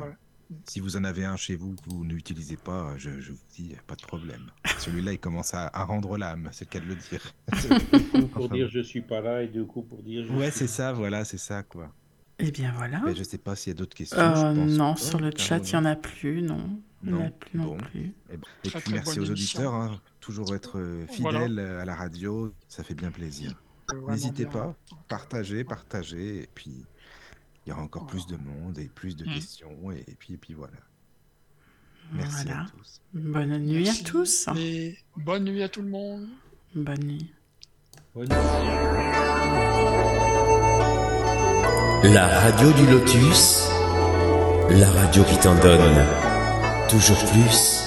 si 0.65 0.79
vous 0.79 0.97
en 0.97 1.03
avez 1.03 1.25
un 1.25 1.35
chez 1.35 1.55
vous 1.55 1.75
que 1.75 1.89
vous 1.89 2.05
n'utilisez 2.05 2.57
pas, 2.57 2.93
je, 2.97 3.09
vous 3.09 3.37
dis, 3.55 3.75
pas 3.87 3.95
de 3.95 4.01
problème. 4.01 4.51
Celui-là, 4.79 5.13
il 5.13 5.19
commence 5.19 5.53
à, 5.53 5.69
rendre 5.83 6.17
l'âme, 6.17 6.49
c'est 6.51 6.65
le 6.65 6.69
cas 6.69 6.79
de 6.79 6.85
le 6.85 6.95
dire. 6.95 8.27
pour 8.33 8.49
dire 8.49 8.69
je 8.69 8.79
suis 8.79 9.01
pas 9.01 9.21
là 9.21 9.43
et 9.43 9.47
du 9.47 9.65
coup 9.65 9.81
pour 9.81 10.01
dire. 10.03 10.29
ouais, 10.35 10.51
c'est 10.51 10.67
ça, 10.67 10.93
voilà, 10.93 11.25
c'est 11.25 11.37
ça, 11.37 11.63
quoi. 11.63 11.91
Eh 12.39 12.51
bien 12.51 12.73
voilà. 12.75 13.01
Mais 13.05 13.15
je 13.15 13.23
sais 13.23 13.37
pas 13.37 13.55
s'il 13.55 13.71
y 13.71 13.75
a 13.75 13.77
d'autres 13.77 13.95
questions. 13.95 14.17
Euh, 14.17 14.53
non, 14.53 14.95
sur 14.95 15.19
le 15.19 15.31
chat, 15.35 15.59
il 15.59 15.71
n'y 15.71 15.75
en 15.75 15.85
a 15.85 15.95
plus, 15.95 16.41
non. 16.41 16.79
Il 17.03 17.13
n'y 17.13 17.21
en 17.21 17.25
a 17.25 17.29
plus 17.29 17.59
non 17.59 17.77
plus. 17.77 18.13
Eh 18.31 18.37
ben, 18.37 18.47
et, 18.63 18.69
puis 18.69 18.93
merci 18.93 19.19
aux 19.19 19.29
auditeurs, 19.29 19.73
hein. 19.73 20.01
toujours 20.19 20.55
être 20.55 20.79
euh, 20.79 21.05
fidèles 21.07 21.59
à 21.59 21.85
la 21.85 21.95
radio, 21.95 22.53
ça 22.67 22.83
fait 22.83 22.95
bien 22.95 23.11
plaisir. 23.11 23.61
N'hésitez 24.07 24.45
pas, 24.45 24.75
partagez, 25.07 25.63
partagez, 25.63 26.43
et 26.43 26.49
puis 26.53 26.85
il 27.65 27.69
y 27.69 27.71
aura 27.71 27.81
encore 27.81 28.05
plus 28.05 28.27
de 28.27 28.37
monde 28.37 28.77
et 28.77 28.89
plus 28.89 29.15
de 29.15 29.25
mmh. 29.25 29.33
questions. 29.33 29.91
Et, 29.91 30.15
puis, 30.17 30.33
et 30.33 30.37
puis 30.37 30.53
voilà. 30.53 30.73
Merci 32.11 32.49
à 32.49 32.65
tous. 32.77 33.01
Bonne 33.13 33.57
nuit 33.59 33.89
à 33.89 33.93
tous. 34.03 34.47
Et 34.57 34.97
bonne 35.15 35.45
nuit 35.45 35.63
à 35.63 35.69
tout 35.69 35.81
le 35.81 35.89
monde. 35.89 36.27
Bonne 36.75 37.03
nuit. 37.03 37.31
Bonne 38.13 38.27
nuit. 38.27 38.35
La 42.13 42.27
radio 42.27 42.71
du 42.73 42.85
lotus, 42.85 43.69
la 44.69 44.91
radio 44.91 45.23
qui 45.23 45.37
t'en 45.39 45.55
donne 45.55 46.05
toujours 46.89 47.23
plus. 47.31 47.82